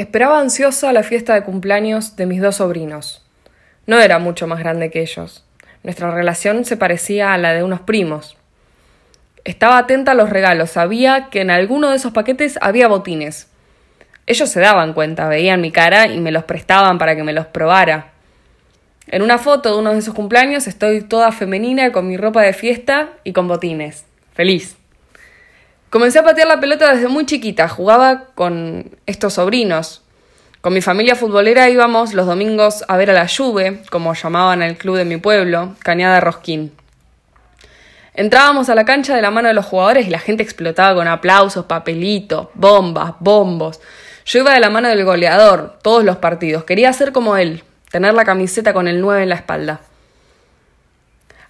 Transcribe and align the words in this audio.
Esperaba 0.00 0.40
ansiosa 0.40 0.94
la 0.94 1.02
fiesta 1.02 1.34
de 1.34 1.42
cumpleaños 1.42 2.16
de 2.16 2.24
mis 2.24 2.40
dos 2.40 2.56
sobrinos. 2.56 3.22
No 3.84 4.00
era 4.00 4.18
mucho 4.18 4.46
más 4.46 4.58
grande 4.58 4.90
que 4.90 5.02
ellos. 5.02 5.44
Nuestra 5.82 6.10
relación 6.10 6.64
se 6.64 6.78
parecía 6.78 7.34
a 7.34 7.36
la 7.36 7.52
de 7.52 7.62
unos 7.62 7.80
primos. 7.80 8.38
Estaba 9.44 9.76
atenta 9.76 10.12
a 10.12 10.14
los 10.14 10.30
regalos, 10.30 10.70
sabía 10.70 11.28
que 11.30 11.42
en 11.42 11.50
alguno 11.50 11.90
de 11.90 11.96
esos 11.96 12.12
paquetes 12.12 12.58
había 12.62 12.88
botines. 12.88 13.48
Ellos 14.26 14.48
se 14.48 14.60
daban 14.60 14.94
cuenta, 14.94 15.28
veían 15.28 15.60
mi 15.60 15.70
cara 15.70 16.06
y 16.06 16.18
me 16.18 16.32
los 16.32 16.44
prestaban 16.44 16.96
para 16.96 17.14
que 17.14 17.22
me 17.22 17.34
los 17.34 17.44
probara. 17.48 18.12
En 19.06 19.20
una 19.20 19.36
foto 19.36 19.70
de 19.70 19.78
uno 19.80 19.92
de 19.92 19.98
esos 19.98 20.14
cumpleaños 20.14 20.66
estoy 20.66 21.02
toda 21.02 21.30
femenina 21.30 21.92
con 21.92 22.08
mi 22.08 22.16
ropa 22.16 22.40
de 22.40 22.54
fiesta 22.54 23.10
y 23.22 23.34
con 23.34 23.48
botines. 23.48 24.06
Feliz. 24.32 24.79
Comencé 25.90 26.20
a 26.20 26.22
patear 26.22 26.46
la 26.46 26.60
pelota 26.60 26.94
desde 26.94 27.08
muy 27.08 27.26
chiquita, 27.26 27.68
jugaba 27.68 28.26
con 28.36 28.96
estos 29.06 29.34
sobrinos. 29.34 30.02
Con 30.60 30.72
mi 30.72 30.80
familia 30.82 31.16
futbolera 31.16 31.68
íbamos 31.68 32.14
los 32.14 32.26
domingos 32.26 32.84
a 32.86 32.96
ver 32.96 33.10
a 33.10 33.12
la 33.12 33.26
Juve, 33.26 33.82
como 33.90 34.14
llamaban 34.14 34.62
el 34.62 34.78
club 34.78 34.96
de 34.96 35.04
mi 35.04 35.16
pueblo, 35.16 35.74
Cañada 35.80 36.20
Rosquín. 36.20 36.72
Entrábamos 38.14 38.68
a 38.68 38.76
la 38.76 38.84
cancha 38.84 39.16
de 39.16 39.22
la 39.22 39.32
mano 39.32 39.48
de 39.48 39.54
los 39.54 39.66
jugadores 39.66 40.06
y 40.06 40.10
la 40.10 40.20
gente 40.20 40.44
explotaba 40.44 40.94
con 40.94 41.08
aplausos, 41.08 41.64
papelitos, 41.64 42.46
bombas, 42.54 43.14
bombos. 43.18 43.80
Yo 44.26 44.38
iba 44.38 44.54
de 44.54 44.60
la 44.60 44.70
mano 44.70 44.88
del 44.88 45.04
goleador, 45.04 45.80
todos 45.82 46.04
los 46.04 46.18
partidos. 46.18 46.62
Quería 46.62 46.92
ser 46.92 47.10
como 47.10 47.36
él, 47.36 47.64
tener 47.90 48.14
la 48.14 48.24
camiseta 48.24 48.72
con 48.72 48.86
el 48.86 49.00
9 49.00 49.24
en 49.24 49.28
la 49.28 49.34
espalda. 49.34 49.80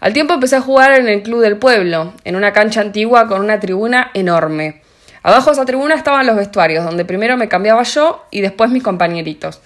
Al 0.01 0.15
tiempo 0.15 0.33
empecé 0.33 0.57
a 0.57 0.63
jugar 0.63 0.93
en 0.93 1.09
el 1.09 1.23
club 1.23 1.43
del 1.43 1.59
pueblo, 1.59 2.15
en 2.25 2.35
una 2.35 2.55
cancha 2.55 2.81
antigua 2.81 3.29
con 3.29 3.43
una 3.43 3.61
tribuna 3.61 4.11
enorme. 4.15 4.81
Abajo 5.23 5.51
de 5.51 5.53
esa 5.53 5.67
tribuna 5.67 5.95
estaban 5.95 6.27
los 6.27 6.37
vestuarios, 6.37 6.85
donde 6.85 7.05
primero 7.05 7.37
me 7.37 7.49
cambiaba 7.49 7.83
yo 7.83 8.25
y 8.31 8.41
después 8.41 8.71
mis 8.71 8.83
compañeritos. 8.83 9.61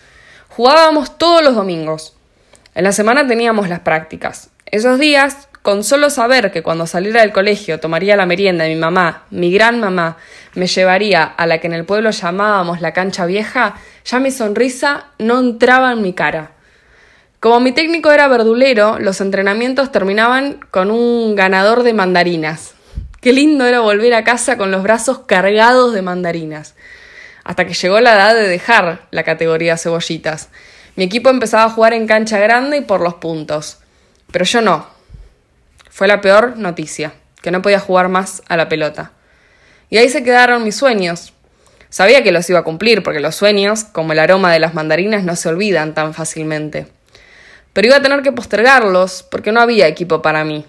Jugábamos 0.48 1.18
todos 1.18 1.44
los 1.44 1.54
domingos. 1.54 2.16
En 2.74 2.82
la 2.82 2.90
semana 2.90 3.24
teníamos 3.26 3.68
las 3.68 3.80
prácticas. 3.80 4.50
Esos 4.66 4.98
días, 4.98 5.48
con 5.62 5.84
solo 5.84 6.10
saber 6.10 6.50
que 6.50 6.64
cuando 6.64 6.88
saliera 6.88 7.20
del 7.20 7.32
colegio 7.32 7.78
tomaría 7.78 8.16
la 8.16 8.26
merienda 8.26 8.64
de 8.64 8.74
mi 8.74 8.80
mamá, 8.80 9.26
mi 9.30 9.52
gran 9.52 9.78
mamá, 9.78 10.16
me 10.54 10.66
llevaría 10.66 11.22
a 11.22 11.46
la 11.46 11.58
que 11.58 11.68
en 11.68 11.74
el 11.74 11.84
pueblo 11.84 12.10
llamábamos 12.10 12.80
la 12.80 12.92
cancha 12.92 13.24
vieja, 13.24 13.76
ya 14.04 14.18
mi 14.18 14.32
sonrisa 14.32 15.06
no 15.20 15.38
entraba 15.38 15.92
en 15.92 16.02
mi 16.02 16.12
cara. 16.12 16.53
Como 17.44 17.60
mi 17.60 17.72
técnico 17.72 18.10
era 18.10 18.26
verdulero, 18.26 18.98
los 18.98 19.20
entrenamientos 19.20 19.92
terminaban 19.92 20.60
con 20.70 20.90
un 20.90 21.34
ganador 21.34 21.82
de 21.82 21.92
mandarinas. 21.92 22.72
Qué 23.20 23.34
lindo 23.34 23.66
era 23.66 23.80
volver 23.80 24.14
a 24.14 24.24
casa 24.24 24.56
con 24.56 24.70
los 24.70 24.82
brazos 24.82 25.18
cargados 25.26 25.92
de 25.92 26.00
mandarinas. 26.00 26.74
Hasta 27.44 27.66
que 27.66 27.74
llegó 27.74 28.00
la 28.00 28.14
edad 28.14 28.34
de 28.34 28.48
dejar 28.48 29.02
la 29.10 29.24
categoría 29.24 29.76
cebollitas. 29.76 30.48
Mi 30.96 31.04
equipo 31.04 31.28
empezaba 31.28 31.64
a 31.64 31.68
jugar 31.68 31.92
en 31.92 32.06
cancha 32.06 32.38
grande 32.38 32.78
y 32.78 32.80
por 32.80 33.02
los 33.02 33.16
puntos. 33.16 33.76
Pero 34.32 34.46
yo 34.46 34.62
no. 34.62 34.86
Fue 35.90 36.08
la 36.08 36.22
peor 36.22 36.56
noticia, 36.56 37.12
que 37.42 37.50
no 37.50 37.60
podía 37.60 37.78
jugar 37.78 38.08
más 38.08 38.42
a 38.48 38.56
la 38.56 38.70
pelota. 38.70 39.12
Y 39.90 39.98
ahí 39.98 40.08
se 40.08 40.24
quedaron 40.24 40.64
mis 40.64 40.76
sueños. 40.76 41.34
Sabía 41.90 42.22
que 42.22 42.32
los 42.32 42.48
iba 42.48 42.60
a 42.60 42.64
cumplir, 42.64 43.02
porque 43.02 43.20
los 43.20 43.34
sueños, 43.34 43.84
como 43.84 44.14
el 44.14 44.18
aroma 44.20 44.50
de 44.50 44.60
las 44.60 44.72
mandarinas, 44.72 45.24
no 45.24 45.36
se 45.36 45.50
olvidan 45.50 45.92
tan 45.92 46.14
fácilmente 46.14 46.86
pero 47.74 47.88
iba 47.88 47.96
a 47.96 48.02
tener 48.02 48.22
que 48.22 48.32
postergarlos 48.32 49.22
porque 49.24 49.52
no 49.52 49.60
había 49.60 49.86
equipo 49.86 50.22
para 50.22 50.44
mí. 50.44 50.64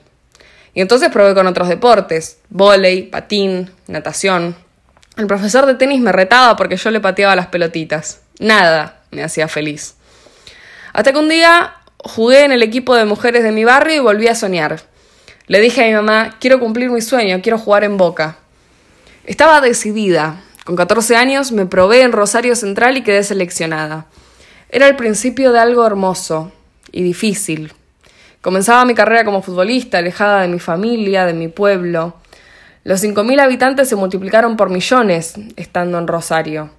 Y 0.74 0.82
entonces 0.82 1.10
probé 1.10 1.34
con 1.34 1.48
otros 1.48 1.70
deportes, 1.70 2.40
vóley, 2.50 3.04
patín, 3.04 3.72
natación. 3.88 4.58
El 5.16 5.28
profesor 5.28 5.66
de 5.66 5.76
tenis 5.76 6.02
me 6.02 6.12
retaba 6.12 6.58
porque 6.58 6.76
yo 6.76 6.92
le 6.92 7.00
pateaba 7.00 7.38
las 7.38 7.48
pelotitas. 7.48 8.20
Nada 8.40 9.00
me 9.12 9.24
hacía 9.24 9.48
feliz. 9.48 9.96
Hasta 10.92 11.14
que 11.14 11.20
un 11.20 11.30
día 11.30 11.76
jugué 11.98 12.44
en 12.44 12.52
el 12.52 12.64
equipo 12.64 12.96
de 12.96 13.06
mujeres 13.06 13.44
de 13.44 13.52
mi 13.52 13.64
barrio 13.64 13.96
y 13.96 14.00
volví 14.00 14.28
a 14.28 14.36
soñar. 14.36 14.82
Le 15.48 15.62
dije 15.62 15.84
a 15.84 15.88
mi 15.88 15.94
mamá, 15.94 16.36
quiero 16.40 16.60
cumplir 16.60 16.90
mi 16.90 17.02
sueño, 17.02 17.40
quiero 17.42 17.58
jugar 17.58 17.84
en 17.84 17.98
Boca. 17.98 18.38
Estaba 19.26 19.62
decidida. 19.62 20.42
Con 20.66 20.76
14 20.76 21.16
años 21.16 21.52
me 21.52 21.68
probé 21.68 22.02
en 22.02 22.12
Rosario 22.12 22.56
Central 22.56 22.98
y 22.98 23.04
quedé 23.04 23.24
seleccionada. 23.24 24.08
Era 24.70 24.88
el 24.88 24.96
principio 24.96 25.52
de 25.52 25.60
algo 25.60 25.86
hermoso, 25.86 26.52
y 26.96 27.04
difícil. 27.04 27.74
Comenzaba 28.42 28.86
mi 28.86 28.96
carrera 28.96 29.26
como 29.26 29.42
futbolista, 29.42 29.98
alejada 29.98 30.42
de 30.42 30.48
mi 30.48 30.60
familia, 30.60 31.26
de 31.26 31.34
mi 31.34 31.50
pueblo. 31.50 32.16
Los 32.84 33.04
5.000 33.04 33.42
habitantes 33.42 33.90
se 33.90 33.96
multiplicaron 33.96 34.56
por 34.56 34.70
millones 34.70 35.36
estando 35.58 36.00
en 36.00 36.08
Rosario. 36.08 36.70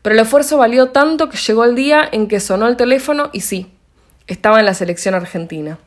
Pero 0.00 0.14
el 0.14 0.20
esfuerzo 0.20 0.56
valió 0.56 0.88
tanto 0.88 1.28
que 1.28 1.36
llegó 1.36 1.64
el 1.64 1.74
día 1.74 2.08
en 2.10 2.28
que 2.28 2.40
sonó 2.40 2.66
el 2.66 2.76
teléfono 2.76 3.28
y 3.32 3.42
sí, 3.42 3.70
estaba 4.26 4.60
en 4.60 4.66
la 4.66 4.74
selección 4.74 5.14
argentina. 5.14 5.78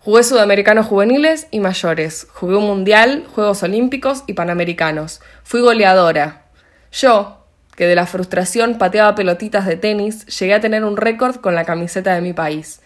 Jugué 0.00 0.24
sudamericanos 0.24 0.86
juveniles 0.86 1.46
y 1.50 1.60
mayores. 1.60 2.26
Jugué 2.32 2.56
un 2.56 2.66
mundial, 2.66 3.24
Juegos 3.32 3.62
Olímpicos 3.62 4.24
y 4.26 4.32
Panamericanos. 4.32 5.20
Fui 5.44 5.60
goleadora. 5.60 6.42
Yo, 6.90 7.44
que 7.76 7.86
de 7.86 7.94
la 7.94 8.06
frustración 8.06 8.76
pateaba 8.76 9.14
pelotitas 9.14 9.66
de 9.66 9.76
tenis, 9.76 10.26
llegué 10.26 10.54
a 10.54 10.60
tener 10.60 10.84
un 10.84 10.96
récord 10.96 11.36
con 11.36 11.54
la 11.54 11.64
camiseta 11.64 12.14
de 12.14 12.20
mi 12.20 12.32
país. 12.32 12.80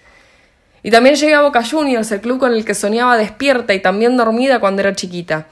Y 0.83 0.91
también 0.91 1.17
llegué 1.17 1.35
a 1.35 1.43
Boca 1.43 1.65
Juniors, 1.65 2.11
el 2.13 2.21
club 2.21 2.39
con 2.39 2.55
el 2.55 2.65
que 2.65 2.75
soñaba 2.75 3.17
despierta 3.17 3.75
y 3.75 3.81
también 3.81 4.17
dormida 4.17 4.61
cuando 4.61 4.83
era 4.83 4.95
chiquita. 4.95 5.47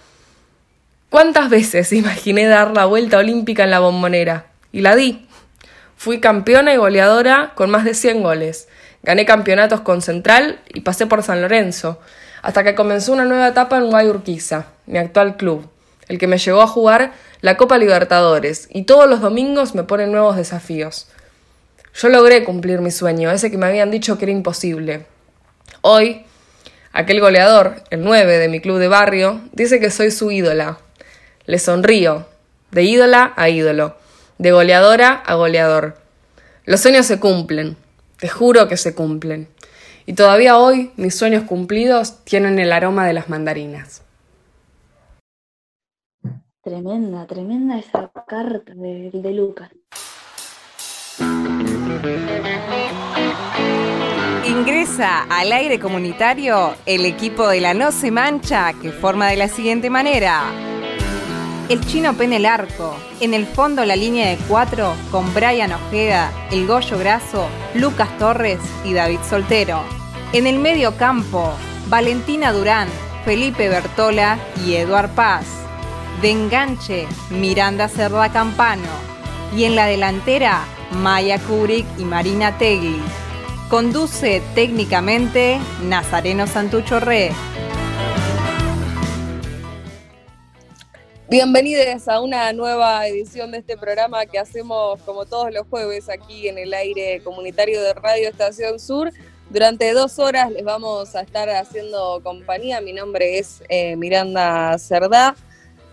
¿Cuántas 1.10 1.50
veces 1.50 1.92
imaginé 1.92 2.47
dar 2.47 2.72
la 2.72 2.87
vuelta 2.87 3.19
olímpica 3.19 3.65
en 3.65 3.70
la 3.70 3.81
bombonera? 3.81 4.47
Y 4.72 4.81
la 4.81 4.97
di. 4.97 5.26
Fui 5.97 6.20
campeona 6.20 6.75
y 6.75 6.76
goleadora 6.76 7.53
con 7.54 7.70
más 7.70 7.84
de 7.84 7.94
100 7.94 8.22
goles. 8.22 8.69
Gané 9.03 9.25
campeonatos 9.25 9.81
con 9.81 10.03
Central 10.03 10.60
y 10.69 10.81
pasé 10.81 11.06
por 11.06 11.22
San 11.22 11.41
Lorenzo, 11.41 12.00
hasta 12.42 12.65
que 12.65 12.75
comenzó 12.75 13.12
una 13.12 13.25
nueva 13.25 13.48
etapa 13.48 13.78
en 13.78 13.88
Guayurquiza, 13.88 14.66
mi 14.86 14.98
actual 14.98 15.36
club, 15.36 15.69
el 16.09 16.19
que 16.19 16.26
me 16.26 16.38
llevó 16.38 16.60
a 16.60 16.66
jugar 16.66 17.12
la 17.41 17.56
Copa 17.56 17.78
Libertadores, 17.78 18.69
y 18.70 18.82
todos 18.82 19.09
los 19.09 19.20
domingos 19.20 19.75
me 19.75 19.84
ponen 19.84 20.10
nuevos 20.10 20.36
desafíos. 20.36 21.09
Yo 21.94 22.09
logré 22.09 22.44
cumplir 22.44 22.81
mi 22.81 22.91
sueño, 22.91 23.31
ese 23.31 23.50
que 23.50 23.59
me 23.59 23.66
habían 23.66 23.91
dicho 23.91 24.19
que 24.19 24.25
era 24.25 24.32
imposible, 24.32 25.06
Hoy, 25.82 26.25
aquel 26.92 27.20
goleador, 27.20 27.82
el 27.91 28.03
9 28.03 28.38
de 28.38 28.48
mi 28.48 28.60
club 28.60 28.78
de 28.78 28.88
barrio, 28.88 29.41
dice 29.53 29.81
que 29.81 29.91
soy 29.91 30.10
su 30.10 30.31
ídola. 30.31 30.78
Le 31.47 31.59
sonrío, 31.59 32.26
de 32.70 32.82
ídola 32.82 33.32
a 33.37 33.48
ídolo, 33.48 33.97
de 34.38 34.53
goleadora 34.53 35.12
a 35.12 35.34
goleador. 35.34 35.97
Los 36.65 36.81
sueños 36.81 37.06
se 37.06 37.20
cumplen, 37.20 37.76
te 38.19 38.28
juro 38.28 38.69
que 38.69 38.76
se 38.76 38.94
cumplen. 38.94 39.48
Y 40.06 40.15
todavía 40.15 40.59
hoy 40.59 40.92
mis 40.97 41.16
sueños 41.16 41.44
cumplidos 41.44 42.25
tienen 42.25 42.59
el 42.59 42.72
aroma 42.72 43.06
de 43.06 43.12
las 43.12 43.28
mandarinas. 43.28 44.03
Tremenda, 46.62 47.26
tremenda 47.26 47.78
esa 47.78 48.10
carta 48.26 48.72
de, 48.75 49.10
de 49.12 49.32
Lucas. 49.32 49.70
Ingresa 54.56 55.27
al 55.28 55.53
aire 55.53 55.78
comunitario 55.78 56.75
el 56.87 57.05
equipo 57.05 57.47
de 57.47 57.61
la 57.61 57.75
No 57.75 57.93
Se 57.93 58.11
Mancha 58.11 58.72
que 58.72 58.91
forma 58.91 59.28
de 59.28 59.37
la 59.37 59.49
siguiente 59.49 59.91
manera. 59.91 60.44
El 61.69 61.84
chino 61.87 62.15
pene 62.15 62.37
el 62.37 62.47
arco. 62.47 62.97
En 63.21 63.34
el 63.34 63.45
fondo 63.45 63.84
la 63.84 63.97
línea 63.97 64.31
de 64.31 64.39
cuatro 64.49 64.95
con 65.11 65.33
Brian 65.34 65.72
Ojeda, 65.72 66.33
el 66.50 66.66
Goyo 66.66 66.99
Graso, 66.99 67.47
Lucas 67.75 68.09
Torres 68.19 68.59
y 68.83 68.95
David 68.95 69.19
Soltero. 69.28 69.83
En 70.33 70.47
el 70.47 70.59
medio 70.59 70.97
campo, 70.97 71.53
Valentina 71.89 72.50
Durán, 72.55 72.89
Felipe 73.27 73.69
Bertola 73.69 74.39
y 74.65 74.77
Eduard 74.77 75.11
Paz. 75.11 75.45
De 76.22 76.31
enganche, 76.31 77.06
Miranda 77.28 77.91
Cerda 77.91 78.33
Campano. 78.33 78.89
Y 79.55 79.65
en 79.65 79.77
la 79.77 79.84
delantera, 79.84 80.65
Maya 80.93 81.39
Kubrick 81.41 81.86
y 81.98 82.07
Marina 82.07 82.57
Tegli. 82.57 83.03
Conduce 83.71 84.41
técnicamente 84.54 85.59
Nazareno 85.83 86.47
Santucho 86.47 87.01
Re. 87.01 87.33
Bienvenidos 91.28 92.07
a 92.07 92.21
una 92.21 92.53
nueva 92.53 93.09
edición 93.09 93.51
de 93.51 93.59
este 93.59 93.77
programa 93.77 94.24
que 94.27 94.39
hacemos 94.39 95.01
como 95.03 95.27
todos 95.27 95.53
los 95.53 95.66
jueves 95.66 96.09
aquí 96.09 96.47
en 96.47 96.59
el 96.59 96.72
aire 96.74 97.21
comunitario 97.24 97.83
de 97.83 97.92
Radio 97.95 98.28
Estación 98.28 98.78
Sur. 98.78 99.10
Durante 99.51 99.92
dos 99.95 100.21
horas 100.21 100.53
les 100.53 100.63
vamos 100.63 101.16
a 101.16 101.22
estar 101.22 101.51
haciendo 101.51 102.21
compañía. 102.22 102.80
Mi 102.80 102.92
nombre 102.92 103.41
es 103.41 103.65
eh, 103.68 103.97
Miranda 103.97 104.78
Cerdá 104.78 105.34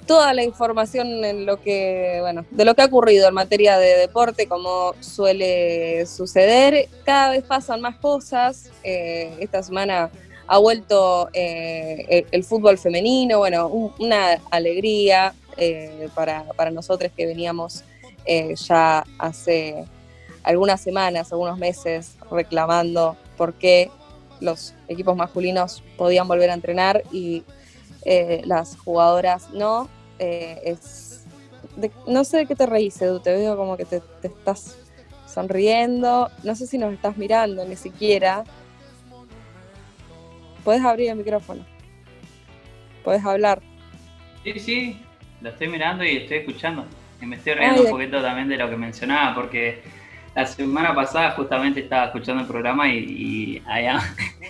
toda 0.06 0.34
la 0.34 0.44
información 0.44 1.24
en 1.26 1.46
lo 1.46 1.62
que, 1.62 2.18
bueno, 2.22 2.46
de 2.52 2.66
lo 2.66 2.76
que 2.76 2.82
ha 2.82 2.86
ocurrido 2.86 3.28
en 3.28 3.34
materia 3.34 3.78
de 3.78 3.98
deporte, 3.98 4.48
como 4.48 4.94
suele 5.00 6.06
suceder. 6.06 6.90
Cada 7.06 7.32
vez 7.32 7.44
pasan 7.44 7.82
más 7.82 7.98
cosas. 7.98 8.72
Eh, 8.84 9.36
esta 9.40 9.64
semana 9.64 10.12
ha 10.48 10.58
vuelto 10.58 11.30
eh, 11.34 12.26
el, 12.32 12.44
fútbol 12.44 12.78
femenino, 12.78 13.40
bueno, 13.40 13.68
una 13.68 14.40
alegría 14.52 15.34
eh, 15.58 16.10
para, 16.16 16.72
nosotros 16.72 17.12
que 17.16 17.26
veníamos 17.26 17.84
ya 18.56 19.04
hace 19.18 19.86
algunas 20.44 20.80
semanas, 20.82 21.32
algunos 21.32 21.58
meses, 21.58 22.16
reclamando 22.32 23.18
por 23.38 23.54
qué 23.54 23.90
los 24.40 24.74
equipos 24.88 25.16
masculinos 25.16 25.84
podían 25.98 26.28
volver 26.28 26.50
a 26.50 26.54
entrenar 26.54 27.04
y 27.12 27.44
eh, 28.06 28.42
las 28.46 28.78
jugadoras 28.78 29.50
no. 29.52 29.90
Eh, 30.20 30.62
es 30.66 31.14
no 32.08 32.24
sé 32.24 32.38
de 32.38 32.46
qué 32.46 32.56
te 32.56 32.66
reís, 32.66 33.02
Edu, 33.02 33.20
te 33.20 33.34
veo 33.34 33.58
como 33.58 33.78
que 33.78 33.86
te, 33.86 34.02
te, 34.22 34.28
estás 34.28 34.78
sonriendo, 35.26 36.30
no 36.44 36.56
sé 36.56 36.68
si 36.68 36.78
nos 36.78 36.94
estás 36.94 37.18
mirando 37.18 37.66
ni 37.66 37.76
siquiera. 37.76 38.44
Puedes 40.64 40.84
abrir 40.84 41.10
el 41.10 41.18
micrófono, 41.18 41.66
puedes 43.04 43.24
hablar. 43.26 43.62
Sí, 44.44 44.60
sí, 44.60 45.02
lo 45.42 45.50
estoy 45.50 45.68
mirando 45.68 46.04
y 46.04 46.18
estoy 46.18 46.38
escuchando. 46.38 46.86
Y 47.22 47.26
me 47.26 47.38
estoy 47.38 47.54
riendo 47.54 47.84
un 47.84 47.90
poquito 47.90 48.22
también 48.22 48.50
de 48.50 48.58
lo 48.58 48.70
que 48.70 48.76
mencionaba, 48.76 49.34
porque 49.34 49.82
la 50.36 50.46
semana 50.48 50.96
pasada 50.96 51.32
justamente 51.32 51.82
estaba 51.82 52.06
escuchando 52.06 52.42
el 52.42 52.48
programa 52.48 52.88
y, 52.88 52.98
y 52.98 53.64
allá 53.68 54.00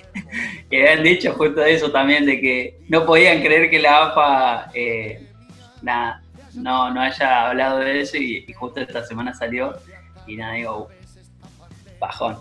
que 0.70 0.82
habían 0.82 1.04
dicho 1.04 1.34
justo 1.34 1.64
eso 1.64 1.92
también, 1.92 2.26
de 2.26 2.40
que 2.40 2.80
no 2.88 3.06
podían 3.06 3.42
creer 3.42 3.70
que 3.70 3.80
la 3.80 4.08
AFA 4.08 4.72
eh, 4.74 5.30
no, 5.82 6.92
no 6.92 7.02
haya 7.02 7.50
hablado 7.50 7.80
de 7.80 8.02
eso 8.02 8.18
y, 8.18 8.52
justo 8.54 8.80
esta 8.80 9.06
semana 9.06 9.34
salió 9.34 9.76
y 10.26 10.38
nada, 10.38 10.54
digo, 10.54 10.90
bajón. 12.00 12.38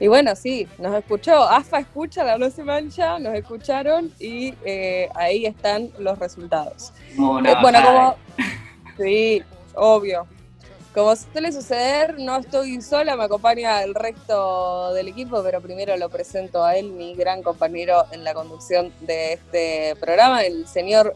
Y 0.00 0.06
bueno, 0.06 0.36
sí, 0.36 0.68
nos 0.78 0.94
escuchó, 0.94 1.42
AFA 1.48 1.80
escucha, 1.80 2.22
la 2.22 2.38
no 2.38 2.48
se 2.50 2.62
mancha, 2.62 3.18
nos 3.18 3.34
escucharon 3.34 4.12
y 4.20 4.54
eh, 4.64 5.08
ahí 5.16 5.44
están 5.44 5.90
los 5.98 6.18
resultados. 6.18 6.92
Eh, 7.10 7.54
bueno, 7.60 7.82
como... 7.84 8.16
Sí, 8.96 9.40
obvio, 9.74 10.26
como 10.98 11.14
suele 11.14 11.52
suceder, 11.52 12.18
no 12.18 12.38
estoy 12.38 12.82
sola, 12.82 13.16
me 13.16 13.22
acompaña 13.22 13.84
el 13.84 13.94
resto 13.94 14.92
del 14.94 15.06
equipo, 15.06 15.40
pero 15.44 15.60
primero 15.60 15.96
lo 15.96 16.08
presento 16.08 16.64
a 16.64 16.76
él, 16.76 16.90
mi 16.90 17.14
gran 17.14 17.40
compañero 17.40 18.06
en 18.10 18.24
la 18.24 18.34
conducción 18.34 18.92
de 19.02 19.34
este 19.34 19.94
programa, 20.00 20.42
el 20.42 20.66
señor 20.66 21.12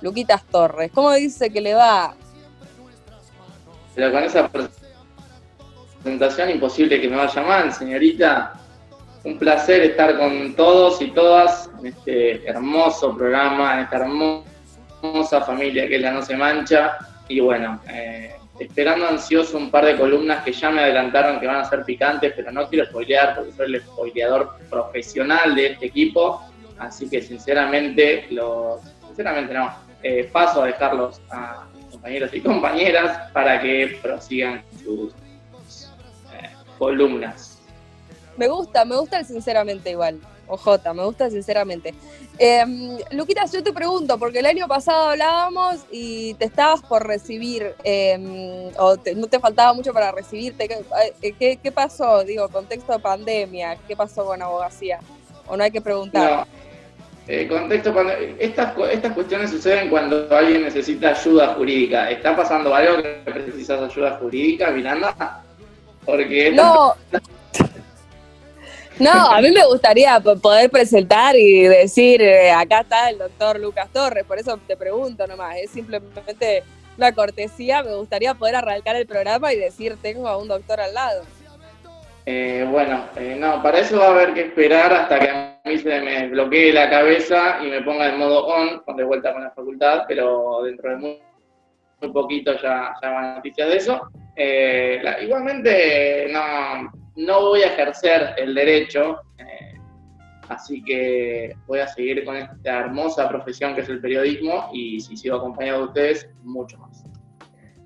Luquitas 0.00 0.44
Torres. 0.46 0.90
¿Cómo 0.92 1.12
dice 1.12 1.48
que 1.48 1.60
le 1.60 1.74
va? 1.74 2.12
Pero 3.94 4.10
con 4.10 4.24
esa 4.24 4.50
presentación 6.02 6.50
imposible 6.50 7.00
que 7.00 7.08
me 7.08 7.16
vaya 7.16 7.40
mal, 7.42 7.72
señorita. 7.72 8.54
Un 9.22 9.38
placer 9.38 9.82
estar 9.82 10.18
con 10.18 10.54
todos 10.56 11.00
y 11.02 11.12
todas 11.12 11.70
en 11.78 11.86
este 11.86 12.48
hermoso 12.48 13.16
programa, 13.16 13.74
en 13.74 13.80
esta 13.84 13.96
hermosa 13.98 15.40
familia 15.42 15.86
que 15.86 15.96
es 15.96 16.02
la 16.02 16.10
No 16.10 16.20
Se 16.20 16.36
Mancha. 16.36 16.98
Y 17.28 17.38
bueno, 17.38 17.80
eh, 17.88 18.39
esperando 18.60 19.08
ansioso 19.08 19.56
un 19.56 19.70
par 19.70 19.86
de 19.86 19.96
columnas 19.96 20.44
que 20.44 20.52
ya 20.52 20.70
me 20.70 20.82
adelantaron 20.82 21.40
que 21.40 21.46
van 21.46 21.62
a 21.62 21.64
ser 21.64 21.82
picantes, 21.82 22.34
pero 22.36 22.52
no 22.52 22.68
quiero 22.68 22.84
spoilear 22.84 23.34
porque 23.34 23.52
soy 23.52 23.74
el 23.74 23.80
spoileador 23.80 24.50
profesional 24.68 25.54
de 25.54 25.68
este 25.68 25.86
equipo, 25.86 26.42
así 26.78 27.08
que 27.08 27.22
sinceramente, 27.22 28.26
los, 28.30 28.82
sinceramente 29.06 29.54
no, 29.54 29.74
eh, 30.02 30.28
paso 30.30 30.62
a 30.62 30.66
dejarlos 30.66 31.22
a 31.30 31.66
mis 31.74 31.86
compañeros 31.86 32.34
y 32.34 32.40
compañeras 32.42 33.30
para 33.32 33.60
que 33.62 33.98
prosigan 34.02 34.62
sus 34.84 35.14
eh, 36.34 36.50
columnas. 36.78 37.62
Me 38.36 38.46
gusta, 38.46 38.84
me 38.84 38.96
gusta 38.96 39.20
el 39.20 39.24
sinceramente 39.24 39.90
igual. 39.90 40.20
OJ, 40.50 40.92
me 40.94 41.04
gusta 41.04 41.30
sinceramente. 41.30 41.94
Eh, 42.38 42.64
Luquitas, 43.12 43.52
yo 43.52 43.62
te 43.62 43.72
pregunto, 43.72 44.18
porque 44.18 44.40
el 44.40 44.46
año 44.46 44.66
pasado 44.66 45.10
hablábamos 45.10 45.80
y 45.90 46.34
te 46.34 46.46
estabas 46.46 46.82
por 46.82 47.06
recibir, 47.06 47.74
em, 47.84 48.70
o 48.78 48.96
no 49.16 49.26
te 49.26 49.38
faltaba 49.38 49.72
mucho 49.72 49.92
para 49.92 50.12
recibirte. 50.12 50.68
Eh, 51.22 51.34
¿Qué, 51.38 51.58
¿Qué, 51.62 51.72
pasó? 51.72 52.24
Digo, 52.24 52.48
contexto 52.48 52.92
de 52.92 52.98
pandemia, 52.98 53.76
¿qué 53.86 53.96
pasó 53.96 54.24
con 54.24 54.42
abogacía? 54.42 54.98
¿O 55.46 55.56
no 55.56 55.64
hay 55.64 55.70
que 55.70 55.80
preguntar? 55.80 56.30
No. 56.30 56.60
Eh, 57.28 57.46
contexto, 57.46 57.94
estas, 58.40 58.76
estas 58.90 59.12
cuestiones 59.12 59.50
suceden 59.50 59.88
cuando 59.88 60.26
alguien 60.34 60.62
necesita 60.62 61.10
ayuda 61.10 61.54
jurídica. 61.54 62.10
¿Está 62.10 62.34
pasando 62.34 62.74
algo 62.74 63.02
que 63.02 63.30
precisas 63.30 63.80
ayuda 63.80 64.18
jurídica, 64.20 64.70
Miranda? 64.70 65.44
Porque 66.04 66.50
no. 66.50 66.96
No, 69.00 69.30
a 69.30 69.40
mí 69.40 69.50
me 69.50 69.64
gustaría 69.64 70.20
poder 70.20 70.70
presentar 70.70 71.34
y 71.34 71.62
decir, 71.62 72.20
eh, 72.20 72.50
acá 72.50 72.80
está 72.80 73.08
el 73.08 73.16
doctor 73.16 73.58
Lucas 73.58 73.88
Torres, 73.90 74.24
por 74.24 74.38
eso 74.38 74.58
te 74.66 74.76
pregunto 74.76 75.26
nomás, 75.26 75.56
es 75.56 75.70
simplemente 75.70 76.62
una 76.98 77.10
cortesía, 77.12 77.82
me 77.82 77.94
gustaría 77.94 78.34
poder 78.34 78.56
arrancar 78.56 78.96
el 78.96 79.06
programa 79.06 79.54
y 79.54 79.58
decir, 79.58 79.96
tengo 80.02 80.28
a 80.28 80.36
un 80.36 80.48
doctor 80.48 80.80
al 80.80 80.92
lado. 80.92 81.22
Eh, 82.26 82.66
bueno, 82.70 83.06
eh, 83.16 83.36
no, 83.38 83.62
para 83.62 83.78
eso 83.78 83.98
va 83.98 84.08
a 84.08 84.10
haber 84.10 84.34
que 84.34 84.42
esperar 84.42 84.92
hasta 84.92 85.18
que 85.18 85.30
a 85.30 85.60
mí 85.64 85.78
se 85.78 86.00
me 86.02 86.28
bloquee 86.28 86.70
la 86.70 86.90
cabeza 86.90 87.58
y 87.64 87.70
me 87.70 87.80
ponga 87.80 88.10
en 88.10 88.18
modo 88.18 88.46
on, 88.48 88.82
de 88.96 89.04
vuelta 89.04 89.32
con 89.32 89.42
la 89.42 89.50
facultad, 89.52 90.02
pero 90.06 90.60
dentro 90.62 90.90
de 90.90 90.96
muy, 90.96 92.12
poquito 92.12 92.52
ya, 92.60 92.94
ya 93.02 93.10
van 93.10 93.34
noticias 93.36 93.66
de 93.66 93.76
eso. 93.76 94.10
igualmente, 95.22 96.28
no, 96.30 96.99
no 97.20 97.40
voy 97.42 97.62
a 97.62 97.66
ejercer 97.66 98.34
el 98.38 98.54
derecho, 98.54 99.20
eh, 99.38 99.78
así 100.48 100.82
que 100.82 101.54
voy 101.66 101.80
a 101.80 101.86
seguir 101.86 102.24
con 102.24 102.36
esta 102.36 102.80
hermosa 102.80 103.28
profesión 103.28 103.74
que 103.74 103.82
es 103.82 103.88
el 103.88 104.00
periodismo 104.00 104.70
y 104.72 105.00
si 105.00 105.16
sigo 105.16 105.36
acompañado 105.36 105.80
de 105.80 105.84
ustedes, 105.86 106.28
mucho 106.42 106.78
más. 106.78 107.04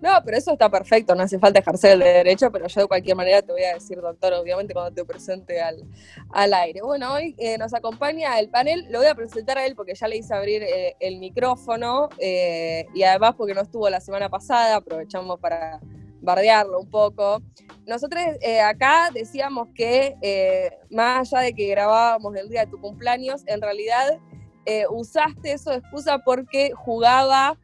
No, 0.00 0.10
pero 0.22 0.36
eso 0.36 0.52
está 0.52 0.68
perfecto, 0.68 1.14
no 1.14 1.22
hace 1.22 1.38
falta 1.38 1.60
ejercer 1.60 1.92
el 1.92 2.00
derecho, 2.00 2.52
pero 2.52 2.68
yo 2.68 2.82
de 2.82 2.86
cualquier 2.86 3.16
manera 3.16 3.40
te 3.40 3.52
voy 3.52 3.62
a 3.62 3.72
decir, 3.72 3.98
doctor, 4.02 4.34
obviamente 4.34 4.74
cuando 4.74 4.92
te 4.92 5.02
presente 5.02 5.62
al, 5.62 5.82
al 6.30 6.52
aire. 6.52 6.82
Bueno, 6.82 7.14
hoy 7.14 7.34
eh, 7.38 7.56
nos 7.56 7.72
acompaña 7.72 8.38
el 8.38 8.50
panel, 8.50 8.86
lo 8.90 8.98
voy 8.98 9.08
a 9.08 9.14
presentar 9.14 9.56
a 9.56 9.64
él 9.64 9.74
porque 9.74 9.94
ya 9.94 10.06
le 10.06 10.18
hice 10.18 10.34
abrir 10.34 10.62
eh, 10.62 10.94
el 11.00 11.18
micrófono 11.18 12.10
y 12.20 13.02
además 13.02 13.34
porque 13.36 13.54
no 13.54 13.62
estuvo 13.62 13.88
la 13.88 14.00
semana 14.00 14.28
pasada, 14.28 14.76
aprovechamos 14.76 15.40
para 15.40 15.80
bardearlo 16.24 16.80
un 16.80 16.90
poco. 16.90 17.42
Nosotros 17.86 18.22
eh, 18.40 18.60
acá 18.60 19.10
decíamos 19.12 19.68
que 19.74 20.16
eh, 20.22 20.70
más 20.90 21.32
allá 21.32 21.44
de 21.44 21.54
que 21.54 21.68
grabábamos 21.68 22.34
el 22.36 22.48
día 22.48 22.64
de 22.64 22.70
tu 22.70 22.80
cumpleaños, 22.80 23.42
en 23.46 23.60
realidad 23.60 24.18
eh, 24.64 24.84
usaste 24.90 25.52
eso 25.52 25.70
de 25.70 25.76
excusa 25.76 26.18
porque 26.18 26.72
jugaba 26.74 27.58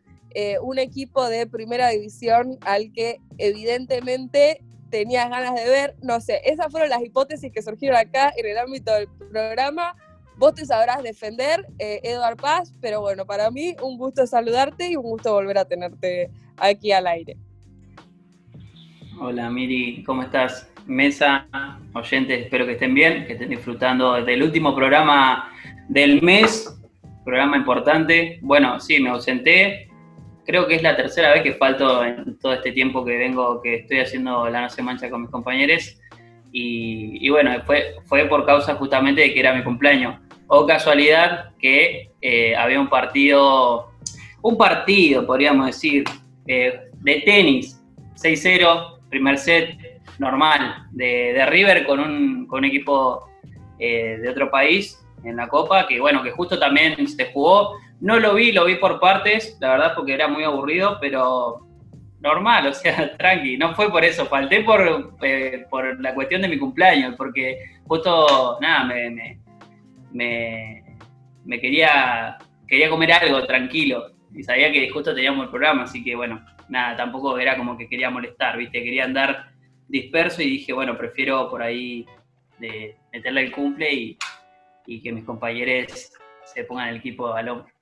un 0.62 0.78
equipo 0.78 1.28
de 1.28 1.48
primera 1.48 1.88
división 1.88 2.56
al 2.60 2.92
que 2.92 3.20
evidentemente 3.38 4.62
tenías 4.88 5.28
ganas 5.28 5.56
de 5.56 5.68
ver. 5.68 5.96
No 6.02 6.20
sé, 6.20 6.40
esas 6.44 6.70
fueron 6.70 6.88
las 6.88 7.02
hipótesis 7.02 7.50
que 7.52 7.62
surgieron 7.62 7.98
acá 7.98 8.32
en 8.36 8.46
el 8.46 8.56
ámbito 8.56 8.94
del 8.94 9.08
programa. 9.08 9.96
Vos 10.36 10.54
te 10.54 10.64
sabrás 10.64 11.02
defender, 11.02 11.66
Eduard 11.78 12.36
Paz, 12.36 12.72
pero 12.80 13.00
bueno, 13.00 13.26
para 13.26 13.50
mí 13.50 13.74
un 13.82 13.98
gusto 13.98 14.24
saludarte 14.24 14.90
y 14.90 14.94
un 14.94 15.02
gusto 15.02 15.32
volver 15.32 15.58
a 15.58 15.64
tenerte 15.64 16.30
aquí 16.56 16.92
al 16.92 17.08
aire. 17.08 17.36
Hola 19.22 19.50
Miri, 19.50 20.02
¿cómo 20.02 20.22
estás? 20.22 20.72
Mesa, 20.86 21.46
oyentes, 21.92 22.40
espero 22.44 22.64
que 22.64 22.72
estén 22.72 22.94
bien, 22.94 23.26
que 23.26 23.34
estén 23.34 23.50
disfrutando 23.50 24.14
del 24.24 24.42
último 24.42 24.74
programa 24.74 25.52
del 25.90 26.22
mes, 26.22 26.74
programa 27.22 27.58
importante. 27.58 28.38
Bueno, 28.40 28.80
sí, 28.80 28.98
me 28.98 29.10
ausenté, 29.10 29.90
creo 30.46 30.66
que 30.66 30.76
es 30.76 30.82
la 30.82 30.96
tercera 30.96 31.34
vez 31.34 31.42
que 31.42 31.52
falto 31.52 32.02
en 32.02 32.38
todo 32.38 32.54
este 32.54 32.72
tiempo 32.72 33.04
que 33.04 33.18
vengo, 33.18 33.60
que 33.60 33.74
estoy 33.74 33.98
haciendo 33.98 34.48
la 34.48 34.62
No 34.62 34.70
se 34.70 34.82
mancha 34.82 35.10
con 35.10 35.20
mis 35.20 35.30
compañeros. 35.30 35.98
Y, 36.50 37.28
bueno, 37.28 37.50
fue, 37.66 37.96
fue 38.06 38.24
por 38.24 38.46
causa 38.46 38.74
justamente 38.76 39.20
de 39.20 39.34
que 39.34 39.40
era 39.40 39.52
mi 39.52 39.62
cumpleaños. 39.62 40.18
O 40.46 40.66
casualidad 40.66 41.50
que 41.58 42.08
eh, 42.22 42.56
había 42.56 42.80
un 42.80 42.88
partido, 42.88 43.90
un 44.40 44.56
partido, 44.56 45.26
podríamos 45.26 45.66
decir, 45.66 46.04
eh, 46.46 46.88
de 47.02 47.20
tenis, 47.26 47.78
6-0 48.16 48.99
primer 49.10 49.38
set 49.38 49.76
normal 50.18 50.86
de, 50.92 51.44
River 51.46 51.84
con 51.86 52.00
un, 52.00 52.46
con 52.46 52.64
equipo 52.64 53.28
eh, 53.78 54.18
de 54.20 54.28
otro 54.28 54.50
país 54.50 54.98
en 55.24 55.36
la 55.36 55.48
Copa, 55.48 55.86
que 55.86 56.00
bueno, 56.00 56.22
que 56.22 56.30
justo 56.30 56.58
también 56.58 57.06
se 57.06 57.32
jugó. 57.32 57.76
No 58.00 58.18
lo 58.18 58.34
vi, 58.34 58.52
lo 58.52 58.64
vi 58.64 58.76
por 58.76 58.98
partes, 58.98 59.58
la 59.60 59.70
verdad, 59.70 59.92
porque 59.94 60.14
era 60.14 60.28
muy 60.28 60.44
aburrido, 60.44 60.96
pero 61.00 61.66
normal, 62.20 62.68
o 62.68 62.72
sea, 62.72 63.16
tranqui. 63.18 63.56
No 63.58 63.74
fue 63.74 63.90
por 63.90 64.04
eso, 64.04 64.26
falté 64.26 64.62
por, 64.62 65.16
eh, 65.22 65.66
por 65.68 66.00
la 66.00 66.14
cuestión 66.14 66.42
de 66.42 66.48
mi 66.48 66.58
cumpleaños, 66.58 67.14
porque 67.16 67.58
justo, 67.86 68.58
nada, 68.60 68.84
me, 68.84 69.38
me, 70.12 70.84
me, 71.44 71.60
quería, 71.60 72.38
quería 72.66 72.88
comer 72.88 73.12
algo 73.12 73.44
tranquilo 73.46 74.12
y 74.34 74.42
sabía 74.42 74.70
que 74.70 74.88
justo 74.90 75.14
teníamos 75.14 75.44
el 75.44 75.50
programa, 75.50 75.82
así 75.82 76.02
que 76.04 76.14
bueno, 76.14 76.44
nada, 76.70 76.96
tampoco 76.96 77.38
era 77.38 77.56
como 77.56 77.76
que 77.76 77.88
quería 77.88 78.10
molestar, 78.10 78.56
¿viste? 78.56 78.82
Quería 78.82 79.04
andar 79.04 79.50
disperso 79.88 80.40
y 80.40 80.50
dije, 80.50 80.72
bueno, 80.72 80.96
prefiero 80.96 81.50
por 81.50 81.62
ahí 81.62 82.06
de 82.58 82.96
meterle 83.12 83.42
el 83.42 83.52
cumple 83.52 83.92
y, 83.92 84.18
que 85.02 85.12
mis 85.12 85.24
compañeros 85.24 86.10
se 86.44 86.64
pongan 86.64 86.88
el 86.88 86.96
equipo 86.96 87.32
al 87.32 87.48
hombro. 87.48 87.72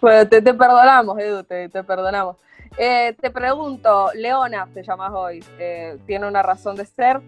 Bueno, 0.00 0.28
te, 0.28 0.42
perdonamos, 0.42 1.18
Edu, 1.18 1.44
te, 1.44 1.68
perdonamos. 1.68 2.36
Eh, 2.76 3.14
te 3.20 3.30
pregunto, 3.30 4.10
Leona 4.14 4.68
te 4.72 4.82
llamas 4.82 5.12
hoy, 5.14 5.42
eh, 5.58 5.96
¿tiene 6.06 6.26
una 6.26 6.42
razón 6.42 6.76
de 6.76 6.84
ser? 6.84 7.20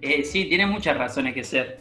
Eh, 0.00 0.24
sí, 0.24 0.46
tiene 0.46 0.66
muchas 0.66 0.96
razones 0.96 1.34
que 1.34 1.44
ser. 1.44 1.78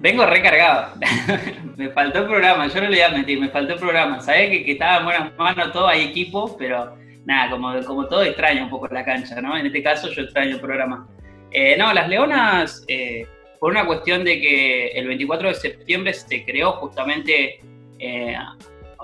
Vengo 0.00 0.26
recargado. 0.26 0.94
me 1.76 1.90
faltó 1.90 2.20
el 2.20 2.26
programa, 2.26 2.66
yo 2.68 2.80
no 2.80 2.88
le 2.88 2.96
voy 2.96 3.00
a 3.00 3.08
mentir, 3.10 3.40
me 3.40 3.48
faltó 3.48 3.74
el 3.74 3.78
programa. 3.78 4.20
Sabía 4.20 4.50
que, 4.50 4.64
que 4.64 4.72
estaba 4.72 4.98
en 4.98 5.04
buenas 5.04 5.36
manos 5.36 5.72
todo, 5.72 5.88
hay 5.88 6.04
equipo, 6.04 6.56
pero 6.56 6.96
nada, 7.24 7.50
como, 7.50 7.74
como 7.84 8.06
todo 8.06 8.22
extraño 8.22 8.64
un 8.64 8.70
poco 8.70 8.88
la 8.88 9.04
cancha, 9.04 9.40
¿no? 9.40 9.56
En 9.56 9.66
este 9.66 9.82
caso 9.82 10.10
yo 10.10 10.22
extraño 10.22 10.56
el 10.56 10.60
programa. 10.60 11.06
no, 11.78 11.92
las 11.92 12.08
Leonas, 12.08 12.86
por 13.60 13.70
una 13.70 13.86
cuestión 13.86 14.24
de 14.24 14.40
que 14.40 14.88
el 14.88 15.06
24 15.08 15.48
de 15.48 15.54
septiembre 15.54 16.14
se 16.14 16.44
creó 16.44 16.72
justamente 16.72 17.60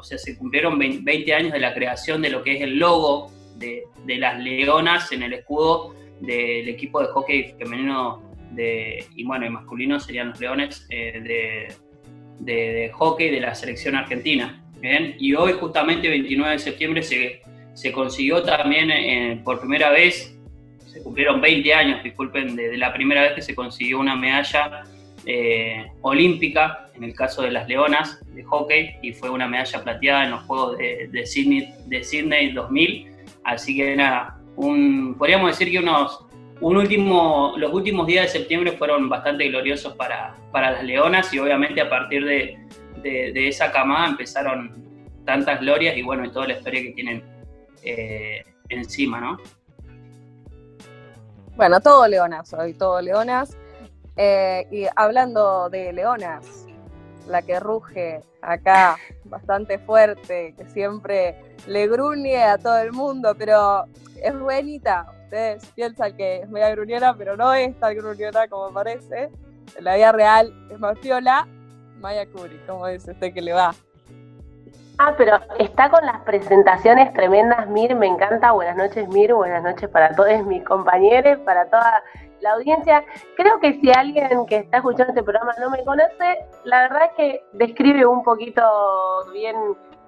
o 0.03 0.05
sea, 0.05 0.19
se 0.19 0.37
cumplieron 0.37 0.79
20 0.79 1.33
años 1.33 1.53
de 1.53 1.61
la 1.61 1.73
creación 1.73 2.23
de 2.23 2.31
lo 2.31 2.43
que 2.43 2.57
es 2.57 2.63
el 2.63 2.79
logo 2.79 3.31
de, 3.57 3.85
las 4.19 4.39
leonas 4.41 5.13
en 5.13 5.23
el 5.23 5.33
escudo 5.33 5.95
del 6.21 6.69
equipo 6.69 7.01
de 7.01 7.07
hockey 7.07 7.55
femenino 7.57 8.21
de, 8.55 9.05
y 9.15 9.25
bueno, 9.25 9.47
y 9.47 9.51
masculino 9.51 9.99
serían 10.01 10.31
los 10.31 10.41
leones 10.41 10.87
eh, 10.91 11.75
de, 12.39 12.91
hockey 12.93 13.31
de 13.31 13.41
la 13.41 13.55
selección 13.55 13.97
argentina. 13.97 14.59
Y 15.19 15.35
hoy 15.35 15.53
justamente 15.53 16.09
29 16.09 16.53
de 16.53 16.59
septiembre 16.59 17.03
se, 17.03 17.41
se 17.73 17.93
consiguió 17.93 18.43
también 18.43 18.91
eh, 18.91 19.41
por 19.45 19.61
primera 19.61 19.91
vez, 19.91 20.37
se 20.87 21.03
cumplieron 21.03 21.41
20 21.41 21.73
años, 21.73 22.03
disculpen, 22.03 22.57
de, 22.57 22.77
la 22.77 22.93
primera 22.93 23.23
vez 23.23 23.33
que 23.35 23.43
se 23.43 23.55
consiguió 23.55 24.01
una 24.01 24.17
medalla 24.17 24.83
eh, 25.25 25.87
olímpica, 26.03 26.91
en 26.95 27.05
el 27.05 27.15
caso 27.15 27.43
de 27.43 27.53
las 27.53 27.69
Leonas 27.69 28.21
de 28.35 28.43
hockey, 28.43 28.97
y 29.03 29.13
fue 29.13 29.31
una 29.31 29.47
medalla 29.47 29.83
plateada 29.83 30.25
en 30.25 30.31
los 30.33 30.43
Juegos 30.43 30.79
de, 30.79 31.09
de, 31.11 31.27
Sydney, 31.27 31.73
de 31.87 32.03
Sydney 32.03 32.53
2000. 32.53 33.07
Así 33.45 33.77
que 33.77 33.97
nada, 33.97 34.39
un, 34.57 35.15
podríamos 35.17 35.51
decir 35.51 35.71
que 35.71 35.79
unos, 35.79 36.27
un 36.63 36.77
último, 36.77 37.55
los 37.57 37.73
últimos 37.73 38.07
días 38.07 38.27
de 38.27 38.39
septiembre 38.39 38.73
fueron 38.73 39.09
bastante 39.09 39.49
gloriosos 39.49 39.95
para, 39.97 40.37
para 40.53 40.71
las 40.71 40.85
Leonas 40.85 41.35
y 41.35 41.41
obviamente 41.41 41.81
a 41.81 41.91
partir 41.91 42.25
de, 42.25 42.57
de, 43.03 43.49
esa 43.49 43.73
camada 43.73 44.07
empezaron 44.07 44.73
tantas 45.25 45.61
glorias 45.61 45.97
y 45.97 46.03
bueno, 46.03 46.25
y 46.25 46.31
toda 46.31 46.47
la 46.47 46.55
historia 46.55 46.83
que 46.83 46.93
tienen 46.93 47.25
eh, 47.83 48.45
encima, 48.69 49.21
¿no? 49.21 49.39
Bueno, 51.57 51.81
todo 51.81 52.07
Leonas 52.07 52.55
hoy, 52.55 52.75
todo 52.75 53.01
Leonas. 53.03 53.57
Eh, 54.17 54.67
y 54.71 54.87
hablando 54.95 55.69
de 55.69 55.93
leonas, 55.93 56.67
la 57.27 57.43
que 57.43 57.59
ruge 57.59 58.21
acá 58.41 58.99
bastante 59.25 59.79
fuerte, 59.79 60.55
que 60.57 60.65
siempre 60.67 61.57
le 61.67 61.89
gruñe 61.89 62.43
a 62.43 62.59
todo 62.59 62.79
el 62.79 62.93
mundo, 62.93 63.35
pero 63.37 63.85
es 64.23 64.39
buenita. 64.39 65.07
Ustedes 65.33 65.65
piensan 65.75 66.15
que 66.15 66.41
es 66.41 66.49
media 66.51 66.69
gruñera, 66.73 67.15
pero 67.17 67.39
no 67.39 67.55
es 67.55 67.75
tan 67.81 67.97
gruñera 67.97 68.47
como 68.49 68.71
parece. 68.71 69.31
En 69.79 69.85
la 69.85 69.95
vida 69.97 70.13
real 70.13 70.53
es 70.71 70.79
más 70.79 70.99
piola. 70.99 71.49
Maya 72.01 72.27
Curi, 72.31 72.61
¿cómo 72.67 72.87
dice 72.87 73.13
usted 73.13 73.33
que 73.33 73.41
le 73.41 73.55
va? 73.55 73.75
Ah, 74.99 75.15
pero 75.17 75.41
está 75.59 75.89
con 75.89 76.05
las 76.05 76.21
presentaciones 76.21 77.15
tremendas, 77.15 77.67
Mir, 77.69 77.95
me 77.95 78.09
encanta. 78.09 78.53
Buenas 78.53 78.77
noches, 78.77 79.09
Mir, 79.09 79.33
buenas 79.33 79.63
noches 79.63 79.89
para 79.89 80.15
todos 80.15 80.45
mis 80.45 80.63
compañeros, 80.65 81.39
para 81.47 81.65
toda 81.65 82.03
la 82.43 82.53
audiencia. 82.53 83.03
Creo 83.35 83.59
que 83.59 83.81
si 83.81 83.91
alguien 83.91 84.45
que 84.45 84.57
está 84.57 84.77
escuchando 84.77 85.13
este 85.13 85.23
programa 85.23 85.55
no 85.59 85.71
me 85.71 85.83
conoce, 85.83 86.45
la 86.65 86.83
verdad 86.83 87.05
es 87.05 87.13
que 87.17 87.45
describe 87.55 88.05
un 88.05 88.23
poquito 88.23 88.63
bien 89.33 89.57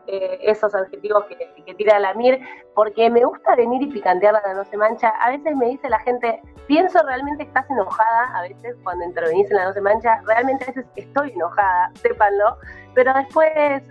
eh, 0.07 0.39
esos 0.43 0.75
adjetivos 0.75 1.25
que, 1.27 1.75
tira 1.75 1.99
la 1.99 2.15
Mir, 2.15 2.41
porque 2.75 3.11
me 3.11 3.25
gusta 3.25 3.57
venir 3.57 3.83
y 3.83 3.87
picantearla 3.87 4.43
No 4.55 4.65
Se 4.65 4.77
Mancha. 4.77 5.09
A 5.09 5.31
veces 5.31 5.57
me 5.57 5.67
dice 5.67 5.89
la 5.89 5.99
gente, 6.01 6.41
pienso 6.67 7.03
realmente 7.03 7.45
estás 7.45 7.69
enojada, 7.71 8.39
a 8.39 8.43
veces 8.43 8.77
cuando 8.83 9.05
intervenís 9.05 9.51
en 9.51 9.57
la 9.57 9.65
No 9.65 9.73
Se 9.73 9.81
Mancha, 9.81 10.21
realmente 10.27 10.65
a 10.65 10.67
veces 10.69 10.87
estoy 10.97 11.33
enojada, 11.33 11.91
sépanlo, 12.03 12.59
pero 12.95 13.13
después 13.15 13.51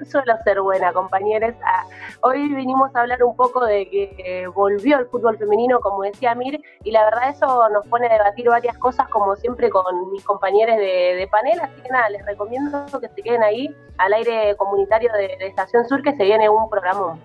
suelo 0.10 0.34
ser 0.43 0.62
buena, 0.62 0.93
compañeros. 0.93 1.53
Ah, 1.65 1.84
hoy 2.22 2.53
vinimos 2.53 2.96
a 2.96 3.01
hablar 3.01 3.24
un 3.24 3.36
poco 3.36 3.65
de 3.65 3.89
que 3.89 4.48
volvió 4.53 5.00
el 5.00 5.08
fútbol 5.08 5.38
femenino, 5.38 5.79
como 5.82 6.03
decía 6.03 6.36
Mir, 6.36 6.62
y 6.84 6.91
la 6.91 7.03
verdad 7.05 7.29
eso 7.29 7.70
nos 7.70 7.86
pone 7.88 8.08
a 8.08 8.13
debatir 8.13 8.48
varias 8.48 8.77
cosas, 8.77 9.08
como 9.10 9.36
siempre 9.36 9.70
con 9.70 10.12
mis 10.12 10.24
compañeros 10.24 10.77
de, 10.77 11.27
panel, 11.32 11.60
así 11.60 11.82
que 11.82 11.89
nada, 11.89 12.10
les 12.10 12.25
recomiendo 12.25 12.86
que 13.00 13.10
se 13.10 13.22
queden 13.22 13.43
ahí 13.43 13.75
al 13.98 14.13
aire 14.13 14.55
comunitario 14.58 15.12
de, 15.13 15.38
Estación 15.39 15.88
Sur, 15.88 16.01
que 16.03 16.15
se 16.15 16.24
viene 16.24 16.50
un 16.50 16.69
programa. 16.69 17.17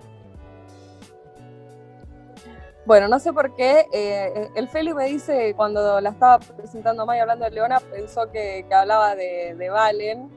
Bueno, 2.86 3.08
no 3.08 3.18
sé 3.18 3.32
por 3.32 3.54
qué. 3.54 3.86
Eh, 3.92 4.48
el 4.54 4.68
Feli 4.68 4.94
me 4.94 5.04
dice, 5.04 5.52
cuando 5.54 6.00
la 6.00 6.10
estaba 6.10 6.38
presentando 6.38 7.04
Maya 7.04 7.22
hablando 7.22 7.44
de 7.44 7.50
Leona, 7.50 7.80
pensó 7.80 8.30
que, 8.30 8.64
hablaba 8.72 9.14
de, 9.14 9.54
de 9.56 9.68
Valen, 9.68 10.30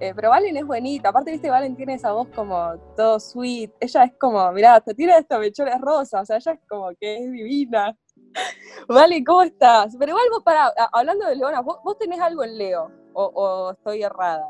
eh, 0.00 0.12
pero 0.14 0.30
Valen 0.30 0.56
es 0.56 0.66
bonita, 0.66 1.10
aparte, 1.10 1.30
viste, 1.30 1.48
Valen 1.48 1.76
tiene 1.76 1.94
esa 1.94 2.12
voz 2.12 2.28
como 2.34 2.76
todo 2.96 3.20
sweet. 3.20 3.70
Ella 3.80 4.04
es 4.04 4.12
como, 4.18 4.50
mirá, 4.52 4.80
te 4.80 4.92
tiene 4.94 5.16
esta 5.16 5.38
mechones 5.38 5.80
rosa, 5.80 6.20
o 6.20 6.24
sea, 6.26 6.36
ella 6.36 6.52
es 6.52 6.60
como 6.68 6.90
que 7.00 7.16
es 7.16 7.30
divina. 7.30 7.96
Vale, 8.88 9.22
¿cómo 9.24 9.42
estás? 9.42 9.96
Pero 9.98 10.10
igual 10.10 10.26
vos, 10.30 10.42
para, 10.42 10.72
hablando 10.92 11.26
de 11.26 11.36
Leona, 11.36 11.60
¿vos, 11.60 11.98
tenés 11.98 12.20
algo 12.20 12.42
en 12.44 12.58
Leo? 12.58 12.90
¿O, 13.14 13.70
estoy 13.70 14.02
errada? 14.02 14.48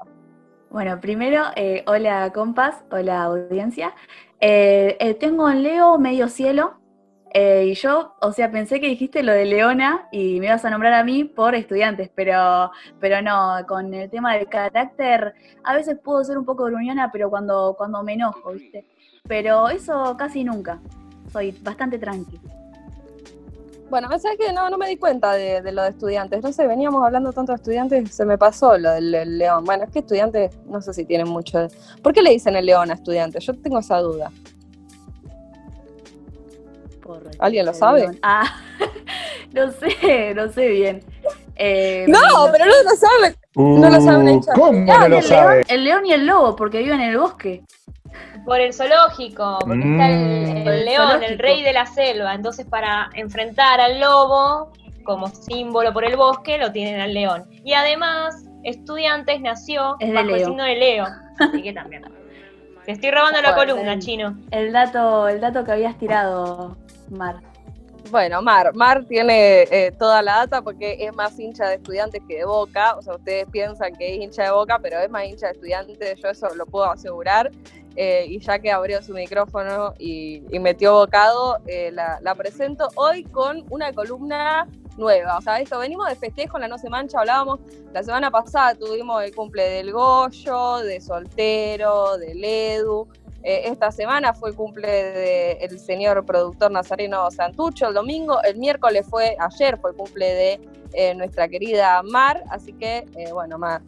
Bueno, 0.74 1.00
primero, 1.00 1.44
eh, 1.54 1.84
hola 1.86 2.32
compas, 2.32 2.82
hola 2.90 3.22
audiencia. 3.22 3.94
Eh, 4.40 5.16
tengo 5.20 5.48
en 5.48 5.62
Leo 5.62 5.98
medio 5.98 6.28
cielo, 6.28 6.80
eh, 7.32 7.66
y 7.68 7.74
yo, 7.74 8.16
o 8.20 8.32
sea, 8.32 8.50
pensé 8.50 8.80
que 8.80 8.88
dijiste 8.88 9.22
lo 9.22 9.30
de 9.30 9.44
Leona 9.44 10.08
y 10.10 10.40
me 10.40 10.46
ibas 10.46 10.64
a 10.64 10.70
nombrar 10.70 10.94
a 10.94 11.04
mí 11.04 11.22
por 11.22 11.54
estudiantes, 11.54 12.10
pero, 12.12 12.72
pero 12.98 13.22
no, 13.22 13.64
con 13.68 13.94
el 13.94 14.10
tema 14.10 14.34
del 14.34 14.48
carácter, 14.48 15.34
a 15.62 15.76
veces 15.76 15.96
puedo 16.02 16.24
ser 16.24 16.38
un 16.38 16.44
poco 16.44 16.64
gruñona, 16.64 17.08
pero 17.12 17.30
cuando, 17.30 17.76
cuando 17.78 18.02
me 18.02 18.14
enojo, 18.14 18.50
¿viste? 18.50 18.84
Pero 19.28 19.68
eso 19.68 20.16
casi 20.18 20.42
nunca. 20.42 20.80
Soy 21.32 21.52
bastante 21.62 22.00
tranqui. 22.00 22.40
Bueno, 23.90 24.08
¿sabes 24.18 24.38
que 24.38 24.52
no, 24.52 24.70
no 24.70 24.78
me 24.78 24.88
di 24.88 24.96
cuenta 24.96 25.32
de, 25.32 25.70
lo 25.70 25.82
de 25.82 25.90
estudiantes. 25.90 26.42
No 26.42 26.52
sé, 26.52 26.66
veníamos 26.66 27.04
hablando 27.04 27.32
tanto 27.32 27.52
de 27.52 27.56
estudiantes, 27.56 28.14
se 28.14 28.24
me 28.24 28.38
pasó 28.38 28.76
lo 28.78 28.92
del 28.92 29.38
león. 29.38 29.64
Bueno, 29.64 29.84
es 29.84 29.90
que 29.90 30.00
estudiantes, 30.00 30.56
no 30.66 30.80
sé 30.80 30.92
si 30.94 31.04
tienen 31.04 31.28
mucho. 31.28 31.68
¿Por 32.02 32.12
qué 32.12 32.22
le 32.22 32.30
dicen 32.30 32.56
el 32.56 32.66
león 32.66 32.90
a 32.90 32.94
estudiantes? 32.94 33.44
Yo 33.44 33.54
tengo 33.54 33.78
esa 33.78 33.98
duda. 33.98 34.32
¿Alguien 37.38 37.66
lo 37.66 37.74
sabe? 37.74 38.18
Ah, 38.22 38.44
no 39.52 39.70
sé, 39.72 40.34
no 40.34 40.50
sé 40.50 40.68
bien. 40.68 41.04
Eh, 41.56 42.06
no, 42.08 42.18
pero 42.50 42.64
no 42.64 42.72
lo 42.82 42.96
sabe. 42.96 43.36
no 43.54 43.90
lo 43.90 44.00
sabe 44.00 44.32
una 44.32 44.40
¿Cómo 44.54 44.72
no 44.72 45.08
lo 45.08 45.22
sabe? 45.22 45.64
el 45.68 45.84
león 45.84 46.04
y 46.06 46.12
el 46.12 46.26
lobo, 46.26 46.56
porque 46.56 46.78
viven 46.78 47.00
en 47.00 47.10
el 47.10 47.18
bosque. 47.18 47.62
Por 48.44 48.60
el 48.60 48.74
zoológico, 48.74 49.58
porque 49.60 49.90
está 49.90 50.10
el, 50.10 50.62
mm. 50.62 50.84
león, 50.84 51.22
el 51.22 51.38
rey 51.38 51.62
de 51.62 51.72
la 51.72 51.86
selva. 51.86 52.34
Entonces, 52.34 52.66
para 52.66 53.10
enfrentar 53.14 53.80
al 53.80 54.00
lobo, 54.00 54.72
como 55.04 55.28
símbolo 55.28 55.92
por 55.92 56.04
el 56.04 56.16
bosque, 56.16 56.58
lo 56.58 56.72
tienen 56.72 57.00
al 57.00 57.14
león. 57.14 57.44
Y 57.64 57.72
además, 57.72 58.44
Estudiantes 58.64 59.40
nació 59.40 59.96
bajo 60.00 60.34
el 60.34 60.44
signo 60.44 60.64
de 60.64 60.76
Leo. 60.76 61.06
Así 61.38 61.62
que 61.62 61.72
también. 61.72 62.02
Te 62.84 62.92
estoy 62.92 63.10
robando 63.10 63.40
la 63.42 63.54
columna, 63.56 63.98
chino. 63.98 64.38
El 64.50 64.72
dato, 64.72 65.28
el 65.28 65.40
dato 65.40 65.64
que 65.64 65.72
habías 65.72 65.98
tirado, 65.98 66.76
Mar. 67.10 67.36
Bueno, 68.10 68.42
Mar, 68.42 68.74
Mar 68.74 69.04
tiene 69.06 69.62
eh, 69.62 69.92
toda 69.98 70.22
la 70.22 70.36
data 70.36 70.62
porque 70.62 70.96
es 71.00 71.14
más 71.14 71.38
hincha 71.38 71.68
de 71.68 71.76
estudiantes 71.76 72.22
que 72.28 72.38
de 72.38 72.44
Boca. 72.44 72.96
O 72.96 73.02
sea, 73.02 73.14
ustedes 73.14 73.46
piensan 73.50 73.94
que 73.96 74.14
es 74.14 74.22
hincha 74.22 74.44
de 74.44 74.50
Boca, 74.50 74.78
pero 74.82 74.98
es 74.98 75.10
más 75.10 75.24
hincha 75.24 75.46
de 75.46 75.52
estudiantes, 75.52 76.20
yo 76.22 76.28
eso 76.28 76.48
lo 76.54 76.66
puedo 76.66 76.90
asegurar. 76.90 77.50
Eh, 77.96 78.26
y 78.28 78.40
ya 78.40 78.58
que 78.58 78.72
abrió 78.72 79.02
su 79.02 79.12
micrófono 79.12 79.94
y, 79.98 80.42
metió 80.60 80.94
bocado, 80.94 81.58
eh, 81.66 81.90
la, 81.92 82.18
la, 82.22 82.34
presento 82.34 82.88
hoy 82.96 83.22
con 83.24 83.64
una 83.70 83.92
columna 83.92 84.66
nueva. 84.96 85.38
O 85.38 85.40
sea, 85.40 85.60
esto, 85.60 85.78
venimos 85.78 86.08
de 86.08 86.16
festejo, 86.16 86.58
la 86.58 86.66
No 86.66 86.76
Se 86.76 86.90
Mancha, 86.90 87.20
hablábamos, 87.20 87.60
la 87.92 88.02
semana 88.02 88.30
pasada 88.30 88.74
tuvimos 88.74 89.22
el 89.22 89.34
cumple 89.34 89.62
del 89.68 89.92
Goyo, 89.92 90.78
de 90.78 91.00
Soltero, 91.00 92.16
del 92.18 92.42
Edu. 92.42 93.06
Eh, 93.44 93.62
esta 93.66 93.92
semana 93.92 94.32
fue 94.32 94.50
el 94.50 94.56
cumple 94.56 94.88
del 94.88 95.78
señor 95.78 96.24
productor 96.24 96.72
Nazareno 96.72 97.30
Santucho 97.30 97.88
el 97.88 97.94
domingo. 97.94 98.42
El 98.42 98.56
miércoles 98.56 99.06
fue, 99.08 99.36
ayer 99.38 99.78
fue 99.78 99.90
el 99.90 99.96
cumple 99.96 100.26
de 100.26 100.60
eh, 100.94 101.14
nuestra 101.14 101.46
querida 101.46 102.02
Mar. 102.02 102.42
Así 102.50 102.72
que, 102.72 103.06
bueno, 103.32 103.58
Mar, 103.58 103.82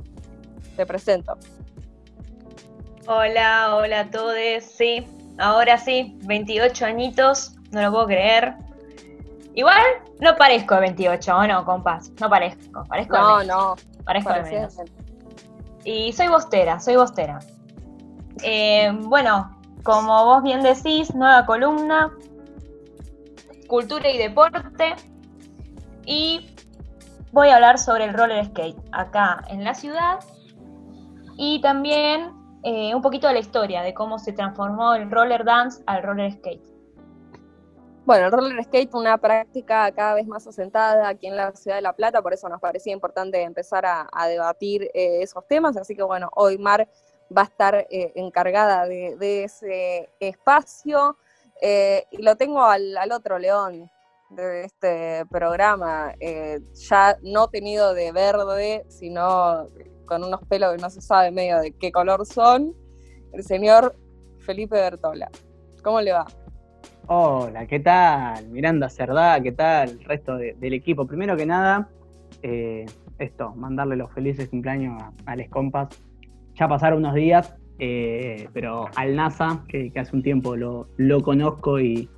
te 0.77 0.85
presento. 0.87 1.37
Hola, 3.09 3.77
hola 3.77 4.01
a 4.01 4.11
todos. 4.11 4.65
Sí, 4.65 5.07
ahora 5.39 5.79
sí, 5.79 6.19
28 6.25 6.87
añitos, 6.87 7.55
no 7.71 7.81
lo 7.81 7.93
puedo 7.93 8.07
creer. 8.07 8.57
Igual 9.55 9.81
no 10.21 10.35
parezco 10.35 10.75
de 10.75 10.81
28, 10.81 11.37
¿o 11.37 11.47
no, 11.47 11.65
compas? 11.65 12.11
No 12.21 12.29
parezco, 12.29 12.85
parezco 12.85 13.17
No, 13.17 13.45
no. 13.45 13.75
Parezco 14.05 14.33
de 14.33 14.43
menos. 14.43 14.77
Y 15.85 16.13
soy 16.15 16.27
bostera, 16.27 16.81
soy 16.81 16.97
bostera. 16.97 17.39
Eh, 18.43 18.91
bueno, 19.03 19.57
como 19.85 20.25
vos 20.25 20.43
bien 20.43 20.63
decís, 20.63 21.15
nueva 21.15 21.47
columna, 21.47 22.13
cultura 23.69 24.11
y 24.11 24.19
deporte. 24.19 24.97
Y 26.05 26.57
voy 27.31 27.51
a 27.51 27.55
hablar 27.55 27.79
sobre 27.79 28.05
el 28.07 28.15
roller 28.15 28.47
skate 28.47 28.77
acá 28.91 29.45
en 29.49 29.63
la 29.63 29.75
ciudad 29.75 30.19
y 31.37 31.61
también 31.61 32.36
eh, 32.69 32.93
un 32.97 33.01
poquito 33.01 33.29
de 33.29 33.35
la 33.35 33.39
historia 33.39 33.83
de 33.83 33.95
cómo 33.95 34.19
se 34.19 34.33
transformó 34.33 34.95
el 34.95 35.09
roller 35.09 35.45
dance 35.45 35.81
al 35.87 36.03
roller 36.03 36.33
skate. 36.33 36.67
Bueno, 38.05 38.27
el 38.27 38.33
roller 38.33 38.65
skate, 38.65 38.93
una 38.93 39.19
práctica 39.19 39.93
cada 39.93 40.15
vez 40.15 40.27
más 40.27 40.49
asentada 40.49 41.07
aquí 41.07 41.29
en 41.29 41.37
la 41.37 41.53
ciudad 41.53 41.77
de 41.77 41.83
La 41.83 41.93
Plata, 41.93 42.23
por 42.23 42.35
eso 42.35 42.49
nos 42.49 42.61
parecía 42.61 42.93
importante 42.93 43.41
empezar 43.41 43.87
a, 43.87 44.27
debatir 44.27 44.91
eh, 44.95 45.23
esos 45.23 45.47
temas. 45.47 45.77
Así 45.77 45.95
que 45.95 46.03
bueno, 46.03 46.29
hoy 46.35 46.59
Mar 46.59 46.89
va 47.37 47.43
a 47.43 47.45
estar 47.45 47.87
eh, 47.89 48.11
encargada 48.17 48.85
de, 48.85 49.45
ese 49.45 50.11
espacio. 50.19 51.17
y 51.63 52.21
lo 52.21 52.35
tengo 52.35 52.65
al, 52.65 52.97
al, 52.97 53.13
otro 53.13 53.39
león 53.39 53.89
de 54.31 54.65
este 54.65 55.25
programa, 55.27 56.15
ya 56.89 57.17
no 57.23 57.47
tenido 57.47 57.95
de 57.95 58.11
verde, 58.11 58.85
sino 58.89 59.69
con 60.07 60.25
unos 60.25 60.41
pelos 60.49 60.75
que 60.75 60.83
no 60.83 60.89
se 60.89 61.01
sabe 61.01 61.31
medio 61.31 61.59
de 61.59 61.73
qué 61.73 61.93
color 61.93 62.25
son, 62.25 62.73
el 63.33 63.43
señor 63.43 63.95
Felipe 64.39 64.77
Bertola. 64.77 65.31
¿Cómo 65.83 66.01
le 66.01 66.13
va? 66.13 66.27
Hola, 67.09 67.67
¿qué 67.67 67.81
tal? 67.81 68.49
Miranda 68.49 68.89
Cerdá, 68.89 69.41
¿qué 69.41 69.53
tal? 69.53 69.91
El 69.91 70.05
resto 70.05 70.37
del 70.37 70.73
equipo. 70.73 71.07
Primero 71.07 71.37
que 71.37 71.47
nada, 71.47 71.89
eh, 72.43 72.87
esto, 73.19 73.55
mandarle 73.55 73.97
los 73.97 74.13
felices 74.13 74.49
cumpleaños 74.49 75.03
a, 75.27 75.37
Les 75.37 75.49
Compas. 75.49 75.89
Ya 76.55 76.69
pasaron 76.69 77.01
unos 77.01 77.15
días, 77.15 77.55
eh, 77.79 78.49
pero 78.53 78.87
al 78.97 79.15
NASA, 79.15 79.65
que, 79.69 79.93
hace 79.95 80.17
un 80.17 80.23
tiempo 80.23 80.57
lo, 80.57 81.23
conozco 81.23 81.79
y, 81.79 82.09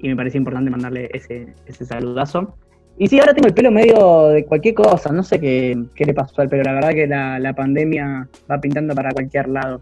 me 0.00 0.14
parece 0.14 0.38
importante 0.38 0.70
mandarle 0.70 1.10
ese 1.12 1.84
saludazo. 1.84 2.54
Y 3.00 3.06
sí, 3.06 3.20
ahora 3.20 3.32
tengo 3.32 3.46
el 3.46 3.54
pelo 3.54 3.70
medio 3.70 4.28
de 4.28 4.44
cualquier 4.44 4.74
cosa, 4.74 5.12
no 5.12 5.22
sé 5.22 5.38
qué, 5.38 5.76
le 5.96 6.14
pasó 6.14 6.42
al 6.42 6.48
pelo, 6.48 6.64
la 6.64 6.72
verdad 6.72 6.90
que 6.90 7.06
la, 7.06 7.54
pandemia 7.54 8.28
va 8.50 8.60
pintando 8.60 8.94
para 8.94 9.12
cualquier 9.12 9.48
lado. 9.48 9.80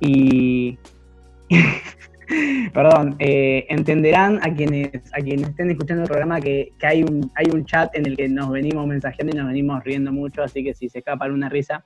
Y... 0.00 0.78
Perdón, 2.72 3.14
eh, 3.20 3.66
entenderán 3.68 4.40
a 4.42 4.52
quienes, 4.52 4.90
a 5.12 5.22
quienes 5.22 5.48
estén 5.48 5.70
escuchando 5.70 6.02
el 6.02 6.08
programa 6.08 6.40
que, 6.40 6.72
hay, 6.82 7.04
un, 7.04 7.30
hay 7.36 7.46
un 7.52 7.64
chat 7.64 7.94
en 7.96 8.04
el 8.04 8.16
que 8.16 8.28
nos 8.28 8.50
venimos 8.50 8.84
mensajeando 8.86 9.34
y 9.34 9.38
nos 9.38 9.46
venimos 9.46 9.84
riendo 9.84 10.12
mucho, 10.12 10.42
así 10.42 10.64
que 10.64 10.74
si 10.74 10.88
se 10.88 10.98
escapa 10.98 11.24
alguna 11.24 11.48
risa, 11.48 11.84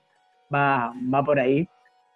va, 0.53 0.93
va 1.13 1.23
por 1.23 1.39
ahí. 1.39 1.69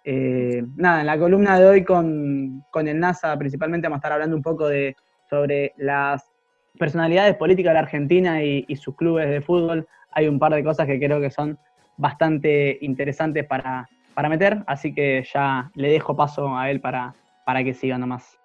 Eh, 0.03 0.63
nada, 0.75 1.01
en 1.01 1.07
la 1.07 1.17
columna 1.17 1.59
de 1.59 1.65
hoy 1.65 1.83
con, 1.83 2.63
con 2.71 2.87
el 2.87 2.99
NASA 2.99 3.35
principalmente 3.37 3.87
vamos 3.87 3.97
a 3.97 3.99
estar 3.99 4.11
hablando 4.11 4.35
un 4.35 4.43
poco 4.43 4.67
de 4.67 4.95
sobre 5.29 5.73
las 5.77 6.34
personalidades 6.77 7.35
políticas 7.35 7.71
de 7.71 7.73
la 7.73 7.79
Argentina 7.81 8.43
y, 8.43 8.75
sus 8.75 8.95
clubes 8.95 9.29
de 9.29 9.41
fútbol, 9.41 9.87
hay 10.11 10.27
un 10.27 10.39
par 10.39 10.53
de 10.53 10.63
cosas 10.63 10.87
que 10.87 10.99
creo 10.99 11.19
que 11.19 11.31
son 11.31 11.57
bastante 11.97 12.77
interesantes 12.81 13.45
para, 13.45 13.89
para 14.13 14.29
meter, 14.29 14.63
así 14.67 14.93
que 14.93 15.25
ya 15.33 15.71
le 15.75 15.89
dejo 15.89 16.15
paso 16.15 16.55
a 16.55 16.69
él 16.69 16.81
para, 16.81 17.13
para 17.45 17.63
que 17.63 17.73
siga 17.73 17.97
nomás. 17.97 18.37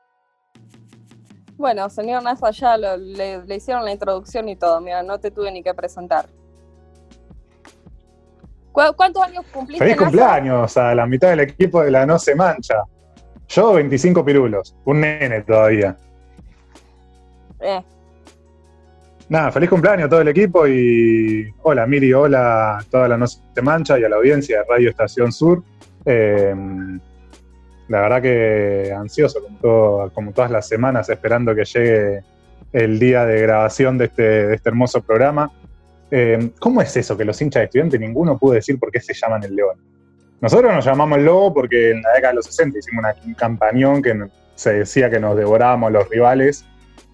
Bueno, 1.57 1.91
señor 1.91 2.23
Nasa, 2.23 2.51
ya 2.53 2.77
le, 2.77 3.45
hicieron 3.55 3.85
la 3.85 3.93
introducción 3.93 4.49
y 4.49 4.57
todo, 4.57 4.81
mira, 4.81 5.03
no 5.03 5.19
te 5.19 5.31
tuve 5.31 5.53
ni 5.53 5.63
que 5.63 5.75
presentar. 5.75 6.27
¿Cuántos 8.73 9.23
años 9.23 9.45
cumpliste? 9.53 9.85
Feliz 9.85 9.99
cumpleaños 9.99 10.77
a 10.77 10.95
la 10.95 11.07
mitad 11.07 11.29
del 11.31 11.41
equipo 11.41 11.83
de 11.83 11.91
la 11.91 12.07
No 12.07 12.19
Se 12.19 12.35
Mancha. 12.35 12.77
Yo 13.49 13.75
25 13.75 14.25
pirulos, 14.25 14.75
un 14.85 15.01
nene 15.01 15.43
todavía. 15.43 15.97
Eh, 17.61 17.83
Nada, 19.31 19.53
feliz 19.53 19.71
cumpleaños 19.71 20.07
a 20.07 20.09
todo 20.09 20.23
el 20.23 20.29
equipo 20.29 20.67
y 20.67 21.55
hola 21.63 21.87
Miri, 21.87 22.13
hola 22.13 22.79
a 22.79 22.83
toda 22.83 23.07
la 23.07 23.17
Noche 23.17 23.39
Mancha 23.63 23.97
y 23.97 24.03
a 24.03 24.09
la 24.09 24.17
audiencia 24.17 24.59
de 24.59 24.65
Radio 24.69 24.91
Estación 24.91 25.31
Sur. 25.31 25.63
Eh, 26.05 26.53
la 27.87 28.01
verdad 28.01 28.23
que 28.23 28.93
ansioso, 28.93 29.39
como, 30.13 30.33
todas 30.33 30.51
las 30.51 30.67
semanas, 30.67 31.09
esperando 31.11 31.55
que 31.55 31.65
llegue 31.65 32.25
el 32.73 32.99
día 32.99 33.25
de 33.25 33.41
grabación 33.41 33.99
de 33.99 34.07
este, 34.07 34.53
este 34.53 34.69
hermoso 34.69 35.01
programa. 35.01 35.53
Eh, 36.11 36.51
¿Cómo 36.59 36.83
es 36.83 36.97
eso 36.97 37.17
que 37.17 37.25
los 37.25 37.41
hinchas 37.41 37.61
de 37.61 37.65
estudiantes 37.67 38.01
ninguno 38.01 38.37
pudo 38.37 38.55
decir 38.55 38.81
por 38.81 38.91
qué 38.91 38.99
se 38.99 39.15
llaman 39.15 39.45
el 39.45 39.55
león? 39.55 39.77
Nosotros 40.41 40.75
nos 40.75 40.85
llamamos 40.85 41.19
el 41.19 41.27
lobo 41.27 41.55
porque 41.55 41.93
en 41.93 42.03
la 42.03 42.15
década 42.15 42.33
de 42.33 42.37
los 42.39 42.47
60 42.47 42.81
hicimos 42.81 43.05
un 43.25 43.35
campañón 43.35 44.03
que 44.03 44.27
se 44.57 44.73
decía 44.73 45.09
que 45.09 45.21
nos 45.21 45.37
devorábamos 45.37 45.93
los 45.93 46.09
rivales 46.09 46.65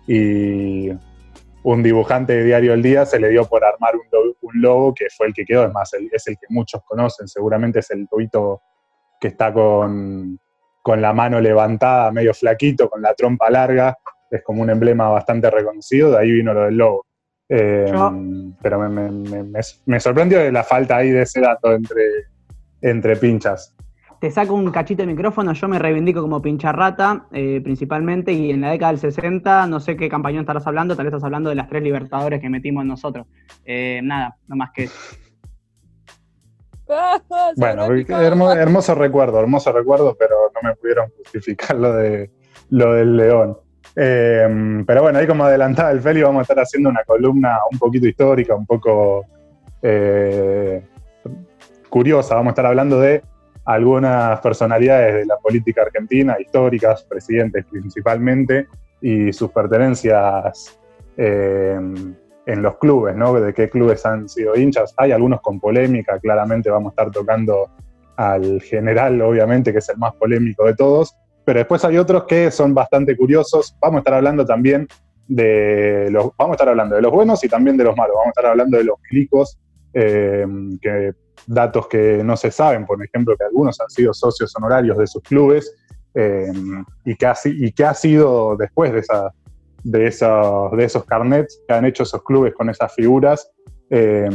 y 0.07 0.93
un 1.67 1.83
dibujante 1.83 2.33
de 2.33 2.45
Diario 2.45 2.75
El 2.75 2.83
Día 2.83 3.05
se 3.05 3.19
le 3.19 3.29
dio 3.29 3.45
por 3.45 3.65
armar 3.65 3.95
un, 3.97 4.61
logo, 4.63 4.95
que 4.95 5.07
fue 5.15 5.27
el 5.27 5.35
que 5.35 5.45
quedó, 5.45 5.67
es 5.67 5.73
más, 5.73 5.93
es 5.95 6.29
el 6.29 6.37
que 6.39 6.47
muchos 6.49 6.81
conocen, 6.87 7.27
seguramente 7.27 7.81
es 7.81 7.91
el 7.91 8.07
lobito 8.11 8.63
que 9.21 9.29
está 9.29 9.53
con, 9.53 10.39
la 10.85 11.13
mano 11.13 11.41
levantada, 11.41 12.13
medio 12.13 12.33
flaquito, 12.33 12.89
con 12.89 13.03
la 13.03 13.15
trompa 13.15 13.51
larga, 13.51 13.99
es 14.31 14.45
como 14.45 14.63
un 14.63 14.71
emblema 14.71 15.09
bastante 15.09 15.51
reconocido, 15.51 16.13
de 16.13 16.19
ahí 16.19 16.31
vino 16.31 16.55
lo 16.55 16.67
del 16.67 16.77
logo. 16.77 17.07
Eh, 17.49 17.93
pero 18.63 18.79
me, 18.79 20.01
sorprendió 20.01 20.49
la 20.53 20.63
falta 20.63 20.99
ahí 20.99 21.11
de 21.11 21.23
ese 21.23 21.41
dato 21.41 21.73
entre, 21.73 22.05
entre 22.81 23.17
pinchas 23.17 23.76
te 24.21 24.31
saco 24.31 24.55
un 24.55 24.71
cachito 24.71 25.03
de 25.03 25.07
micrófono, 25.09 25.53
yo 25.53 25.69
me 25.69 25.79
reivindico 25.79 26.23
como 26.23 26.41
pincharrata, 26.41 27.27
eh, 27.33 27.61
principalmente, 27.63 28.33
y 28.33 28.51
en 28.51 28.63
la 28.63 28.71
década 28.71 28.93
del 28.93 29.01
60, 29.01 29.67
no 29.67 29.81
sé 29.81 29.97
qué 29.97 30.09
campañón 30.09 30.41
estarás 30.41 30.67
hablando, 30.67 30.97
tal 30.97 31.07
vez 31.07 31.15
estás 31.15 31.25
hablando 31.25 31.51
de 31.51 31.57
las 31.57 31.69
tres 31.69 31.83
libertadores 31.83 32.41
que 32.41 32.49
metimos 32.49 32.85
nosotros. 32.85 33.27
Eh, 33.65 34.01
nada, 34.03 34.37
no 34.47 34.57
más 34.57 34.71
que 34.73 34.85
eso. 34.85 34.97
bueno, 37.57 37.93
hermoso, 38.53 38.95
recuerdo, 38.95 39.41
hermoso 39.41 39.73
recuerdo, 39.73 40.17
pero 40.19 40.37
no 40.55 40.69
me 40.69 40.77
pudieron 40.77 41.11
justificar 41.19 41.77
lo, 41.77 41.93
de, 41.95 42.31
lo 42.71 42.95
del 42.95 43.17
león. 43.17 43.59
Eh, 43.97 44.83
pero 44.87 45.03
bueno, 45.03 45.19
ahí 45.19 45.27
como 45.27 45.45
adelantaba 45.45 45.91
el 45.91 46.01
Feli, 46.01 46.23
vamos 46.23 46.41
a 46.41 46.43
estar 46.43 46.61
haciendo 46.61 46.89
una 46.89 47.03
columna 47.05 47.59
un 47.71 47.79
poquito 47.79 48.07
histórica, 48.07 48.55
un 48.55 48.67
poco 48.67 49.27
curiosa. 51.89 52.35
Vamos 52.35 52.51
a 52.51 52.53
estar 52.53 52.67
hablando 52.67 52.99
de 53.01 53.23
algunas 53.67 54.41
personalidades 54.41 55.15
de 55.15 55.27
la 55.27 55.37
política 55.37 55.83
argentina, 55.83 56.37
históricas, 56.41 57.03
presidentes 57.05 57.65
principalmente, 57.67 58.69
y 59.01 59.33
sus 59.33 59.51
pertenencias 59.51 60.79
eh, 61.17 61.79
en 62.47 62.63
los 62.63 62.79
clubes, 62.79 63.17
¿no? 63.17 63.35
De 63.35 63.53
qué 63.53 63.69
clubes 63.69 64.07
han 64.07 64.29
sido 64.29 64.57
hinchas. 64.57 64.95
Hay 64.97 65.11
algunos 65.13 65.41
con 65.41 65.59
polémica, 65.59 66.19
claramente 66.21 66.71
vamos 66.71 66.91
a 66.91 66.93
estar 66.93 67.11
tocando 67.11 67.69
al 68.17 68.63
general, 68.63 69.21
obviamente, 69.21 69.73
que 69.73 69.79
es 69.79 69.89
el 69.89 69.99
más 69.99 70.15
polémico 70.15 70.65
de 70.65 70.75
todos, 70.75 71.15
pero 71.45 71.59
después 71.59 71.85
hay 71.85 71.99
otros 71.99 72.25
que 72.25 72.51
son 72.51 72.73
bastante 72.73 73.17
curiosos. 73.17 73.77
Vamos 73.81 73.97
a 73.97 74.01
estar 74.01 74.15
hablando 74.15 74.47
también 74.47 74.87
de 75.27 76.09
los, 76.11 76.31
vamos 76.39 76.53
a 76.53 76.55
estar 76.55 76.69
hablando 76.69 76.95
de 76.95 77.03
los 77.03 77.13
buenos 77.13 77.43
y 77.43 77.49
también 77.49 77.77
de 77.77 77.85
los 77.85 77.97
malos. 77.97 78.15
Vamos 78.15 78.29
a 78.29 78.31
estar 78.31 78.47
hablando 78.47 78.79
de 78.79 78.85
los 78.85 78.97
clicos 79.09 79.59
eh, 79.93 80.47
que 80.81 81.13
datos 81.47 81.87
que 81.89 82.23
no 82.25 82.37
se 82.37 82.51
saben, 82.51 82.87
por 82.87 83.03
ejemplo, 83.03 83.37
que 83.37 83.45
algunos 83.45 83.81
han 83.81 83.89
sido 83.89 84.13
socios 84.13 84.55
honorarios 84.57 84.99
de 84.99 85.07
sus 85.07 85.23
clubes 85.23 85.75
eh, 86.15 86.51
y, 87.05 87.15
que 87.17 87.27
ha, 87.27 87.95
sido 87.95 88.57
después 88.57 88.93
de, 88.93 89.01
esa, 89.01 89.33
de, 89.85 90.07
esos, 90.07 90.73
de 90.73 90.85
esos 90.85 91.05
carnets 91.05 91.63
que 91.69 91.75
han 91.75 91.85
hecho 91.85 92.03
esos 92.03 92.23
clubes 92.23 92.55
con 92.55 92.71
esas 92.71 92.93
figuras. 92.95 93.51
Eh, 93.91 94.29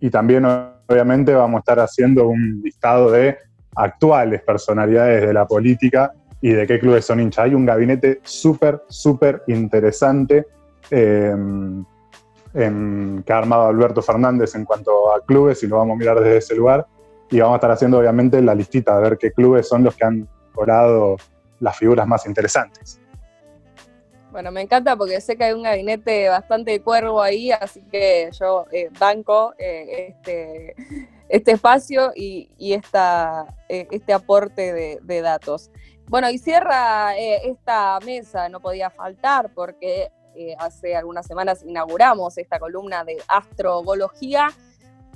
y 0.00 0.10
también, 0.10 0.44
obviamente, 0.44 1.34
vamos 1.34 1.58
a 1.58 1.60
estar 1.60 1.80
haciendo 1.80 2.26
un 2.28 2.60
listado 2.62 3.10
de 3.10 3.38
actuales 3.76 4.42
personalidades 4.42 5.26
de 5.26 5.32
la 5.32 5.46
política 5.46 6.12
y 6.40 6.50
de 6.50 6.66
qué 6.66 6.78
clubes 6.78 7.04
son 7.04 7.20
hinchas. 7.20 7.46
Hay 7.46 7.54
un 7.54 7.66
gabinete 7.66 8.20
súper, 8.22 8.82
súper 8.88 9.42
interesante. 9.46 10.46
Eh, 10.90 11.34
que 12.54 13.32
ha 13.32 13.38
armado 13.38 13.66
Alberto 13.66 14.00
Fernández 14.00 14.54
en 14.54 14.64
cuanto 14.64 15.12
a 15.12 15.20
clubes 15.24 15.62
y 15.64 15.66
lo 15.66 15.78
vamos 15.78 15.96
a 15.96 15.98
mirar 15.98 16.20
desde 16.20 16.36
ese 16.36 16.54
lugar. 16.54 16.86
Y 17.30 17.40
vamos 17.40 17.54
a 17.54 17.56
estar 17.56 17.70
haciendo 17.72 17.98
obviamente 17.98 18.40
la 18.40 18.54
listita 18.54 18.96
de 18.96 19.02
ver 19.02 19.18
qué 19.18 19.32
clubes 19.32 19.66
son 19.66 19.82
los 19.82 19.96
que 19.96 20.04
han 20.04 20.28
colado 20.54 21.16
las 21.58 21.76
figuras 21.76 22.06
más 22.06 22.26
interesantes. 22.26 23.00
Bueno, 24.30 24.50
me 24.50 24.62
encanta 24.62 24.96
porque 24.96 25.20
sé 25.20 25.36
que 25.36 25.44
hay 25.44 25.52
un 25.52 25.62
gabinete 25.62 26.28
bastante 26.28 26.80
cuervo 26.80 27.22
ahí, 27.22 27.52
así 27.52 27.82
que 27.82 28.30
yo 28.32 28.66
eh, 28.72 28.90
banco 28.98 29.54
eh, 29.58 30.08
este, 30.08 30.74
este 31.28 31.52
espacio 31.52 32.12
y, 32.16 32.48
esta, 32.72 33.46
eh, 33.68 33.86
este 33.90 34.12
aporte 34.12 34.72
de, 34.72 34.98
de, 35.02 35.20
datos. 35.20 35.70
Bueno, 36.08 36.28
y 36.30 36.38
cierra 36.38 37.16
esta 37.16 37.98
mesa, 38.04 38.48
no 38.48 38.58
podía 38.60 38.90
faltar 38.90 39.54
porque 39.54 40.10
eh, 40.36 40.54
hace 40.58 40.96
algunas 40.96 41.26
semanas 41.26 41.62
inauguramos 41.64 42.38
esta 42.38 42.58
columna 42.58 43.04
de 43.04 43.16
astrología 43.28 44.48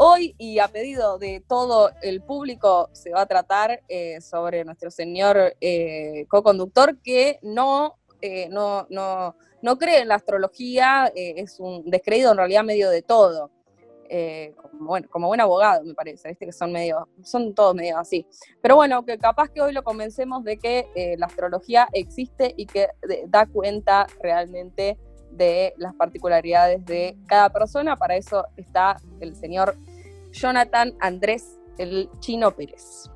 Hoy 0.00 0.36
y 0.38 0.60
a 0.60 0.68
pedido 0.68 1.18
de 1.18 1.42
todo 1.48 1.90
el 2.02 2.22
público 2.22 2.88
se 2.92 3.10
va 3.10 3.22
a 3.22 3.26
tratar 3.26 3.82
eh, 3.88 4.20
sobre 4.20 4.64
nuestro 4.64 4.92
señor 4.92 5.56
eh, 5.60 6.24
co-conductor 6.28 6.98
que 7.02 7.40
no, 7.42 7.98
eh, 8.22 8.48
no, 8.48 8.86
no, 8.90 9.34
no, 9.60 9.76
cree 9.76 10.02
en 10.02 10.06
la 10.06 10.14
astrología, 10.14 11.10
es 11.16 11.58
un 11.58 11.90
descreído 11.90 12.30
en 12.30 12.36
realidad 12.36 12.62
medio 12.62 12.90
de 12.90 13.02
todo. 13.02 13.50
como, 14.56 14.86
bueno, 14.86 15.08
como 15.10 15.26
buen 15.26 15.40
abogado, 15.40 15.82
me 15.82 15.94
parece, 15.94 16.28
¿viste? 16.28 16.46
que 16.46 16.52
son 16.52 16.70
medio, 16.70 17.08
son 17.24 17.52
todos 17.52 17.74
medio 17.74 17.98
así. 17.98 18.24
Pero 18.62 18.76
bueno, 18.76 19.04
que 19.04 19.18
capaz 19.18 19.48
que 19.48 19.62
hoy 19.62 19.72
lo 19.72 19.82
convencemos 19.82 20.44
de 20.44 20.58
que 20.58 21.16
la 21.18 21.26
astrología 21.26 21.88
existe 21.92 22.54
y 22.56 22.66
que 22.66 22.86
da 23.26 23.46
cuenta 23.46 24.06
realmente 24.22 24.96
de 25.38 25.72
las 25.78 25.94
particularidades 25.94 26.84
de 26.84 27.16
cada 27.26 27.48
persona. 27.48 27.96
Para 27.96 28.16
eso 28.16 28.44
está 28.56 28.96
el 29.20 29.34
señor 29.34 29.76
Jonathan 30.32 30.92
Andrés, 31.00 31.58
el 31.78 32.10
chino 32.20 32.50
Pérez. 32.50 33.10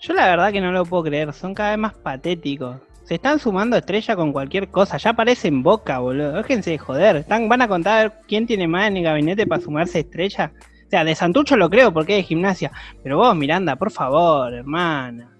Yo 0.00 0.12
la 0.12 0.26
verdad 0.26 0.52
que 0.52 0.60
no 0.60 0.70
lo 0.70 0.84
puedo 0.84 1.04
creer, 1.04 1.32
son 1.32 1.54
cada 1.54 1.70
vez 1.70 1.78
más 1.78 1.94
patéticos. 1.94 2.76
Se 3.04 3.14
están 3.14 3.38
sumando 3.38 3.76
estrella 3.76 4.14
con 4.14 4.32
cualquier 4.32 4.68
cosa, 4.68 4.98
ya 4.98 5.14
parecen 5.14 5.62
boca, 5.62 5.98
boludo. 5.98 6.34
Déjense 6.34 6.72
de 6.72 6.78
joder. 6.78 7.24
Van 7.26 7.62
a 7.62 7.68
contar 7.68 8.20
quién 8.28 8.46
tiene 8.46 8.68
más 8.68 8.88
en 8.88 8.98
el 8.98 9.04
gabinete 9.04 9.46
para 9.46 9.62
sumarse 9.62 10.00
estrella. 10.00 10.52
O 10.86 10.90
sea, 10.90 11.04
de 11.04 11.14
Santucho 11.14 11.56
lo 11.56 11.70
creo 11.70 11.92
porque 11.92 12.18
es 12.18 12.24
de 12.24 12.28
gimnasia. 12.28 12.70
Pero 13.02 13.16
vos, 13.16 13.34
Miranda, 13.34 13.76
por 13.76 13.90
favor, 13.90 14.52
hermana. 14.52 15.37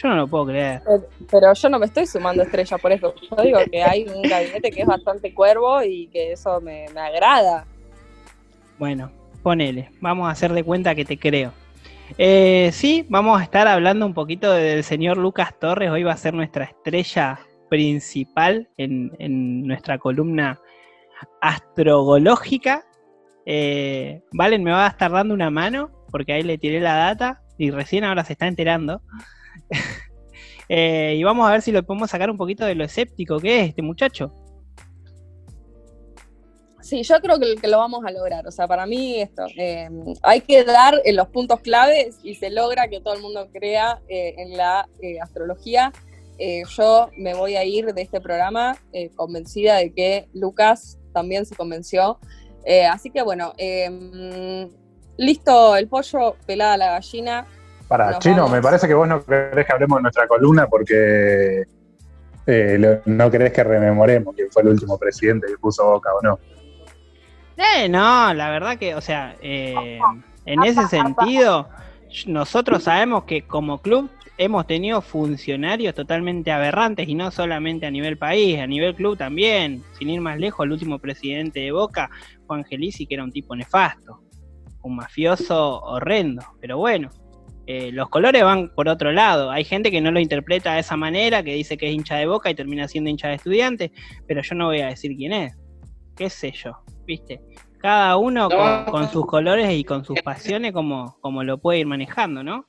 Yo 0.00 0.08
no 0.08 0.14
lo 0.14 0.28
puedo 0.28 0.46
creer. 0.46 0.80
Pero, 1.28 1.52
yo 1.52 1.68
no 1.68 1.78
me 1.80 1.86
estoy 1.86 2.06
sumando 2.06 2.44
estrella 2.44 2.78
por 2.78 2.92
eso. 2.92 3.12
Yo 3.16 3.42
digo 3.42 3.58
que 3.70 3.82
hay 3.82 4.04
un 4.04 4.22
gabinete 4.22 4.70
que 4.70 4.82
es 4.82 4.86
bastante 4.86 5.34
cuervo 5.34 5.82
y 5.82 6.06
que 6.06 6.32
eso 6.32 6.60
me, 6.60 6.86
me 6.94 7.00
agrada. 7.00 7.66
Bueno, 8.78 9.10
ponele. 9.42 9.90
Vamos 10.00 10.28
a 10.28 10.30
hacer 10.30 10.52
de 10.52 10.62
cuenta 10.62 10.94
que 10.94 11.04
te 11.04 11.18
creo. 11.18 11.52
Eh, 12.16 12.70
sí, 12.72 13.04
vamos 13.08 13.40
a 13.40 13.42
estar 13.42 13.66
hablando 13.66 14.06
un 14.06 14.14
poquito 14.14 14.52
del 14.52 14.84
señor 14.84 15.18
Lucas 15.18 15.58
Torres. 15.58 15.90
Hoy 15.90 16.04
va 16.04 16.12
a 16.12 16.16
ser 16.16 16.32
nuestra 16.32 16.64
estrella 16.64 17.40
principal 17.68 18.68
en, 18.76 19.66
nuestra 19.66 19.98
columna 19.98 20.60
astrológica. 21.40 22.84
Eh, 23.44 24.22
Valen 24.32 24.62
me 24.62 24.70
va 24.70 24.86
a 24.86 24.90
estar 24.90 25.10
dando 25.10 25.34
una 25.34 25.50
mano 25.50 25.90
porque 26.10 26.34
ahí 26.34 26.42
le 26.42 26.56
tiré 26.56 26.80
la 26.80 26.94
data 26.94 27.42
y 27.58 27.70
recién 27.70 28.04
ahora 28.04 28.24
se 28.24 28.34
está 28.34 28.46
enterando. 28.46 29.02
Eh, 30.70 31.14
y 31.16 31.24
vamos 31.24 31.48
a 31.48 31.52
ver 31.52 31.62
si 31.62 31.72
lo 31.72 31.82
podemos 31.82 32.10
sacar 32.10 32.30
un 32.30 32.36
poquito 32.36 32.66
de 32.66 32.74
lo 32.74 32.84
escéptico 32.84 33.38
que 33.38 33.60
es 33.60 33.68
este 33.70 33.80
muchacho. 33.80 34.34
Sí, 36.82 37.02
yo 37.02 37.20
creo 37.20 37.38
que, 37.38 37.66
lo 37.68 37.78
vamos 37.78 38.04
a 38.04 38.10
lograr. 38.10 38.46
O 38.46 38.50
sea, 38.50 38.68
para 38.68 38.84
mí 38.84 39.20
esto, 39.20 39.46
eh, 39.56 39.88
hay 40.22 40.42
que 40.42 40.64
dar 40.64 41.00
en 41.04 41.16
los 41.16 41.28
puntos 41.28 41.60
claves 41.60 42.18
y 42.22 42.34
se 42.34 42.50
logra 42.50 42.88
que 42.88 43.00
todo 43.00 43.14
el 43.14 43.22
mundo 43.22 43.48
crea 43.50 44.00
eh, 44.08 44.34
en 44.36 44.56
la 44.56 44.86
astrología. 45.22 45.90
yo 46.76 47.08
me 47.16 47.34
voy 47.34 47.56
a 47.56 47.64
ir 47.64 47.94
de 47.94 48.02
este 48.02 48.20
programa 48.20 48.76
convencida 49.16 49.76
de 49.76 49.92
que 49.92 50.28
Lucas 50.34 50.98
también 51.12 51.46
se 51.46 51.56
convenció. 51.56 52.18
así 52.90 53.10
que 53.10 53.22
bueno, 53.22 53.54
listo 55.16 55.76
el 55.76 55.88
pollo, 55.88 56.36
pelada 56.46 56.76
la 56.76 56.90
gallina, 56.92 57.46
para, 57.88 58.18
Chino, 58.18 58.48
me 58.48 58.60
parece 58.60 58.86
que 58.86 58.94
vos 58.94 59.08
no 59.08 59.24
querés 59.24 59.66
que 59.66 59.72
hablemos 59.72 59.98
de 59.98 60.02
nuestra 60.02 60.28
columna 60.28 60.66
porque 60.66 61.64
eh, 62.46 63.00
no 63.06 63.30
querés 63.30 63.52
que 63.52 63.64
rememoremos 63.64 64.34
quién 64.34 64.48
fue 64.50 64.62
el 64.62 64.68
último 64.68 64.98
presidente 64.98 65.46
que 65.46 65.58
puso 65.58 65.84
boca 65.84 66.10
o 66.14 66.22
no. 66.22 66.38
Eh, 67.56 67.88
no, 67.88 68.32
la 68.34 68.50
verdad 68.50 68.78
que, 68.78 68.94
o 68.94 69.00
sea, 69.00 69.36
eh, 69.42 69.98
en 70.44 70.62
ese 70.62 70.86
sentido, 70.86 71.68
nosotros 72.26 72.84
sabemos 72.84 73.24
que 73.24 73.42
como 73.42 73.82
club 73.82 74.10
hemos 74.38 74.66
tenido 74.66 75.02
funcionarios 75.02 75.94
totalmente 75.94 76.52
aberrantes 76.52 77.08
y 77.08 77.14
no 77.14 77.30
solamente 77.30 77.86
a 77.86 77.90
nivel 77.90 78.16
país, 78.16 78.60
a 78.60 78.66
nivel 78.66 78.94
club 78.94 79.18
también. 79.18 79.82
Sin 79.98 80.08
ir 80.08 80.20
más 80.20 80.38
lejos, 80.38 80.64
el 80.64 80.72
último 80.72 80.98
presidente 81.00 81.60
de 81.60 81.72
Boca, 81.72 82.08
Juan 82.46 82.64
Gelisi, 82.64 83.06
que 83.06 83.14
era 83.14 83.24
un 83.24 83.32
tipo 83.32 83.56
nefasto, 83.56 84.22
un 84.82 84.96
mafioso 84.96 85.80
horrendo. 85.80 86.42
Pero 86.60 86.78
bueno, 86.78 87.10
eh, 87.70 87.92
los 87.92 88.08
colores 88.08 88.42
van 88.42 88.70
por 88.70 88.88
otro 88.88 89.12
lado. 89.12 89.50
Hay 89.50 89.62
gente 89.62 89.90
que 89.90 90.00
no 90.00 90.10
lo 90.10 90.20
interpreta 90.20 90.72
de 90.72 90.80
esa 90.80 90.96
manera, 90.96 91.42
que 91.42 91.52
dice 91.52 91.76
que 91.76 91.86
es 91.86 91.92
hincha 91.92 92.16
de 92.16 92.24
boca 92.24 92.48
y 92.48 92.54
termina 92.54 92.88
siendo 92.88 93.10
hincha 93.10 93.28
de 93.28 93.34
estudiante, 93.34 93.92
pero 94.26 94.40
yo 94.40 94.54
no 94.54 94.68
voy 94.68 94.80
a 94.80 94.86
decir 94.86 95.14
quién 95.14 95.34
es. 95.34 95.54
¿Qué 96.16 96.30
sé 96.30 96.50
yo? 96.50 96.78
¿Viste? 97.04 97.42
Cada 97.76 98.16
uno 98.16 98.48
con, 98.90 99.10
sus 99.10 99.26
colores 99.26 99.70
y 99.70 99.84
con 99.84 100.02
sus 100.02 100.18
pasiones 100.22 100.72
como, 100.72 101.18
como 101.20 101.44
lo 101.44 101.58
puede 101.58 101.80
ir 101.80 101.86
manejando, 101.86 102.42
¿no? 102.42 102.66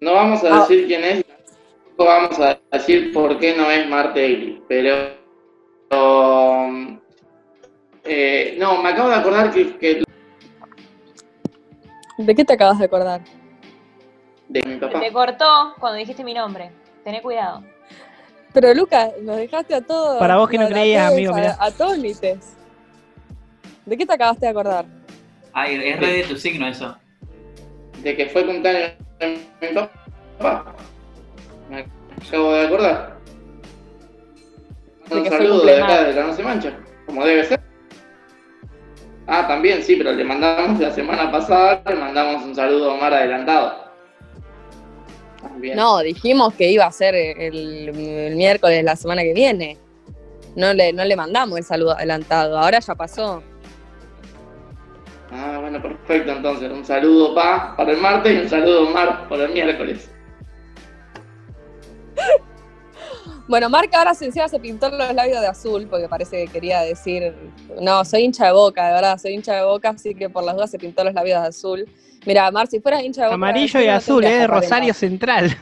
No 0.00 0.14
vamos 0.14 0.44
a 0.44 0.60
decir 0.60 0.86
quién 0.86 1.02
es, 1.02 1.24
vamos 1.98 2.38
a 2.38 2.60
decir 2.70 3.12
por 3.12 3.40
qué 3.40 3.56
no 3.56 3.68
es 3.72 3.88
Martelli, 3.88 4.62
pero... 4.68 5.18
Eh, 8.04 8.54
no, 8.56 8.80
me 8.80 8.90
acabo 8.90 9.08
de 9.08 9.16
acordar 9.16 9.50
que... 9.50 10.04
¿De 12.18 12.34
qué 12.36 12.44
te 12.44 12.52
acabas 12.52 12.78
de 12.78 12.84
acordar? 12.84 13.22
De 14.50 14.62
mi 14.66 14.76
papá. 14.76 15.00
Te 15.00 15.12
cortó 15.12 15.74
cuando 15.78 15.98
dijiste 15.98 16.24
mi 16.24 16.34
nombre. 16.34 16.70
Tené 17.04 17.22
cuidado. 17.22 17.62
Pero 18.52 18.74
Lucas, 18.74 19.12
nos 19.22 19.36
dejaste 19.36 19.74
a 19.74 19.80
todos. 19.80 20.18
Para 20.18 20.36
vos 20.36 20.48
que 20.48 20.58
no 20.58 20.68
creías, 20.68 21.12
amigo, 21.12 21.32
mira. 21.32 21.56
A, 21.58 21.70
tónites. 21.70 22.56
¿De 23.86 23.96
qué 23.96 24.04
te 24.04 24.12
acabaste 24.12 24.46
de 24.46 24.50
acordar? 24.50 24.84
Ay, 25.52 25.76
es 25.76 26.00
re 26.00 26.12
de 26.14 26.22
tu 26.24 26.36
signo 26.36 26.66
eso. 26.66 26.96
De 28.02 28.16
que 28.16 28.26
fue 28.26 28.44
cumpleaños 28.44 28.94
de 29.20 29.40
mi 29.60 29.68
papá. 29.74 30.74
Me 31.68 31.86
acabo 32.26 32.52
de 32.52 32.66
acordar. 32.66 33.16
Un 35.10 35.26
saludo 35.26 35.64
de 35.64 35.82
acá 35.82 36.04
de 36.04 36.12
la 36.12 36.24
No 36.24 36.32
Se 36.32 36.42
Mancha, 36.42 36.72
como 37.06 37.24
debe 37.24 37.44
ser. 37.44 37.60
Ah, 39.26 39.46
también, 39.46 39.82
sí, 39.82 39.96
pero 39.96 40.12
le 40.12 40.24
mandamos 40.24 40.80
la 40.80 40.90
semana 40.90 41.30
pasada, 41.30 41.82
le 41.86 41.94
mandamos 41.94 42.44
un 42.44 42.54
saludo 42.54 42.96
más 42.96 43.12
adelantado. 43.12 43.89
No, 45.74 46.00
dijimos 46.00 46.54
que 46.54 46.70
iba 46.70 46.86
a 46.86 46.92
ser 46.92 47.14
el, 47.14 47.92
miércoles 48.34 48.84
la 48.84 48.96
semana 48.96 49.22
que 49.22 49.34
viene. 49.34 49.78
No 50.56 50.72
le, 50.72 50.92
no 50.92 51.04
le 51.04 51.14
mandamos 51.16 51.58
el 51.58 51.64
saludo 51.64 51.92
adelantado, 51.92 52.58
ahora 52.58 52.80
ya 52.80 52.94
pasó. 52.94 53.42
Ah, 55.30 55.58
bueno, 55.60 55.80
perfecto, 55.80 56.32
entonces. 56.32 56.70
Un 56.70 56.84
saludo 56.84 57.34
pa 57.34 57.74
para 57.76 57.92
el 57.92 57.98
martes 57.98 58.34
y 58.34 58.38
un 58.40 58.48
saludo 58.48 58.90
Mar 58.90 59.28
para 59.28 59.44
el 59.44 59.52
miércoles. 59.52 60.10
Bueno, 63.50 63.68
Marca 63.68 63.98
ahora 63.98 64.12
encima 64.12 64.46
se 64.46 64.60
pintó 64.60 64.88
los 64.90 65.12
labios 65.12 65.40
de 65.40 65.48
azul 65.48 65.88
porque 65.90 66.08
parece 66.08 66.44
que 66.44 66.52
quería 66.52 66.82
decir, 66.82 67.34
no, 67.80 68.04
soy 68.04 68.22
hincha 68.22 68.46
de 68.46 68.52
boca, 68.52 68.86
de 68.86 68.92
verdad, 68.92 69.18
soy 69.18 69.32
hincha 69.32 69.56
de 69.56 69.64
boca, 69.64 69.88
así 69.88 70.14
que 70.14 70.30
por 70.30 70.44
las 70.44 70.54
dudas 70.54 70.70
se 70.70 70.78
pintó 70.78 71.02
los 71.02 71.14
labios 71.14 71.42
de 71.42 71.48
azul. 71.48 71.88
Mira, 72.26 72.50
Mar, 72.50 72.66
si 72.66 72.80
fueras 72.80 73.02
hincha 73.02 73.22
de 73.22 73.26
boca. 73.28 73.34
Amarillo 73.34 73.80
y 73.80 73.88
azul, 73.88 74.24
¿eh? 74.24 74.46
Rosario 74.46 74.94
Central. 74.94 75.56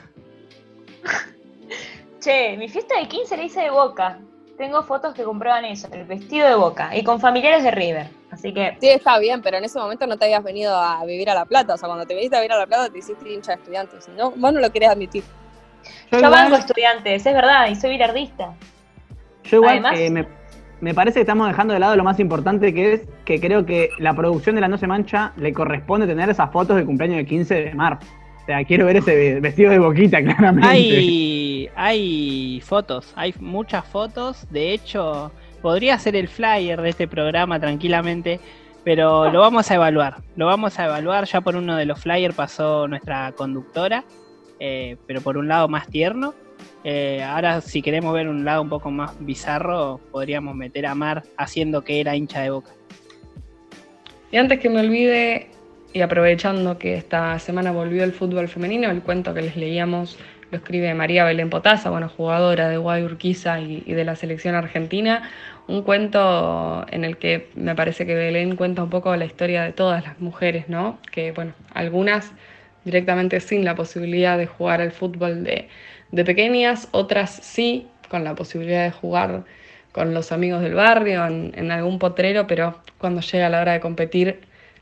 Che, 2.21 2.57
mi 2.57 2.68
fiesta 2.68 2.99
de 2.99 3.07
15 3.07 3.37
la 3.37 3.42
hice 3.44 3.61
de 3.61 3.71
boca. 3.71 4.18
Tengo 4.57 4.83
fotos 4.83 5.14
que 5.14 5.23
comprueban 5.23 5.64
eso, 5.64 5.88
el 5.92 6.05
vestido 6.05 6.49
de 6.49 6.57
boca, 6.57 6.97
y 6.97 7.05
con 7.05 7.21
familiares 7.21 7.62
de 7.62 7.71
River. 7.71 8.09
Así 8.33 8.53
que. 8.53 8.77
Sí, 8.81 8.88
está 8.88 9.21
bien, 9.21 9.40
pero 9.40 9.57
en 9.57 9.64
ese 9.64 9.79
momento 9.79 10.05
no 10.07 10.16
te 10.16 10.25
habías 10.25 10.42
venido 10.42 10.77
a 10.77 11.05
vivir 11.05 11.31
a 11.31 11.35
La 11.35 11.44
Plata. 11.44 11.75
O 11.75 11.77
sea, 11.77 11.88
cuando 11.88 12.07
te 12.07 12.14
viniste 12.14 12.37
a 12.37 12.40
vivir 12.40 12.53
a 12.53 12.59
La 12.59 12.66
Plata 12.66 12.90
te 12.90 12.99
hiciste 12.99 13.33
hincha 13.33 13.53
de 13.53 13.59
estudiantes. 13.59 14.09
No, 14.09 14.33
vos 14.33 14.53
no 14.53 14.61
lo 14.61 14.71
querés 14.73 14.88
admitir. 14.88 15.23
Yo, 16.11 16.21
Yo 16.21 16.31
banco 16.31 16.57
estudiantes, 16.57 17.25
es 17.25 17.35
verdad, 17.35 17.68
y 17.68 17.77
soy 17.77 17.90
bilardista. 17.90 18.53
Yo 19.44 19.59
igual 19.59 19.85
eh, 19.94 20.11
me, 20.11 20.27
me 20.81 20.95
parece 20.95 21.17
que 21.17 21.21
estamos 21.23 21.49
dejando 21.49 21.75
de 21.75 21.81
lado 21.81 21.97
lo 21.97 22.05
más 22.05 22.21
importante 22.21 22.73
que 22.73 22.93
es 22.93 23.09
que 23.25 23.41
creo 23.41 23.67
que 23.67 23.91
la 23.99 24.14
producción 24.14 24.55
de 24.55 24.61
La 24.61 24.69
No 24.69 24.79
Se 24.79 24.87
Mancha 24.87 25.33
le 25.37 25.53
corresponde 25.53 26.07
tener 26.07 26.29
esas 26.31 26.51
fotos 26.53 26.77
de 26.77 26.85
cumpleaños 26.85 27.19
de 27.19 27.27
15 27.27 27.55
de 27.55 27.75
mar. 27.75 27.99
O 28.43 28.47
sea, 28.47 28.64
quiero 28.64 28.87
ver 28.87 28.97
ese 28.97 29.41
vestido 29.41 29.71
de 29.71 29.79
boquita, 29.79 30.23
claramente. 30.25 30.69
Hay, 30.69 31.69
hay 31.75 32.62
fotos, 32.64 33.12
hay 33.17 33.35
muchas 33.41 33.85
fotos. 33.85 34.47
De 34.51 34.73
hecho, 34.73 35.33
podría 35.61 35.99
ser 35.99 36.17
el 36.17 36.29
flyer 36.29 36.81
de 36.81 36.91
este 36.91 37.09
programa 37.09 37.61
tranquilamente, 37.61 38.41
pero 38.85 39.31
lo 39.31 39.41
vamos 39.41 39.71
a 39.71 39.75
evaluar. 39.75 40.23
Lo 40.37 40.47
vamos 40.47 40.79
a 40.79 40.87
evaluar. 40.87 41.25
Ya 41.27 41.41
por 41.41 41.57
uno 41.57 41.77
de 41.77 41.85
los 41.85 42.01
flyers 42.01 42.35
pasó 42.35 42.88
nuestra 42.88 43.33
conductora, 43.33 44.05
eh, 44.61 44.97
pero 45.07 45.21
por 45.21 45.37
un 45.37 45.49
lado 45.49 45.69
más 45.69 45.88
tierno. 45.88 46.35
Eh, 46.85 47.23
ahora, 47.23 47.61
si 47.61 47.83
queremos 47.83 48.14
ver 48.14 48.29
un 48.29 48.44
lado 48.44 48.62
un 48.62 48.68
poco 48.68 48.90
más 48.90 49.14
bizarro, 49.21 50.01
podríamos 50.11 50.55
meter 50.55 50.87
a 50.87 50.94
Mar 50.94 51.23
haciendo 51.37 51.83
que 51.83 52.01
era 52.01 52.16
hincha 52.16 52.40
de 52.40 52.51
boca. 52.51 52.71
Y 54.31 54.37
antes 54.37 54.61
que 54.61 54.68
me 54.68 54.81
olvide, 54.81 55.49
y 55.92 56.01
aprovechando 56.01 56.79
que 56.79 56.94
esta 56.94 57.38
semana 57.38 57.73
volvió 57.73 58.05
el 58.05 58.12
fútbol 58.12 58.49
femenino, 58.49 58.90
el 58.90 59.03
cuento 59.03 59.35
que 59.35 59.42
les 59.42 59.57
leíamos 59.57 60.18
lo 60.51 60.59
escribe 60.59 60.94
María 60.94 61.25
Belén 61.25 61.51
Potasa, 61.51 61.90
bueno, 61.90 62.09
jugadora 62.09 62.68
de 62.68 62.79
Guay 62.79 63.03
Urquiza 63.03 63.61
y, 63.61 63.81
de 63.81 64.05
la 64.05 64.16
selección 64.16 64.55
argentina, 64.55 65.29
un 65.66 65.83
cuento 65.83 66.87
en 66.90 67.05
el 67.05 67.18
que 67.18 67.51
me 67.55 67.75
parece 67.75 68.07
que 68.07 68.14
Belén 68.14 68.57
cuenta 68.57 68.83
un 68.83 68.90
poco 68.90 69.14
la 69.16 69.27
historia 69.27 69.62
de 69.62 69.73
todas 69.73 70.03
las 70.05 70.18
mujeres, 70.21 70.68
¿no? 70.68 70.99
Que, 71.12 71.33
bueno, 71.33 71.53
algunas 71.75 72.33
directamente 72.85 73.40
sin 73.40 73.64
la 73.64 73.75
posibilidad 73.75 74.38
de 74.38 74.47
jugar 74.47 74.81
al 74.81 74.92
fútbol 74.92 75.44
de, 75.44 75.68
de 76.11 76.25
pequeñas, 76.25 76.88
otras 76.92 77.31
sí, 77.31 77.87
con 78.09 78.25
la 78.25 78.35
posibilidad 78.35 78.85
de 78.85 78.90
jugar 78.90 79.44
con 79.92 80.14
los 80.14 80.33
amigos 80.33 80.62
del 80.62 80.75
barrio, 80.75 81.27
en, 81.27 81.71
algún 81.73 81.99
potrero, 81.99 82.47
pero 82.47 82.79
cuando 82.99 83.21
llega 83.21 83.49
la 83.49 83.61
hora 83.61 83.73
de 83.73 83.81
competir, 83.81 84.40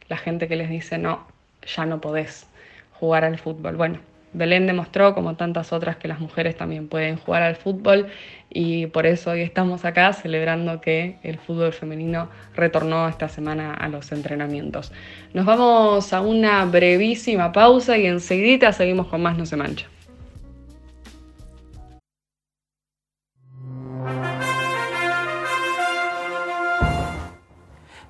la 0.08 0.16
gente 0.16 0.48
que 0.48 0.56
les 0.56 0.68
dice, 0.68 0.98
no, 0.98 1.26
ya 1.66 1.86
no 1.86 2.00
podés 2.00 2.46
jugar 2.92 3.24
al 3.24 3.38
fútbol. 3.38 3.76
Bueno, 3.76 3.98
Belén 4.32 4.66
demostró, 4.66 5.14
como 5.14 5.34
tantas 5.36 5.72
otras, 5.72 5.96
que 5.96 6.08
las 6.08 6.20
mujeres 6.20 6.56
también 6.56 6.88
pueden 6.88 7.16
jugar 7.16 7.42
al 7.42 7.56
fútbol 7.56 8.08
y 8.50 8.86
por 8.88 9.06
eso 9.06 9.30
hoy 9.30 9.40
estamos 9.40 9.84
acá 9.84 10.12
celebrando 10.12 10.80
que 10.80 11.16
el 11.22 11.38
fútbol 11.38 11.72
femenino 11.72 12.28
retornó 12.54 13.08
esta 13.08 13.28
semana 13.28 13.72
a 13.72 13.88
los 13.88 14.12
entrenamientos. 14.12 14.92
Nos 15.32 15.46
vamos 15.46 16.12
a 16.12 16.20
una 16.20 16.64
brevísima 16.66 17.52
pausa 17.52 17.96
y 17.96 18.06
enseguida 18.06 18.72
seguimos 18.72 19.06
con 19.06 19.22
más 19.22 19.38
No 19.38 19.46
se 19.46 19.56
mancha. 19.56 19.86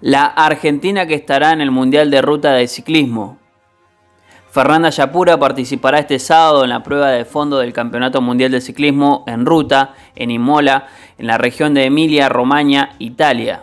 La 0.06 0.26
Argentina 0.26 1.04
que 1.08 1.14
estará 1.14 1.50
en 1.50 1.60
el 1.60 1.72
Mundial 1.72 2.12
de 2.12 2.22
Ruta 2.22 2.52
de 2.52 2.68
Ciclismo. 2.68 3.38
Fernanda 4.52 4.90
Yapura 4.90 5.36
participará 5.36 5.98
este 5.98 6.20
sábado 6.20 6.62
en 6.62 6.70
la 6.70 6.84
prueba 6.84 7.10
de 7.10 7.24
fondo 7.24 7.58
del 7.58 7.72
Campeonato 7.72 8.20
Mundial 8.20 8.52
de 8.52 8.60
Ciclismo 8.60 9.24
en 9.26 9.44
ruta 9.44 9.96
en 10.14 10.30
Imola, 10.30 10.86
en 11.18 11.26
la 11.26 11.38
región 11.38 11.74
de 11.74 11.86
Emilia-Romagna, 11.86 12.90
Italia. 13.00 13.62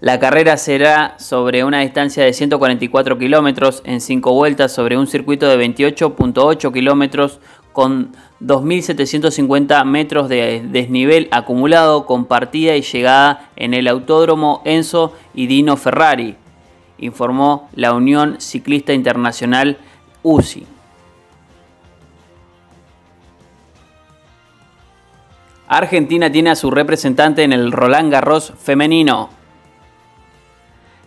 La 0.00 0.18
carrera 0.18 0.56
será 0.56 1.14
sobre 1.18 1.62
una 1.62 1.80
distancia 1.80 2.24
de 2.24 2.32
144 2.32 3.18
kilómetros 3.18 3.82
en 3.84 4.00
5 4.00 4.32
vueltas 4.32 4.72
sobre 4.72 4.96
un 4.96 5.06
circuito 5.06 5.46
de 5.46 5.62
28.8 5.62 6.72
kilómetros 6.72 7.38
con 7.72 8.14
2.750 8.40 9.84
metros 9.84 10.28
de 10.28 10.62
desnivel 10.64 11.28
acumulado 11.30 12.06
con 12.06 12.26
partida 12.26 12.76
y 12.76 12.82
llegada 12.82 13.50
en 13.56 13.74
el 13.74 13.88
Autódromo 13.88 14.62
Enzo 14.64 15.12
y 15.34 15.46
Dino 15.46 15.76
Ferrari, 15.76 16.36
informó 16.98 17.68
la 17.74 17.94
Unión 17.94 18.40
Ciclista 18.40 18.92
Internacional 18.92 19.78
UCI. 20.22 20.66
Argentina 25.68 26.30
tiene 26.30 26.50
a 26.50 26.54
su 26.54 26.70
representante 26.70 27.44
en 27.44 27.52
el 27.52 27.72
Roland 27.72 28.12
Garros 28.12 28.52
femenino. 28.60 29.30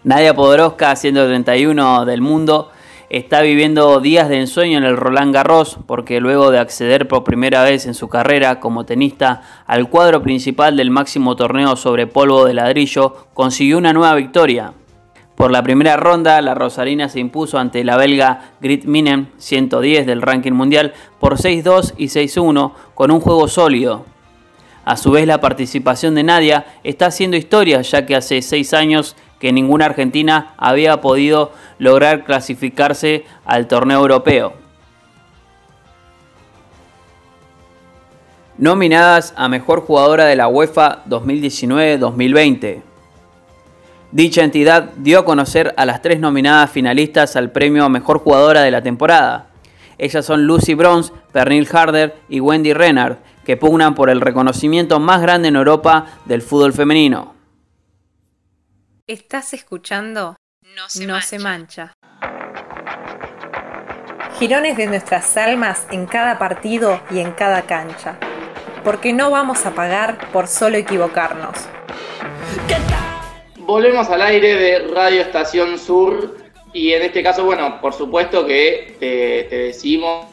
Nadia 0.04 0.34
Podoroska, 0.34 0.96
131 0.96 2.06
del 2.06 2.22
mundo, 2.22 2.72
está 3.18 3.40
viviendo 3.42 4.02
días 4.02 4.28
de 4.28 4.42
ensueño 4.42 4.78
en 4.78 4.84
el 4.84 4.98
Roland 4.98 5.34
Garros 5.34 5.80
porque 5.88 6.20
luego 6.20 6.52
de 6.52 6.60
acceder 6.60 7.08
por 7.08 7.24
primera 7.24 7.64
vez 7.64 7.86
en 7.86 7.94
su 7.94 8.10
carrera 8.10 8.60
como 8.60 8.86
tenista 8.86 9.64
al 9.66 9.90
cuadro 9.90 10.22
principal 10.22 10.76
del 10.76 10.92
máximo 10.92 11.38
torneo 11.38 11.78
sobre 11.78 12.08
polvo 12.08 12.44
de 12.44 12.54
ladrillo, 12.54 13.28
consiguió 13.34 13.78
una 13.78 13.94
nueva 13.94 14.16
victoria. 14.16 14.74
Por 15.38 15.50
la 15.50 15.64
primera 15.64 15.96
ronda, 15.96 16.42
la 16.42 16.56
Rosarina 16.56 17.08
se 17.08 17.22
impuso 17.22 17.58
ante 17.58 17.86
la 17.86 17.96
belga 17.96 18.52
Grit 18.60 18.84
Minen, 18.84 19.30
110 19.38 20.06
del 20.06 20.22
ranking 20.22 20.52
mundial, 20.52 20.94
por 21.18 21.38
6-2 21.38 21.94
y 21.96 22.08
6-1, 22.08 22.74
con 22.96 23.12
un 23.12 23.22
juego 23.22 23.48
sólido. 23.48 24.06
A 24.84 24.98
su 24.98 25.12
vez, 25.12 25.26
la 25.26 25.40
participación 25.40 26.16
de 26.16 26.24
Nadia 26.24 26.66
está 26.84 27.06
haciendo 27.06 27.38
historia, 27.38 27.82
ya 27.82 28.06
que 28.06 28.16
hace 28.16 28.42
6 28.42 28.74
años 28.74 29.16
que 29.46 29.54
ninguna 29.54 29.86
argentina 29.86 30.56
había 30.58 31.02
podido 31.02 31.52
lograr 31.78 32.24
clasificarse 32.24 33.26
al 33.46 33.68
torneo 33.68 34.00
europeo. 34.00 34.54
Nominadas 38.58 39.36
a 39.38 39.48
Mejor 39.48 39.82
Jugadora 39.82 40.26
de 40.26 40.36
la 40.36 40.48
UEFA 40.48 41.06
2019-2020. 41.08 42.82
Dicha 44.12 44.44
entidad 44.44 44.90
dio 44.98 45.20
a 45.20 45.26
conocer 45.26 45.76
a 45.78 45.86
las 45.86 46.02
tres 46.02 46.20
nominadas 46.20 46.72
finalistas 46.72 47.36
al 47.36 47.52
premio 47.52 47.88
Mejor 47.88 48.18
Jugadora 48.18 48.64
de 48.64 48.72
la 48.72 48.82
temporada. 48.82 49.50
Ellas 50.00 50.26
son 50.26 50.48
Lucy 50.48 50.74
Bronze, 50.74 51.14
Pernil 51.32 51.68
Harder 51.72 52.16
y 52.30 52.40
Wendy 52.40 52.74
Renard, 52.74 53.18
que 53.46 53.58
pugnan 53.58 53.94
por 53.94 54.10
el 54.10 54.22
reconocimiento 54.22 55.00
más 55.00 55.22
grande 55.22 55.50
en 55.50 55.56
Europa 55.56 56.08
del 56.26 56.42
fútbol 56.42 56.74
femenino. 56.74 57.35
Estás 59.08 59.54
escuchando 59.54 60.36
No 60.76 60.90
se, 60.90 61.06
no 61.06 61.14
mancha. 61.14 61.28
se 61.28 61.38
mancha. 61.38 61.94
Girones 64.40 64.76
de 64.78 64.88
nuestras 64.88 65.38
almas 65.38 65.86
en 65.92 66.08
cada 66.08 66.40
partido 66.40 67.00
y 67.12 67.20
en 67.20 67.34
cada 67.34 67.68
cancha. 67.68 68.18
Porque 68.84 69.14
no 69.14 69.30
vamos 69.30 69.64
a 69.68 69.76
pagar 69.76 70.32
por 70.32 70.48
solo 70.48 70.78
equivocarnos. 70.78 71.56
Volvemos 73.60 74.10
al 74.10 74.24
aire 74.24 74.56
de 74.56 74.88
Radio 74.88 75.22
Estación 75.22 75.78
Sur 75.78 76.38
y 76.74 76.94
en 76.94 77.04
este 77.04 77.22
caso, 77.22 77.46
bueno, 77.46 77.80
por 77.82 77.94
supuesto 77.94 78.44
que 78.48 78.98
te, 79.00 79.44
te, 79.52 79.56
decimos 79.66 80.26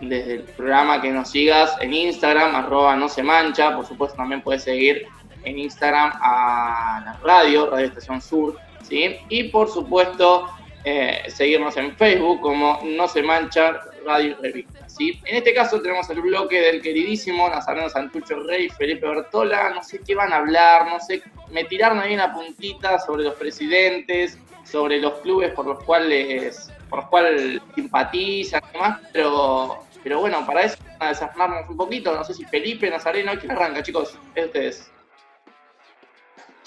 desde 0.00 0.34
el 0.34 0.42
programa 0.42 1.02
que 1.02 1.10
nos 1.10 1.30
sigas 1.32 1.76
en 1.80 1.92
Instagram, 1.92 2.54
arroba 2.54 2.94
no 2.94 3.08
se 3.08 3.24
mancha, 3.24 3.74
por 3.74 3.86
supuesto 3.86 4.16
también 4.16 4.40
puedes 4.40 4.62
seguir 4.62 5.08
en 5.44 5.58
Instagram 5.58 6.12
a 6.14 7.02
la 7.04 7.20
radio, 7.22 7.70
Radio 7.70 7.86
Estación 7.86 8.20
Sur, 8.20 8.58
¿sí? 8.82 9.16
Y 9.28 9.44
por 9.44 9.70
supuesto 9.70 10.48
eh, 10.84 11.22
seguirnos 11.28 11.76
en 11.76 11.96
Facebook 11.96 12.40
como 12.40 12.80
no 12.84 13.06
se 13.08 13.22
mancha 13.22 13.80
Radio 14.04 14.36
Revista, 14.40 14.88
¿sí? 14.88 15.20
En 15.26 15.36
este 15.36 15.52
caso 15.52 15.80
tenemos 15.80 16.08
el 16.10 16.20
bloque 16.20 16.60
del 16.60 16.80
queridísimo 16.80 17.48
Nazareno 17.48 17.88
Santucho 17.88 18.42
Rey, 18.44 18.68
Felipe 18.70 19.06
Bertola, 19.06 19.70
no 19.70 19.82
sé 19.82 20.00
qué 20.06 20.14
van 20.14 20.32
a 20.32 20.36
hablar, 20.36 20.88
no 20.88 20.98
sé, 21.00 21.22
me 21.50 21.64
tiraron 21.64 21.98
ahí 21.98 22.14
una 22.14 22.32
puntita 22.32 22.98
sobre 22.98 23.24
los 23.24 23.34
presidentes, 23.34 24.38
sobre 24.64 24.98
los 24.98 25.14
clubes 25.20 25.52
por 25.52 25.66
los 25.66 25.82
cuales 25.84 26.70
por 26.88 27.00
los 27.00 27.08
cuales 27.08 27.60
simpatizan 27.74 28.62
y 28.68 28.72
demás, 28.72 29.00
pero, 29.12 29.84
pero 30.02 30.20
bueno, 30.20 30.44
para 30.44 30.62
eso 30.62 30.76
a 30.98 31.08
desarmarnos 31.08 31.70
un 31.70 31.76
poquito, 31.76 32.14
no 32.14 32.24
sé 32.24 32.34
si 32.34 32.44
Felipe, 32.44 32.90
Nazareno, 32.90 33.32
¿quién 33.38 33.52
arranca, 33.52 33.82
chicos? 33.82 34.18
Es 34.34 34.46
ustedes. 34.46 34.90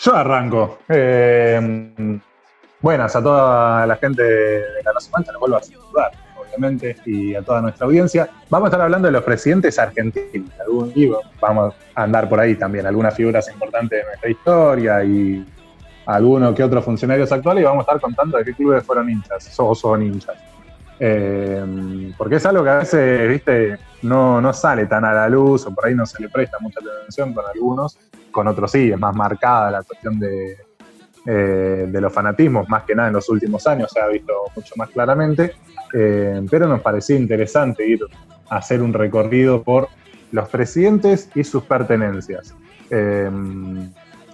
Yo 0.03 0.13
arranco. 0.13 0.79
Eh, 0.89 2.19
buenas 2.81 3.15
a 3.15 3.23
toda 3.23 3.87
la 3.87 3.95
gente 3.95 4.21
de 4.21 4.83
la 4.83 4.91
Mancha, 5.13 5.31
nos 5.31 5.39
vuelvo 5.39 5.55
a 5.55 5.63
saludar, 5.63 6.11
obviamente, 6.37 6.97
y 7.05 7.33
a 7.35 7.41
toda 7.41 7.61
nuestra 7.61 7.85
audiencia. 7.85 8.29
Vamos 8.49 8.65
a 8.65 8.69
estar 8.69 8.81
hablando 8.81 9.05
de 9.05 9.13
los 9.13 9.23
presidentes 9.23 9.79
argentinos, 9.79 10.51
algún 10.59 10.91
libro, 10.93 11.21
vamos 11.39 11.73
a 11.95 12.03
andar 12.03 12.27
por 12.27 12.37
ahí 12.41 12.55
también, 12.55 12.85
algunas 12.85 13.15
figuras 13.15 13.49
importantes 13.49 13.97
de 13.97 14.05
nuestra 14.05 14.29
historia 14.29 15.03
y 15.05 15.45
alguno 16.05 16.53
que 16.53 16.65
otros 16.65 16.83
funcionarios 16.83 17.31
actuales 17.31 17.61
y 17.61 17.65
vamos 17.65 17.87
a 17.87 17.91
estar 17.93 18.01
contando 18.01 18.37
de 18.37 18.43
qué 18.43 18.53
clubes 18.53 18.83
fueron 18.83 19.09
hinchas 19.09 19.57
o 19.57 19.73
son 19.73 20.03
hinchas. 20.03 20.35
Eh, 20.99 22.13
porque 22.17 22.35
es 22.35 22.45
algo 22.45 22.61
que 22.61 22.69
a 22.69 22.77
veces, 22.79 23.29
viste, 23.29 23.77
no, 24.01 24.41
no 24.41 24.51
sale 24.51 24.85
tan 24.85 25.05
a 25.05 25.13
la 25.13 25.29
luz 25.29 25.65
o 25.65 25.73
por 25.73 25.85
ahí 25.85 25.95
no 25.95 26.05
se 26.05 26.21
le 26.21 26.27
presta 26.27 26.57
mucha 26.59 26.81
atención 26.81 27.33
con 27.33 27.45
algunos, 27.45 27.97
con 28.33 28.49
otros 28.49 28.69
sí, 28.71 28.91
es 28.91 28.99
más 28.99 29.15
marcada 29.15 29.71
la 29.71 29.83
cuestión 29.83 30.19
de, 30.19 30.57
eh, 31.25 31.85
de 31.87 32.01
los 32.01 32.11
fanatismos, 32.11 32.67
más 32.67 32.83
que 32.83 32.93
nada 32.93 33.07
en 33.07 33.13
los 33.13 33.29
últimos 33.29 33.65
años 33.65 33.89
se 33.93 34.01
ha 34.01 34.07
visto 34.07 34.33
mucho 34.53 34.73
más 34.75 34.89
claramente, 34.89 35.53
eh, 35.93 36.45
pero 36.51 36.67
nos 36.67 36.81
parecía 36.81 37.15
interesante 37.15 37.87
ir 37.87 38.01
a 38.49 38.57
hacer 38.57 38.81
un 38.81 38.91
recorrido 38.91 39.63
por 39.63 39.87
los 40.33 40.49
presidentes 40.49 41.29
y 41.33 41.45
sus 41.45 41.63
pertenencias. 41.63 42.53
Eh, 42.89 43.31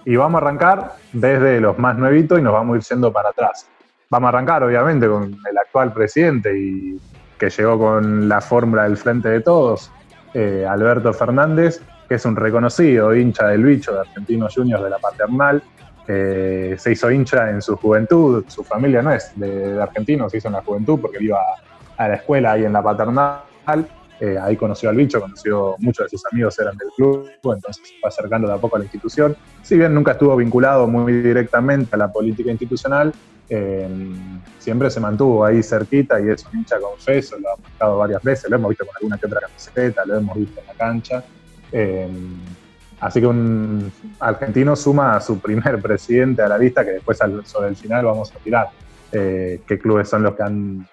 y 0.04 0.16
vamos 0.16 0.42
a 0.42 0.44
arrancar 0.44 0.96
desde 1.12 1.60
los 1.60 1.78
más 1.78 1.96
nuevitos 1.96 2.40
y 2.40 2.42
nos 2.42 2.54
vamos 2.54 2.74
a 2.74 2.76
ir 2.78 2.82
yendo 2.82 3.12
para 3.12 3.28
atrás. 3.28 3.68
Vamos 4.08 4.26
a 4.26 4.28
arrancar, 4.30 4.64
obviamente, 4.64 5.06
con 5.06 5.26
el 5.26 5.58
actual 5.58 5.92
presidente 5.92 6.58
y 6.58 7.00
que 7.38 7.50
llegó 7.50 7.78
con 7.78 8.28
la 8.28 8.40
fórmula 8.40 8.82
del 8.82 8.96
Frente 8.96 9.28
de 9.28 9.40
Todos, 9.42 9.92
Alberto 10.34 11.12
Fernández, 11.12 11.80
que 12.10 12.16
es 12.16 12.24
un 12.24 12.34
reconocido 12.34 13.14
hincha 13.14 13.46
del 13.46 13.62
bicho 13.62 13.94
de 13.94 14.00
Argentinos 14.00 14.52
Juniors 14.52 14.82
de 14.82 14.90
la 14.90 14.98
Paternal. 14.98 15.62
Se 16.04 16.90
hizo 16.90 17.08
hincha 17.08 17.48
en 17.48 17.62
su 17.62 17.76
juventud, 17.76 18.44
su 18.48 18.64
familia 18.64 19.00
no 19.00 19.12
es 19.12 19.30
de, 19.36 19.74
de 19.74 20.28
se 20.28 20.38
hizo 20.38 20.48
en 20.48 20.54
la 20.54 20.62
juventud 20.62 20.98
porque 21.00 21.22
iba 21.22 21.38
a 21.96 22.08
la 22.08 22.14
escuela 22.16 22.50
ahí 22.50 22.64
en 22.64 22.72
la 22.72 22.82
Paternal. 22.82 23.42
eh, 24.18 24.36
ahí 24.42 24.56
conoció 24.56 24.90
al 24.90 24.96
bicho, 24.96 25.20
conoció, 25.20 25.76
muchos 25.78 26.06
de 26.06 26.18
sus 26.18 26.26
amigos 26.32 26.58
eran 26.58 26.76
del 26.76 26.88
club, 26.96 27.30
entonces 27.44 27.76
se 27.86 28.00
fue 28.00 28.08
acercando 28.08 28.48
de 28.48 28.54
a 28.54 28.56
poco 28.56 28.74
a 28.74 28.80
la 28.80 28.86
institución. 28.86 29.36
Si 29.62 29.78
bien 29.78 29.94
nunca 29.94 30.10
estuvo 30.10 30.34
vinculado 30.34 30.88
muy 30.88 31.12
directamente 31.12 31.94
a 31.94 31.98
la 31.98 32.10
política 32.12 32.50
institucional, 32.50 33.12
eh, 33.48 33.88
siempre 34.58 34.90
se 34.90 34.98
mantuvo 34.98 35.44
ahí 35.44 35.62
cerquita 35.62 36.20
y 36.20 36.28
es 36.28 36.44
un 36.44 36.58
hincha 36.58 36.80
confeso, 36.80 37.38
lo 37.38 37.52
ha 37.52 37.56
mostrado 37.56 37.98
varias 37.98 38.22
veces, 38.24 38.50
lo 38.50 38.56
hemos 38.56 38.70
visto 38.70 38.84
con 38.84 38.96
alguna 38.96 39.16
que 39.16 39.26
otra 39.26 39.42
camiseta, 39.42 40.04
lo 40.04 40.16
hemos 40.16 40.36
visto 40.36 40.60
en 40.60 40.66
la 40.66 40.74
cancha. 40.74 41.24
Eh, 41.72 42.08
así 43.00 43.20
que 43.20 43.26
un 43.26 43.92
argentino 44.18 44.76
suma 44.76 45.16
a 45.16 45.20
su 45.20 45.38
primer 45.40 45.78
presidente 45.82 46.42
a 46.42 46.48
la 46.48 46.58
lista, 46.58 46.84
que 46.84 46.92
después 46.92 47.18
sobre 47.44 47.68
el 47.68 47.76
final 47.76 48.04
vamos 48.04 48.32
a 48.34 48.38
tirar 48.38 48.68
qué 49.10 49.78
clubes 49.82 50.08
son 50.08 50.22
los 50.22 50.36
que 50.36 50.42
han, 50.44 50.86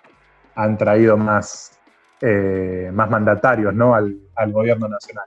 han 0.56 0.76
traído 0.76 1.16
más 1.18 1.78
eh, 2.20 2.90
más 2.92 3.12
mandatarios 3.12 3.76
¿no? 3.76 3.94
al, 3.94 4.18
gobierno 4.52 4.88
nacional. 4.88 5.26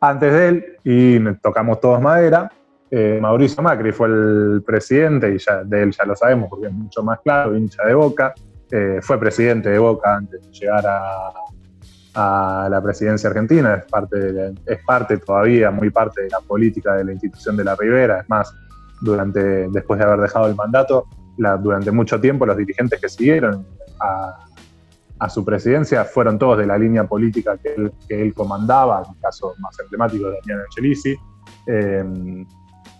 Antes 0.00 0.32
de 0.32 0.48
él, 0.48 0.76
y 0.84 1.34
tocamos 1.42 1.80
todos 1.80 2.00
madera, 2.00 2.52
eh, 2.88 3.18
Mauricio 3.20 3.60
Macri 3.60 3.90
fue 3.90 4.06
el 4.06 4.62
presidente, 4.64 5.34
y 5.34 5.38
ya, 5.38 5.64
de 5.64 5.82
él 5.82 5.90
ya 5.90 6.04
lo 6.04 6.14
sabemos 6.14 6.48
porque 6.48 6.68
es 6.68 6.72
mucho 6.72 7.02
más 7.02 7.18
claro, 7.20 7.56
hincha 7.56 7.84
de 7.84 7.94
Boca, 7.94 8.32
eh, 8.70 9.00
fue 9.02 9.18
presidente 9.18 9.70
de 9.70 9.78
Boca 9.80 10.14
antes 10.14 10.40
de 10.40 10.52
llegar 10.52 10.86
a, 10.86 11.32
la 12.14 12.80
presidencia 12.82 13.28
argentina, 13.30 13.74
es 13.74 13.84
parte, 13.84 14.52
es 14.66 14.84
parte 14.84 15.18
todavía, 15.18 15.70
muy 15.70 15.90
parte 15.90 16.22
de 16.22 16.28
la 16.30 16.40
política 16.40 16.94
de 16.94 17.04
la 17.04 17.12
institución 17.12 17.56
de 17.56 17.64
la 17.64 17.76
Ribera, 17.76 18.20
es 18.20 18.28
más, 18.28 18.54
durante, 19.00 19.68
después 19.68 19.98
de 19.98 20.04
haber 20.04 20.20
dejado 20.20 20.46
el 20.46 20.54
mandato, 20.54 21.06
durante 21.36 21.90
mucho 21.90 22.20
tiempo 22.20 22.44
los 22.44 22.56
dirigentes 22.56 23.00
que 23.00 23.08
siguieron 23.08 23.66
a, 24.00 24.46
a 25.20 25.28
su 25.28 25.44
presidencia 25.44 26.04
fueron 26.04 26.38
todos 26.38 26.58
de 26.58 26.66
la 26.66 26.78
línea 26.78 27.04
política 27.04 27.56
que 27.58 27.92
él, 28.08 28.34
comandaba, 28.34 29.02
en 29.04 29.14
el 29.14 29.20
caso 29.20 29.54
más 29.58 29.78
emblemático 29.78 30.30
de 30.30 30.38
Daniel 30.40 30.64
Angelisi. 30.66 31.16
Eh, 31.66 32.44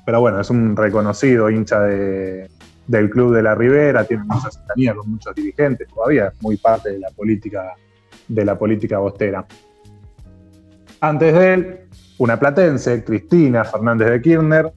pero 0.05 0.21
bueno, 0.21 0.41
es 0.41 0.51
un 0.51 0.77
reconocido 0.77 1.51
hincha 1.51 1.81
del 1.81 3.11
Club 3.11 3.35
de 3.35 3.43
la 3.43 3.55
Ribera, 3.55 4.05
tiene 4.05 4.25
mucha 4.25 4.51
cercanía 4.51 4.95
con 4.95 5.11
muchos 5.11 5.35
dirigentes, 5.35 5.89
todavía 5.89 6.29
es 6.29 6.43
muy 6.43 6.57
parte 6.57 6.91
de 6.91 6.99
la 6.99 7.11
política, 7.11 7.75
de 8.31 8.45
la 8.45 8.57
política 8.57 8.99
bostera. 8.99 9.45
Antes 11.01 11.35
de 11.35 11.55
él, 11.55 11.81
una 12.19 12.39
platense, 12.39 13.03
Cristina 13.03 13.65
Fernández 13.65 14.11
de 14.11 14.21
Kirchner, 14.21 14.73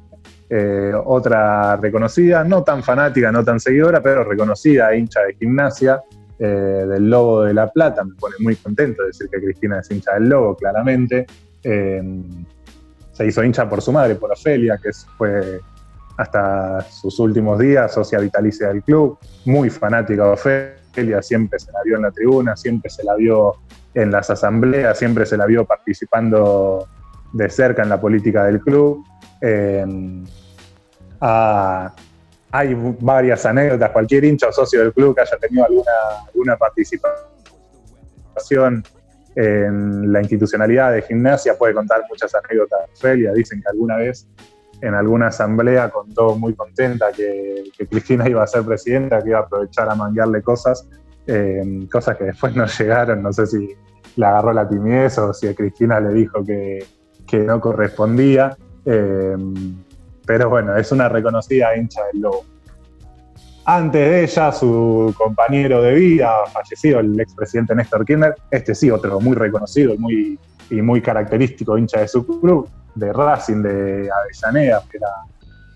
eh, 0.50 0.92
otra 1.06 1.78
reconocida, 1.78 2.44
no 2.44 2.64
tan 2.64 2.84
fanática, 2.84 3.32
no 3.32 3.44
tan 3.44 3.60
seguidora, 3.60 4.02
pero 4.02 4.24
reconocida 4.24 4.96
hincha 4.96 5.22
de 5.22 5.36
gimnasia, 5.36 6.02
eh, 6.40 6.86
del 6.88 7.10
Lobo 7.10 7.44
de 7.44 7.54
la 7.54 7.70
Plata. 7.70 8.04
Me 8.04 8.16
pone 8.16 8.36
muy 8.40 8.56
contento 8.56 9.04
decir 9.04 9.30
que 9.30 9.42
Cristina 9.42 9.80
es 9.80 9.92
hincha 9.92 10.14
del 10.14 10.30
Lobo, 10.30 10.56
claramente. 10.56 11.26
Eh, 11.64 12.02
se 13.12 13.28
hizo 13.28 13.44
hincha 13.44 13.70
por 13.70 13.82
su 13.82 13.92
madre, 13.92 14.16
por 14.16 14.32
Ofelia, 14.32 14.80
que 14.82 14.90
fue 15.18 15.60
hasta 16.18 16.82
sus 16.82 17.20
últimos 17.20 17.60
días 17.60 17.94
socia 17.94 18.20
vitalicia 18.20 18.70
del 18.70 18.84
club, 18.84 19.18
muy 19.46 19.70
fanática 19.70 20.24
de 20.26 20.30
Ofelia, 20.30 20.83
siempre 21.22 21.60
se 21.60 21.72
la 21.72 21.80
vio 21.84 21.96
en 21.96 22.04
la 22.04 22.12
tribuna, 22.12 22.56
siempre 22.56 22.90
se 22.90 23.04
la 23.04 23.16
vio 23.16 23.56
en 23.94 24.12
las 24.12 24.30
asambleas, 24.30 24.98
siempre 24.98 25.26
se 25.26 25.38
la 25.38 25.46
vio 25.46 25.66
participando 25.66 26.88
de 27.34 27.50
cerca 27.50 27.84
en 27.84 27.90
la 27.90 28.00
política 28.00 28.46
del 28.46 28.62
club. 28.62 29.04
Eh, 29.42 29.86
hay 32.52 32.76
varias 33.00 33.46
anécdotas, 33.46 33.92
cualquier 33.92 34.26
hincha 34.26 34.48
o 34.48 34.52
socio 34.52 34.82
del 34.82 34.94
club 34.94 35.16
que 35.16 35.22
haya 35.22 35.38
tenido 35.38 35.66
alguna, 35.66 35.92
alguna 36.28 36.58
participación 36.58 38.84
en 39.36 40.12
la 40.12 40.22
institucionalidad 40.22 40.92
de 40.92 41.02
gimnasia 41.02 41.58
puede 41.58 41.74
contar 41.74 42.04
muchas 42.08 42.34
anécdotas. 42.36 42.82
Felia 43.00 43.34
dicen 43.34 43.62
que 43.62 43.70
alguna 43.70 43.98
vez 43.98 44.28
en 44.82 44.94
alguna 44.94 45.28
asamblea 45.28 45.90
contó 45.90 46.36
muy 46.36 46.54
contenta 46.56 47.12
que, 47.12 47.64
Cristina 47.90 48.28
iba 48.30 48.44
a 48.44 48.48
ser 48.48 48.64
presidenta, 48.64 49.22
que 49.22 49.30
iba 49.30 49.40
a 49.40 49.42
aprovechar 49.44 49.90
a 49.90 49.96
manguearle 49.96 50.42
cosas, 50.42 50.88
eh, 51.28 51.88
cosas 51.92 52.18
que 52.18 52.26
después 52.26 52.56
no 52.56 52.66
llegaron, 52.80 53.22
no 53.22 53.34
sé 53.34 53.48
si 53.48 53.70
le 54.16 54.26
agarró 54.26 54.54
la 54.54 54.68
timidez 54.68 55.18
o 55.18 55.34
si 55.34 55.48
a 55.48 55.56
Cristina 55.56 56.00
le 56.00 56.14
dijo 56.14 56.44
que, 56.44 56.86
no 57.46 57.60
correspondía. 57.60 58.56
Eh, 58.86 59.36
pero 60.26 60.50
bueno, 60.50 60.78
es 60.78 60.92
una 60.92 61.10
reconocida 61.10 61.76
hincha 61.76 62.02
del 62.12 62.22
Lobo. 62.22 62.46
Antes 63.66 64.10
de 64.10 64.24
ella, 64.24 64.52
su 64.52 65.14
compañero 65.18 65.82
de 65.82 65.94
vida, 65.94 66.32
fallecido, 66.52 67.00
el 67.00 67.20
expresidente 67.20 67.74
Néstor 67.74 68.06
Kirchner, 68.06 68.36
este 68.52 68.76
sí, 68.76 68.92
otro 68.92 69.22
muy 69.22 69.36
reconocido 69.36 69.96
muy, 69.98 70.38
y 70.70 70.82
muy 70.82 71.02
característico 71.02 71.78
hincha 71.78 72.02
de 72.02 72.08
su 72.08 72.26
club, 72.26 72.70
de 72.96 73.14
Racing 73.14 73.62
de 73.62 74.10
Avellaneda, 74.12 74.84
que 74.90 74.98
era, 74.98 75.10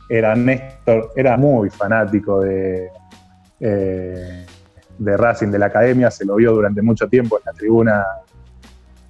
era 0.10 0.36
Néstor, 0.36 1.12
era 1.16 1.38
muy 1.38 1.70
fanático 1.70 2.42
de, 2.42 2.90
eh, 3.60 4.46
de 4.98 5.18
Racing, 5.18 5.50
de 5.50 5.60
la 5.60 5.68
academia, 5.68 6.12
se 6.12 6.26
lo 6.26 6.36
vio 6.36 6.54
durante 6.54 6.82
mucho 6.82 7.08
tiempo 7.08 7.38
en 7.38 7.44
la 7.46 7.54
tribuna 7.54 8.06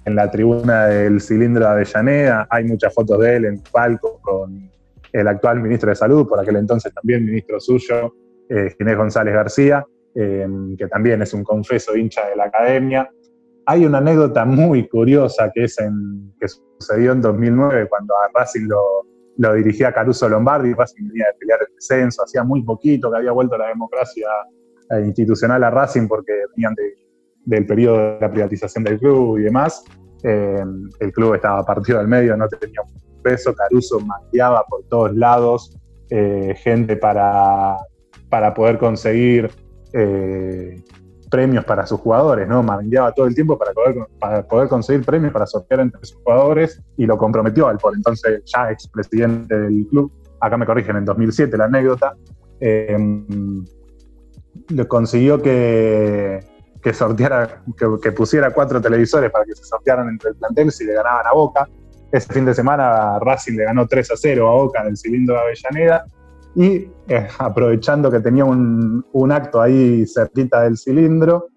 en 0.04 0.16
la 0.16 0.30
tribuna 0.30 0.86
del 0.86 1.20
cilindro 1.20 1.66
de 1.66 1.70
Avellaneda, 1.70 2.46
hay 2.48 2.64
muchas 2.64 2.94
fotos 2.94 3.18
de 3.20 3.36
él 3.36 3.44
en 3.44 3.62
palco 3.70 4.18
con 4.22 4.70
el 5.12 5.28
actual 5.28 5.60
ministro 5.60 5.90
de 5.90 5.96
Salud, 5.96 6.26
por 6.26 6.40
aquel 6.40 6.56
entonces 6.56 6.92
también 6.94 7.26
ministro 7.26 7.60
suyo, 7.60 8.14
eh, 8.48 8.74
Ginés 8.78 8.96
González 8.96 9.34
García, 9.34 9.84
em, 10.14 10.76
que 10.76 10.86
también 10.88 11.20
es 11.20 11.34
un 11.34 11.44
confeso 11.44 11.94
hincha 11.94 12.26
de 12.26 12.36
la 12.36 12.44
academia. 12.44 13.10
Hay 13.66 13.84
una 13.84 13.98
anécdota 13.98 14.46
muy 14.46 14.88
curiosa 14.88 15.50
que, 15.54 15.64
es 15.64 15.78
en, 15.78 16.32
sucedió 16.78 17.12
en 17.12 17.20
2009 17.20 17.88
cuando 17.88 18.14
a 18.16 18.28
Racing 18.32 18.66
lo, 18.66 19.06
lo 19.38 19.54
dirigía 19.54 19.92
Caruso 19.92 20.28
Lombardi, 20.28 20.74
Racing 20.74 21.08
venía 21.08 21.26
de 21.26 21.38
pelear 21.38 21.60
el 21.68 21.74
descenso, 21.74 22.24
hacía 22.24 22.42
muy 22.42 22.62
poquito 22.62 23.10
que 23.10 23.18
había 23.18 23.32
vuelto 23.32 23.56
la 23.56 23.68
democracia 23.68 24.28
eh, 24.90 25.00
institucional 25.04 25.62
a 25.64 25.70
Racing 25.70 26.08
porque 26.08 26.32
venían 26.56 26.74
del 27.44 27.66
periodo 27.66 27.96
de 27.98 28.18
la 28.20 28.30
privatización 28.30 28.84
del 28.84 28.98
club 28.98 29.38
y 29.38 29.42
demás. 29.42 29.84
Em, 30.22 30.88
el 30.98 31.12
club 31.12 31.34
estaba 31.34 31.64
partido 31.64 31.98
del 31.98 32.08
medio, 32.08 32.36
no 32.36 32.48
tenía 32.48 32.80
un 32.82 33.22
peso, 33.22 33.54
Caruso 33.54 34.00
manqueaba 34.00 34.64
por 34.68 34.84
todos 34.88 35.14
lados 35.14 35.78
eh, 36.10 36.54
gente 36.58 36.96
para, 36.96 37.76
para 38.28 38.54
poder 38.54 38.78
conseguir 38.78 39.50
eh, 39.92 40.82
premios 41.28 41.64
para 41.64 41.86
sus 41.86 42.00
jugadores, 42.00 42.48
¿no? 42.48 42.62
Mangueaba 42.62 43.12
todo 43.12 43.26
el 43.26 43.34
tiempo 43.34 43.58
para 43.58 43.72
poder, 44.42 44.68
conseguir 44.68 45.04
premios 45.04 45.32
para 45.32 45.46
sortear 45.46 45.80
entre 45.80 46.04
sus 46.04 46.16
jugadores 46.22 46.80
y 46.96 47.06
lo 47.06 47.16
comprometió 47.16 47.68
al 47.68 47.78
por 47.78 47.94
entonces 47.94 48.42
ya 48.46 48.70
expresidente 48.70 49.58
del 49.58 49.86
club. 49.88 50.12
Acá 50.40 50.56
me 50.56 50.66
corrigen, 50.66 50.96
en 50.96 51.04
2007 51.04 51.56
la 51.56 51.64
anécdota. 51.64 52.14
Eh, 52.60 52.96
consiguió 54.88 55.40
que, 55.40 56.40
que 56.82 56.92
sorteara, 56.92 57.62
que, 58.02 58.12
pusiera 58.12 58.50
cuatro 58.52 58.80
televisores 58.80 59.30
para 59.30 59.44
que 59.44 59.54
se 59.54 59.64
sortearan 59.64 60.08
entre 60.08 60.30
el 60.30 60.36
plantel 60.36 60.70
si 60.72 60.84
le 60.84 60.94
ganaban 60.94 61.26
a 61.26 61.32
Boca. 61.32 61.68
Ese 62.10 62.32
fin 62.32 62.44
de 62.44 62.54
semana 62.54 63.18
Racing 63.18 63.56
le 63.56 63.64
ganó 63.64 63.86
3 63.86 64.12
a 64.12 64.16
0 64.16 64.48
a 64.48 64.54
Boca 64.54 64.82
en 64.82 64.88
el 64.88 64.96
cilindro 64.96 65.34
de 65.34 65.40
Avellaneda 65.40 66.06
y 66.54 66.88
eh, 67.08 67.26
aprovechando 67.38 68.10
que 68.10 68.20
tenía 68.20 68.44
un, 68.44 69.32
acto 69.32 69.60
ahí 69.60 70.06
cerquita 70.06 70.62
del 70.62 70.76
cilindro, 70.76 71.48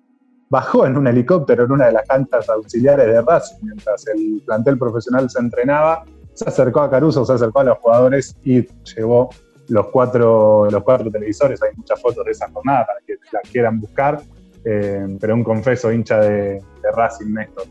bajó 0.50 0.86
en 0.86 0.98
un 0.98 1.08
helicóptero 1.08 1.66
en 1.66 1.72
una 1.72 1.88
de 1.88 1.94
las 1.94 2.08
canchas 2.08 2.50
auxiliares 2.50 3.08
de 3.08 3.22
Racing 3.22 3.58
mientras 3.62 4.06
el 4.08 4.42
plantel 4.46 4.78
profesional 4.78 5.30
se 5.30 5.40
entrenaba, 5.40 6.04
se 6.34 6.48
acercó 6.48 6.82
a 6.82 6.90
Caruso, 6.90 7.26
se 7.26 7.34
acercó 7.34 7.60
a 7.60 7.64
los 7.66 7.78
jugadores 7.80 8.36
y 8.44 8.68
llevó 8.96 9.30
los 9.70 9.88
cuatro, 9.88 10.70
los 10.70 10.84
cuatro 10.84 11.10
televisores. 11.10 11.62
Hay 11.64 11.70
muchas 11.76 12.02
fotos 12.02 12.26
de 12.26 12.32
esa 12.32 12.50
jornada 12.52 12.86
para 12.86 13.00
que 13.06 13.16
la 13.32 13.40
quieran 13.42 13.80
buscar, 13.80 14.22
eh, 14.66 15.18
pero 15.20 15.36
un 15.36 15.44
confeso 15.44 15.92
hincha 15.92 16.20
de, 16.20 16.62
Racing 16.96 17.34
Néstor. 17.34 17.64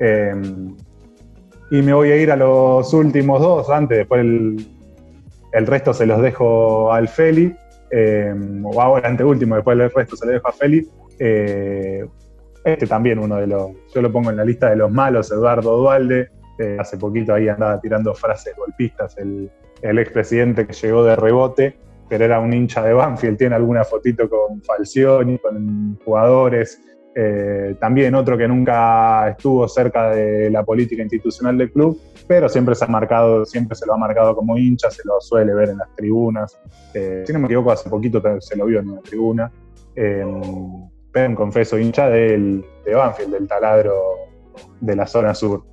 Eh, 0.00 0.34
y 1.70 1.82
me 1.82 1.92
voy 1.92 2.12
a 2.12 2.16
ir 2.16 2.30
a 2.30 2.36
los 2.36 2.92
últimos 2.94 3.40
dos, 3.40 3.68
antes, 3.68 3.98
después 3.98 4.20
el, 4.20 4.77
el 5.52 5.66
resto 5.66 5.92
se 5.94 6.06
los 6.06 6.20
dejo 6.20 6.92
al 6.92 7.08
Feli, 7.08 7.54
eh, 7.90 8.34
o 8.64 8.80
ahora 8.80 9.08
anteúltimo, 9.08 9.54
después 9.54 9.78
el 9.78 9.90
resto 9.90 10.16
se 10.16 10.26
lo 10.26 10.32
dejo 10.32 10.48
a 10.48 10.52
Feli. 10.52 10.86
Eh, 11.18 12.06
este 12.64 12.86
también 12.86 13.18
uno 13.18 13.36
de 13.36 13.46
los, 13.46 13.70
yo 13.94 14.02
lo 14.02 14.12
pongo 14.12 14.30
en 14.30 14.36
la 14.36 14.44
lista 14.44 14.68
de 14.70 14.76
los 14.76 14.90
malos, 14.90 15.30
Eduardo 15.32 15.76
Dualde, 15.78 16.28
eh, 16.58 16.76
hace 16.78 16.98
poquito 16.98 17.32
ahí 17.32 17.48
andaba 17.48 17.80
tirando 17.80 18.14
frases 18.14 18.54
golpistas 18.56 19.16
el, 19.18 19.50
el 19.80 19.98
expresidente 19.98 20.66
que 20.66 20.72
llegó 20.72 21.04
de 21.04 21.16
rebote, 21.16 21.78
pero 22.08 22.24
era 22.24 22.40
un 22.40 22.52
hincha 22.52 22.82
de 22.82 22.92
Banfield, 22.92 23.38
tiene 23.38 23.54
alguna 23.54 23.84
fotito 23.84 24.28
con 24.28 24.62
Falcioni, 24.62 25.38
con 25.38 25.98
jugadores, 26.04 26.80
eh, 27.14 27.74
también 27.80 28.14
otro 28.14 28.38
que 28.38 28.46
nunca 28.46 29.28
estuvo 29.30 29.66
cerca 29.66 30.10
de 30.10 30.50
la 30.50 30.64
política 30.64 31.02
institucional 31.02 31.58
del 31.58 31.72
club, 31.72 31.98
pero 32.28 32.48
siempre 32.48 32.74
se 32.74 32.84
ha 32.84 32.88
marcado, 32.88 33.46
siempre 33.46 33.74
se 33.74 33.86
lo 33.86 33.94
ha 33.94 33.96
marcado 33.96 34.36
como 34.36 34.56
hincha, 34.58 34.90
se 34.90 35.02
lo 35.04 35.18
suele 35.18 35.54
ver 35.54 35.70
en 35.70 35.78
las 35.78 35.88
tribunas. 35.96 36.60
Eh, 36.92 37.24
si 37.26 37.32
no 37.32 37.38
me 37.38 37.46
equivoco, 37.46 37.72
hace 37.72 37.88
poquito 37.88 38.22
se 38.40 38.54
lo 38.54 38.66
vio 38.66 38.80
en 38.80 38.90
una 38.90 39.00
tribuna. 39.00 39.50
Em, 39.96 40.88
pero 41.10 41.34
confeso 41.34 41.78
hincha 41.78 42.10
del, 42.10 42.64
de 42.84 42.94
Banfield, 42.94 43.32
del 43.32 43.48
taladro 43.48 43.94
de 44.80 44.94
la 44.94 45.06
zona 45.06 45.34
sur. 45.34 45.64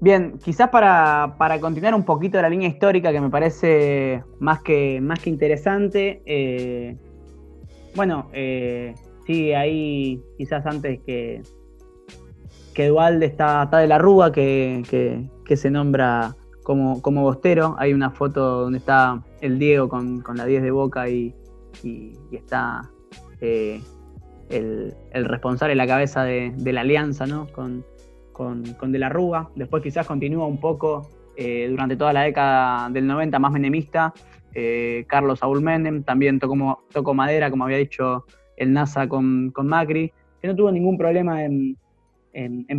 Bien, 0.00 0.38
quizás 0.42 0.70
para, 0.70 1.36
continuar 1.60 1.94
un 1.94 2.04
poquito 2.04 2.40
la 2.40 2.48
línea 2.48 2.68
histórica 2.68 3.12
que 3.12 3.20
me 3.20 3.28
parece 3.28 4.24
más 4.38 4.62
que, 4.62 4.98
más 5.02 5.20
que 5.20 5.28
interesante, 5.28 6.22
eh, 6.24 6.96
bueno, 7.94 8.30
eh, 8.32 8.94
sí, 9.26 9.52
ahí 9.52 10.22
quizás 10.38 10.64
antes 10.64 11.00
que, 11.04 11.42
que 12.74 12.88
Dualde 12.88 13.26
está, 13.26 13.66
de 13.66 13.86
la 13.86 13.98
Rúa, 13.98 14.32
que, 14.32 14.82
se 15.54 15.70
nombra 15.70 16.34
como, 16.62 17.02
como 17.02 17.22
bostero. 17.22 17.76
Hay 17.78 17.92
una 17.92 18.10
foto 18.10 18.62
donde 18.62 18.78
está 18.78 19.22
el 19.40 19.58
Diego 19.58 19.88
con, 19.88 20.22
la 20.34 20.44
10 20.44 20.62
de 20.62 20.70
Boca 20.70 21.08
y, 21.08 21.34
está 22.32 22.90
eh, 23.40 23.80
el, 24.48 24.94
responsable, 25.12 25.74
la 25.74 25.86
cabeza 25.86 26.24
de, 26.24 26.52
la 26.72 26.82
alianza, 26.82 27.26
¿no? 27.26 27.46
Con, 27.48 27.84
con, 28.32 28.92
De 28.92 28.98
la 28.98 29.08
Rúa. 29.08 29.50
Después 29.54 29.82
quizás 29.82 30.06
continúa 30.06 30.46
un 30.46 30.58
poco 30.58 31.08
eh, 31.36 31.68
durante 31.70 31.96
toda 31.96 32.12
la 32.12 32.22
década 32.22 32.88
del 32.90 33.06
90 33.06 33.38
más 33.38 33.52
menemista. 33.52 34.12
Eh, 34.54 35.04
Carlos 35.08 35.38
Saúl 35.38 35.62
Menem 35.62 36.02
también 36.02 36.38
tocó, 36.38 36.84
tocó, 36.92 37.14
madera, 37.14 37.50
como 37.50 37.64
había 37.64 37.76
dicho 37.76 38.24
el 38.56 38.72
NASA 38.72 39.08
con, 39.08 39.52
Macri, 39.62 40.12
que 40.40 40.48
no 40.48 40.56
tuvo 40.56 40.72
ningún 40.72 40.98
problema 40.98 41.44
en, 41.44 41.76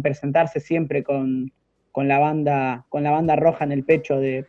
presentarse 0.02 0.60
siempre 0.60 1.04
con, 1.04 1.52
la 1.95 2.20
banda, 2.20 2.86
con 2.89 3.04
la 3.04 3.12
banda 3.12 3.36
roja 3.36 3.66
en 3.66 3.72
el 3.72 3.84
pecho 3.84 4.18
de, 4.18 4.45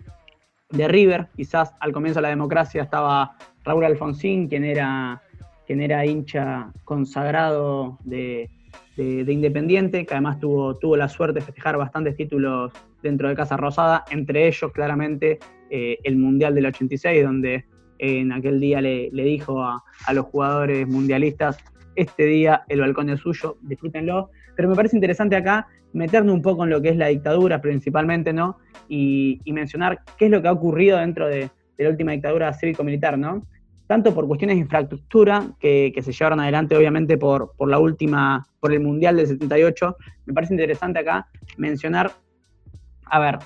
de 0.70 0.88
River. 0.88 1.28
Quizás 1.36 1.74
al 1.80 1.92
comienzo 1.92 2.18
de 2.18 2.22
la 2.22 2.28
democracia 2.28 2.82
estaba 2.82 3.36
Raúl 3.64 3.84
Alfonsín, 3.84 4.48
quien 4.48 4.64
era, 4.64 5.22
quien 5.66 5.80
era 5.80 6.04
hincha 6.06 6.72
consagrado 6.84 7.98
de, 8.04 8.50
de, 8.96 9.32
Independiente, 9.32 10.04
que 10.04 10.14
además 10.14 10.38
tuvo, 10.38 10.74
tuvo 10.76 10.96
la 10.96 11.08
suerte 11.08 11.40
de 11.40 11.46
festejar 11.46 11.76
bastantes 11.76 12.16
títulos 12.16 12.72
dentro 13.02 13.28
de 13.28 13.34
Casa 13.34 13.56
Rosada, 13.56 14.04
entre 14.10 14.46
ellos 14.46 14.70
claramente 14.72 15.38
eh, 15.70 15.98
el 16.04 16.16
Mundial 16.16 16.54
del 16.54 16.66
86, 16.66 17.24
donde 17.24 17.64
en 17.98 18.32
aquel 18.32 18.60
día 18.60 18.80
le, 18.80 19.10
dijo 19.10 19.62
a, 19.62 19.82
los 20.12 20.26
jugadores 20.26 20.86
mundialistas, 20.88 21.58
este 21.94 22.24
día 22.26 22.64
el 22.68 22.80
balcón 22.80 23.10
es 23.10 23.20
suyo, 23.20 23.58
disfrútenlo. 23.62 24.30
Pero 24.56 24.68
me 24.68 24.74
parece 24.74 24.96
interesante 24.96 25.36
acá 25.36 25.66
meternos 25.92 26.34
un 26.34 26.42
poco 26.42 26.64
en 26.64 26.70
lo 26.70 26.80
que 26.80 26.90
es 26.90 26.96
la 26.96 27.08
dictadura 27.08 27.60
principalmente, 27.60 28.32
¿no? 28.32 28.58
Y, 28.88 29.40
mencionar 29.46 30.00
qué 30.16 30.26
es 30.26 30.30
lo 30.30 30.42
que 30.42 30.48
ha 30.48 30.52
ocurrido 30.52 30.98
dentro 30.98 31.28
de, 31.28 31.50
la 31.78 31.88
última 31.88 32.12
dictadura 32.12 32.52
cívico-militar, 32.52 33.18
¿no? 33.18 33.44
tanto 33.88 34.14
por 34.14 34.26
cuestiones 34.28 34.56
de 34.56 34.60
infraestructura 34.60 35.50
que, 35.58 35.92
se 36.00 36.12
llevaron 36.12 36.38
adelante 36.40 36.76
obviamente 36.76 37.18
por, 37.18 37.52
por, 37.56 37.68
la 37.68 37.78
última, 37.80 38.46
por 38.60 38.72
el 38.72 38.80
Mundial 38.80 39.16
del 39.16 39.26
78. 39.26 39.96
Me 40.26 40.32
parece 40.32 40.54
interesante 40.54 41.00
acá 41.00 41.26
mencionar, 41.58 42.12
a 43.04 43.18
ver, 43.18 43.38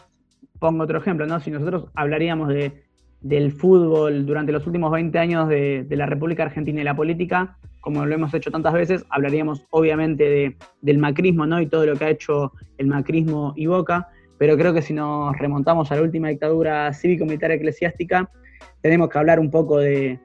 pongo 0.58 0.84
otro 0.84 0.98
ejemplo, 0.98 1.26
¿no? 1.26 1.40
Si 1.40 1.50
nosotros 1.50 1.86
hablaríamos 1.94 2.48
de, 2.48 2.84
del 3.20 3.52
fútbol 3.52 4.26
durante 4.26 4.52
los 4.52 4.66
últimos 4.66 4.92
20 4.92 5.18
años 5.18 5.48
de, 5.48 5.86
la 5.90 6.06
República 6.06 6.44
Argentina 6.44 6.80
y 6.80 6.84
la 6.84 6.94
política, 6.94 7.58
como 7.86 8.04
lo 8.04 8.12
hemos 8.12 8.34
hecho 8.34 8.50
tantas 8.50 8.72
veces, 8.72 9.04
hablaríamos 9.10 9.64
obviamente 9.70 10.24
de, 10.24 10.56
del 10.80 10.98
macrismo, 10.98 11.46
¿no? 11.46 11.60
Y 11.60 11.68
todo 11.68 11.86
lo 11.86 11.94
que 11.94 12.04
ha 12.04 12.10
hecho 12.10 12.50
el 12.78 12.88
macrismo 12.88 13.52
y 13.54 13.66
Boca, 13.66 14.08
pero 14.38 14.56
creo 14.56 14.74
que 14.74 14.82
si 14.82 14.92
nos 14.92 15.38
remontamos 15.38 15.92
a 15.92 15.94
la 15.94 16.02
última 16.02 16.26
dictadura 16.26 16.92
cívico-militar 16.92 17.52
eclesiástica, 17.52 18.28
tenemos 18.80 19.08
que 19.08 19.18
hablar 19.18 19.38
un 19.38 19.52
poco 19.52 19.78
de, 19.78 20.18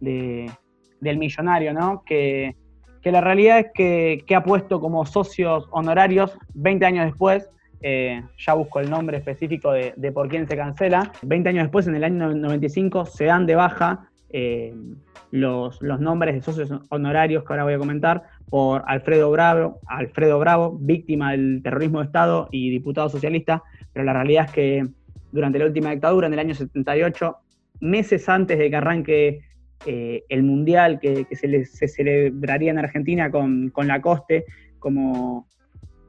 del 0.00 1.18
millonario, 1.18 1.72
¿no? 1.72 2.02
Que, 2.04 2.56
la 3.04 3.20
realidad 3.20 3.60
es 3.60 3.66
que, 3.72 4.34
ha 4.34 4.42
puesto 4.42 4.80
como 4.80 5.06
socios 5.06 5.68
honorarios 5.70 6.36
20 6.54 6.86
años 6.86 7.04
después, 7.06 7.48
eh, 7.82 8.20
ya 8.36 8.54
busco 8.54 8.80
el 8.80 8.90
nombre 8.90 9.18
específico 9.18 9.70
de, 9.70 10.12
por 10.12 10.28
quién 10.28 10.48
se 10.48 10.56
cancela, 10.56 11.12
20 11.22 11.50
años 11.50 11.64
después, 11.66 11.86
en 11.86 11.94
el 11.94 12.02
año 12.02 12.34
95, 12.34 13.06
se 13.06 13.26
dan 13.26 13.46
de 13.46 13.54
baja 13.54 14.10
eh, 14.38 14.74
los, 15.30 15.80
los, 15.80 15.98
nombres 15.98 16.34
de 16.34 16.42
socios 16.42 16.70
honorarios 16.90 17.42
que 17.42 17.54
ahora 17.54 17.64
voy 17.64 17.72
a 17.72 17.78
comentar 17.78 18.24
por 18.50 18.82
Alfredo 18.86 19.30
Bravo, 19.30 19.80
Alfredo 19.86 20.38
Bravo, 20.38 20.76
víctima 20.78 21.30
del 21.30 21.62
terrorismo 21.62 22.00
de 22.00 22.04
Estado 22.04 22.46
y 22.50 22.68
diputado 22.68 23.08
socialista, 23.08 23.62
pero 23.94 24.04
la 24.04 24.12
realidad 24.12 24.44
es 24.44 24.52
que 24.52 24.86
durante 25.32 25.58
la 25.58 25.64
última 25.64 25.90
dictadura, 25.90 26.26
en 26.26 26.34
el 26.34 26.38
año 26.38 26.54
78, 26.54 27.34
meses 27.80 28.28
antes 28.28 28.58
de 28.58 28.68
que 28.68 28.76
arranque 28.76 29.40
eh, 29.86 30.24
el 30.28 30.42
Mundial 30.42 31.00
que, 31.00 31.26
se, 31.32 31.88
celebraría 31.88 32.72
en 32.72 32.78
Argentina 32.78 33.30
con, 33.30 33.72
la 33.84 34.02
Coste 34.02 34.44
como, 34.78 35.48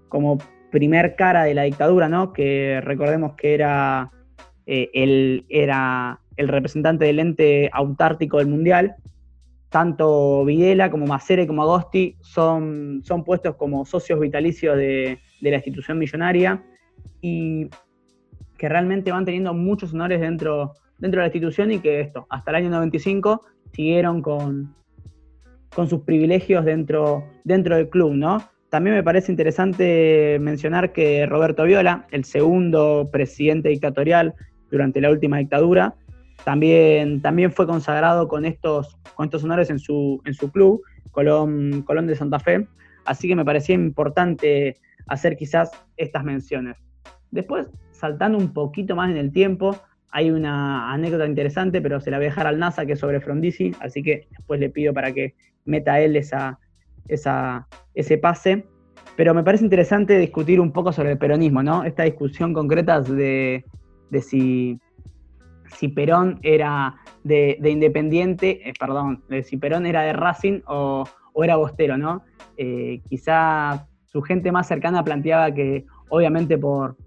como 0.09 0.37
primer 0.69 1.15
cara 1.15 1.45
de 1.45 1.53
la 1.53 1.63
dictadura, 1.63 2.09
¿no? 2.09 2.33
Que 2.33 2.81
recordemos 2.83 3.35
que 3.35 3.53
era, 3.53 4.11
eh, 4.65 4.89
el, 4.93 5.45
era 5.47 6.19
el 6.37 6.47
representante 6.47 7.05
del 7.05 7.19
ente 7.19 7.69
autártico 7.73 8.37
del 8.37 8.47
Mundial. 8.47 8.95
Tanto 9.69 10.45
Videla 10.45 10.89
como 10.89 11.05
Macere 11.05 11.45
como 11.45 11.63
Agosti 11.63 12.15
son, 12.21 13.01
son 13.03 13.23
puestos 13.23 13.55
como 13.55 13.85
socios 13.85 14.19
vitalicios 14.19 14.77
de, 14.77 15.19
de 15.41 15.51
la 15.51 15.57
institución 15.57 15.97
millonaria 15.97 16.63
y 17.21 17.69
que 18.57 18.69
realmente 18.69 19.11
van 19.11 19.25
teniendo 19.25 19.53
muchos 19.53 19.93
honores 19.93 20.19
dentro, 20.21 20.73
dentro 20.97 21.19
de 21.19 21.23
la 21.23 21.27
institución 21.27 21.71
y 21.71 21.79
que 21.79 22.01
esto, 22.01 22.25
hasta 22.29 22.51
el 22.51 22.55
año 22.57 22.69
95 22.69 23.41
siguieron 23.73 24.21
con, 24.21 24.73
con 25.75 25.87
sus 25.87 26.01
privilegios 26.01 26.65
dentro, 26.65 27.23
dentro 27.43 27.75
del 27.75 27.89
club, 27.89 28.13
¿no? 28.13 28.41
También 28.69 28.95
me 28.95 29.03
parece 29.03 29.31
interesante 29.31 30.37
mencionar 30.41 30.91
que 30.91 31.25
Roberto 31.25 31.63
Viola, 31.63 32.05
el 32.11 32.25
segundo 32.25 33.09
presidente 33.11 33.69
dictatorial 33.69 34.33
durante 34.69 34.99
la 34.99 35.09
última 35.09 35.37
dictadura, 35.37 35.95
también, 36.47 37.21
también 37.21 37.51
fue 37.51 37.67
consagrado 37.67 38.29
con 38.29 38.45
estos, 38.45 38.97
con 39.15 39.25
estos 39.25 39.43
honores 39.43 39.69
en 39.69 39.79
su, 39.79 40.21
en 40.23 40.33
su 40.33 40.49
club, 40.49 40.81
Colón, 41.11 41.81
Colón 41.81 42.07
de 42.07 42.15
Santa 42.15 42.39
Fe. 42.39 42.69
Así 43.03 43.27
que 43.27 43.35
me 43.35 43.43
parecía 43.43 43.75
importante 43.75 44.77
hacer 45.07 45.35
quizás 45.35 45.69
estas 45.97 46.23
menciones. 46.23 46.77
Después, 47.31 47.67
saltando 47.91 48.37
un 48.37 48.53
poquito 48.53 48.95
más 48.95 49.11
en 49.11 49.17
el 49.17 49.33
tiempo, 49.33 49.75
hay 50.09 50.31
una 50.31 50.89
anécdota 50.93 51.25
interesante, 51.25 51.81
pero 51.81 51.99
se 51.99 52.11
la 52.11 52.17
voy 52.17 52.27
a 52.27 52.29
dejar 52.29 52.47
al 52.47 52.59
NASA, 52.59 52.85
que 52.85 52.93
es 52.93 52.99
sobre 52.99 53.19
Frondizi, 53.19 53.73
así 53.81 54.01
que 54.01 54.29
después 54.31 54.61
le 54.61 54.69
pido 54.69 54.93
para 54.93 55.11
que 55.11 55.35
meta 55.65 55.99
él 55.99 56.15
esa, 56.15 56.59
esa, 57.09 57.67
ese 57.93 58.17
pase. 58.17 58.65
Pero 59.17 59.33
me 59.33 59.43
parece 59.43 59.65
interesante 59.65 60.17
discutir 60.17 60.61
un 60.61 60.71
poco 60.71 60.93
sobre 60.93 61.11
el 61.11 61.17
peronismo, 61.17 61.61
¿no? 61.61 61.83
Esta 61.83 62.03
discusión 62.03 62.53
concreta 62.53 63.01
de, 63.01 63.65
de 64.11 64.21
si, 64.21 64.79
si 65.75 65.87
Perón 65.87 66.39
era 66.41 66.95
de, 67.23 67.59
Independiente, 67.63 68.69
eh, 68.69 68.73
perdón, 68.79 69.23
de 69.29 69.43
si 69.43 69.57
Perón 69.57 69.85
era 69.85 70.01
de 70.01 70.13
Racing 70.13 70.61
o, 70.67 71.05
era 71.43 71.55
Bostero, 71.55 71.97
¿no? 71.97 72.23
Eh, 72.57 73.01
quizá 73.07 73.87
su 74.05 74.21
gente 74.21 74.51
más 74.51 74.67
cercana 74.67 75.03
planteaba 75.03 75.53
que, 75.53 75.85
obviamente 76.09 76.57
por, 76.57 76.97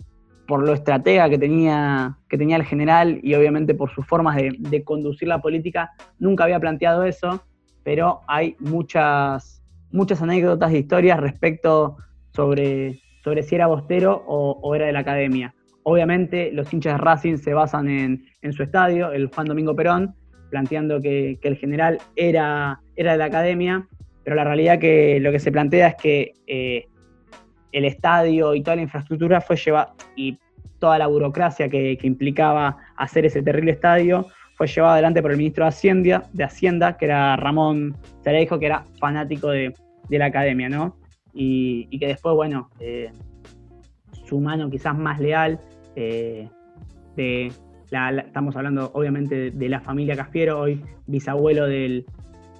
por 0.50 0.66
lo 0.66 0.74
estratega 0.74 1.30
que 1.30 1.38
tenía, 1.38 2.18
que 2.28 2.36
tenía 2.36 2.56
el 2.56 2.64
general 2.64 3.20
y 3.22 3.34
obviamente 3.34 3.72
por 3.72 3.88
sus 3.94 4.04
formas 4.04 4.36
de, 4.36 4.82
conducir 4.82 5.28
la 5.28 5.40
política, 5.40 5.92
nunca 6.18 6.42
había 6.42 6.58
planteado 6.58 7.04
eso, 7.04 7.44
pero 7.84 8.22
hay 8.26 8.56
muchas, 8.58 9.62
muchas 9.92 10.20
anécdotas 10.22 10.72
e 10.72 10.78
historias 10.78 11.20
respecto 11.20 11.98
sobre, 12.34 12.98
sobre 13.22 13.44
si 13.44 13.54
era 13.54 13.68
bostero 13.68 14.24
o, 14.26 14.74
era 14.74 14.86
de 14.86 14.92
la 14.92 14.98
academia. 14.98 15.54
Obviamente 15.82 16.50
los 16.52 16.72
hinchas 16.72 16.94
de 16.94 16.98
Racing 16.98 17.36
se 17.36 17.54
basan 17.54 17.88
en, 17.88 18.52
su 18.52 18.62
estadio, 18.62 19.12
el 19.12 19.28
Juan 19.28 19.46
Domingo 19.46 19.74
Perón, 19.74 20.14
planteando 20.50 21.00
que, 21.00 21.38
el 21.42 21.56
general 21.56 21.98
era, 22.16 22.80
era 22.96 23.12
de 23.12 23.18
la 23.18 23.24
academia, 23.26 23.86
pero 24.24 24.36
la 24.36 24.44
realidad 24.44 24.78
que 24.78 25.18
lo 25.20 25.32
que 25.32 25.38
se 25.38 25.52
plantea 25.52 25.88
es 25.88 25.94
que 25.96 26.32
eh, 26.46 26.86
el 27.72 27.84
estadio 27.84 28.54
y 28.54 28.62
toda 28.62 28.76
la 28.76 28.82
infraestructura 28.82 29.40
fue 29.40 29.56
llevada, 29.56 29.94
y 30.16 30.38
toda 30.78 30.98
la 30.98 31.06
burocracia 31.06 31.68
que, 31.68 31.98
implicaba 32.02 32.76
hacer 32.96 33.26
ese 33.26 33.42
terrible 33.42 33.72
estadio, 33.72 34.26
fue 34.56 34.66
llevada 34.66 34.94
adelante 34.94 35.22
por 35.22 35.30
el 35.30 35.38
ministro 35.38 35.64
de 35.64 35.68
Hacienda, 35.68 36.28
de 36.32 36.44
Hacienda 36.44 36.96
que 36.98 37.06
era 37.06 37.36
Ramón 37.36 37.96
dijo 38.24 38.58
que 38.58 38.66
era 38.66 38.84
fanático 38.98 39.48
de, 39.48 39.72
la 40.10 40.26
academia, 40.26 40.68
¿no? 40.68 40.96
Y, 41.32 41.98
que 41.98 42.08
después, 42.08 42.34
bueno, 42.34 42.68
eh, 42.80 43.10
su 44.30 44.40
mano 44.40 44.70
quizás 44.70 44.96
más 44.96 45.20
leal, 45.20 45.60
eh, 45.96 46.48
de 47.16 47.52
estamos 48.26 48.54
hablando 48.54 48.92
obviamente 48.94 49.50
de, 49.50 49.68
la 49.68 49.80
familia 49.80 50.14
Cafiero, 50.14 50.60
hoy 50.60 50.80
bisabuelo 51.08 51.66
del, 51.66 52.06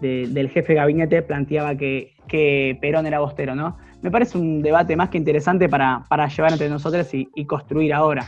del 0.01 0.49
jefe 0.51 0.75
gabinete, 0.75 1.23
planteaba 1.23 1.77
que, 1.77 2.15
que 2.27 2.77
Perón 2.81 3.07
era 3.07 3.21
bostero, 3.21 3.55
¿no? 3.55 3.79
me 4.03 4.11
parece 4.11 4.39
un 4.39 4.63
debate 4.63 4.97
más 4.97 5.11
que 5.11 5.19
interesante 5.19 5.69
para, 5.69 6.05
llevar 6.29 6.53
entre 6.53 6.69
nosotros 6.69 7.09
y, 7.13 7.45
construir 7.45 7.93
ahora. 7.93 8.27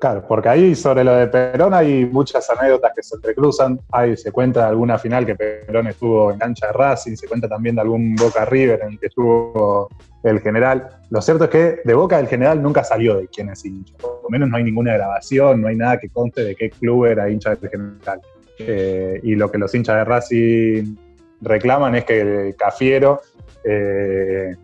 Claro, 0.00 0.24
porque 0.28 0.48
ahí 0.48 0.74
sobre 0.76 1.02
lo 1.02 1.12
de 1.16 1.26
Perón 1.26 1.74
hay 1.74 2.06
muchas 2.06 2.48
anécdotas 2.50 2.92
que 2.94 3.02
se 3.02 3.16
entrecruzan. 3.16 3.80
Ahí 3.90 4.16
se 4.16 4.30
cuenta 4.30 4.60
de 4.60 4.66
alguna 4.68 4.96
final 4.96 5.26
que 5.26 5.34
Perón 5.34 5.88
estuvo 5.88 6.30
en 6.30 6.38
cancha 6.38 6.68
de 6.68 6.72
Racing, 6.72 7.16
se 7.16 7.26
cuenta 7.26 7.48
también 7.48 7.74
de 7.74 7.80
algún 7.80 8.14
Boca 8.14 8.44
River 8.44 8.80
en 8.82 8.92
el 8.92 9.00
que 9.00 9.06
estuvo 9.06 9.88
el 10.22 10.40
general. 10.40 10.88
Lo 11.10 11.20
cierto 11.20 11.44
es 11.44 11.50
que 11.50 11.80
de 11.84 11.94
Boca 11.94 12.18
del 12.18 12.28
general 12.28 12.62
nunca 12.62 12.84
salió 12.84 13.16
de 13.16 13.26
quién 13.26 13.48
es 13.50 13.64
hincha. 13.64 13.94
Por 13.96 14.20
lo 14.22 14.30
menos 14.30 14.48
no 14.48 14.56
hay 14.56 14.64
ninguna 14.64 14.94
grabación, 14.94 15.62
no 15.62 15.68
hay 15.68 15.76
nada 15.76 15.98
que 15.98 16.08
conste 16.08 16.44
de 16.44 16.54
qué 16.54 16.70
club 16.70 17.06
era 17.06 17.28
hincha 17.28 17.56
del 17.56 17.68
general. 17.68 18.20
Eh, 18.60 19.20
y 19.22 19.34
lo 19.34 19.50
que 19.50 19.58
los 19.58 19.74
hinchas 19.74 19.96
de 19.96 20.04
Racing 20.04 20.96
reclaman 21.40 21.96
es 21.96 22.04
que 22.04 22.54
Cafiero 22.56 23.20
eh, 23.64 24.54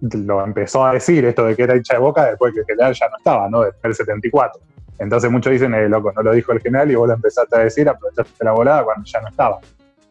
lo 0.00 0.44
empezó 0.44 0.84
a 0.84 0.94
decir 0.94 1.24
esto 1.24 1.44
de 1.44 1.56
que 1.56 1.62
era 1.62 1.76
hincha 1.76 1.94
de 1.94 2.00
boca 2.00 2.26
después 2.26 2.52
que 2.54 2.60
el 2.60 2.66
general 2.66 2.94
ya 2.94 3.08
no 3.08 3.16
estaba, 3.18 3.48
¿no? 3.48 3.62
Después 3.62 3.82
del 3.82 3.94
74. 3.94 4.60
Entonces 4.98 5.30
muchos 5.30 5.52
dicen, 5.52 5.74
eh, 5.74 5.88
loco, 5.88 6.12
no 6.12 6.22
lo 6.22 6.32
dijo 6.32 6.52
el 6.52 6.60
general 6.60 6.90
y 6.90 6.94
vos 6.94 7.08
lo 7.08 7.14
empezaste 7.14 7.56
a 7.56 7.60
decir, 7.60 7.88
aprovechaste 7.88 8.44
la 8.44 8.52
volada 8.52 8.84
cuando 8.84 9.04
ya 9.04 9.20
no 9.20 9.28
estaba. 9.28 9.58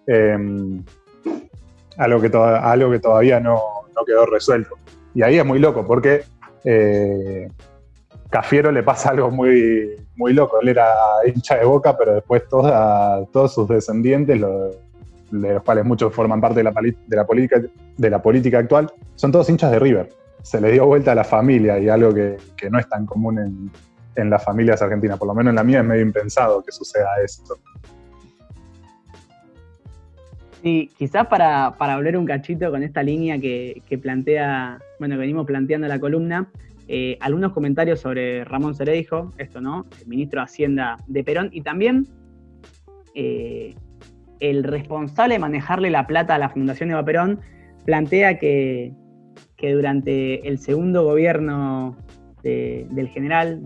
Em, 0.08 0.84
algo, 1.98 2.22
que 2.22 2.38
algo 2.38 2.92
que 2.92 3.00
todavía 3.00 3.40
no, 3.40 3.62
quedó 4.06 4.26
resuelto. 4.26 4.76
Y 5.14 5.22
ahí 5.22 5.38
es 5.38 5.46
muy 5.46 5.60
loco 5.60 5.86
porque 5.86 6.24
eh, 6.64 7.48
Cafiero 8.30 8.72
le 8.72 8.84
pasa 8.84 9.10
algo 9.10 9.30
muy, 9.30 9.96
muy 10.16 10.34
loco. 10.34 10.60
Él 10.62 10.70
era 10.70 10.92
hincha 11.26 11.58
de 11.58 11.66
boca, 11.66 11.98
pero 11.98 12.16
después 12.16 12.44
todos 12.48 13.54
sus 13.54 13.68
descendientes 13.68 14.40
lo, 14.40 14.72
de 15.32 15.54
los 15.54 15.64
cuales 15.64 15.86
muchos 15.86 16.14
forman 16.14 16.42
parte 16.42 16.60
de 16.60 16.64
la, 16.64 16.72
política, 17.26 17.62
de 17.98 18.10
la 18.10 18.22
política 18.22 18.60
actual, 18.60 18.92
son 19.16 19.32
todos 19.32 19.50
hinchas 19.50 19.72
de 19.72 19.80
River. 19.80 20.10
Se 20.42 20.62
le 20.62 20.72
dio 20.72 20.86
vuelta 20.86 21.12
a 21.12 21.16
la 21.16 21.24
familia 21.24 21.80
y 21.80 21.90
algo 21.90 22.14
que, 22.14 22.38
no 22.70 22.80
es 22.80 22.88
tan 22.88 23.06
común 23.06 23.40
en, 23.40 23.72
en, 24.16 24.30
las 24.30 24.44
familias 24.44 24.82
argentinas. 24.82 25.18
Por 25.18 25.28
lo 25.28 25.36
menos 25.36 25.52
en 25.52 25.56
la 25.56 25.64
mía 25.64 25.80
es 25.80 25.86
medio 25.86 26.02
impensado 26.02 26.64
que 26.64 26.72
suceda 26.72 27.10
esto. 27.24 27.58
Sí, 30.62 30.92
quizás 30.98 31.28
para, 31.28 31.76
para 31.78 31.94
hablar 31.94 32.18
un 32.18 32.26
cachito 32.26 32.70
con 32.70 32.84
esta 32.84 33.02
línea 33.02 33.40
que, 33.40 33.82
plantea, 34.02 34.80
bueno, 35.00 35.16
que 35.16 35.20
venimos 35.20 35.46
planteando 35.46 35.88
la 35.88 36.00
columna, 36.00 36.50
eh, 36.88 37.18
algunos 37.22 37.54
comentarios 37.54 38.02
sobre 38.02 38.44
Ramón 38.44 38.76
Cereijo, 38.76 39.32
esto, 39.38 39.62
¿no? 39.62 39.86
Ministro 40.06 40.42
de 40.42 40.46
Hacienda 40.46 40.98
de 41.08 41.24
Perón, 41.24 41.50
y 41.54 41.62
también 41.62 42.08
eh, 43.16 43.74
el 44.40 44.64
responsable 44.64 45.36
de 45.36 45.40
manejarle 45.40 45.90
la 45.90 46.08
plata 46.08 46.36
a 46.36 46.40
la 46.40 46.50
Fundación 46.50 46.92
Eva 46.92 47.04
Perón 47.04 47.40
plantea 47.86 48.38
que, 48.38 48.94
durante 49.58 50.48
el 50.48 50.60
segundo 50.60 51.04
gobierno 51.04 51.98
del 52.44 53.10
general 53.10 53.62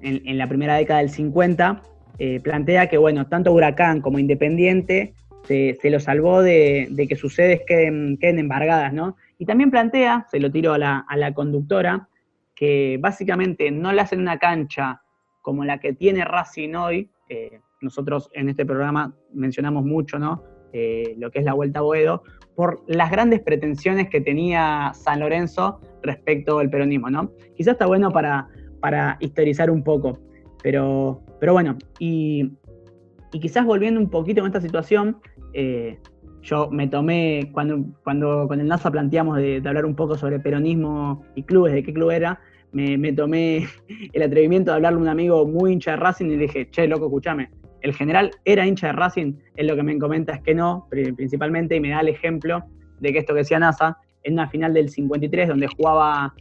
en, 0.00 0.38
la 0.38 0.46
primera 0.46 0.76
década 0.76 1.00
del 1.00 1.10
50, 1.10 1.82
eh, 2.18 2.40
plantea 2.40 2.88
que 2.88 2.98
bueno, 2.98 3.26
tanto 3.26 3.52
Huracán 3.52 4.00
como 4.00 4.18
Independiente 4.18 5.14
se, 5.48 5.90
lo 5.90 6.00
salvó 6.00 6.42
de, 6.42 7.06
que 7.08 7.16
sus 7.16 7.34
sedes 7.34 7.62
queden, 7.66 8.18
embargadas, 8.20 8.92
¿no? 8.92 9.16
Y 9.38 9.46
también 9.46 9.70
plantea, 9.70 10.26
se 10.30 10.40
lo 10.40 10.50
tiro 10.50 10.74
a 10.74 10.78
la, 10.78 11.32
conductora, 11.34 12.08
que 12.54 12.98
básicamente 13.00 13.70
no 13.70 13.92
le 13.92 14.00
hacen 14.02 14.20
una 14.20 14.38
cancha 14.38 15.02
como 15.40 15.64
la 15.64 15.78
que 15.78 15.92
tiene 15.94 16.24
Racing 16.24 16.74
hoy, 16.74 17.10
eh, 17.28 17.60
nosotros 17.80 18.30
en 18.32 18.48
este 18.48 18.66
programa 18.66 19.14
mencionamos 19.32 19.84
mucho, 19.84 20.18
¿no? 20.18 20.42
Eh, 20.72 21.14
lo 21.18 21.30
que 21.30 21.38
es 21.38 21.44
la 21.44 21.54
Vuelta 21.54 21.78
a 21.78 21.82
Boedo, 21.82 22.22
por 22.54 22.82
las 22.86 23.10
grandes 23.10 23.40
pretensiones 23.40 24.10
que 24.10 24.20
tenía 24.20 24.92
San 24.94 25.20
Lorenzo 25.20 25.80
respecto 26.02 26.58
al 26.58 26.68
peronismo, 26.68 27.08
¿no? 27.08 27.32
Quizás 27.56 27.72
está 27.72 27.86
bueno 27.86 28.10
para, 28.10 28.48
para 28.80 29.16
historizar 29.20 29.70
un 29.70 29.82
poco, 29.82 30.18
pero, 30.62 31.22
pero 31.40 31.52
bueno, 31.54 31.76
y, 31.98 32.52
quizás 33.30 33.64
volviendo 33.64 34.00
un 34.00 34.10
poquito 34.10 34.42
con 34.42 34.48
esta 34.48 34.60
situación, 34.60 35.18
eh, 35.54 35.98
yo 36.42 36.68
me 36.70 36.86
tomé, 36.86 37.50
cuando, 37.52 37.84
cuando 38.04 38.46
con 38.46 38.60
el 38.60 38.68
NASA 38.68 38.90
planteamos 38.90 39.38
de, 39.38 39.60
de, 39.60 39.68
hablar 39.68 39.86
un 39.86 39.94
poco 39.94 40.16
sobre 40.16 40.38
peronismo 40.38 41.22
y 41.34 41.44
clubes, 41.44 41.72
de 41.72 41.82
qué 41.82 41.92
club 41.92 42.10
era, 42.10 42.40
me, 42.72 42.98
me, 42.98 43.12
tomé 43.12 43.66
el 44.12 44.22
atrevimiento 44.22 44.70
de 44.70 44.76
hablarle 44.76 44.98
a 44.98 45.02
un 45.02 45.08
amigo 45.08 45.46
muy 45.46 45.72
hincha 45.72 45.92
de 45.92 45.96
Racing 45.98 46.26
y 46.26 46.30
le 46.30 46.36
dije, 46.38 46.70
che, 46.70 46.86
loco, 46.86 47.06
escúchame, 47.06 47.50
el 47.82 47.94
general 47.94 48.30
era 48.44 48.66
hincha 48.66 48.88
de 48.88 48.92
Racing, 48.94 49.34
es 49.56 49.66
lo 49.66 49.76
que 49.76 49.82
me 49.82 49.98
comenta 49.98 50.34
es 50.34 50.42
que 50.42 50.54
no, 50.54 50.86
principalmente, 50.90 51.76
y 51.76 51.80
me 51.80 51.90
da 51.90 52.00
el 52.00 52.08
ejemplo 52.08 52.64
de 53.00 53.12
que 53.12 53.18
esto 53.18 53.34
que 53.34 53.40
decía 53.40 53.58
NASA, 53.58 53.98
en 54.24 54.34
una 54.34 54.48
final 54.48 54.74
del 54.74 54.88
53 54.88 55.48
donde 55.48 55.68
jugaba, 55.68 56.34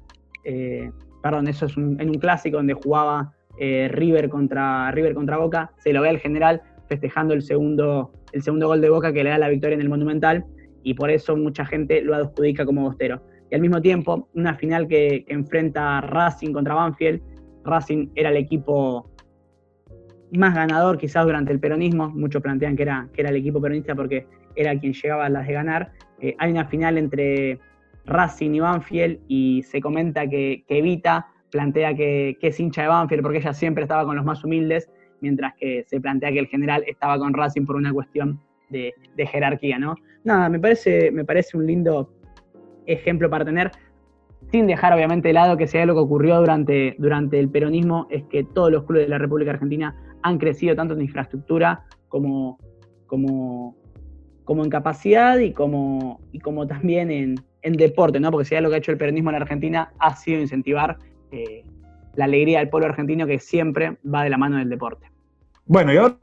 eh, 0.43 0.91
perdón, 1.21 1.47
eso 1.47 1.67
es 1.67 1.77
en 1.77 2.09
un 2.09 2.17
clásico 2.19 2.57
donde 2.57 2.73
jugaba 2.73 3.33
eh, 3.59 3.89
River, 3.91 4.29
contra, 4.29 4.91
River 4.91 5.13
contra 5.13 5.37
Boca, 5.37 5.71
se 5.77 5.93
lo 5.93 6.01
ve 6.01 6.09
al 6.09 6.19
general 6.19 6.61
festejando 6.87 7.33
el 7.33 7.41
segundo, 7.41 8.11
el 8.31 8.41
segundo 8.41 8.67
gol 8.67 8.81
de 8.81 8.89
Boca 8.89 9.13
que 9.13 9.23
le 9.23 9.29
da 9.29 9.37
la 9.37 9.49
victoria 9.49 9.75
en 9.75 9.81
el 9.81 9.89
Monumental, 9.89 10.45
y 10.83 10.93
por 10.93 11.11
eso 11.11 11.35
mucha 11.35 11.65
gente 11.65 12.01
lo 12.01 12.15
adjudica 12.15 12.65
como 12.65 12.83
bostero. 12.83 13.21
Y 13.51 13.55
al 13.55 13.61
mismo 13.61 13.81
tiempo, 13.81 14.29
una 14.33 14.55
final 14.55 14.87
que, 14.87 15.25
que 15.25 15.33
enfrenta 15.33 16.01
Racing 16.01 16.53
contra 16.53 16.75
Banfield, 16.75 17.21
Racing 17.63 18.09
era 18.15 18.29
el 18.29 18.37
equipo 18.37 19.09
más 20.31 20.53
ganador 20.53 20.97
quizás 20.97 21.25
durante 21.25 21.51
el 21.51 21.59
peronismo, 21.59 22.09
muchos 22.09 22.41
plantean 22.41 22.75
que 22.75 22.83
era, 22.83 23.07
que 23.13 23.21
era 23.21 23.29
el 23.29 23.37
equipo 23.37 23.61
peronista 23.61 23.95
porque 23.95 24.27
era 24.55 24.77
quien 24.79 24.93
llegaba 24.93 25.25
a 25.25 25.29
las 25.29 25.47
de 25.47 25.53
ganar. 25.53 25.91
Eh, 26.19 26.35
hay 26.39 26.51
una 26.51 26.65
final 26.65 26.97
entre 26.97 27.59
Racing 28.05 28.55
y 28.55 28.59
Banfield 28.59 29.19
y 29.27 29.63
se 29.63 29.79
comenta 29.81 30.27
que, 30.27 30.63
que 30.67 30.79
Evita 30.79 31.27
plantea 31.51 31.95
que, 31.95 32.37
es 32.41 32.59
hincha 32.59 32.83
de 32.83 32.87
Banfield 32.87 33.23
porque 33.23 33.39
ella 33.39 33.53
siempre 33.53 33.83
estaba 33.83 34.05
con 34.05 34.15
los 34.15 34.25
más 34.25 34.43
humildes, 34.43 34.89
mientras 35.21 35.53
que 35.55 35.83
se 35.87 35.99
plantea 35.99 36.31
que 36.31 36.39
el 36.39 36.47
general 36.47 36.83
estaba 36.87 37.17
con 37.17 37.33
Racing 37.33 37.65
por 37.65 37.75
una 37.75 37.93
cuestión 37.93 38.39
de, 38.69 38.93
jerarquía, 39.17 39.79
¿no? 39.79 39.95
Nada, 40.23 40.49
me 40.49 40.59
parece, 40.59 41.09
me 41.11 41.23
parece 41.23 41.57
un 41.57 41.65
lindo 41.65 42.11
ejemplo 42.85 43.29
para 43.29 43.45
tener 43.45 43.71
sin 44.51 44.67
dejar 44.67 44.93
obviamente 44.93 45.29
de 45.29 45.33
lado 45.33 45.57
que 45.57 45.67
sea 45.67 45.85
lo 45.85 45.93
que 45.93 45.99
ocurrió 45.99 46.39
durante, 46.39 46.95
durante 46.99 47.39
el 47.39 47.49
peronismo, 47.49 48.07
es 48.09 48.23
que 48.25 48.43
todos 48.43 48.71
los 48.71 48.83
clubes 48.85 49.05
de 49.05 49.09
la 49.09 49.17
República 49.17 49.51
Argentina 49.51 49.95
han 50.23 50.37
crecido 50.37 50.75
tanto 50.75 50.93
en 50.93 51.01
infraestructura 51.01 51.83
como, 52.07 52.57
como, 53.05 53.75
como 54.43 54.63
en 54.63 54.69
capacidad 54.69 55.37
y 55.37 55.53
como, 55.53 56.21
y 56.31 56.39
como 56.39 56.67
también 56.67 57.11
en, 57.11 57.35
deporte, 57.61 58.17
¿no? 58.21 58.31
Porque 58.31 58.45
si 58.45 58.57
lo 58.61 58.69
que 58.69 58.75
ha 58.75 58.77
hecho 58.77 58.93
el 58.93 58.97
peronismo 58.97 59.29
en 59.29 59.33
la 59.33 59.41
Argentina 59.41 59.91
ha 59.99 60.15
sido 60.15 60.39
incentivar 60.39 60.97
eh, 61.31 61.65
la 62.15 62.23
alegría 62.23 62.59
del 62.59 62.69
pueblo 62.69 62.87
argentino 62.87 63.27
que 63.27 63.39
siempre 63.39 63.97
va 64.05 64.23
de 64.23 64.29
la 64.29 64.37
mano 64.37 64.57
del 64.57 64.69
deporte. 64.69 65.11
Bueno, 65.65 65.91
y 65.93 65.97
ahora 65.97 66.15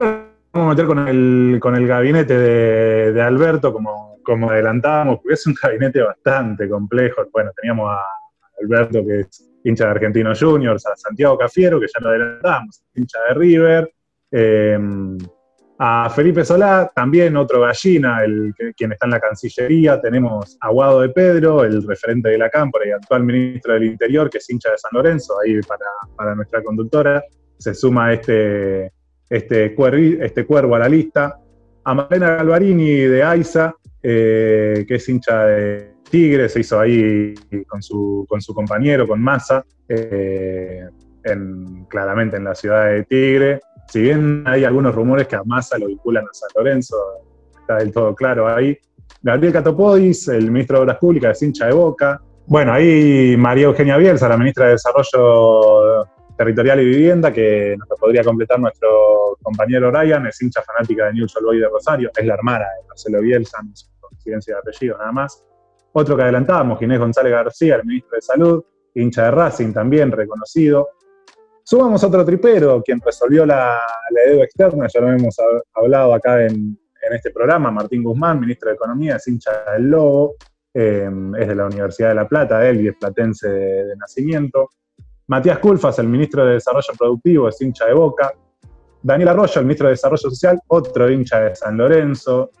vamos 0.51 0.67
a 0.67 0.69
meter 0.69 0.85
con 0.87 1.07
el, 1.07 1.59
con 1.61 1.75
el 1.75 1.85
gabinete 1.85 2.33
de, 2.35 3.21
Alberto, 3.21 3.71
como, 3.71 4.17
como 4.23 4.49
adelantábamos, 4.49 5.17
porque 5.17 5.35
es 5.35 5.45
un 5.45 5.53
gabinete 5.61 6.01
bastante 6.01 6.67
complejo. 6.67 7.21
Bueno, 7.31 7.51
teníamos 7.55 7.91
a 7.91 8.01
Alberto, 8.59 9.05
que 9.05 9.19
es 9.19 9.54
hincha 9.65 9.85
de 9.85 9.91
Argentinos 9.91 10.39
Juniors, 10.39 10.85
a 10.85 10.95
Santiago 10.95 11.37
Cafiero, 11.37 11.79
que 11.79 11.87
ya 11.87 11.99
lo 12.01 12.09
adelantamos, 12.09 12.83
hincha 12.93 13.19
de 13.27 13.33
River, 13.33 13.91
eh, 14.31 14.77
a 15.79 16.09
Felipe 16.09 16.45
Solá, 16.45 16.91
también 16.95 17.35
otro 17.35 17.61
gallina, 17.61 18.23
el, 18.23 18.53
quien 18.77 18.93
está 18.93 19.07
en 19.07 19.11
la 19.11 19.19
Cancillería, 19.19 19.99
tenemos 19.99 20.55
a 20.61 20.69
Guado 20.69 21.01
de 21.01 21.09
Pedro, 21.09 21.63
el 21.63 21.85
referente 21.85 22.29
de 22.29 22.37
la 22.37 22.49
Cámpora 22.49 22.87
y 22.87 22.91
actual 22.91 23.23
ministro 23.23 23.73
del 23.73 23.85
Interior, 23.85 24.29
que 24.29 24.37
es 24.37 24.49
hincha 24.49 24.71
de 24.71 24.77
San 24.77 24.91
Lorenzo, 24.93 25.33
ahí 25.39 25.59
para, 26.15 26.35
nuestra 26.35 26.63
conductora, 26.63 27.23
se 27.57 27.73
suma 27.73 28.13
este, 28.13 28.91
este, 29.29 29.75
este 30.23 30.45
cuervo 30.45 30.75
a 30.75 30.79
la 30.79 30.87
lista, 30.87 31.39
a 31.83 31.93
Malena 31.93 32.35
Galvarini 32.35 32.91
de 32.91 33.23
AISA, 33.23 33.75
eh, 34.01 34.85
que 34.87 34.95
es 34.95 35.09
hincha 35.09 35.45
de 35.45 35.94
Tigre, 36.09 36.49
se 36.49 36.61
hizo 36.61 36.79
ahí 36.79 37.33
con 37.67 37.81
su, 37.81 38.25
con 38.27 38.41
su 38.41 38.53
compañero, 38.53 39.07
con 39.07 39.21
Massa, 39.21 39.65
eh, 39.87 40.85
claramente 41.89 42.37
en 42.37 42.43
la 42.43 42.55
ciudad 42.55 42.87
de 42.87 43.03
Tigre. 43.03 43.59
Si 43.87 44.01
bien 44.01 44.43
hay 44.45 44.63
algunos 44.63 44.95
rumores 44.95 45.27
que 45.27 45.35
a 45.35 45.43
Massa 45.43 45.77
lo 45.77 45.87
vinculan 45.87 46.25
a 46.25 46.33
San 46.33 46.49
Lorenzo, 46.55 46.95
está 47.59 47.77
del 47.77 47.91
todo 47.91 48.15
claro 48.15 48.47
ahí. 48.47 48.77
Gabriel 49.21 49.53
Catopodis, 49.53 50.27
el 50.27 50.51
ministro 50.51 50.77
de 50.77 50.83
Obras 50.83 50.97
Públicas, 50.97 51.37
es 51.37 51.43
hincha 51.43 51.67
de 51.67 51.73
Boca. 51.73 52.21
Bueno, 52.47 52.73
ahí 52.73 53.35
María 53.37 53.65
Eugenia 53.65 53.97
Bielsa, 53.97 54.29
la 54.29 54.37
ministra 54.37 54.65
de 54.65 54.71
Desarrollo 54.73 56.05
Territorial 56.37 56.81
y 56.81 56.85
Vivienda, 56.85 57.33
que 57.33 57.75
nos 57.77 57.99
podría 57.99 58.23
completar 58.23 58.59
nuestro 58.59 59.37
compañero 59.41 59.89
Ryan, 59.89 60.27
es 60.27 60.41
hincha 60.41 60.61
fanática 60.61 61.05
de 61.05 61.13
News 61.13 61.35
Old 61.37 61.59
de 61.59 61.67
Rosario, 61.67 62.11
es 62.15 62.25
la 62.25 62.35
hermana 62.35 62.65
de 62.65 62.87
Marcelo 62.87 63.21
Bielsa, 63.21 63.57
no 63.63 63.71
es 63.73 63.89
coincidencia 63.99 64.55
de 64.55 64.59
apellido 64.59 64.97
nada 64.97 65.11
más. 65.11 65.43
Otro 65.97 66.17
que 66.17 66.23
adelantábamos, 66.23 66.77
Ginés 66.77 66.99
González 66.99 67.31
García, 67.31 67.75
el 67.75 67.85
ministro 67.85 68.17
de 68.17 68.21
Salud, 68.21 68.65
hincha 68.95 69.23
de 69.23 69.31
Racing 69.31 69.71
también, 69.71 70.11
reconocido. 70.11 70.89
Sumamos 71.63 72.03
otro 72.03 72.25
tripero, 72.25 72.83
quien 72.83 72.99
resolvió 72.99 73.45
la, 73.45 73.79
deuda 74.27 74.43
externa, 74.43 74.87
ya 74.93 74.99
lo 74.99 75.13
hemos 75.13 75.37
hablado 75.73 76.13
acá 76.13 76.45
en, 76.45 76.77
este 77.11 77.31
programa, 77.31 77.71
Martín 77.71 78.03
Guzmán, 78.03 78.41
ministro 78.41 78.69
de 78.69 78.75
Economía, 78.75 79.15
es 79.15 79.27
hincha 79.27 79.51
del 79.71 79.89
Lobo, 79.89 80.35
eh, 80.73 81.09
es 81.39 81.47
de 81.47 81.55
la 81.55 81.67
Universidad 81.67 82.09
de 82.09 82.15
La 82.15 82.27
Plata, 82.27 82.67
él 82.67 82.81
y 82.81 82.87
es 82.89 82.95
platense 82.99 83.47
de, 83.47 83.95
nacimiento. 83.95 84.71
Matías 85.27 85.59
Culfas, 85.59 85.97
el 85.99 86.09
ministro 86.09 86.45
de 86.45 86.55
Desarrollo 86.55 86.93
Productivo, 86.97 87.47
es 87.47 87.61
hincha 87.61 87.85
de 87.85 87.93
Boca. 87.93 88.33
Daniel 89.01 89.29
Arroyo, 89.29 89.61
el 89.61 89.65
ministro 89.65 89.87
de 89.87 89.91
Desarrollo 89.91 90.29
Social, 90.29 90.59
otro 90.67 91.09
hincha 91.09 91.39
de 91.39 91.55
San 91.55 91.77
Lorenzo. 91.77 92.51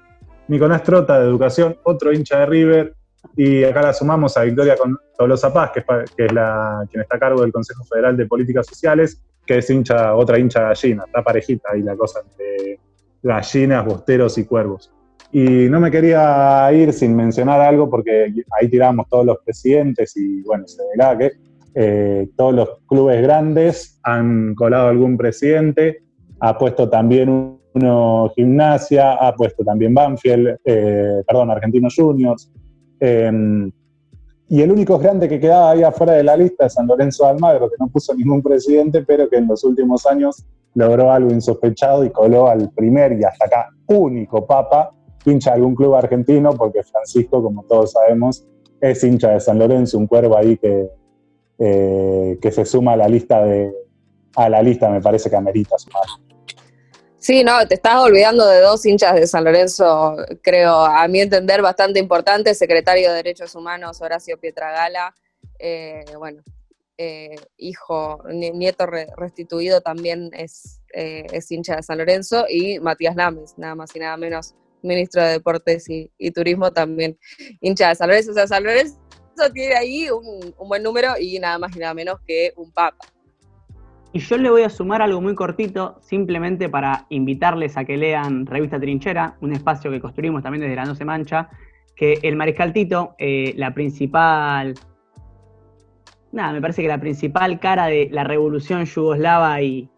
Nicolás 0.47 0.83
Trota, 0.83 1.19
de 1.19 1.25
Educación, 1.25 1.75
otro 1.83 2.13
hincha 2.13 2.39
de 2.39 2.45
River. 2.45 2.95
Y 3.35 3.63
acá 3.63 3.81
la 3.81 3.93
sumamos 3.93 4.37
a 4.37 4.43
Victoria 4.43 4.75
Tolosa 5.17 5.53
Paz, 5.53 5.71
que 5.73 6.25
es, 6.25 6.33
la, 6.33 6.85
quien 6.89 7.01
está 7.01 7.15
a 7.17 7.19
cargo 7.19 7.41
del 7.41 7.51
Consejo 7.51 7.83
Federal 7.83 8.15
de 8.17 8.25
Políticas 8.25 8.65
Sociales, 8.65 9.21
que 9.45 9.59
es 9.59 9.69
hincha, 9.69 10.15
otra 10.15 10.39
hincha 10.39 10.61
gallina. 10.61 11.03
Está 11.05 11.23
parejita 11.23 11.69
ahí 11.73 11.81
la 11.81 11.95
cosa 11.95 12.21
de 12.37 12.79
gallinas, 13.21 13.85
bosteros 13.85 14.37
y 14.37 14.45
cuervos. 14.45 14.91
Y 15.31 15.67
no 15.69 15.79
me 15.79 15.91
quería 15.91 16.71
ir 16.71 16.93
sin 16.93 17.15
mencionar 17.15 17.59
algo 17.59 17.89
porque 17.89 18.33
ahí 18.59 18.69
tiramos 18.69 19.07
todos 19.09 19.25
los 19.25 19.37
presidentes 19.43 20.15
y 20.15 20.41
bueno, 20.43 20.67
se 20.67 20.81
verá 20.95 21.17
que 21.17 21.31
eh, 21.73 22.29
todos 22.37 22.53
los 22.53 22.69
clubes 22.87 23.21
grandes 23.21 23.99
han 24.03 24.55
colado 24.55 24.87
algún 24.87 25.17
presidente, 25.17 26.03
ha 26.39 26.57
puesto 26.57 26.89
también 26.89 27.59
uno 27.73 28.31
Gimnasia, 28.33 29.15
ha 29.15 29.35
puesto 29.35 29.63
también 29.65 29.93
Banfield, 29.93 30.57
eh, 30.63 31.21
perdón, 31.27 31.51
Argentinos 31.51 31.93
Juniors. 31.95 32.49
Em, 32.99 33.71
y 34.47 34.61
el 34.61 34.71
único 34.71 34.99
grande 34.99 35.27
que 35.27 35.39
quedaba 35.39 35.71
ahí 35.71 35.83
afuera 35.83 36.13
de 36.13 36.23
la 36.23 36.37
lista 36.37 36.67
es 36.67 36.73
San 36.73 36.87
Lorenzo 36.87 37.23
de 37.23 37.31
Almagro, 37.31 37.69
que 37.69 37.75
no 37.79 37.87
puso 37.87 38.13
ningún 38.13 38.41
presidente, 38.41 39.03
pero 39.03 39.27
que 39.27 39.37
en 39.37 39.47
los 39.47 39.63
últimos 39.63 40.05
años 40.05 40.45
logró 40.75 41.11
algo 41.11 41.31
insospechado 41.31 42.05
y 42.05 42.11
coló 42.11 42.47
al 42.47 42.69
primer 42.71 43.13
y 43.13 43.23
hasta 43.23 43.45
acá 43.45 43.69
único 43.87 44.45
papa, 44.45 44.91
hincha 45.25 45.51
de 45.51 45.55
algún 45.57 45.75
club 45.75 45.95
argentino, 45.95 46.53
porque 46.53 46.83
Francisco, 46.83 47.41
como 47.41 47.63
todos 47.63 47.93
sabemos, 47.93 48.45
es 48.79 49.03
hincha 49.03 49.31
de 49.31 49.39
San 49.39 49.57
Lorenzo, 49.57 49.97
un 49.97 50.05
cuervo 50.05 50.37
ahí 50.37 50.57
que, 50.57 50.89
eh, 51.57 52.37
que 52.39 52.51
se 52.51 52.65
suma 52.65 52.93
a 52.93 52.97
la 52.97 53.07
lista 53.07 53.43
de 53.43 53.73
a 54.35 54.49
la 54.49 54.61
lista 54.61 54.89
me 54.89 55.01
parece 55.01 55.29
que 55.29 55.35
amerita 55.35 55.77
sumar. 55.77 56.03
Sí, 57.25 57.43
no, 57.43 57.67
te 57.67 57.73
estás 57.73 57.95
olvidando 57.95 58.45
de 58.45 58.59
dos 58.61 58.85
hinchas 58.85 59.15
de 59.15 59.25
San 59.25 59.45
Lorenzo, 59.45 60.15
creo, 60.43 60.85
a 60.85 61.07
mi 61.07 61.21
entender, 61.21 61.59
bastante 61.59 61.99
importantes, 61.99 62.59
secretario 62.59 63.09
de 63.09 63.15
Derechos 63.15 63.55
Humanos 63.55 63.99
Horacio 63.99 64.39
Pietragala, 64.39 65.11
eh, 65.57 66.05
bueno, 66.19 66.43
eh, 66.99 67.35
hijo, 67.57 68.21
nieto 68.29 68.85
restituido 68.85 69.81
también 69.81 70.29
es, 70.33 70.81
es 70.89 71.51
hincha 71.51 71.77
de 71.77 71.81
San 71.81 71.97
Lorenzo, 71.97 72.45
y 72.47 72.79
Matías 72.79 73.15
Lames, 73.15 73.57
nada 73.57 73.73
más 73.73 73.95
y 73.95 73.99
nada 74.01 74.17
menos, 74.17 74.53
ministro 74.83 75.23
de 75.23 75.29
Deportes 75.29 75.89
y, 75.89 76.11
y 76.19 76.29
Turismo, 76.29 76.71
también 76.73 77.17
hincha 77.59 77.89
de 77.89 77.95
San 77.95 78.07
Lorenzo. 78.07 78.29
O 78.29 78.35
sea, 78.35 78.45
San 78.45 78.63
Lorenzo 78.63 78.99
tiene 79.51 79.73
ahí 79.73 80.11
un, 80.11 80.53
buen 80.59 80.83
número 80.83 81.17
y 81.19 81.39
nada 81.39 81.57
más 81.57 81.75
y 81.75 81.79
nada 81.79 81.95
menos 81.95 82.19
que 82.27 82.53
un 82.55 82.71
papa. 82.71 83.03
Y 84.15 84.19
yo 84.19 84.37
le 84.37 84.49
voy 84.49 84.61
a 84.61 84.69
sumar 84.69 85.01
algo 85.01 85.19
muy 85.19 85.35
cortito, 85.35 85.97
simplemente 85.99 86.69
para 86.69 87.05
invitarles 87.09 87.75
a 87.75 87.83
que 87.83 87.97
lean 87.97 88.45
Revista 88.45 88.79
Trinchera, 88.79 89.35
un 89.41 89.51
espacio 89.51 89.91
que 89.91 89.99
construimos 89.99 90.41
también 90.41 90.61
desde 90.61 90.77
la 90.77 90.85
No 90.85 90.95
Se 90.95 91.03
Mancha, 91.03 91.49
que 91.97 92.19
el 92.21 92.37
Mariscal 92.37 92.71
Tito, 92.71 93.15
eh, 93.17 93.53
la 93.57 93.73
principal, 93.73 94.75
nada, 96.31 96.53
me 96.53 96.61
parece 96.61 96.81
que 96.81 96.87
la 96.87 97.01
principal 97.01 97.59
cara 97.59 97.87
de 97.87 98.07
la 98.09 98.23
revolución 98.23 98.85
yugoslava 98.85 99.61
y, 99.61 99.89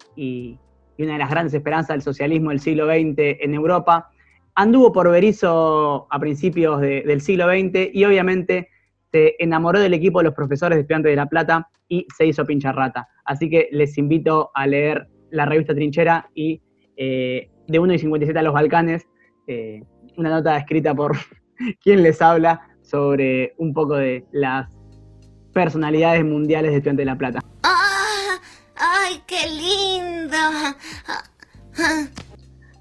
una 0.98 1.14
de 1.14 1.20
las 1.20 1.30
grandes 1.30 1.54
esperanzas 1.54 1.90
del 1.90 2.02
socialismo 2.02 2.50
del 2.50 2.60
siglo 2.60 2.88
XX 2.88 3.38
en 3.40 3.54
Europa, 3.54 4.10
anduvo 4.56 4.92
por 4.92 5.12
Berizo 5.12 6.08
a 6.10 6.20
principios 6.20 6.82
del 6.82 7.22
siglo 7.22 7.46
XX 7.48 7.92
y 7.94 8.04
obviamente 8.04 8.70
se 9.12 9.36
enamoró 9.40 9.80
del 9.80 9.94
equipo 9.94 10.20
de 10.20 10.26
los 10.26 10.34
profesores 10.34 10.78
de 10.78 10.82
Estudiantes 10.82 11.12
de 11.12 11.16
La 11.16 11.28
Plata 11.28 11.70
y 11.88 12.06
se 12.16 12.26
hizo 12.26 12.46
pincha 12.46 12.72
rata. 12.72 13.08
Así 13.26 13.50
que 13.50 13.70
les 13.72 13.98
invito 13.98 14.52
a 14.54 14.68
leer 14.68 15.08
la 15.32 15.46
revista 15.46 15.74
Trinchera 15.74 16.30
y 16.34 16.62
eh, 16.98 17.50
de 17.68 17.80
1 17.80 17.94
y 17.94 18.00
57 18.00 18.40
a 18.40 18.42
los 18.42 18.54
Balcanes, 18.54 19.08
eh, 19.48 19.82
una 20.18 20.30
nota 20.30 20.58
escrita 20.58 20.94
por 20.96 21.18
quien 21.84 22.04
les 22.04 22.22
habla 22.22 22.62
sobre 22.82 23.54
un 23.58 23.74
poco 23.74 23.96
de 23.96 24.26
las 24.32 24.70
personalidades 25.54 26.24
mundiales 26.24 26.72
de 26.72 26.78
Estudiantes 26.78 27.06
de 27.06 27.12
La 27.12 27.18
Plata. 27.18 27.40
¡Ah! 27.64 28.40
¡Ay, 28.76 29.22
qué 29.26 29.48
lindo! 29.50 30.38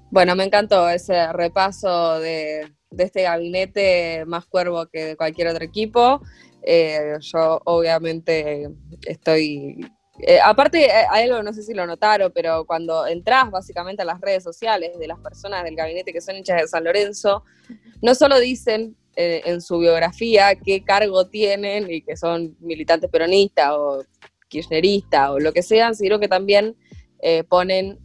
Bueno, 0.09 0.35
me 0.35 0.45
encantó 0.45 0.89
ese 0.89 1.33
repaso 1.33 2.19
de, 2.19 2.76
de 2.89 3.03
este 3.03 3.23
gabinete 3.23 4.25
más 4.25 4.45
cuervo 4.45 4.85
que 4.87 5.05
de 5.05 5.17
cualquier 5.17 5.47
otro 5.47 5.63
equipo. 5.63 6.21
Eh, 6.63 7.15
yo 7.19 7.61
obviamente 7.65 8.69
estoy... 9.05 9.85
Eh, 10.19 10.39
aparte, 10.43 10.85
eh, 10.85 11.05
hay 11.11 11.29
algo, 11.29 11.43
no 11.43 11.53
sé 11.53 11.61
si 11.61 11.73
lo 11.73 11.85
notaron, 11.85 12.31
pero 12.33 12.65
cuando 12.65 13.05
entras 13.05 13.51
básicamente 13.51 14.01
a 14.01 14.05
las 14.05 14.19
redes 14.19 14.43
sociales 14.43 14.97
de 14.97 15.07
las 15.07 15.19
personas 15.19 15.63
del 15.63 15.75
gabinete 15.75 16.11
que 16.11 16.21
son 16.21 16.35
hinchas 16.35 16.61
de 16.61 16.67
San 16.67 16.83
Lorenzo, 16.83 17.43
no 18.01 18.15
solo 18.15 18.39
dicen 18.39 18.95
en 19.19 19.61
su 19.61 19.79
biografía 19.79 20.53
qué 20.53 20.83
cargo 20.83 21.27
tienen 21.27 21.89
y 21.89 22.03
que 22.03 22.15
son 22.15 22.55
militantes 22.59 23.09
peronistas 23.09 23.71
o 23.71 24.03
kirchneristas 24.47 25.31
o 25.31 25.39
lo 25.39 25.51
que 25.53 25.63
sean, 25.63 25.95
sino 25.95 26.19
que 26.19 26.27
también 26.27 26.75
ponen 27.49 27.97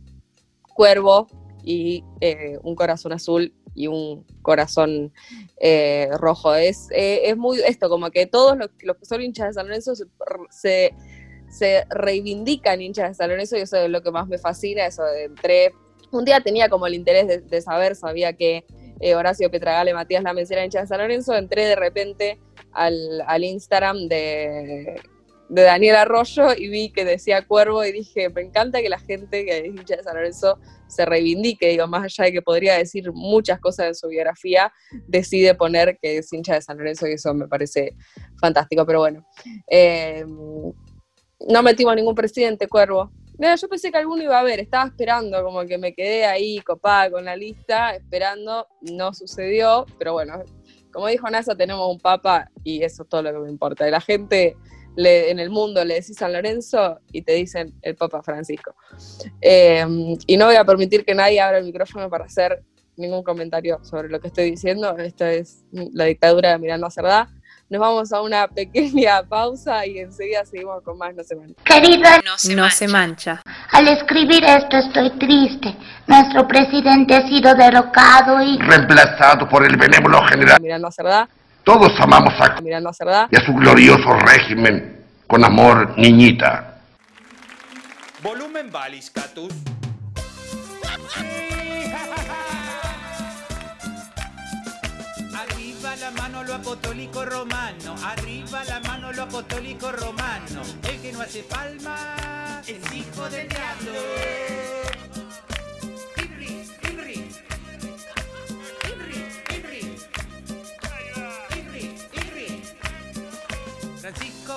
cuervo 0.72 1.26
y 1.62 2.04
un 2.62 2.74
corazón 2.74 3.12
azul 3.12 3.52
y 3.74 3.86
un 3.86 4.24
corazón 4.42 5.12
eh, 5.60 6.08
rojo. 6.18 6.54
Es, 6.54 6.88
eh, 6.90 7.22
es 7.24 7.36
muy 7.36 7.60
esto, 7.60 7.88
como 7.88 8.10
que 8.10 8.26
todos 8.26 8.56
los, 8.56 8.96
que 8.96 9.04
son 9.04 9.22
hinchas 9.22 9.48
de 9.48 9.52
San 9.54 9.66
Lorenzo 9.66 9.94
se, 10.50 10.94
se, 11.50 11.86
reivindican 11.90 12.80
hinchas 12.80 13.10
de 13.10 13.14
San 13.14 13.30
Lorenzo 13.30 13.56
y 13.56 13.60
eso 13.60 13.76
es 13.76 13.90
lo 13.90 14.02
que 14.02 14.10
más 14.10 14.28
me 14.28 14.38
fascina, 14.38 14.86
eso 14.86 15.04
de 15.04 15.24
entre... 15.24 15.72
Un 16.10 16.26
día 16.26 16.42
tenía 16.42 16.68
como 16.68 16.86
el 16.86 16.92
interés 16.92 17.48
de, 17.48 17.60
saber, 17.62 17.96
sabía 17.96 18.34
que 18.34 18.66
eh, 19.00 19.14
Horacio 19.14 19.50
Petragale, 19.50 19.94
Matías 19.94 20.22
la 20.22 20.32
era 20.32 20.62
hincha 20.62 20.82
de 20.82 20.86
San 20.86 20.98
Lorenzo, 20.98 21.34
entré 21.34 21.64
de 21.64 21.74
repente 21.74 22.38
al, 22.72 23.22
al 23.26 23.44
Instagram 23.44 24.08
de 24.08 25.00
de 25.53 25.64
Daniel 25.64 25.96
Arroyo 25.96 26.55
y 26.57 26.68
vi 26.68 26.90
que 26.90 27.05
decía 27.05 27.46
Cuervo 27.46 27.84
y 27.84 27.92
dije, 27.92 28.30
me 28.30 28.40
encanta 28.40 28.80
que 28.80 28.88
la 28.88 28.98
gente 28.98 29.44
que 29.44 29.59
es 29.59 29.64
hincha 29.66 29.96
de 29.96 30.03
San 30.03 30.14
Lorenzo 30.14 30.59
se 30.88 31.05
reivindique, 31.05 31.68
digo, 31.68 31.86
más 31.86 32.05
allá 32.05 32.24
de 32.24 32.32
que 32.32 32.40
podría 32.40 32.78
decir 32.78 33.12
muchas 33.12 33.61
cosas 33.61 33.88
en 33.88 33.94
su 33.94 34.09
biografía, 34.09 34.72
decide 35.07 35.55
poner 35.55 35.98
que 36.00 36.16
es 36.16 36.32
hincha 36.32 36.55
de 36.55 36.62
San 36.62 36.78
Lorenzo 36.78 37.07
y 37.07 37.12
eso 37.12 37.34
me 37.34 37.48
parece 37.48 37.94
fantástico, 38.40 38.86
pero 38.86 39.00
bueno. 39.00 39.26
Eh, 39.70 40.24
no 40.26 41.62
metimos 41.62 41.96
ningún 41.96 42.14
presidente, 42.14 42.66
Cuervo. 42.66 43.12
Mira, 43.36 43.55
yo 43.57 43.68
pensé 43.68 43.92
que 43.92 43.98
alguno 43.98 44.22
iba 44.22 44.40
a 44.40 44.42
ver, 44.42 44.59
estaba 44.59 44.86
esperando, 44.86 45.44
como 45.44 45.66
que 45.66 45.76
me 45.76 45.92
quedé 45.92 46.24
ahí 46.24 46.61
copada 46.61 47.11
con 47.11 47.26
la 47.26 47.36
lista, 47.36 47.94
esperando, 47.94 48.68
no 48.80 49.12
sucedió, 49.12 49.84
pero 49.98 50.14
bueno, 50.14 50.42
como 50.90 51.09
dijo 51.09 51.28
NASA, 51.28 51.55
tenemos 51.55 51.92
un 51.92 52.00
papa 52.00 52.50
y 52.64 52.82
eso 52.82 53.03
es 53.03 53.09
todo 53.11 53.22
lo 53.22 53.32
que 53.34 53.38
me 53.40 53.50
importa. 53.50 53.86
Y 53.86 53.90
la 53.90 54.00
gente 54.00 54.57
en 54.97 55.38
el 55.38 55.51
mundo 55.51 55.84
le 55.84 55.95
decís 55.95 56.16
San 56.16 56.32
Lorenzo 56.32 57.01
y 57.12 57.22
te 57.22 57.32
dicen 57.32 57.74
el 57.82 57.97
Papa 57.97 58.22
Francisco. 58.22 58.74
Eh, 59.40 59.84
y 60.26 60.36
no 60.36 60.47
voy 60.47 60.57
a 60.57 60.64
permitir 60.64 61.05
que 61.05 61.14
nadie 61.14 61.40
abra 61.40 61.59
el 61.59 61.64
micrófono 61.64 62.09
para 62.11 62.24
hacer 62.24 62.62
ningún 62.97 63.22
comentario 63.22 63.80
sobre 63.82 64.09
lo 64.09 64.20
que 64.20 64.28
estoy 64.28 64.51
diciendo. 64.51 64.97
Esto 64.99 65.24
es 65.24 65.64
la 65.72 66.05
dictadura 66.05 66.51
de 66.51 66.59
Miranda 66.59 66.90
Cerdá. 66.90 67.28
Nos 67.70 67.80
vamos 67.80 68.12
a 68.12 68.20
una 68.20 68.49
pequeña 68.49 69.22
pausa 69.22 69.86
y 69.86 69.99
enseguida 69.99 70.45
seguimos 70.45 70.82
con 70.82 70.99
más 70.99 71.14
No 71.14 71.24
se 71.24 71.34
mancha. 71.34 71.55
Querida, 71.64 72.20
no 72.55 72.68
se, 72.68 72.86
mancha. 72.86 73.43
Al 73.72 73.88
escribir 73.88 74.45
esto 74.45 74.76
estoy 74.76 75.11
triste. 75.18 75.74
Nuestro 76.07 76.47
presidente 76.47 77.14
ha 77.14 77.26
sido 77.26 77.55
derrocado 77.55 78.43
y 78.43 78.59
reemplazado 78.59 79.49
por 79.49 79.64
el 79.64 79.76
benévolo 79.78 80.22
general 80.24 80.61
Miranda 80.61 80.90
Cerdá. 80.90 81.28
Todos 81.64 81.92
amamos 82.00 82.34
a 82.40 82.60
Miranda 82.60 82.92
Cerdá 82.92 83.28
y 83.30 83.36
a 83.36 83.44
su 83.44 83.54
glorioso 83.54 84.12
régimen 84.14 85.04
con 85.28 85.44
amor, 85.44 85.96
niñita. 85.96 86.80
Volumen 88.20 88.70
Valis, 88.72 89.10
Catus. 89.10 89.52
Arriba 95.34 95.96
la 95.96 96.10
mano 96.10 96.42
lo 96.42 96.54
apostólico 96.54 97.24
romano, 97.24 97.94
arriba 98.04 98.64
la 98.64 98.80
mano 98.80 99.12
lo 99.12 99.22
apostólico 99.22 99.92
romano. 99.92 100.62
El 100.82 101.00
que 101.00 101.12
no 101.12 101.20
hace 101.20 101.44
palma 101.44 102.60
es 102.66 102.92
hijo 102.92 103.28
del 103.30 103.48
diablo. 103.48 104.41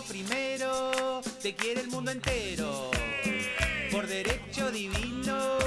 Primero, 0.08 1.22
te 1.41 1.56
quiere 1.56 1.82
el 1.82 1.88
mundo 1.88 2.12
entero. 2.12 2.91
Por 3.91 4.08
derecho 4.08 4.72
divino, 4.72 5.58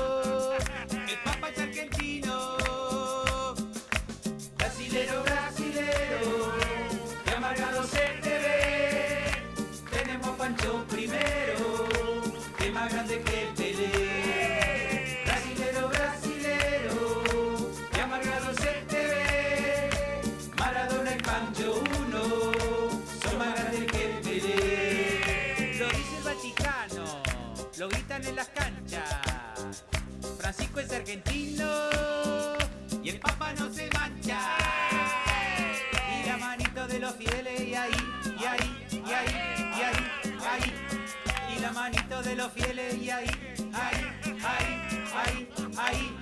los 42.39 42.53
fieles 42.53 42.95
y 42.95 43.11
ahí, 43.11 43.27
ahí, 43.73 44.39
ahí, 44.45 45.09
ahí, 45.13 45.49
ahí. 45.77 46.18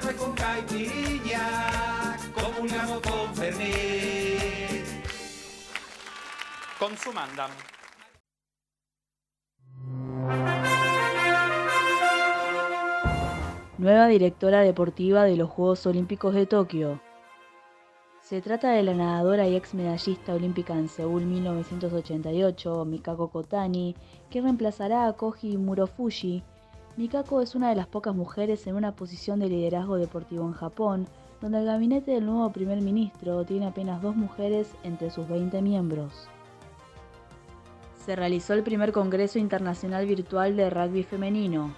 Es 0.00 0.14
con 0.14 0.32
caipirinha, 0.32 2.16
comulgamos 2.32 3.00
con 3.00 3.34
Fernet. 3.34 4.86
Consumandam. 6.78 7.50
Nueva 13.76 14.06
directora 14.08 14.62
deportiva 14.62 15.24
de 15.24 15.36
los 15.36 15.50
Juegos 15.50 15.84
Olímpicos 15.84 16.34
de 16.34 16.46
Tokio. 16.46 17.02
Se 18.22 18.40
trata 18.40 18.70
de 18.70 18.82
la 18.82 18.94
nadadora 18.94 19.48
y 19.48 19.54
ex 19.54 19.74
medallista 19.74 20.32
olímpica 20.32 20.72
en 20.74 20.88
Seúl 20.88 21.26
1988, 21.26 22.86
Mikako 22.86 23.28
Kotani, 23.28 23.94
que 24.30 24.40
reemplazará 24.40 25.06
a 25.06 25.12
Koji 25.12 25.58
Murofuji. 25.58 26.42
Mikako 26.96 27.40
es 27.40 27.54
una 27.54 27.70
de 27.70 27.76
las 27.76 27.86
pocas 27.86 28.14
mujeres 28.14 28.66
en 28.66 28.74
una 28.74 28.92
posición 28.96 29.40
de 29.40 29.48
liderazgo 29.48 29.96
deportivo 29.96 30.44
en 30.44 30.52
Japón, 30.52 31.06
donde 31.40 31.58
el 31.58 31.66
gabinete 31.66 32.10
del 32.10 32.26
nuevo 32.26 32.50
primer 32.52 32.80
ministro 32.80 33.44
tiene 33.44 33.66
apenas 33.66 34.02
dos 34.02 34.16
mujeres 34.16 34.68
entre 34.82 35.10
sus 35.10 35.28
20 35.28 35.62
miembros. 35.62 36.28
Se 38.04 38.16
realizó 38.16 38.54
el 38.54 38.62
primer 38.62 38.92
Congreso 38.92 39.38
Internacional 39.38 40.06
Virtual 40.06 40.56
de 40.56 40.68
Rugby 40.68 41.02
Femenino, 41.02 41.70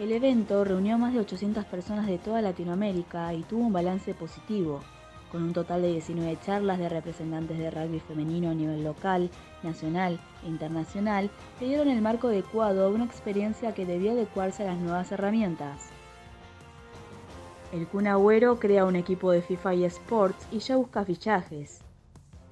el 0.00 0.12
evento 0.12 0.64
reunió 0.64 0.94
a 0.94 0.98
más 0.98 1.12
de 1.12 1.20
800 1.20 1.66
personas 1.66 2.06
de 2.06 2.16
toda 2.16 2.40
Latinoamérica 2.40 3.34
y 3.34 3.42
tuvo 3.42 3.66
un 3.66 3.72
balance 3.74 4.14
positivo, 4.14 4.80
con 5.30 5.42
un 5.42 5.52
total 5.52 5.82
de 5.82 5.92
19 5.92 6.38
charlas 6.40 6.78
de 6.78 6.88
representantes 6.88 7.58
de 7.58 7.70
rugby 7.70 8.00
femenino 8.00 8.48
a 8.48 8.54
nivel 8.54 8.82
local, 8.82 9.28
nacional 9.62 10.20
e 10.44 10.48
internacional 10.48 11.30
que 11.58 11.66
dieron 11.66 11.88
el 11.88 12.02
marco 12.02 12.28
adecuado 12.28 12.86
a 12.86 12.90
una 12.90 13.04
experiencia 13.04 13.74
que 13.74 13.86
debía 13.86 14.12
adecuarse 14.12 14.62
a 14.62 14.72
las 14.72 14.78
nuevas 14.78 15.10
herramientas. 15.12 15.90
El 17.72 17.86
Kun 17.86 18.08
Agüero 18.08 18.58
crea 18.58 18.84
un 18.84 18.96
equipo 18.96 19.30
de 19.30 19.42
FIFA 19.42 19.74
y 19.74 19.84
Sports 19.84 20.46
y 20.50 20.58
ya 20.58 20.76
busca 20.76 21.04
fichajes. 21.04 21.80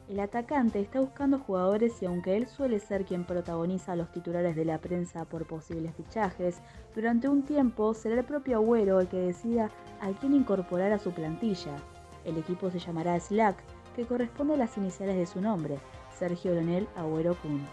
El 0.08 0.20
atacante 0.20 0.80
está 0.80 1.00
buscando 1.00 1.38
jugadores 1.38 2.00
y 2.02 2.06
aunque 2.06 2.36
él 2.36 2.46
suele 2.46 2.78
ser 2.78 3.04
quien 3.04 3.24
protagoniza 3.24 3.92
a 3.92 3.96
los 3.96 4.10
titulares 4.10 4.56
de 4.56 4.64
la 4.64 4.78
prensa 4.78 5.26
por 5.26 5.44
posibles 5.44 5.94
fichajes, 5.96 6.60
durante 6.94 7.28
un 7.28 7.42
tiempo 7.42 7.92
será 7.92 8.14
el 8.20 8.24
propio 8.24 8.56
Agüero 8.56 9.00
el 9.00 9.08
que 9.08 9.18
decida 9.18 9.70
a 10.00 10.10
quién 10.12 10.34
incorporar 10.34 10.92
a 10.92 10.98
su 10.98 11.10
plantilla. 11.10 11.76
El 12.24 12.38
equipo 12.38 12.70
se 12.70 12.78
llamará 12.78 13.20
Slack, 13.20 13.56
que 13.96 14.06
corresponde 14.06 14.54
a 14.54 14.58
las 14.58 14.78
iniciales 14.78 15.16
de 15.16 15.26
su 15.26 15.40
nombre, 15.40 15.78
Sergio 16.18 16.52
Leonel 16.52 16.88
Agüero 16.96 17.36
Kun. 17.36 17.64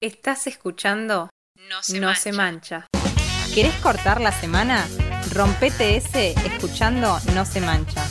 Estás 0.00 0.46
escuchando 0.46 1.30
No 1.70 1.82
se, 2.14 2.32
mancha. 2.32 2.86
¿Querés 3.54 3.74
cortar 3.76 4.20
la 4.20 4.32
semana? 4.32 4.86
Rompete 5.32 5.96
ese 5.96 6.32
escuchando 6.44 7.16
No 7.34 7.46
se 7.46 7.62
mancha. 7.62 8.04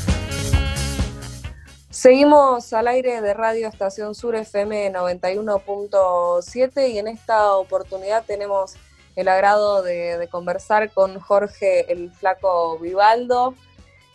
Seguimos 1.91 2.73
al 2.73 2.87
aire 2.87 3.21
de 3.21 3.35
Radio 3.35 3.67
Estación 3.67 4.15
Sur 4.15 4.35
FM 4.35 4.91
91.7 4.91 6.89
y 6.89 6.97
en 6.97 7.07
esta 7.07 7.53
oportunidad 7.53 8.25
tenemos 8.25 8.73
el 9.15 9.27
agrado 9.27 9.83
de, 9.83 10.17
de, 10.17 10.27
conversar 10.27 10.91
con 10.91 11.19
Jorge 11.19 11.91
el 11.91 12.11
Flaco 12.11 12.79
Vivaldo. 12.79 13.53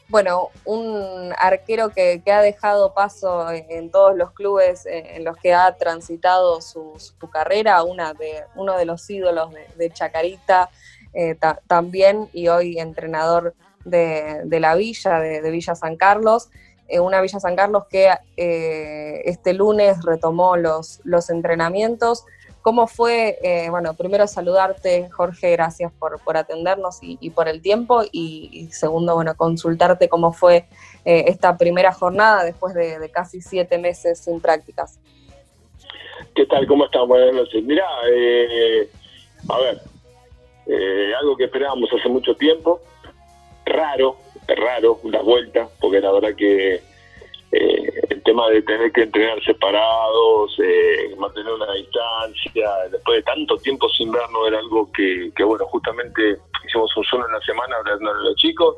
Bueno, 0.09 0.49
un 0.65 1.35
arquero 1.39 1.91
que, 1.91 2.23
que 2.25 2.33
ha 2.33 2.41
dejado 2.41 2.95
paso 2.95 3.51
en, 3.51 3.91
todos 3.91 4.17
los 4.17 4.33
clubes 4.33 4.87
en 4.87 5.23
los 5.23 5.37
que 5.37 5.53
ha 5.53 5.77
transitado 5.77 6.63
su, 6.63 6.95
carrera, 7.31 7.83
una 7.83 8.15
de, 8.15 8.45
uno 8.57 8.79
de 8.79 8.87
los 8.87 9.09
ídolos 9.11 9.51
de, 9.77 9.91
Chacarita 9.91 10.71
eh, 11.13 11.35
ta, 11.35 11.61
también 11.67 12.31
y 12.33 12.49
hoy 12.49 12.79
entrenador 12.79 13.55
de, 13.85 14.47
la 14.49 14.75
Villa, 14.77 15.21
de, 15.21 15.43
de 15.43 15.51
Villa 15.51 15.75
San 15.75 15.97
Carlos. 15.97 16.49
Eh, 16.89 17.01
una 17.01 17.21
Villa 17.21 17.39
San 17.39 17.55
Carlos 17.55 17.85
que 17.91 18.11
eh, 18.39 19.21
este 19.27 19.53
lunes 19.53 20.03
retomó 20.05 20.57
los, 20.57 21.01
los 21.05 21.29
entrenamientos. 21.29 22.25
¿Cómo 22.63 22.87
fue? 22.87 23.39
Eh, 23.43 23.71
bueno, 23.71 23.95
primero 23.95 24.27
saludarte, 24.27 25.09
Jorge, 25.11 25.53
gracias 25.53 25.93
por, 25.93 26.21
por 26.23 26.37
atendernos 26.37 26.99
y, 27.01 27.31
por 27.31 27.49
el 27.49 27.63
tiempo. 27.63 28.03
Y, 28.11 28.69
segundo, 28.73 29.15
bueno, 29.15 29.37
consultarte 29.37 30.09
cómo 30.09 30.33
fue 30.33 30.67
eh, 31.05 31.25
esta 31.29 31.57
primera 31.57 31.93
jornada 31.93 32.45
después 32.45 32.75
de, 32.75 33.11
casi 33.11 33.41
siete 33.41 33.79
meses 33.79 34.19
sin 34.19 34.41
prácticas. 34.41 34.99
¿Qué 36.35 36.47
tal? 36.47 36.67
¿Cómo 36.67 36.85
están? 36.85 37.07
Buenas 37.07 37.35
noches. 37.35 37.63
Mira, 37.63 37.87
eh, 38.13 38.89
a 39.49 39.59
ver, 39.61 39.81
eh, 40.67 41.13
algo 41.19 41.37
que 41.37 41.45
esperábamos 41.45 41.89
hace 41.93 42.09
mucho 42.09 42.35
tiempo, 42.35 42.81
raro, 43.65 44.17
raro 44.47 45.01
la 45.05 45.23
vuelta, 45.23 45.69
porque 45.81 46.01
la 46.01 46.13
verdad 46.13 46.35
que 46.37 46.83
tema 48.29 48.47
de 48.51 48.61
tener 48.61 48.93
que 48.93 49.05
entrenar 49.05 49.43
separados, 49.43 50.55
eh, 50.63 51.15
mantener 51.17 51.51
una 51.51 51.73
distancia, 51.73 52.71
después 52.91 53.17
de 53.17 53.23
tanto 53.23 53.57
tiempo 53.57 53.89
sin 53.89 54.13
vernos 54.13 54.49
era 54.49 54.59
algo 54.59 54.93
que, 54.93 55.33
bueno, 55.45 55.65
justamente 55.65 56.37
hicimos 56.67 56.95
un 56.95 57.05
solo 57.05 57.27
en 57.27 57.33
la 57.33 57.41
semana 57.41 57.77
hablando 57.77 58.11
a 58.11 58.15
los 58.25 58.37
chicos, 58.37 58.77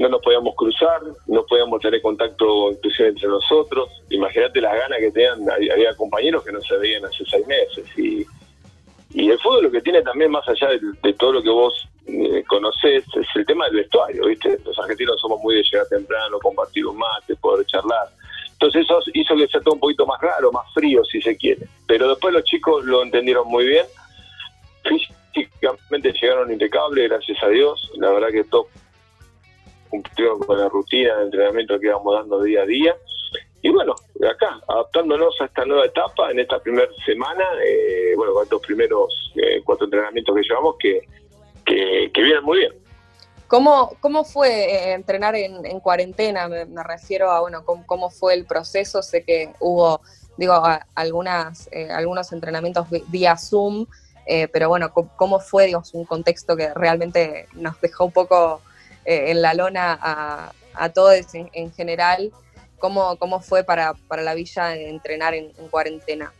no 0.00 0.08
nos 0.08 0.20
podíamos 0.22 0.56
cruzar, 0.56 1.00
no 1.28 1.46
podíamos 1.46 1.80
tener 1.82 2.02
contacto 2.02 2.72
inclusive 2.72 3.10
entre 3.10 3.28
nosotros, 3.28 3.88
imagínate 4.10 4.60
las 4.60 4.74
ganas 4.74 4.98
que 4.98 5.12
tenían, 5.12 5.48
había 5.48 5.94
compañeros 5.94 6.44
que 6.44 6.50
no 6.50 6.60
se 6.60 6.76
veían 6.78 7.04
hace 7.04 7.24
seis 7.26 7.46
meses 7.46 7.86
y, 7.96 8.26
y 9.10 9.30
el 9.30 9.38
fútbol 9.38 9.66
lo 9.66 9.70
que 9.70 9.82
tiene 9.82 10.02
también 10.02 10.32
más 10.32 10.48
allá 10.48 10.70
de, 10.70 10.80
de 11.00 11.12
todo 11.12 11.34
lo 11.34 11.42
que 11.44 11.50
vos 11.50 11.88
eh, 12.08 12.42
conocés 12.48 13.04
es 13.14 13.26
el 13.36 13.46
tema 13.46 13.66
del 13.66 13.76
vestuario, 13.76 14.26
¿viste? 14.26 14.58
Los 14.64 14.76
argentinos 14.80 15.20
somos 15.20 15.40
muy 15.42 15.54
de 15.54 15.62
llegar 15.62 15.86
temprano, 15.86 16.40
compartir 16.40 16.84
un 16.86 16.98
mate, 16.98 17.36
poder 17.36 17.64
charlar. 17.66 18.08
Entonces 18.64 18.84
eso 18.84 18.98
hizo 19.12 19.36
que 19.36 19.46
sea 19.48 19.60
todo 19.60 19.74
un 19.74 19.80
poquito 19.80 20.06
más 20.06 20.18
raro, 20.22 20.50
más 20.50 20.72
frío 20.72 21.04
si 21.04 21.20
se 21.20 21.36
quiere. 21.36 21.66
Pero 21.86 22.08
después 22.08 22.32
los 22.32 22.44
chicos 22.44 22.82
lo 22.84 23.02
entendieron 23.02 23.46
muy 23.46 23.66
bien. 23.66 23.84
Físicamente 24.82 26.12
llegaron 26.12 26.50
impecables, 26.50 27.10
gracias 27.10 27.42
a 27.42 27.48
Dios. 27.48 27.92
La 27.96 28.10
verdad 28.10 28.28
que 28.28 28.44
todo 28.44 28.68
cumplieron 29.90 30.38
con 30.38 30.58
la 30.58 30.68
rutina 30.70 31.14
de 31.16 31.24
entrenamiento 31.24 31.78
que 31.78 31.88
íbamos 31.88 32.14
dando 32.14 32.42
día 32.42 32.62
a 32.62 32.66
día. 32.66 32.96
Y 33.60 33.68
bueno, 33.68 33.94
acá, 34.30 34.58
adaptándonos 34.66 35.38
a 35.42 35.44
esta 35.44 35.66
nueva 35.66 35.84
etapa, 35.84 36.30
en 36.30 36.40
esta 36.40 36.58
primera 36.58 36.88
semana, 37.04 37.44
eh, 37.66 38.14
bueno, 38.16 38.32
con 38.32 38.44
estos 38.44 38.62
primeros 38.62 39.32
eh, 39.36 39.60
cuatro 39.62 39.84
entrenamientos 39.84 40.34
que 40.36 40.42
llevamos, 40.42 40.76
que, 40.78 41.00
que, 41.66 42.10
que 42.12 42.22
vienen 42.22 42.44
muy 42.44 42.60
bien. 42.60 42.72
¿Cómo, 43.54 43.96
cómo 44.00 44.24
fue 44.24 44.48
eh, 44.64 44.92
entrenar 44.94 45.36
en, 45.36 45.64
en 45.64 45.78
cuarentena? 45.78 46.48
Me, 46.48 46.82
refiero 46.82 47.30
a, 47.30 47.38
bueno, 47.38 47.64
cómo, 47.64 47.86
cómo, 47.86 48.10
fue 48.10 48.34
el 48.34 48.46
proceso. 48.46 49.00
Sé 49.00 49.22
que 49.22 49.52
hubo, 49.60 50.00
digo, 50.36 50.54
a, 50.54 50.84
algunas, 50.96 51.68
eh, 51.70 51.88
algunos 51.88 52.32
entrenamientos 52.32 52.88
vía 53.06 53.36
Zoom, 53.36 53.86
eh, 54.26 54.48
pero 54.48 54.68
bueno, 54.68 54.92
¿cómo 54.92 55.38
fue, 55.38 55.66
digamos, 55.66 55.94
un 55.94 56.04
contexto 56.04 56.56
que 56.56 56.74
realmente 56.74 57.46
nos 57.52 57.80
dejó 57.80 58.06
un 58.06 58.10
poco 58.10 58.60
en 59.04 59.40
la 59.40 59.54
lona 59.54 59.96
a, 60.02 60.52
a 60.74 60.88
todos 60.88 61.32
en, 61.36 61.48
en 61.52 61.72
general? 61.72 62.32
¿Cómo, 62.80 63.14
¿Cómo 63.18 63.38
fue 63.38 63.62
para, 63.62 63.94
para 64.08 64.22
la 64.22 64.34
villa 64.34 64.74
entrenar 64.74 65.32
en, 65.32 65.52
en 65.56 65.68
cuarentena? 65.68 66.32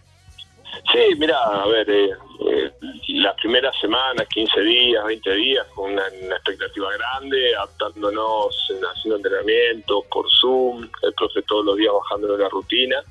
Sí, 0.92 1.14
mira, 1.18 1.36
a 1.38 1.66
ver, 1.66 1.88
eh, 1.88 2.10
eh, 2.46 2.72
las 3.08 3.34
primeras 3.36 3.74
semanas, 3.80 4.26
15 4.32 4.60
días, 4.60 5.04
20 5.04 5.34
días, 5.34 5.66
con 5.74 5.92
una, 5.92 6.06
expectativa 6.06 6.90
grande, 6.92 7.54
adaptándonos, 7.56 8.72
haciendo 8.94 9.16
entrenamiento 9.16 10.04
por 10.10 10.26
Zoom, 10.40 10.88
el 11.02 11.14
profe 11.14 11.42
todos 11.42 11.64
los 11.64 11.76
días 11.76 11.92
bajando 11.92 12.36
la 12.36 12.48
rutina. 12.48 13.02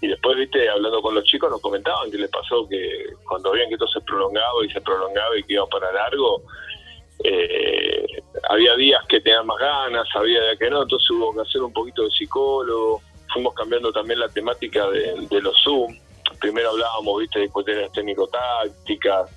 Y 0.00 0.08
después, 0.08 0.36
viste, 0.36 0.68
hablando 0.68 1.02
con 1.02 1.14
los 1.14 1.24
chicos, 1.24 1.50
nos 1.50 1.60
comentaban 1.60 2.10
que 2.10 2.18
les 2.18 2.30
pasó 2.30 2.68
que 2.68 3.06
cuando 3.26 3.50
veían 3.50 3.68
que 3.68 3.74
esto 3.74 3.88
se 3.88 4.00
prolongaba 4.02 4.64
y 4.64 4.70
se 4.70 4.80
prolongaba 4.80 5.36
y 5.36 5.42
que 5.42 5.54
iba 5.54 5.66
para 5.66 5.92
largo, 5.92 6.42
eh, 7.24 8.22
había 8.48 8.76
días 8.76 9.04
que 9.08 9.20
tenían 9.20 9.46
más 9.46 9.58
ganas, 9.58 10.08
había 10.14 10.40
días 10.40 10.58
que 10.58 10.70
no, 10.70 10.82
entonces 10.82 11.10
hubo 11.10 11.34
que 11.34 11.40
hacer 11.40 11.62
un 11.62 11.72
poquito 11.72 12.04
de 12.04 12.10
psicólogo, 12.10 13.02
fuimos 13.32 13.54
cambiando 13.54 13.92
también 13.92 14.20
la 14.20 14.28
temática 14.28 14.88
de, 14.88 15.26
de 15.28 15.42
los 15.42 15.60
Zoom, 15.62 15.96
primero 16.40 16.70
hablábamos, 16.70 17.20
viste, 17.20 17.40
de 17.40 17.48
cuestiones 17.50 17.92
técnico-tácticas, 17.92 19.30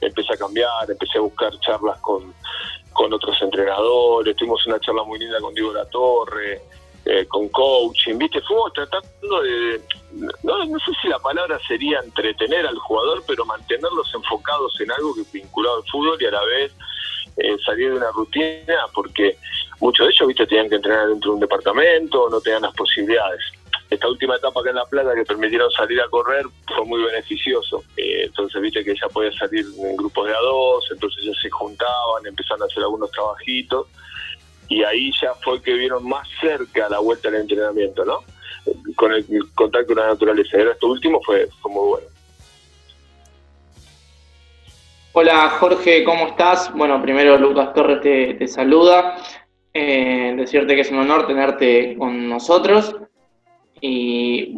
empecé 0.00 0.34
a 0.34 0.36
cambiar, 0.36 0.90
empecé 0.90 1.18
a 1.18 1.22
buscar 1.22 1.58
charlas 1.60 1.98
con, 2.00 2.34
con 2.92 3.12
otros 3.12 3.40
entrenadores, 3.42 4.36
tuvimos 4.36 4.66
una 4.66 4.80
charla 4.80 5.04
muy 5.04 5.18
linda 5.18 5.40
con 5.40 5.54
Diego 5.54 5.72
La 5.72 5.84
Torre, 5.86 6.62
eh, 7.04 7.26
con 7.26 7.48
coaching, 7.48 8.18
viste, 8.18 8.40
fuimos 8.42 8.72
tratando 8.72 9.42
de, 9.42 9.80
no, 10.42 10.78
sé 10.80 10.92
si 11.00 11.08
la 11.08 11.18
palabra 11.18 11.58
sería 11.66 11.98
entretener 12.00 12.66
al 12.66 12.76
jugador, 12.78 13.22
pero 13.26 13.44
mantenerlos 13.44 14.12
enfocados 14.14 14.78
en 14.80 14.90
algo 14.92 15.14
que 15.14 15.22
vinculado 15.32 15.76
al 15.76 15.90
fútbol 15.90 16.18
y 16.20 16.26
a 16.26 16.30
la 16.30 16.44
vez 16.44 16.72
eh, 17.36 17.56
salir 17.64 17.90
de 17.90 17.96
una 17.96 18.10
rutina, 18.10 18.84
porque 18.94 19.36
muchos 19.80 20.06
de 20.06 20.12
ellos, 20.12 20.28
viste, 20.28 20.46
tenían 20.46 20.68
que 20.68 20.76
entrenar 20.76 21.08
dentro 21.08 21.30
de 21.30 21.34
un 21.36 21.40
departamento, 21.40 22.28
no 22.28 22.40
tenían 22.40 22.62
las 22.62 22.74
posibilidades. 22.74 23.40
Esta 23.90 24.08
última 24.08 24.36
etapa 24.36 24.60
acá 24.60 24.70
en 24.70 24.76
La 24.76 24.86
Plata 24.86 25.14
que 25.14 25.24
permitieron 25.24 25.70
salir 25.72 26.00
a 26.00 26.08
correr 26.08 26.46
fue 26.74 26.86
muy 26.86 27.02
beneficioso. 27.02 27.82
Eh, 27.96 28.22
entonces, 28.26 28.62
viste 28.62 28.84
que 28.84 28.94
ya 28.94 29.08
podía 29.08 29.32
salir 29.32 29.66
en 29.78 29.96
grupos 29.96 30.28
de 30.28 30.34
a 30.34 30.38
dos, 30.38 30.88
entonces 30.92 31.24
ya 31.24 31.32
se 31.42 31.50
juntaban, 31.50 32.24
empezaron 32.24 32.62
a 32.62 32.66
hacer 32.66 32.84
algunos 32.84 33.10
trabajitos 33.10 33.88
y 34.68 34.84
ahí 34.84 35.10
ya 35.20 35.34
fue 35.42 35.60
que 35.60 35.72
vieron 35.72 36.08
más 36.08 36.26
cerca 36.40 36.88
la 36.88 37.00
vuelta 37.00 37.28
al 37.28 37.34
entrenamiento, 37.34 38.04
¿no? 38.04 38.20
Con 38.94 39.12
el 39.12 39.26
contacto 39.56 39.88
con 39.88 39.96
la 39.96 40.06
naturaleza. 40.06 40.56
Y 40.56 40.62
esto 40.62 40.86
último 40.86 41.20
fue, 41.26 41.48
fue 41.60 41.72
muy 41.72 41.88
bueno. 41.88 42.06
Hola 45.12 45.50
Jorge, 45.58 46.04
¿cómo 46.04 46.28
estás? 46.28 46.72
Bueno, 46.72 47.02
primero 47.02 47.36
Lucas 47.36 47.74
Torres 47.74 48.00
te, 48.00 48.34
te 48.34 48.46
saluda. 48.46 49.16
Eh, 49.74 50.34
decirte 50.36 50.76
que 50.76 50.82
es 50.82 50.90
un 50.92 50.98
honor 50.98 51.26
tenerte 51.26 51.96
con 51.98 52.28
nosotros. 52.28 52.94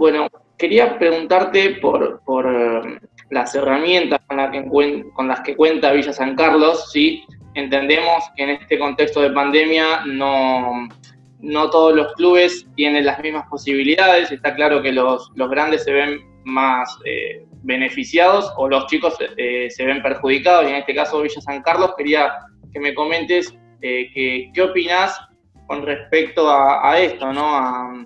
Bueno, 0.02 0.26
quería 0.58 0.98
preguntarte 0.98 1.76
por, 1.76 2.20
eh, 2.44 2.98
las 3.30 3.54
herramientas 3.54 4.20
con, 4.26 5.28
las 5.28 5.40
que 5.42 5.54
cuenta 5.54 5.92
Villa 5.92 6.12
San 6.12 6.34
Carlos, 6.34 6.90
¿sí? 6.90 7.22
Entendemos 7.54 8.24
que 8.34 8.42
en 8.42 8.50
este 8.50 8.80
contexto 8.80 9.20
de 9.20 9.30
pandemia 9.30 10.04
no, 10.06 10.88
todos 11.70 11.94
los 11.94 12.14
clubes 12.14 12.66
tienen 12.74 13.06
las 13.06 13.20
mismas 13.20 13.46
posibilidades. 13.48 14.32
Está 14.32 14.56
claro 14.56 14.82
que 14.82 14.90
los, 14.90 15.30
grandes 15.36 15.84
se 15.84 15.92
ven 15.92 16.18
más 16.42 16.98
eh, 17.04 17.46
beneficiados 17.62 18.52
o 18.56 18.68
los 18.68 18.88
chicos 18.88 19.16
eh, 19.36 19.70
se 19.70 19.86
ven 19.86 20.02
perjudicados. 20.02 20.64
Y 20.64 20.70
en 20.70 20.78
este 20.78 20.96
caso 20.96 21.22
Villa 21.22 21.40
San 21.40 21.62
Carlos, 21.62 21.94
quería 21.96 22.28
que 22.72 22.80
me 22.80 22.92
comentes 22.92 23.56
eh, 23.82 24.10
qué 24.52 24.62
opinás 24.62 25.16
con 25.68 25.86
respecto 25.86 26.50
a, 26.50 26.98
esto, 26.98 27.32
¿no? 27.32 28.04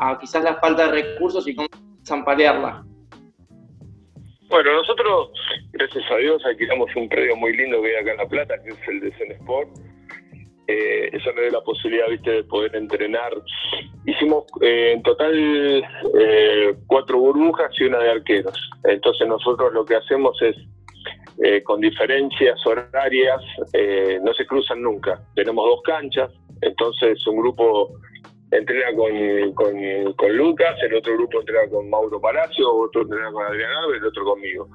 A 0.00 0.18
quizás 0.18 0.42
la 0.42 0.56
falta 0.56 0.86
de 0.86 1.02
recursos 1.02 1.46
y 1.46 1.54
cómo 1.54 1.68
piensan 1.68 2.24
paliarla. 2.24 2.84
Bueno, 4.48 4.72
nosotros, 4.72 5.30
gracias 5.72 6.04
a 6.10 6.16
Dios, 6.16 6.44
alquilamos 6.44 6.90
un 6.96 7.08
predio 7.08 7.36
muy 7.36 7.56
lindo 7.56 7.80
que 7.82 7.88
hay 7.88 8.02
acá 8.02 8.12
en 8.12 8.16
La 8.16 8.26
Plata, 8.26 8.54
que 8.64 8.70
es 8.70 8.88
el 8.88 9.00
de 9.00 9.12
Zen. 9.12 9.36
Eh, 10.66 11.10
eso 11.12 11.32
nos 11.32 11.40
dio 11.40 11.50
la 11.50 11.60
posibilidad, 11.60 12.08
viste, 12.08 12.30
de 12.30 12.44
poder 12.44 12.74
entrenar. 12.74 13.32
Hicimos 14.06 14.44
eh, 14.60 14.92
en 14.94 15.02
total 15.02 15.84
eh, 16.18 16.74
cuatro 16.86 17.18
burbujas 17.18 17.70
y 17.78 17.84
una 17.84 17.98
de 17.98 18.10
arqueros. 18.10 18.70
Entonces 18.84 19.28
nosotros 19.28 19.72
lo 19.72 19.84
que 19.84 19.96
hacemos 19.96 20.40
es, 20.42 20.56
eh, 21.44 21.62
con 21.62 21.80
diferencias 21.80 22.58
horarias, 22.66 23.40
no 24.22 24.34
se 24.34 24.46
cruzan 24.46 24.82
nunca. 24.82 25.20
Tenemos 25.34 25.64
dos 25.64 25.82
canchas, 25.82 26.30
entonces 26.60 27.24
un 27.26 27.36
grupo 27.36 28.00
entrena 28.50 28.94
con, 28.96 30.14
con, 30.14 30.36
Lucas, 30.36 30.76
el 30.82 30.96
otro 30.96 31.14
grupo 31.14 31.40
entrena 31.40 31.68
con 31.70 31.88
Mauro 31.88 32.20
Palacio, 32.20 32.68
otro 32.72 33.02
entrena 33.02 33.30
con 33.30 33.46
Adrián 33.46 33.70
Alves, 33.72 34.00
el 34.00 34.06
otro 34.08 34.24
conmigo. 34.24 34.68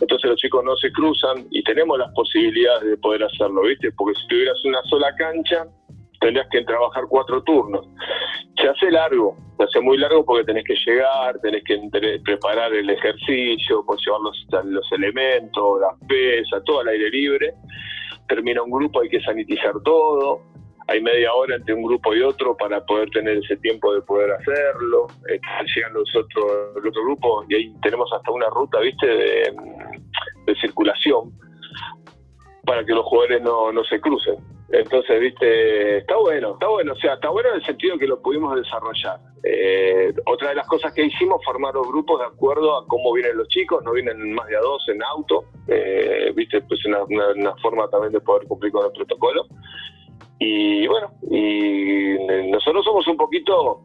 Entonces 0.00 0.30
los 0.30 0.38
chicos 0.38 0.64
no 0.64 0.76
se 0.76 0.92
cruzan 0.92 1.46
y 1.50 1.62
tenemos 1.64 1.98
las 1.98 2.12
posibilidades 2.12 2.90
de 2.90 2.96
poder 2.98 3.24
hacerlo, 3.24 3.62
¿viste? 3.62 3.92
Porque 3.92 4.18
si 4.20 4.26
tuvieras 4.28 4.64
una 4.64 4.82
sola 4.84 5.14
cancha, 5.16 5.66
tendrías 6.20 6.48
que 6.50 6.62
trabajar 6.64 7.04
cuatro 7.08 7.42
turnos. 7.42 7.86
Se 8.60 8.68
hace 8.68 8.90
largo, 8.90 9.36
se 9.56 9.64
hace 9.64 9.80
muy 9.80 9.98
largo 9.98 10.24
porque 10.24 10.44
tenés 10.44 10.64
que 10.64 10.76
llegar, 10.86 11.38
tenés 11.40 11.64
que 11.64 11.80
preparar 12.24 12.72
el 12.74 12.88
ejercicio, 12.88 13.84
pues 13.86 14.00
llevar 14.04 14.20
los, 14.20 14.46
los 14.66 14.92
elementos, 14.92 15.80
las 15.80 16.08
pesas, 16.08 16.62
todo 16.64 16.80
al 16.80 16.88
aire 16.88 17.10
libre. 17.10 17.54
Termina 18.28 18.62
un 18.62 18.70
grupo, 18.70 19.00
hay 19.00 19.08
que 19.08 19.20
sanitizar 19.20 19.74
todo 19.82 20.53
hay 20.86 21.00
media 21.00 21.32
hora 21.32 21.56
entre 21.56 21.74
un 21.74 21.82
grupo 21.82 22.14
y 22.14 22.22
otro 22.22 22.56
para 22.56 22.84
poder 22.84 23.08
tener 23.10 23.38
ese 23.38 23.56
tiempo 23.56 23.94
de 23.94 24.02
poder 24.02 24.32
hacerlo. 24.32 25.06
Eh, 25.30 25.40
llegan 25.74 25.94
los 25.94 26.14
otros, 26.14 26.76
el 26.76 26.88
otro 26.88 27.02
grupo 27.04 27.44
y 27.48 27.54
ahí 27.54 27.74
tenemos 27.82 28.12
hasta 28.12 28.30
una 28.30 28.48
ruta, 28.50 28.80
viste, 28.80 29.06
de, 29.06 29.54
circulación 30.60 31.32
para 32.64 32.84
que 32.84 32.92
los 32.92 33.04
jugadores 33.04 33.42
no, 33.42 33.72
no 33.72 33.84
se 33.84 34.00
crucen. 34.00 34.36
Entonces, 34.70 35.20
viste, 35.20 35.98
está 35.98 36.16
bueno, 36.16 36.54
está 36.54 36.68
bueno, 36.68 36.92
o 36.94 36.96
sea, 36.96 37.14
está 37.14 37.28
bueno 37.28 37.50
en 37.50 37.56
el 37.56 37.64
sentido 37.64 37.98
que 37.98 38.06
lo 38.06 38.20
pudimos 38.20 38.56
desarrollar. 38.56 39.20
Eh, 39.42 40.12
otra 40.26 40.50
de 40.50 40.54
las 40.54 40.66
cosas 40.66 40.92
que 40.94 41.04
hicimos, 41.04 41.44
formar 41.44 41.74
los 41.74 41.86
grupos 41.86 42.20
de 42.20 42.26
acuerdo 42.26 42.78
a 42.78 42.86
cómo 42.86 43.12
vienen 43.12 43.36
los 43.36 43.48
chicos, 43.48 43.84
no 43.84 43.92
vienen 43.92 44.32
más 44.32 44.48
de 44.48 44.56
a 44.56 44.60
dos 44.60 44.88
en 44.88 45.02
auto, 45.02 45.44
eh, 45.68 46.32
viste, 46.34 46.62
pues 46.62 46.80
una 46.86 47.54
forma 47.62 47.88
también 47.88 48.12
de 48.12 48.20
poder 48.20 48.48
cumplir 48.48 48.72
con 48.72 48.86
el 48.86 48.92
protocolo. 48.92 49.46
Y 50.46 50.86
bueno, 50.86 51.10
y 51.30 52.16
nosotros 52.50 52.84
somos 52.84 53.06
un 53.08 53.16
poquito 53.16 53.80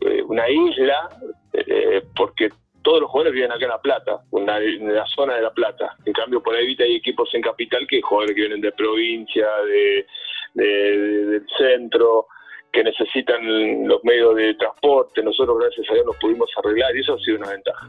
eh, 0.00 0.22
una 0.22 0.48
isla, 0.48 1.08
eh, 1.52 2.02
porque 2.16 2.48
todos 2.82 3.00
los 3.02 3.10
jugadores 3.10 3.34
viven 3.34 3.52
acá 3.52 3.64
en 3.64 3.70
La 3.70 3.80
Plata, 3.80 4.20
una- 4.30 4.58
en 4.58 4.94
la 4.94 5.06
zona 5.06 5.34
de 5.36 5.42
La 5.42 5.50
Plata. 5.52 5.96
En 6.04 6.12
cambio, 6.12 6.42
por 6.42 6.54
ahí 6.54 6.76
hay 6.78 6.94
equipos 6.96 7.28
en 7.34 7.42
Capital 7.42 7.86
que 7.88 8.00
jugadores 8.00 8.34
que 8.34 8.40
vienen 8.42 8.60
de 8.60 8.72
provincia, 8.72 9.46
de, 9.66 10.06
de- 10.54 10.64
de- 10.98 11.24
del 11.26 11.46
centro, 11.58 12.26
que 12.72 12.82
necesitan 12.84 13.86
los 13.88 14.02
medios 14.04 14.34
de 14.36 14.54
transporte. 14.54 15.22
Nosotros, 15.22 15.58
gracias 15.58 15.90
a 15.90 15.94
Dios, 15.94 16.06
los 16.06 16.16
pudimos 16.16 16.50
arreglar 16.62 16.94
y 16.96 17.00
eso 17.00 17.14
ha 17.14 17.18
sido 17.18 17.38
una 17.38 17.50
ventaja. 17.50 17.88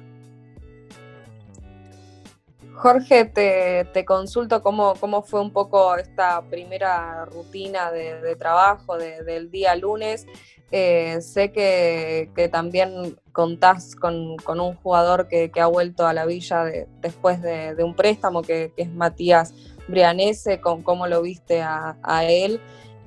Jorge, 2.78 3.26
te, 3.26 3.86
te 3.92 4.06
consulto 4.06 4.62
cómo, 4.62 4.94
cómo 5.00 5.24
fue 5.24 5.42
un 5.42 5.52
poco 5.52 5.96
esta 5.96 6.44
primera 6.44 7.26
rutina 7.26 7.92
de, 7.92 8.22
de 8.22 8.36
trabajo 8.36 8.98
de- 8.98 9.24
del 9.24 9.50
día 9.50 9.76
lunes. 9.76 10.28
Eh, 10.72 11.20
sé 11.22 11.52
que, 11.52 12.30
que 12.36 12.50
también 12.50 13.18
contás 13.32 13.96
con, 13.96 14.38
con 14.38 14.60
un 14.60 14.76
jugador 14.76 15.28
que, 15.28 15.50
que 15.50 15.60
ha 15.60 15.66
vuelto 15.66 16.06
a 16.06 16.14
la 16.14 16.26
villa 16.28 16.66
de- 16.66 16.88
después 17.02 17.42
de, 17.42 17.74
un 17.84 17.96
préstamo, 17.96 18.44
que, 18.44 18.72
que 18.76 18.84
es 18.84 18.92
Matías 18.92 19.56
Brianese, 19.88 20.62
con 20.62 20.84
cómo 20.84 21.08
lo 21.08 21.24
viste 21.24 21.62
a, 21.64 21.98
a 22.04 22.26
él. 22.26 22.62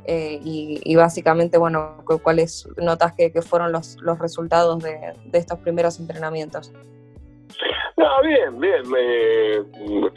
eh, 0.05 0.41
y, 0.43 0.81
básicamente, 0.97 1.59
bueno, 1.59 2.03
cu- 2.05 2.19
cuáles 2.21 2.67
notas 2.77 3.13
que, 3.15 3.31
fueron 3.43 3.71
los, 3.71 3.99
los 4.01 4.19
resultados 4.19 4.83
de 4.83 5.15
estos 5.39 5.61
primeros 5.61 6.01
entrenamientos. 6.01 6.73
No, 8.01 8.23
bien, 8.23 8.59
bien. 8.59 8.83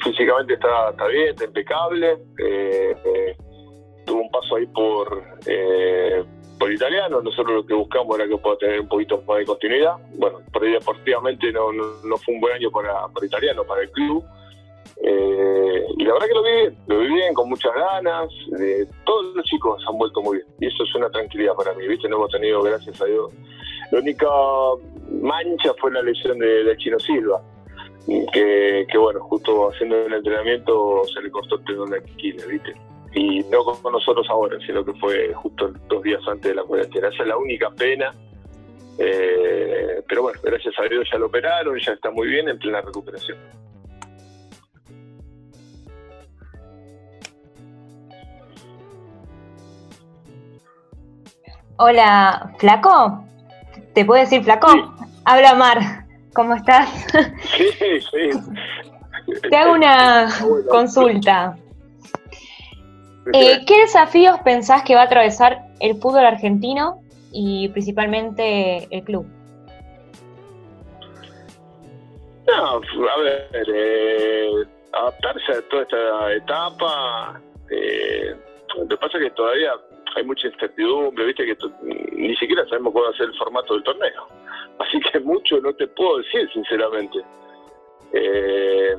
físicamente 0.02 0.54
está, 0.54 0.92
está 0.92 1.06
bien, 1.08 1.30
está 1.32 1.44
impecable. 1.44 2.14
eh, 2.40 2.96
eh, 3.04 3.38
tuvo 4.06 4.22
un 4.22 4.32
paso 4.32 4.56
ahí 4.56 4.66
por, 4.68 5.22
eh, 5.46 6.24
por 6.58 6.72
italiano. 6.72 7.22
Nosotros 7.22 7.56
lo 7.56 7.66
que 7.66 7.74
buscamos 7.74 8.18
era 8.18 8.26
que 8.30 8.38
pueda 8.38 8.58
tener 8.58 8.80
un 8.80 8.88
poquito 8.88 9.22
más 9.28 9.40
de 9.40 9.46
continuidad. 9.46 9.98
Bueno, 10.18 10.40
por 10.54 10.64
ahí 10.64 10.72
deportivamente 10.72 11.52
no, 11.52 11.74
no, 11.74 11.84
no 12.06 12.18
fue 12.18 12.36
un 12.36 12.40
buen 12.40 12.54
año 12.54 12.72
para, 12.72 13.06
para 13.10 13.26
italiano, 13.26 13.66
para 13.66 13.82
el 13.82 13.92
club. 13.92 14.24
Eh, 15.06 15.86
y 15.98 16.06
la 16.06 16.14
verdad 16.14 16.28
que 16.28 16.34
lo 16.36 16.44
vi 16.44 16.52
bien, 16.52 16.78
lo 16.88 17.00
vi 17.00 17.08
bien, 17.08 17.34
con 17.34 17.50
muchas 17.50 17.74
ganas. 17.74 18.30
todos 19.04 19.36
los 19.36 19.44
chicos 19.44 19.84
han 19.90 19.98
vuelto 19.98 20.22
muy 20.22 20.38
bien. 20.38 20.48
Y 20.62 20.68
eso 20.68 20.84
es 20.84 20.96
una 20.96 21.10
tranquilidad 21.10 21.54
para 21.56 21.74
mí, 21.74 21.86
¿viste? 21.86 22.08
No 22.08 22.16
hemos 22.16 22.32
tenido, 22.32 22.62
gracias 22.62 23.02
a 23.02 23.06
Dios. 23.06 23.34
La 23.92 24.00
única 24.00 24.28
mancha 25.22 25.74
fue 25.82 25.92
la 25.92 26.02
lesión 26.02 26.40
de 26.40 26.74
Chino 26.78 26.98
Silva. 26.98 27.42
Que, 28.06 28.86
que, 28.90 28.98
bueno, 28.98 29.22
justo 29.22 29.70
haciendo 29.70 30.06
el 30.06 30.14
entrenamiento 30.14 31.04
se 31.06 31.22
le 31.22 31.32
cortó 31.32 31.56
el 31.56 31.64
tendón 31.64 31.90
de 31.92 31.98
Aquiles, 32.00 32.48
¿viste? 32.48 32.74
Y 33.14 33.42
no 33.44 33.64
con 33.64 33.94
nosotros 33.94 34.28
ahora, 34.30 34.58
sino 34.66 34.84
que 34.84 34.94
fue 34.94 35.34
justo 35.34 35.72
dos 35.88 36.04
días 36.04 36.22
antes 36.28 36.50
de 36.50 36.56
la 36.56 36.64
cuarentena. 36.64 37.08
Esa 37.08 37.24
es 37.24 37.30
la 37.30 37.38
única 37.38 37.70
pena. 37.72 38.14
Eh, 38.98 40.04
pero 40.08 40.24
bueno, 40.24 40.40
gracias 40.44 40.74
a 40.80 40.84
Dios 40.84 41.08
ya 41.12 41.18
lo 41.18 41.28
operaron, 41.28 41.80
ya 41.80 41.94
está 41.94 42.12
muy 42.12 42.28
bien 42.28 42.50
en 42.50 42.60
plena 42.60 42.82
recuperación. 42.82 43.38
Hola, 51.78 52.54
¿Flaco? 52.60 53.26
¿Te 53.94 54.06
puedo 54.06 54.22
decir 54.22 54.44
Flaco? 54.44 54.68
Habla 55.26 55.56
Mar, 55.56 56.03
¿cómo 56.34 56.56
estás? 56.56 56.90
Sí, 57.58 58.02
sí. 58.02 58.30
Te 59.50 59.56
hago 59.56 59.74
una 59.74 60.30
consulta. 60.70 61.58
Eh, 63.32 63.64
¿Qué 63.66 63.82
desafíos 63.82 64.40
pensás 64.44 64.84
que 64.84 64.96
va 64.96 65.02
a 65.02 65.06
atravesar 65.06 65.62
el 65.80 65.96
fútbol 65.96 66.26
argentino 66.26 67.02
y 67.32 67.70
principalmente 67.70 68.88
el 68.92 69.04
club? 69.04 69.26
No, 72.48 72.76
a 72.76 73.20
ver, 73.22 73.48
eh, 73.74 74.52
adaptarse 74.92 75.52
a 75.54 75.62
toda 75.70 75.84
esta 75.84 76.34
etapa. 76.34 77.42
Eh, 77.70 78.36
lo 78.78 78.88
que 78.88 78.98
pasa 78.98 79.18
es 79.18 79.24
que 79.26 79.30
todavía 79.32 79.72
hay 80.16 80.24
mucha 80.26 80.48
incertidumbre, 80.48 81.26
viste 81.26 81.46
que 81.46 81.58
ni 82.12 82.36
siquiera 82.36 82.66
sabemos 82.68 82.92
cuál 82.94 83.06
va 83.06 83.10
a 83.10 83.18
ser 83.18 83.28
el 83.28 83.38
formato 83.38 83.74
del 83.74 83.84
torneo. 83.84 84.28
Así 84.80 85.00
que 85.12 85.20
mucho 85.20 85.60
no 85.62 85.74
te 85.74 85.88
puedo 85.88 86.18
decir, 86.18 86.50
sinceramente. 86.52 87.20
Eh, 88.14 88.96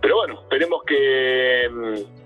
pero 0.00 0.16
bueno, 0.16 0.40
esperemos 0.42 0.82
que, 0.84 1.68
mm, 1.70 2.18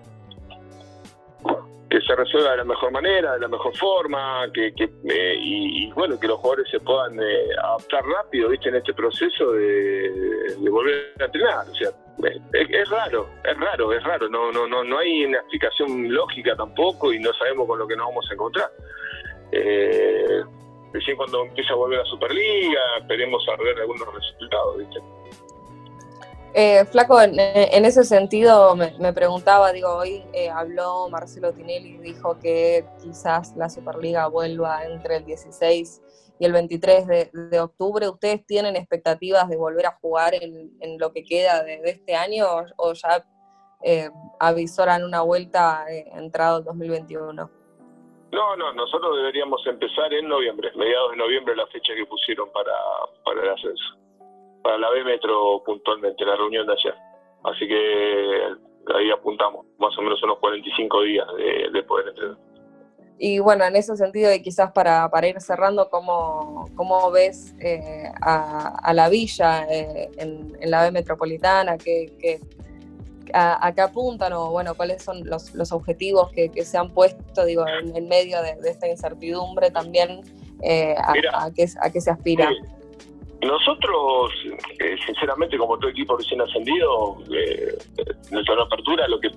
que 1.88 2.00
se 2.00 2.14
resuelva 2.14 2.52
de 2.52 2.56
la 2.58 2.64
mejor 2.64 2.90
manera, 2.90 3.34
de 3.34 3.40
la 3.40 3.48
mejor 3.48 3.76
forma, 3.76 4.46
que, 4.52 4.74
que, 4.74 4.84
eh, 4.84 5.34
y, 5.38 5.84
y, 5.84 5.92
bueno, 5.92 6.18
que 6.18 6.26
los 6.26 6.38
jugadores 6.38 6.70
se 6.70 6.80
puedan 6.80 7.18
eh, 7.20 7.48
adaptar 7.62 8.04
rápido, 8.04 8.48
viste, 8.48 8.70
en 8.70 8.76
este 8.76 8.94
proceso 8.94 9.52
de, 9.52 10.54
volver 10.70 11.12
a 11.20 11.24
entrenar. 11.24 11.68
O 11.68 11.74
sea, 11.74 11.90
es, 12.52 12.70
es 12.70 12.88
raro, 12.88 13.28
es 13.44 13.58
raro, 13.58 13.92
es 13.92 14.02
raro. 14.04 14.28
No, 14.28 14.50
no, 14.52 14.66
no, 14.66 14.84
no 14.84 14.98
hay 14.98 15.26
una 15.26 15.38
explicación 15.38 16.12
lógica 16.12 16.56
tampoco 16.56 17.12
y 17.12 17.18
no 17.18 17.32
sabemos 17.34 17.66
con 17.66 17.78
lo 17.78 17.86
que 17.86 17.96
nos 17.96 18.06
vamos 18.06 18.26
a 18.30 18.34
encontrar. 18.34 18.70
Eh, 19.52 20.42
recién 20.92 21.16
cuando 21.16 21.44
empieza 21.44 21.72
a 21.72 21.76
volver 21.76 21.98
la 21.98 22.04
Superliga, 22.04 22.80
esperemos 23.00 23.46
a 23.48 23.52
algunos 23.52 24.14
resultados, 24.14 24.78
viste. 24.78 25.00
Eh, 26.54 26.84
Flaco, 26.84 27.18
en, 27.22 27.38
ese 27.86 28.04
sentido 28.04 28.76
me, 28.76 29.12
preguntaba, 29.14 29.72
digo, 29.72 29.88
hoy 29.88 30.22
eh, 30.34 30.50
habló 30.50 31.08
Marcelo 31.08 31.54
Tinelli 31.54 31.94
y 31.94 31.98
dijo 31.98 32.38
que 32.38 32.84
quizás 33.02 33.56
la 33.56 33.70
Superliga 33.70 34.26
vuelva 34.26 34.84
entre 34.84 35.16
el 35.16 35.24
16 35.24 36.02
y 36.38 36.44
el 36.44 36.52
23 36.52 37.06
de, 37.32 37.60
octubre. 37.60 38.06
¿Ustedes 38.06 38.44
tienen 38.44 38.76
expectativas 38.76 39.48
de 39.48 39.56
volver 39.56 39.86
a 39.86 39.98
jugar 40.02 40.34
en, 40.34 40.98
lo 40.98 41.10
que 41.12 41.24
queda 41.24 41.62
de, 41.62 41.80
este 41.84 42.14
año 42.14 42.46
o, 42.46 42.64
o 42.76 42.92
ya 42.92 43.24
eh, 43.82 44.10
avisoran 44.38 45.04
una 45.04 45.22
vuelta 45.22 45.86
eh, 45.88 46.04
entrado 46.14 46.58
el 46.58 46.64
2021? 46.64 47.61
No, 48.32 48.56
no, 48.56 48.72
nosotros 48.72 49.16
deberíamos 49.16 49.60
empezar 49.66 50.12
en 50.14 50.26
noviembre, 50.26 50.70
mediados 50.74 51.10
de 51.10 51.16
noviembre, 51.18 51.54
la 51.54 51.66
fecha 51.66 51.94
que 51.94 52.06
pusieron 52.06 52.50
para, 52.50 52.72
para 53.24 53.42
el 53.42 53.48
ascenso. 53.50 53.84
Para 54.62 54.78
la 54.78 54.90
B 54.90 55.04
Metro 55.04 55.62
puntualmente, 55.66 56.24
la 56.24 56.36
reunión 56.36 56.66
de 56.66 56.72
ayer. 56.72 56.94
Así 57.44 57.68
que 57.68 58.42
ahí 58.94 59.10
apuntamos, 59.10 59.66
más 59.78 59.96
o 59.98 60.02
menos 60.02 60.22
unos 60.22 60.38
45 60.38 61.02
días 61.02 61.26
de, 61.36 61.70
de 61.72 61.82
poder 61.82 62.08
entrenar. 62.08 62.38
Y 63.18 63.38
bueno, 63.38 63.64
en 63.64 63.76
ese 63.76 63.96
sentido, 63.96 64.32
y 64.32 64.42
quizás 64.42 64.72
para, 64.72 65.08
para 65.10 65.28
ir 65.28 65.40
cerrando, 65.40 65.88
¿cómo, 65.90 66.64
cómo 66.74 67.10
ves 67.10 67.54
eh, 67.60 68.04
a, 68.22 68.78
a 68.82 68.94
la 68.94 69.08
villa 69.10 69.64
eh, 69.70 70.08
en, 70.16 70.56
en 70.60 70.70
la 70.70 70.82
B 70.84 70.90
metropolitana? 70.90 71.76
¿Qué, 71.76 72.16
qué- 72.18 72.40
a, 73.32 73.66
a 73.66 73.74
qué 73.74 73.80
apuntan 73.80 74.32
o 74.32 74.50
bueno, 74.50 74.74
cuáles 74.74 75.02
son 75.02 75.24
los, 75.24 75.54
los 75.54 75.72
objetivos 75.72 76.30
que, 76.32 76.50
que 76.50 76.64
se 76.64 76.78
han 76.78 76.90
puesto, 76.90 77.44
digo, 77.44 77.64
en, 77.66 77.96
en 77.96 78.08
medio 78.08 78.42
de, 78.42 78.56
de 78.56 78.70
esta 78.70 78.88
incertidumbre 78.88 79.70
también? 79.70 80.20
eh, 80.62 80.94
a, 80.96 81.12
Mira. 81.12 81.30
a 81.34 81.52
qué, 81.52 81.66
¿A 81.80 81.90
qué 81.90 82.00
se 82.00 82.10
aspira? 82.10 82.48
Nosotros, 83.42 84.32
eh, 84.78 84.96
sinceramente, 85.04 85.58
como 85.58 85.76
todo 85.78 85.90
equipo 85.90 86.16
recién 86.16 86.40
ascendido, 86.40 87.18
eh, 87.34 87.76
nuestra 88.30 88.62
apertura 88.62 89.06
lo 89.08 89.18
que 89.18 89.30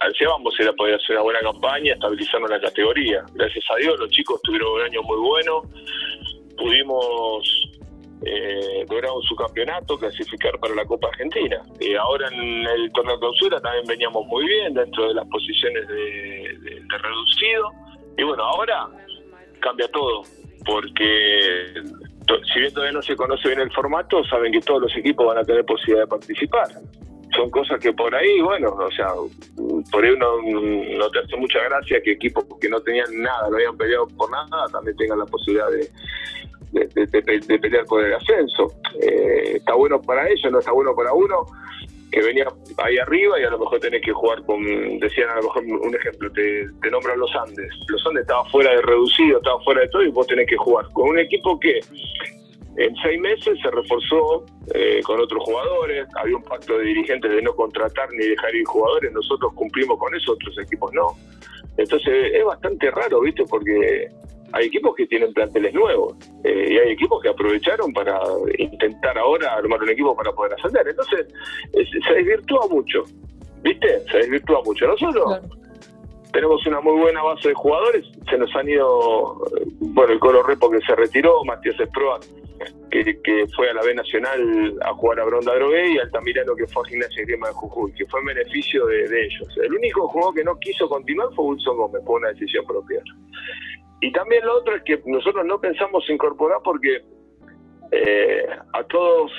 ansiábamos 0.00 0.58
era 0.58 0.72
poder 0.72 0.94
hacer 0.96 1.14
una 1.16 1.22
buena 1.22 1.40
campaña, 1.40 1.92
estabilizarnos 1.92 2.50
en 2.50 2.56
la 2.56 2.62
categoría. 2.62 3.24
Gracias 3.34 3.64
a 3.70 3.76
Dios, 3.76 4.00
los 4.00 4.10
chicos 4.10 4.40
tuvieron 4.42 4.72
un 4.72 4.80
año 4.80 5.02
muy 5.02 5.18
bueno, 5.18 5.62
pudimos 6.56 7.46
eh, 8.26 8.86
lograr 8.88 9.12
un 9.12 9.22
subcampeonato, 9.22 9.98
clasificar 9.98 10.58
para 10.58 10.74
la 10.74 10.84
Copa 10.84 11.08
Argentina. 11.08 11.60
Y 11.80 11.94
ahora 11.94 12.28
en 12.28 12.66
el 12.66 12.90
torneo 12.92 13.14
de 13.14 13.20
clausura 13.20 13.60
también 13.60 13.84
veníamos 13.86 14.26
muy 14.26 14.46
bien 14.46 14.72
dentro 14.72 15.08
de 15.08 15.14
las 15.14 15.26
posiciones 15.28 15.86
de, 15.88 16.54
reducido. 17.02 17.70
Y 18.16 18.22
bueno, 18.22 18.44
ahora 18.44 18.88
cambia 19.60 19.88
todo, 19.88 20.22
porque 20.64 21.74
si 22.52 22.60
bien 22.60 22.72
todavía 22.72 22.92
no 22.92 23.02
se 23.02 23.16
conoce 23.16 23.48
bien 23.48 23.60
el 23.60 23.72
formato, 23.72 24.24
saben 24.24 24.52
que 24.52 24.60
todos 24.60 24.82
los 24.82 24.96
equipos 24.96 25.26
van 25.26 25.38
a 25.38 25.44
tener 25.44 25.64
posibilidad 25.64 26.04
de 26.04 26.08
participar. 26.08 26.68
Son 27.36 27.50
cosas 27.50 27.80
que 27.80 27.92
por 27.92 28.14
ahí, 28.14 28.40
bueno, 28.40 28.68
o 28.70 28.90
sea, 28.92 29.08
por 29.90 30.04
ahí 30.04 30.14
no 30.16 31.10
te 31.10 31.18
hace 31.18 31.36
mucha 31.36 31.58
gracia 31.64 32.00
que 32.00 32.12
equipos 32.12 32.44
que 32.60 32.68
no 32.68 32.80
tenían 32.80 33.08
nada, 33.20 33.50
no 33.50 33.56
habían 33.56 33.76
peleado 33.76 34.06
por 34.16 34.30
nada, 34.30 34.68
también 34.70 34.96
tengan 34.96 35.18
la 35.18 35.26
posibilidad 35.26 35.68
de, 35.70 35.90
de, 36.74 36.86
de- 36.94 37.06
de 37.06 37.22
pe- 37.22 37.40
de 37.40 37.58
pelear 37.58 37.84
por 37.86 38.04
el 38.04 38.12
ascenso. 38.14 38.72
Eh, 39.00 39.52
está 39.56 39.74
bueno 39.74 40.00
para 40.02 40.28
ellos, 40.28 40.50
no 40.52 40.58
está 40.58 40.72
bueno 40.72 40.94
para 40.94 41.12
uno 41.12 41.46
que 42.12 42.22
venía 42.22 42.46
ahí 42.78 42.96
arriba 42.98 43.40
y 43.40 43.44
a 43.44 43.50
lo 43.50 43.58
mejor 43.58 43.80
tenés 43.80 44.00
que 44.02 44.12
jugar 44.12 44.44
con, 44.44 44.62
decían 45.00 45.30
a 45.30 45.36
lo 45.36 45.42
mejor 45.42 45.64
un 45.64 45.94
ejemplo, 45.96 46.30
te, 46.30 46.66
te 46.80 46.90
nombran 46.90 47.18
los 47.18 47.34
Andes. 47.34 47.70
Los 47.88 48.06
Andes 48.06 48.22
estaba 48.22 48.44
fuera 48.50 48.70
de 48.70 48.82
reducido, 48.82 49.38
estaba 49.38 49.58
fuera 49.64 49.80
de 49.80 49.88
todo 49.88 50.02
y 50.04 50.10
vos 50.10 50.26
tenés 50.26 50.46
que 50.48 50.56
jugar 50.56 50.86
con 50.92 51.08
un 51.08 51.18
equipo 51.18 51.58
que 51.58 51.80
en 52.76 52.94
seis 53.02 53.20
meses 53.20 53.58
se 53.62 53.70
reforzó 53.70 54.44
eh, 54.74 55.00
con 55.04 55.20
otros 55.20 55.42
jugadores, 55.44 56.06
había 56.16 56.36
un 56.36 56.42
pacto 56.42 56.78
de 56.78 56.84
dirigentes 56.84 57.30
de 57.30 57.42
no 57.42 57.52
contratar 57.54 58.08
ni 58.12 58.26
dejar 58.26 58.54
ir 58.54 58.64
jugadores, 58.64 59.12
nosotros 59.12 59.52
cumplimos 59.54 59.98
con 59.98 60.14
eso, 60.14 60.32
otros 60.32 60.56
equipos 60.60 60.92
no. 60.92 61.16
Entonces 61.76 62.32
es 62.32 62.44
bastante 62.44 62.90
raro, 62.92 63.20
¿viste? 63.22 63.44
Porque 63.44 64.08
hay 64.54 64.66
equipos 64.66 64.94
que 64.94 65.06
tienen 65.06 65.32
planteles 65.32 65.74
nuevos 65.74 66.14
eh, 66.44 66.68
y 66.70 66.78
hay 66.78 66.92
equipos 66.92 67.20
que 67.22 67.28
aprovecharon 67.28 67.92
para 67.92 68.18
intentar 68.58 69.18
ahora 69.18 69.54
armar 69.54 69.82
un 69.82 69.90
equipo 69.90 70.14
para 70.16 70.32
poder 70.32 70.54
ascender. 70.54 70.86
Entonces 70.88 71.26
es- 71.72 71.88
se 72.06 72.14
desvirtúa 72.14 72.66
mucho, 72.68 73.02
¿viste? 73.62 74.00
Se 74.10 74.18
desvirtúa 74.18 74.62
mucho. 74.64 74.86
Nosotros 74.86 75.40
tenemos 76.32 76.66
una 76.66 76.80
muy 76.80 77.00
buena 77.00 77.22
base 77.22 77.48
de 77.48 77.54
jugadores, 77.54 78.04
se 78.28 78.38
nos 78.38 78.54
han 78.56 78.68
ido, 78.68 79.40
bueno, 79.80 80.12
el 80.12 80.18
Colo 80.18 80.42
Repo 80.42 80.70
que 80.70 80.80
se 80.80 80.94
retiró, 80.96 81.44
Matías 81.44 81.78
Esproa 81.78 82.18
que, 82.90 83.04
que 83.22 83.46
fue 83.56 83.68
a 83.68 83.74
la 83.74 83.82
B 83.82 83.92
Nacional 83.94 84.74
a 84.82 84.92
jugar 84.94 85.18
a 85.20 85.24
Bronda 85.24 85.52
Drogué 85.56 85.90
y 85.92 85.98
Altamirano 85.98 86.54
que 86.54 86.66
fue 86.68 86.82
a 86.84 86.88
Gimnasia 86.88 87.22
y 87.22 87.26
Grima 87.26 87.48
de 87.48 87.54
Jujuy, 87.54 87.92
que 87.92 88.06
fue 88.06 88.20
en 88.20 88.26
beneficio 88.26 88.86
de, 88.86 89.08
de 89.08 89.24
ellos. 89.26 89.48
El 89.62 89.74
único 89.74 90.06
jugador 90.08 90.34
que 90.34 90.44
no 90.44 90.56
quiso 90.60 90.88
continuar 90.88 91.28
fue 91.34 91.44
Wilson 91.46 91.76
Gómez, 91.76 92.02
por 92.06 92.20
una 92.20 92.28
decisión 92.30 92.64
propia. 92.66 93.02
Y 94.04 94.12
también 94.12 94.44
lo 94.44 94.58
otro 94.58 94.76
es 94.76 94.82
que 94.82 95.00
nosotros 95.06 95.46
no 95.46 95.58
pensamos 95.58 96.04
incorporar 96.10 96.58
porque 96.62 97.02
eh, 97.90 98.46
a 98.74 98.84
todos, 98.84 99.32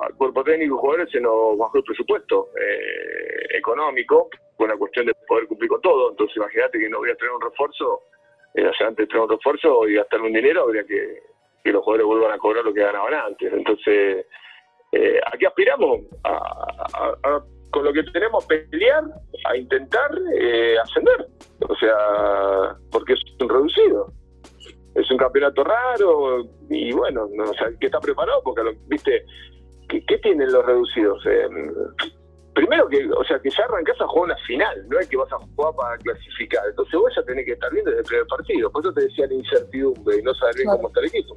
al 0.00 0.14
cuerpo 0.14 0.44
técnico 0.44 0.76
y 0.76 0.78
jugadores 0.78 1.10
se 1.10 1.20
nos 1.20 1.58
bajó 1.58 1.78
el 1.78 1.82
presupuesto 1.84 2.50
eh, 2.56 3.56
económico, 3.58 4.28
por 4.56 4.68
una 4.68 4.76
cuestión 4.78 5.06
de 5.06 5.14
poder 5.26 5.48
cumplir 5.48 5.68
con 5.70 5.80
todo. 5.80 6.10
Entonces 6.10 6.36
imagínate 6.36 6.78
que 6.78 6.88
no 6.88 6.98
voy 6.98 7.10
a 7.10 7.16
traer 7.16 7.32
un 7.32 7.40
refuerzo, 7.40 8.02
eh, 8.54 8.64
o 8.64 8.72
sea, 8.74 8.86
antes 8.86 9.04
de 9.04 9.10
traer 9.10 9.24
un 9.24 9.30
refuerzo 9.30 9.88
y 9.88 9.94
gastar 9.94 10.20
un 10.20 10.32
dinero, 10.32 10.62
habría 10.62 10.84
que, 10.84 11.18
que 11.64 11.72
los 11.72 11.82
jugadores 11.82 12.06
vuelvan 12.06 12.32
a 12.32 12.38
cobrar 12.38 12.64
lo 12.64 12.72
que 12.72 12.80
ganaban 12.80 13.14
antes. 13.14 13.52
Entonces, 13.52 14.26
eh, 14.92 15.20
¿a 15.26 15.36
qué 15.36 15.46
aspiramos? 15.48 16.00
A- 16.22 17.42
con 17.72 17.84
lo 17.84 17.92
que 17.92 18.02
tenemos 18.04 18.44
pelear, 18.46 19.02
a 19.48 19.56
intentar 19.56 20.10
eh, 20.38 20.76
ascender. 20.78 21.26
O 21.68 21.74
sea, 21.76 22.76
porque 22.92 23.14
es 23.14 23.20
un 23.40 23.48
reducido. 23.48 24.12
Es 24.94 25.10
un 25.10 25.16
campeonato 25.16 25.64
raro 25.64 26.44
y 26.68 26.92
bueno, 26.92 27.26
no, 27.34 27.44
o 27.44 27.54
sea, 27.54 27.68
que 27.80 27.86
está 27.86 27.98
preparado 27.98 28.42
porque, 28.44 28.62
lo- 28.62 28.74
viste, 28.88 29.24
¿qué, 29.88 30.04
qué 30.04 30.18
tienen 30.18 30.52
los 30.52 30.64
reducidos? 30.66 31.24
Eh, 31.26 31.48
primero 32.54 32.86
que, 32.88 33.08
o 33.10 33.24
sea, 33.24 33.38
que 33.38 33.48
ya 33.48 33.64
arrancás 33.64 33.98
a 34.02 34.06
jugar 34.08 34.24
una 34.26 34.36
final, 34.46 34.86
no 34.88 34.98
es 34.98 35.08
que 35.08 35.16
vas 35.16 35.32
a 35.32 35.38
jugar 35.38 35.74
para 35.74 35.96
clasificar. 35.96 36.62
Entonces 36.68 36.94
vos 37.00 37.10
ya 37.16 37.22
tenés 37.22 37.46
que 37.46 37.52
estar 37.52 37.72
bien 37.72 37.86
desde 37.86 38.00
el 38.00 38.04
primer 38.04 38.26
partido. 38.26 38.70
Por 38.70 38.82
eso 38.84 38.92
te 38.92 39.00
decía 39.04 39.26
la 39.26 39.34
incertidumbre 39.34 40.18
y 40.18 40.22
no 40.22 40.34
saber 40.34 40.54
bien 40.56 40.66
Claro. 40.66 40.76
cómo 40.78 40.88
está 40.88 41.00
el 41.00 41.06
equipo. 41.06 41.36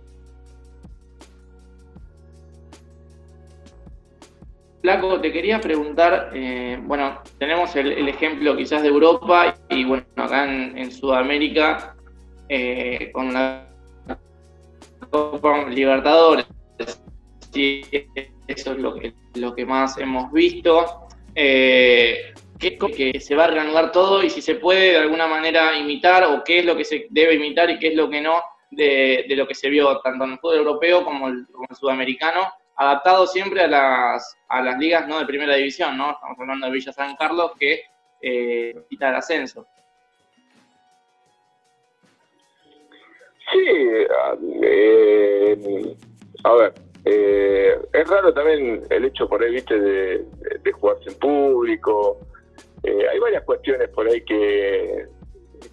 Flaco, 4.86 5.20
te 5.20 5.32
quería 5.32 5.60
preguntar, 5.60 6.30
eh, 6.36 6.78
bueno, 6.84 7.20
tenemos 7.40 7.76
el, 7.76 8.08
ejemplo 8.08 8.56
quizás 8.56 8.84
de 8.84 8.90
Europa 8.90 9.56
y 9.68 9.84
bueno, 9.84 10.06
acá 10.16 10.46
en, 10.46 10.92
Sudamérica 10.92 11.96
eh, 12.50 13.10
con 13.12 13.34
la 13.34 13.68
Copa 15.10 15.68
Libertadores, 15.70 16.46
sí, 17.52 17.82
eso 18.46 18.74
es 18.74 18.78
lo 18.78 18.94
que, 18.94 19.16
lo 19.34 19.56
que 19.56 19.66
más 19.66 19.98
hemos 19.98 20.32
visto. 20.32 21.08
Eh, 21.34 22.36
¿qué, 22.60 22.78
que 22.78 23.20
se 23.20 23.34
va 23.34 23.46
a 23.46 23.48
reanudar 23.48 23.92
todo 23.92 24.22
y 24.24 24.30
si 24.30 24.40
se 24.40 24.54
puede 24.54 24.92
de 24.92 24.98
alguna 24.98 25.26
manera 25.26 25.76
imitar 25.76 26.26
o 26.26 26.44
qué 26.44 26.60
es 26.60 26.66
lo 26.66 26.78
que 26.78 26.86
se 26.86 27.08
debe 27.10 27.34
imitar 27.34 27.72
y 27.72 27.80
qué 27.80 27.88
es 27.88 27.96
lo 27.96 28.08
que 28.08 28.22
no 28.22 28.40
de, 28.70 29.26
de 29.28 29.36
lo 29.36 29.48
que 29.48 29.56
se 29.56 29.68
vio 29.68 30.00
tanto 30.02 30.26
en 30.26 30.34
el 30.34 30.38
fútbol 30.38 30.58
europeo 30.58 31.04
como 31.04 31.28
el, 31.28 31.48
como 31.52 31.66
el 31.68 31.76
sudamericano, 31.76 32.42
adaptado 32.76 33.26
siempre 33.28 33.62
a 33.62 33.68
las, 33.68 34.36
a 34.50 34.62
las 34.62 34.78
ligas 34.78 35.08
no 35.08 35.20
de 35.20 35.26
primera 35.26 35.56
división, 35.56 35.98
¿no? 35.98 36.12
Estamos 36.12 36.38
hablando 36.40 36.66
de 36.68 36.74
Villa 36.74 36.92
San 36.92 37.16
Carlos 37.16 37.52
que 37.60 37.82
eh, 38.22 38.76
quita 38.90 39.10
el 39.10 39.16
ascenso. 39.16 39.66
Sí, 43.52 43.66
eh, 44.64 45.58
a 46.44 46.54
ver, 46.54 46.74
eh, 47.06 47.80
es 47.94 48.10
raro 48.10 48.34
también 48.34 48.82
el 48.90 49.06
hecho 49.06 49.28
por 49.30 49.44
ahí, 49.44 49.52
viste, 49.52 49.80
de, 49.80 50.18
de- 50.20 50.60
de 50.64 50.72
jugarse 50.72 51.10
en 51.10 51.20
público. 51.20 52.20
Eh, 52.84 53.08
hay 53.12 53.20
varias 53.20 53.44
cuestiones 53.44 53.90
por 53.90 54.08
ahí 54.08 54.24
que, 54.26 55.06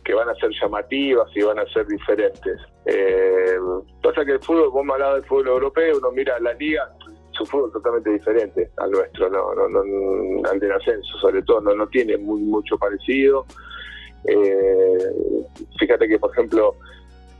que 0.04 0.14
van 0.14 0.28
a 0.28 0.34
ser 0.34 0.50
llamativas 0.60 1.28
y 1.34 1.42
van 1.42 1.58
a 1.58 1.66
ser 1.72 1.86
diferentes. 1.86 2.60
Eh, 2.84 3.56
pasa 4.02 4.24
que 4.24 4.32
el 4.32 4.40
fútbol, 4.40 4.70
vos 4.70 4.84
me 4.84 4.92
hablabas 4.94 5.16
del 5.20 5.24
fútbol 5.28 5.48
europeo, 5.48 5.98
uno 5.98 6.10
mira 6.10 6.38
la 6.40 6.52
liga, 6.54 6.90
es 7.32 7.40
un 7.40 7.46
fútbol 7.46 7.72
totalmente 7.72 8.10
diferente 8.10 8.70
al 8.78 8.90
nuestro, 8.90 9.30
no, 9.30 9.54
no, 9.54 9.68
no- 9.68 10.48
al 10.50 10.58
del 10.58 10.72
ascenso, 10.72 11.16
sobre 11.18 11.42
todo, 11.42 11.60
no, 11.60 11.74
no 11.74 11.86
tiene 11.88 12.16
muy, 12.16 12.40
mucho 12.40 12.76
parecido. 12.78 13.46
Eh, 14.24 14.98
fíjate 15.78 16.08
que, 16.08 16.18
por 16.18 16.30
ejemplo, 16.32 16.74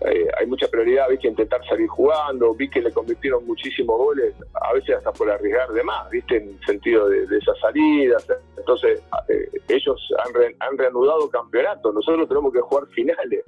eh, 0.05 0.27
hay 0.39 0.47
mucha 0.47 0.67
prioridad, 0.69 1.09
viste, 1.09 1.29
intentar 1.29 1.65
salir 1.69 1.87
jugando, 1.89 2.55
vi 2.55 2.69
que 2.69 2.81
le 2.81 2.91
convirtieron 2.93 3.47
muchísimos 3.47 3.97
goles, 3.99 4.35
a 4.55 4.73
veces 4.73 4.97
hasta 4.97 5.13
por 5.13 5.31
arriesgar 5.31 5.73
de 5.73 5.83
más, 5.85 6.09
viste, 6.11 6.37
en 6.39 6.49
el 6.49 6.61
sentido 6.67 7.09
de, 7.09 7.27
de 7.27 7.39
esas 7.39 7.59
salidas. 7.61 8.27
Entonces, 8.57 9.01
eh, 9.29 9.49
ellos 9.69 10.01
han, 10.25 10.35
re- 10.35 10.57
han 10.61 10.77
reanudado 10.79 11.29
campeonatos, 11.31 11.95
nosotros 11.95 12.29
tenemos 12.29 12.53
que 12.53 12.61
jugar 12.61 12.87
finales. 12.89 13.45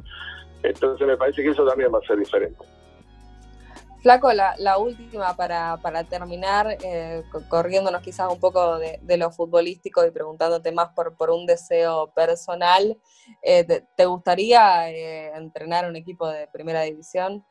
Entonces, 0.65 1.07
me 1.07 1.17
parece 1.17 1.43
que 1.43 1.51
eso 1.51 1.65
también 1.67 1.93
va 1.95 1.99
a 1.99 2.07
ser 2.07 2.19
diferente. 2.19 2.57
Flaco, 4.03 4.33
la, 4.35 4.55
la 4.59 4.77
última 4.77 5.35
para, 5.35 5.79
para 5.83 6.05
terminar, 6.05 6.77
eh, 6.85 7.23
co- 7.33 7.43
corriéndonos 7.49 8.03
quizás 8.03 8.31
un 8.31 8.39
poco 8.39 8.79
de, 8.79 8.99
de 9.01 9.17
lo 9.17 9.31
futbolístico 9.31 10.05
y 10.05 10.11
preguntándote 10.11 10.73
más 10.73 10.91
por, 10.95 11.17
por 11.17 11.31
un 11.31 11.47
deseo 11.47 12.13
personal, 12.13 12.99
eh, 13.41 13.65
te, 13.65 13.87
te 13.97 14.05
gustaría 14.05 14.91
eh, 14.91 15.33
entrenar 15.35 15.89
un 15.89 15.97
equipo 15.97 16.29
de 16.29 16.47
primera 16.49 16.83
división? 16.83 17.45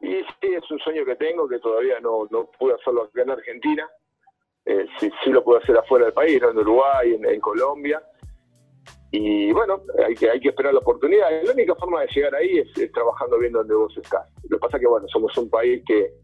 Y 0.00 0.14
sí, 0.40 0.52
es 0.52 0.68
un 0.68 0.80
sueño 0.80 1.04
que 1.04 1.14
tengo, 1.14 1.48
que 1.48 1.60
todavía 1.60 2.00
no, 2.00 2.26
no 2.30 2.46
pude 2.58 2.74
hacerlo 2.74 3.04
acá 3.04 3.22
en 3.22 3.30
Argentina. 3.30 3.88
Eh, 4.64 4.86
sí, 4.98 5.10
sí 5.22 5.30
lo 5.30 5.44
puedo 5.44 5.60
hacer 5.60 5.76
afuera 5.76 6.06
del 6.06 6.14
país, 6.14 6.40
¿no? 6.42 6.50
en 6.50 6.58
Uruguay, 6.58 7.14
en, 7.14 7.24
en 7.24 7.40
Colombia. 7.40 8.02
Y 9.12 9.52
bueno, 9.52 9.82
hay 10.06 10.14
que, 10.14 10.30
hay 10.30 10.40
que 10.40 10.48
esperar 10.48 10.72
la 10.72 10.80
oportunidad. 10.80 11.28
La 11.44 11.52
única 11.52 11.74
forma 11.74 12.00
de 12.00 12.08
llegar 12.08 12.34
ahí 12.34 12.58
es, 12.58 12.78
es 12.78 12.90
trabajando 12.92 13.38
bien 13.38 13.52
donde 13.52 13.74
vos 13.74 13.94
estás. 13.96 14.26
Lo 14.48 14.56
que 14.56 14.60
pasa 14.60 14.78
que, 14.78 14.86
bueno, 14.86 15.06
somos 15.08 15.36
un 15.36 15.50
país 15.50 15.82
que, 15.86 16.14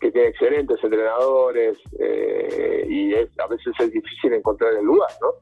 que 0.00 0.10
tiene 0.10 0.28
excelentes 0.28 0.82
entrenadores 0.82 1.76
eh, 1.98 2.86
y 2.88 3.12
es, 3.12 3.28
a 3.38 3.46
veces 3.46 3.74
es 3.78 3.92
difícil 3.92 4.32
encontrar 4.32 4.74
el 4.74 4.84
lugar, 4.84 5.10
¿no? 5.20 5.34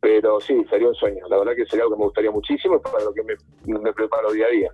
Pero 0.00 0.40
sí, 0.40 0.64
sería 0.68 0.88
un 0.88 0.96
sueño. 0.96 1.24
La 1.28 1.38
verdad 1.38 1.54
que 1.54 1.64
sería 1.66 1.84
algo 1.84 1.94
que 1.94 2.00
me 2.00 2.06
gustaría 2.06 2.30
muchísimo 2.32 2.82
para 2.82 3.04
lo 3.04 3.14
que 3.14 3.22
me 3.22 3.92
preparo 3.92 4.32
día 4.32 4.46
a 4.46 4.50
día. 4.50 4.72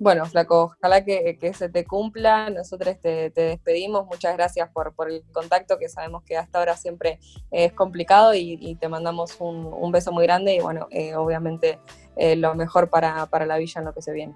Bueno, 0.00 0.24
Flaco, 0.26 0.74
ojalá 0.76 1.04
que, 1.04 1.36
se 1.54 1.68
te 1.68 1.84
cumpla. 1.84 2.50
Nosotros 2.50 3.00
te, 3.00 3.30
despedimos. 3.30 4.06
Muchas 4.06 4.36
gracias 4.36 4.70
por, 4.70 4.94
el 5.10 5.22
contacto, 5.32 5.78
que 5.78 5.88
sabemos 5.88 6.22
que 6.22 6.36
hasta 6.36 6.58
ahora 6.58 6.76
siempre 6.76 7.18
es 7.50 7.72
complicado 7.72 8.32
y, 8.34 8.76
te 8.80 8.88
mandamos 8.88 9.36
un, 9.40 9.90
beso 9.90 10.12
muy 10.12 10.24
grande 10.24 10.54
y 10.54 10.60
bueno, 10.60 10.86
eh, 10.90 11.14
obviamente 11.16 11.80
eh, 12.16 12.36
lo 12.36 12.54
mejor 12.54 12.90
para, 12.90 13.26
la 13.46 13.58
villa 13.58 13.80
en 13.80 13.86
lo 13.86 13.92
que 13.92 14.02
se 14.02 14.12
viene. 14.12 14.34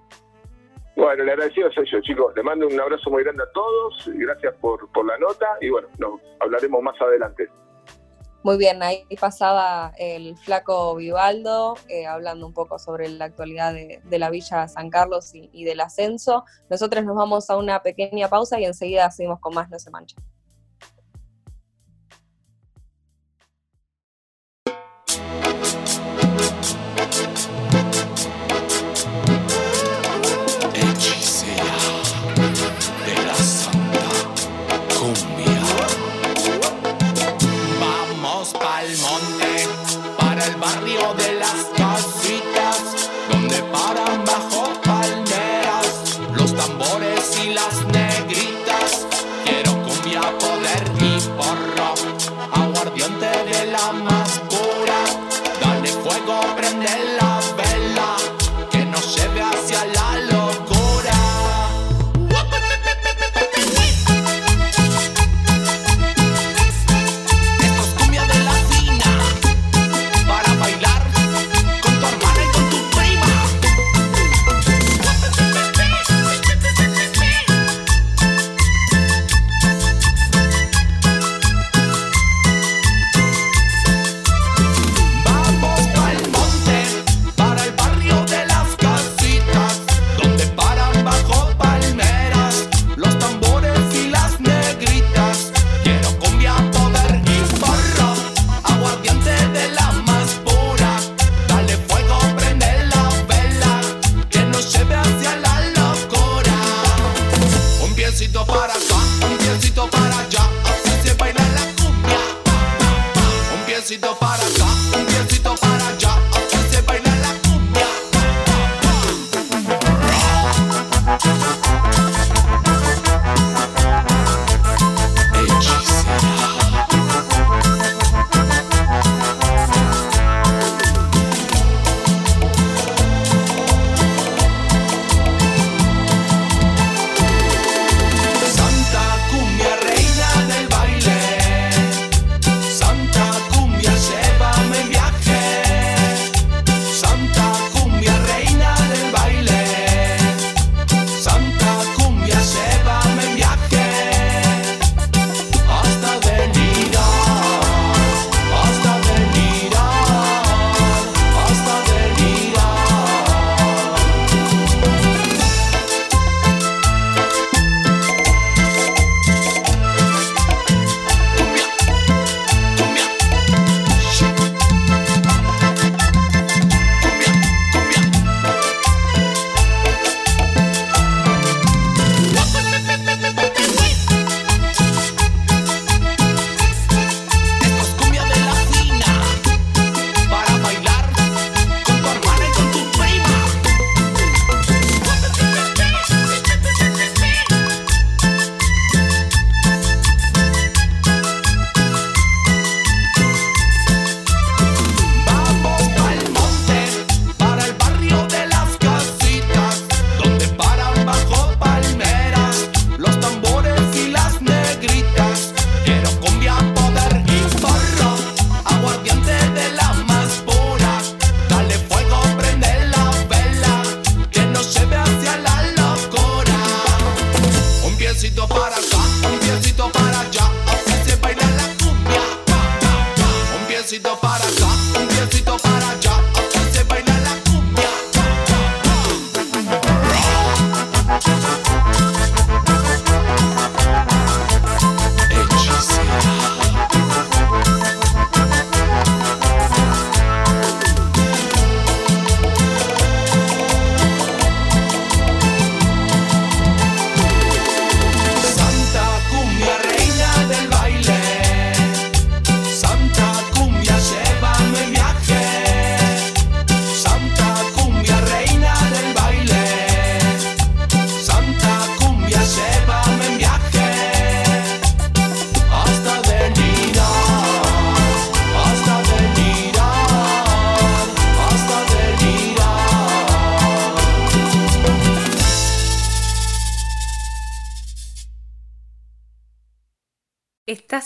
Bueno, 0.96 1.24
le 1.24 1.32
agradecido 1.32 1.70
soy 1.72 1.86
yo, 1.90 2.00
chicos. 2.00 2.34
Le 2.34 2.42
mando 2.42 2.66
un 2.66 2.80
abrazo 2.80 3.10
muy 3.10 3.22
grande 3.22 3.44
a 3.44 3.52
todos. 3.52 4.10
Gracias 4.14 4.54
por, 4.60 4.90
por 4.92 5.06
la 5.06 5.16
nota 5.18 5.46
y 5.60 5.70
bueno, 5.70 5.88
nos 5.98 6.20
hablaremos 6.40 6.82
más 6.82 7.00
adelante. 7.00 7.48
Muy 8.44 8.58
bien, 8.58 8.82
ahí 8.82 9.06
pasaba 9.20 9.92
el 9.96 10.36
flaco 10.36 10.96
Vivaldo 10.96 11.76
eh, 11.88 12.06
hablando 12.06 12.44
un 12.44 12.52
poco 12.52 12.76
sobre 12.76 13.08
la 13.08 13.26
actualidad 13.26 13.72
de, 13.72 14.18
la 14.18 14.30
Villa 14.30 14.66
San 14.66 14.90
Carlos 14.90 15.32
y, 15.32 15.48
y 15.52 15.64
del 15.64 15.80
ascenso. 15.80 16.44
Nosotros 16.68 17.04
nos 17.04 17.14
vamos 17.14 17.50
a 17.50 17.56
una 17.56 17.82
pequeña 17.82 18.28
pausa 18.28 18.58
y 18.58 18.64
enseguida 18.64 19.10
seguimos 19.12 19.38
con 19.38 19.54
más 19.54 19.70
No 19.70 19.78
se 19.78 19.90
mancha. 19.90 20.16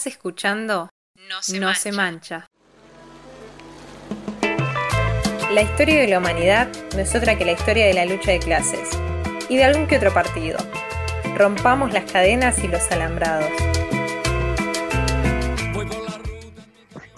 Estás 0.06 0.18
escuchando 0.18 0.88
No 1.28 1.74
se, 1.74 1.90
mancha. 1.90 2.46
La 5.50 5.62
historia 5.62 6.00
de 6.00 6.06
la 6.06 6.18
humanidad 6.18 6.68
no 6.94 7.00
es 7.00 7.12
otra 7.16 7.36
que 7.36 7.44
la 7.44 7.50
historia 7.50 7.86
de 7.86 7.94
la 7.94 8.04
lucha 8.04 8.30
de 8.30 8.38
clases 8.38 8.88
y 9.48 9.56
de 9.56 9.64
algún 9.64 9.88
que 9.88 9.96
otro 9.96 10.14
partido. 10.14 10.58
Rompamos 11.34 11.92
las 11.92 12.08
cadenas 12.08 12.62
y 12.62 12.68
los 12.68 12.88
alambrados. 12.92 13.50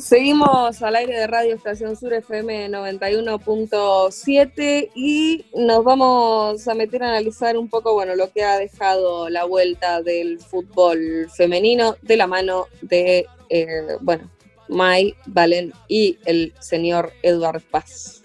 Seguimos 0.08 0.82
al 0.82 0.96
aire 0.96 1.18
de 1.18 1.26
Radio 1.26 1.54
Estación 1.54 1.94
Sur 1.94 2.14
FM 2.14 2.70
91.7 2.70 4.90
y 4.94 5.44
nos 5.54 5.84
vamos 5.84 6.66
a 6.66 6.72
meter 6.72 7.02
a 7.02 7.10
analizar 7.10 7.58
un 7.58 7.68
poco 7.68 7.92
bueno, 7.92 8.16
lo 8.16 8.32
que 8.32 8.42
ha 8.42 8.56
dejado 8.56 9.28
la 9.28 9.44
vuelta 9.44 10.00
del 10.00 10.40
fútbol 10.40 11.28
femenino 11.36 11.96
de 12.00 12.16
la 12.16 12.26
mano 12.26 12.68
de 12.80 13.26
eh, 13.50 13.98
bueno, 14.00 14.30
Mai 14.70 15.14
Valen 15.26 15.74
y 15.88 16.16
el 16.24 16.54
señor 16.58 17.12
Eduard 17.22 17.60
Paz. 17.70 18.17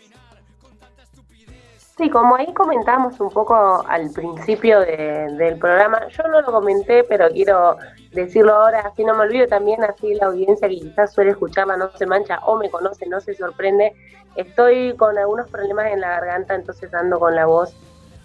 Sí, 1.96 2.10
como 2.10 2.36
ahí 2.36 2.52
comentamos 2.54 3.20
un 3.20 3.30
poco 3.30 3.56
al 3.88 4.10
principio 4.10 4.80
de- 4.80 5.28
del 5.38 5.60
programa, 5.60 6.08
yo 6.08 6.24
no 6.28 6.42
lo 6.42 6.52
comenté, 6.52 7.04
pero 7.04 7.30
quiero 7.30 7.78
decirlo 8.12 8.54
ahora, 8.56 8.80
así 8.80 9.04
no 9.04 9.14
me 9.14 9.22
olvido 9.22 9.48
también, 9.48 9.84
así 9.84 10.16
la 10.16 10.26
audiencia 10.28 10.68
que 10.68 10.80
quizás 10.80 11.14
suele 11.14 11.32
escucharla 11.32 11.78
no 11.78 11.92
se 11.92 12.08
mancha 12.08 12.40
o 12.46 12.58
me 12.58 12.72
conoce, 12.72 13.06
no 13.06 13.22
se 13.22 13.36
sorprende. 13.36 13.94
Estoy 14.36 14.96
con 14.98 15.18
algunos 15.20 15.48
problemas 15.52 15.92
en 15.92 16.02
la 16.02 16.10
garganta, 16.10 16.56
entonces 16.56 16.92
ando 16.96 17.20
con 17.20 17.36
la 17.36 17.46
voz 17.46 17.76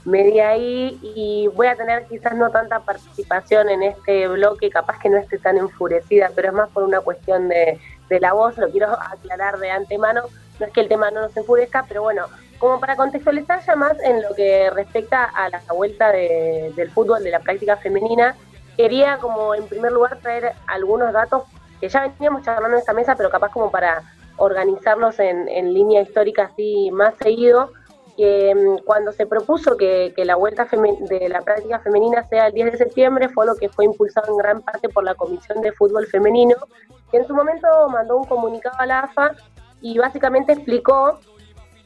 media 0.06 0.48
ahí 0.50 0.98
y 1.02 1.48
voy 1.48 1.66
a 1.66 1.76
tener 1.76 2.06
quizás 2.06 2.34
no 2.36 2.50
tanta 2.50 2.80
participación 2.80 3.68
en 3.68 3.82
este 3.82 4.28
bloque, 4.28 4.70
capaz 4.70 4.98
que 4.98 5.10
no 5.10 5.18
esté 5.18 5.36
tan 5.36 5.58
enfurecida, 5.58 6.30
pero 6.34 6.48
es 6.48 6.54
más 6.54 6.70
por 6.70 6.84
una 6.84 7.00
cuestión 7.02 7.48
de, 7.48 7.78
de 8.08 8.20
la 8.20 8.32
voz, 8.32 8.56
lo 8.56 8.70
quiero 8.70 8.88
aclarar 8.92 9.58
de 9.58 9.70
antemano, 9.70 10.22
no 10.58 10.66
es 10.66 10.72
que 10.72 10.80
el 10.80 10.88
tema 10.88 11.10
no 11.10 11.20
nos 11.20 11.36
enfurezca, 11.36 11.84
pero 11.86 12.00
bueno, 12.02 12.24
como 12.58 12.80
para 12.80 12.96
contextualizar 12.96 13.60
ya 13.64 13.76
más 13.76 13.96
en 14.02 14.22
lo 14.22 14.34
que 14.34 14.70
respecta 14.70 15.24
a 15.24 15.48
la 15.48 15.60
vuelta 15.74 16.10
de- 16.12 16.72
del 16.76 16.90
fútbol, 16.90 17.22
de 17.22 17.30
la 17.30 17.40
práctica 17.40 17.76
femenina, 17.76 18.34
quería 18.76 19.18
como 19.18 19.54
en 19.54 19.66
primer 19.66 19.92
lugar 19.92 20.18
traer 20.20 20.52
algunos 20.66 21.12
datos 21.12 21.44
que 21.80 21.88
ya 21.88 22.02
veníamos 22.08 22.42
charlando 22.42 22.76
en 22.76 22.80
esta 22.80 22.92
mesa, 22.92 23.14
pero 23.16 23.30
capaz 23.30 23.52
como 23.52 23.70
para 23.70 24.02
organizarlos 24.36 25.18
en, 25.18 25.48
en 25.48 25.72
línea 25.74 26.02
histórica 26.02 26.44
así 26.44 26.90
más 26.92 27.14
seguido, 27.20 27.72
que 28.16 28.52
mm, 28.54 28.84
cuando 28.84 29.12
se 29.12 29.26
propuso 29.26 29.76
que, 29.76 30.12
que 30.16 30.24
la 30.24 30.34
vuelta 30.36 30.66
de 30.72 31.28
la 31.28 31.42
práctica 31.42 31.78
femenina 31.80 32.26
sea 32.28 32.48
el 32.48 32.52
10 32.52 32.72
de 32.72 32.78
septiembre, 32.78 33.28
fue 33.28 33.46
lo 33.46 33.54
que 33.54 33.68
fue 33.68 33.84
impulsado 33.84 34.28
en 34.32 34.36
gran 34.36 34.60
parte 34.62 34.88
por 34.88 35.04
la 35.04 35.14
Comisión 35.14 35.60
de 35.60 35.70
Fútbol 35.72 36.06
Femenino, 36.06 36.56
que 37.10 37.18
en 37.18 37.26
su 37.26 37.34
momento 37.34 37.68
mandó 37.88 38.16
un 38.16 38.24
comunicado 38.24 38.76
a 38.80 38.86
la 38.86 39.00
AFA 39.00 39.32
y 39.80 39.98
básicamente 39.98 40.52
explicó 40.52 41.20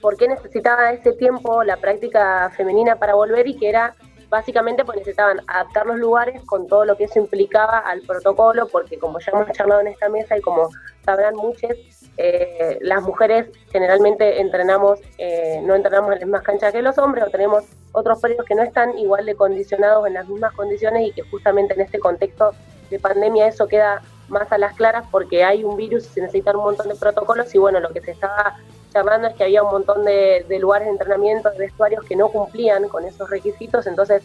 por 0.02 0.16
qué 0.16 0.28
necesitaba 0.28 0.90
ese 0.90 1.12
tiempo 1.12 1.64
la 1.64 1.78
práctica 1.78 2.50
femenina 2.50 2.96
para 2.96 3.14
volver 3.14 3.46
y 3.46 3.56
que 3.56 3.70
era 3.70 3.94
básicamente 4.28 4.84
porque 4.84 5.00
necesitaban 5.00 5.40
adaptar 5.46 5.86
los 5.86 5.98
lugares 5.98 6.42
con 6.46 6.66
todo 6.66 6.84
lo 6.86 6.96
que 6.96 7.04
eso 7.04 7.18
implicaba 7.18 7.78
al 7.78 8.00
protocolo, 8.00 8.66
porque 8.66 8.98
como 8.98 9.18
ya 9.20 9.30
hemos 9.32 9.52
charlado 9.52 9.82
en 9.82 9.88
esta 9.88 10.08
mesa 10.08 10.36
y 10.36 10.40
como 10.40 10.70
sabrán 11.04 11.36
muchos, 11.36 11.70
eh, 12.16 12.78
las 12.80 13.02
mujeres 13.02 13.48
generalmente 13.70 14.40
entrenamos, 14.40 15.00
eh, 15.18 15.60
no 15.62 15.74
entrenamos 15.74 16.08
en 16.08 16.14
las 16.14 16.26
mismas 16.26 16.42
canchas 16.42 16.72
que 16.72 16.80
los 16.80 16.96
hombres 16.96 17.24
o 17.26 17.30
tenemos 17.30 17.64
otros 17.92 18.20
periodos 18.20 18.46
que 18.46 18.54
no 18.54 18.62
están 18.62 18.98
igual 18.98 19.26
de 19.26 19.34
condicionados 19.34 20.06
en 20.06 20.14
las 20.14 20.26
mismas 20.26 20.52
condiciones 20.54 21.08
y 21.08 21.12
que 21.12 21.22
justamente 21.22 21.74
en 21.74 21.82
este 21.82 22.00
contexto 22.00 22.52
de 22.90 22.98
pandemia 22.98 23.48
eso 23.48 23.68
queda 23.68 24.00
más 24.28 24.50
a 24.50 24.56
las 24.56 24.74
claras 24.74 25.04
porque 25.10 25.44
hay 25.44 25.62
un 25.62 25.76
virus 25.76 26.06
y 26.06 26.08
se 26.08 26.20
necesitan 26.22 26.56
un 26.56 26.64
montón 26.64 26.88
de 26.88 26.94
protocolos 26.94 27.54
y 27.54 27.58
bueno, 27.58 27.80
lo 27.80 27.90
que 27.90 28.00
se 28.00 28.12
estaba 28.12 28.56
charlando 28.92 29.28
es 29.28 29.34
que 29.34 29.44
había 29.44 29.62
un 29.62 29.70
montón 29.70 30.04
de, 30.04 30.44
lugares 30.60 30.86
de 30.86 30.92
entrenamiento, 30.92 31.50
de 31.50 31.58
vestuarios 31.58 32.04
que 32.04 32.16
no 32.16 32.28
cumplían 32.28 32.88
con 32.88 33.04
esos 33.04 33.28
requisitos, 33.30 33.86
entonces 33.86 34.22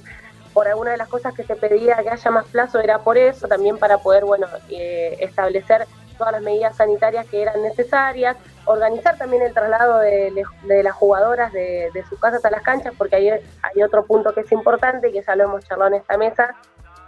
por 0.54 0.68
alguna 0.68 0.92
de 0.92 0.98
las 0.98 1.08
cosas 1.08 1.34
que 1.34 1.44
se 1.44 1.56
pedía 1.56 1.98
que 2.02 2.10
haya 2.10 2.32
más 2.32 2.46
plazo 2.48 2.80
era 2.80 3.00
por 3.00 3.18
eso, 3.18 3.48
también 3.48 3.78
para 3.78 4.00
poder, 4.00 4.26
bueno, 4.26 4.48
eh, 4.70 5.18
establecer 5.20 5.88
todas 6.18 6.34
las 6.34 6.42
medidas 6.42 6.76
sanitarias 6.76 7.28
que 7.28 7.44
eran 7.44 7.62
necesarias, 7.62 8.36
organizar 8.66 9.18
también 9.18 9.44
el 9.44 9.54
traslado 9.54 10.00
de, 10.00 10.34
las 10.64 10.96
jugadoras 10.96 11.54
de, 11.54 11.92
de 11.94 12.04
sus 12.06 12.20
casas 12.20 12.44
a 12.44 12.50
las 12.50 12.64
canchas, 12.64 12.94
porque 12.98 13.16
hay 13.62 13.84
otro 13.84 14.04
punto 14.06 14.34
que 14.34 14.42
es 14.42 14.52
importante 14.52 15.10
y 15.10 15.14
que 15.14 15.22
ya 15.22 15.36
lo 15.36 15.44
hemos 15.44 15.64
charlado 15.64 15.94
en 15.94 16.02
esta 16.02 16.18
mesa, 16.18 16.56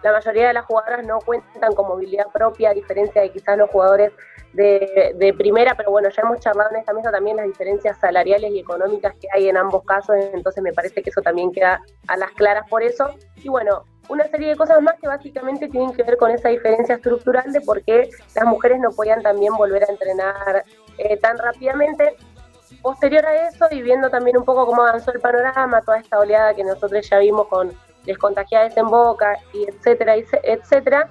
la 0.04 0.12
mayoría 0.14 0.48
de 0.48 0.54
las 0.54 0.66
jugadoras 0.66 1.06
no 1.06 1.20
cuentan 1.20 1.74
con 1.74 1.88
movilidad 1.88 2.28
propia, 2.32 2.70
a 2.70 2.74
diferencia 2.74 3.22
de 3.22 3.32
quizás 3.32 3.58
los 3.58 3.70
jugadores 3.70 4.12
de, 4.54 5.14
de 5.16 5.34
primera, 5.34 5.76
pero 5.76 5.92
bueno, 5.92 6.10
ya 6.10 6.22
hemos 6.24 6.40
charlado 6.40 6.72
en 6.72 6.78
esta 6.78 6.94
mesa 6.94 7.12
también 7.12 7.38
las 7.38 7.46
diferencias 7.46 8.00
salariales 8.00 8.52
y 8.52 8.60
económicas 8.60 9.14
que 9.20 9.28
hay 9.34 9.50
en 9.50 9.58
ambos 9.58 9.84
casos, 9.84 10.16
entonces 10.34 10.64
me 10.64 10.74
parece 10.74 11.04
que 11.04 11.10
eso 11.10 11.22
también 11.22 11.52
queda 11.52 11.82
a 12.08 12.18
las 12.18 12.32
claras 12.32 12.68
por 12.70 12.82
eso. 12.82 13.14
Y 13.38 13.50
bueno, 13.50 13.84
una 14.10 14.28
serie 14.28 14.50
de 14.50 14.56
cosas 14.56 14.82
más 14.82 14.96
que 15.00 15.08
básicamente 15.08 15.68
tienen 15.68 15.94
que 15.94 16.04
ver 16.04 16.18
con 16.18 16.32
esa 16.32 16.50
diferencia 16.50 16.96
estructural 16.96 17.52
de 17.54 17.62
por 17.62 17.84
qué 17.84 18.10
las 18.36 18.46
mujeres 18.46 18.80
no 18.80 18.90
podían 18.90 19.22
también 19.22 19.54
volver 19.56 19.84
a 19.84 19.92
entrenar 19.92 20.66
eh, 20.98 21.18
tan 21.18 21.38
rápidamente. 21.38 22.16
Posterior 22.82 23.26
a 23.26 23.48
eso, 23.48 23.68
y 23.72 23.82
viendo 23.82 24.10
también 24.10 24.38
un 24.38 24.46
poco 24.46 24.66
cómo 24.66 24.82
avanzó 24.84 25.12
el 25.12 25.20
panorama, 25.20 25.82
toda 25.82 26.00
esta 26.00 26.20
oleada 26.20 26.54
que 26.54 26.64
nosotros 26.64 27.08
ya 27.08 27.20
vimos 27.20 27.48
con 27.48 27.72
descontagiadas 28.06 28.76
en 28.78 28.88
Boca, 28.88 29.38
y 29.54 29.64
etcétera, 29.64 30.16
etcétera, 30.16 31.10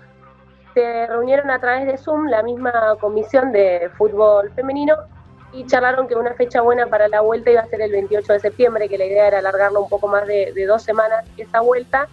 se 0.74 1.06
reunieron 1.06 1.50
a 1.50 1.60
través 1.60 1.86
de 1.86 1.98
Zoom 1.98 2.26
la 2.26 2.42
misma 2.42 2.96
comisión 3.00 3.52
de 3.52 3.90
fútbol 3.96 4.50
femenino 4.52 4.94
y 5.52 5.66
charlaron 5.66 6.06
que 6.06 6.14
una 6.14 6.34
fecha 6.34 6.60
buena 6.60 6.86
para 6.86 7.08
la 7.08 7.20
vuelta 7.20 7.50
iba 7.50 7.62
a 7.62 7.66
ser 7.66 7.80
el 7.80 7.90
28 7.90 8.34
de 8.34 8.40
septiembre, 8.40 8.88
que 8.88 8.98
la 8.98 9.06
idea 9.06 9.26
era 9.26 9.38
alargarlo 9.38 9.82
un 9.82 9.88
poco 9.88 10.08
más 10.08 10.26
de, 10.26 10.52
de 10.52 10.66
dos 10.66 10.82
semanas 10.82 11.24
esa 11.36 11.60
vuelta. 11.60 12.06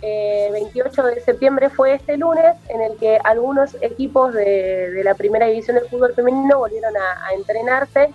Eh, 0.00 0.48
28 0.52 1.02
de 1.02 1.20
septiembre 1.20 1.70
fue 1.70 1.94
este 1.94 2.16
lunes 2.16 2.56
en 2.68 2.80
el 2.80 2.96
que 2.96 3.18
algunos 3.24 3.76
equipos 3.82 4.32
de, 4.32 4.90
de 4.92 5.04
la 5.04 5.14
primera 5.14 5.46
división 5.46 5.76
del 5.76 5.88
fútbol 5.88 6.14
femenino 6.14 6.58
volvieron 6.58 6.96
a, 6.96 7.26
a 7.26 7.34
entrenarse 7.34 8.12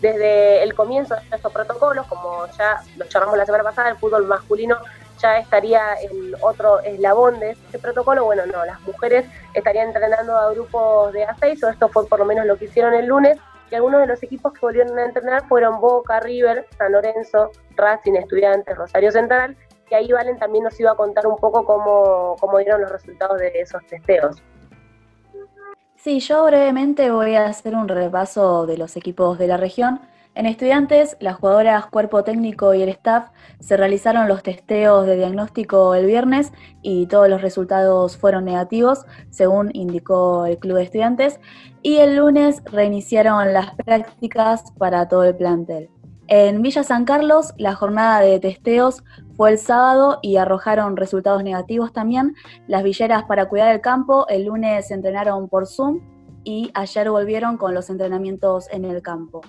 desde 0.00 0.62
el 0.62 0.74
comienzo 0.74 1.14
de 1.14 1.36
estos 1.36 1.52
protocolos, 1.52 2.06
como 2.06 2.46
ya 2.58 2.80
lo 2.96 3.06
charlamos 3.06 3.38
la 3.38 3.46
semana 3.46 3.64
pasada, 3.64 3.90
el 3.90 3.96
fútbol 3.96 4.26
masculino 4.26 4.76
ya 5.18 5.38
estaría 5.38 5.94
en 6.00 6.34
otro 6.42 6.80
eslabón 6.80 7.38
de 7.40 7.50
este 7.52 7.78
protocolo. 7.78 8.24
Bueno, 8.24 8.44
no, 8.46 8.64
las 8.64 8.80
mujeres 8.82 9.26
estarían 9.54 9.88
entrenando 9.88 10.36
a 10.36 10.52
grupos 10.52 11.12
de 11.12 11.26
A6, 11.26 11.64
o 11.64 11.68
esto 11.68 11.88
fue 11.88 12.06
por 12.06 12.18
lo 12.18 12.24
menos 12.24 12.46
lo 12.46 12.56
que 12.56 12.66
hicieron 12.66 12.94
el 12.94 13.06
lunes, 13.06 13.38
y 13.70 13.74
algunos 13.74 14.00
de 14.00 14.06
los 14.06 14.22
equipos 14.22 14.52
que 14.52 14.60
volvieron 14.60 14.98
a 14.98 15.04
entrenar 15.04 15.46
fueron 15.48 15.80
Boca, 15.80 16.20
River, 16.20 16.66
San 16.78 16.92
Lorenzo, 16.92 17.50
Racing, 17.74 18.14
Estudiantes, 18.14 18.76
Rosario 18.76 19.10
Central, 19.10 19.56
y 19.90 19.94
ahí 19.94 20.12
Valen 20.12 20.38
también 20.38 20.64
nos 20.64 20.78
iba 20.80 20.92
a 20.92 20.94
contar 20.94 21.26
un 21.26 21.36
poco 21.36 21.64
cómo, 21.64 22.36
cómo 22.40 22.58
dieron 22.58 22.80
los 22.80 22.90
resultados 22.90 23.38
de 23.38 23.52
esos 23.54 23.84
testeos. 23.86 24.42
Sí, 25.96 26.20
yo 26.20 26.44
brevemente 26.44 27.10
voy 27.10 27.34
a 27.34 27.46
hacer 27.46 27.74
un 27.74 27.88
repaso 27.88 28.66
de 28.66 28.78
los 28.78 28.96
equipos 28.96 29.38
de 29.38 29.48
la 29.48 29.56
región. 29.56 30.00
En 30.36 30.44
estudiantes, 30.44 31.16
las 31.18 31.36
jugadoras 31.36 31.86
cuerpo 31.86 32.22
técnico 32.22 32.74
y 32.74 32.82
el 32.82 32.90
staff 32.90 33.30
se 33.58 33.74
realizaron 33.78 34.28
los 34.28 34.42
testeos 34.42 35.06
de 35.06 35.16
diagnóstico 35.16 35.94
el 35.94 36.04
viernes 36.04 36.52
y 36.82 37.06
todos 37.06 37.30
los 37.30 37.40
resultados 37.40 38.18
fueron 38.18 38.44
negativos, 38.44 39.06
según 39.30 39.70
indicó 39.72 40.44
el 40.44 40.58
club 40.58 40.76
de 40.76 40.82
estudiantes, 40.82 41.40
y 41.80 41.96
el 41.96 42.16
lunes 42.16 42.60
reiniciaron 42.66 43.54
las 43.54 43.74
prácticas 43.76 44.72
para 44.76 45.08
todo 45.08 45.24
el 45.24 45.34
plantel. 45.34 45.88
En 46.28 46.60
Villa 46.60 46.82
San 46.82 47.06
Carlos, 47.06 47.54
la 47.56 47.74
jornada 47.74 48.20
de 48.20 48.38
testeos 48.38 49.04
fue 49.38 49.52
el 49.52 49.58
sábado 49.58 50.18
y 50.20 50.36
arrojaron 50.36 50.98
resultados 50.98 51.42
negativos 51.44 51.94
también. 51.94 52.34
Las 52.66 52.82
villeras 52.82 53.24
para 53.24 53.48
cuidar 53.48 53.74
el 53.74 53.80
campo 53.80 54.28
el 54.28 54.44
lunes 54.44 54.90
entrenaron 54.90 55.48
por 55.48 55.66
Zoom 55.66 56.00
y 56.44 56.70
ayer 56.74 57.08
volvieron 57.08 57.56
con 57.56 57.72
los 57.72 57.88
entrenamientos 57.88 58.68
en 58.70 58.84
el 58.84 59.00
campo. 59.00 59.40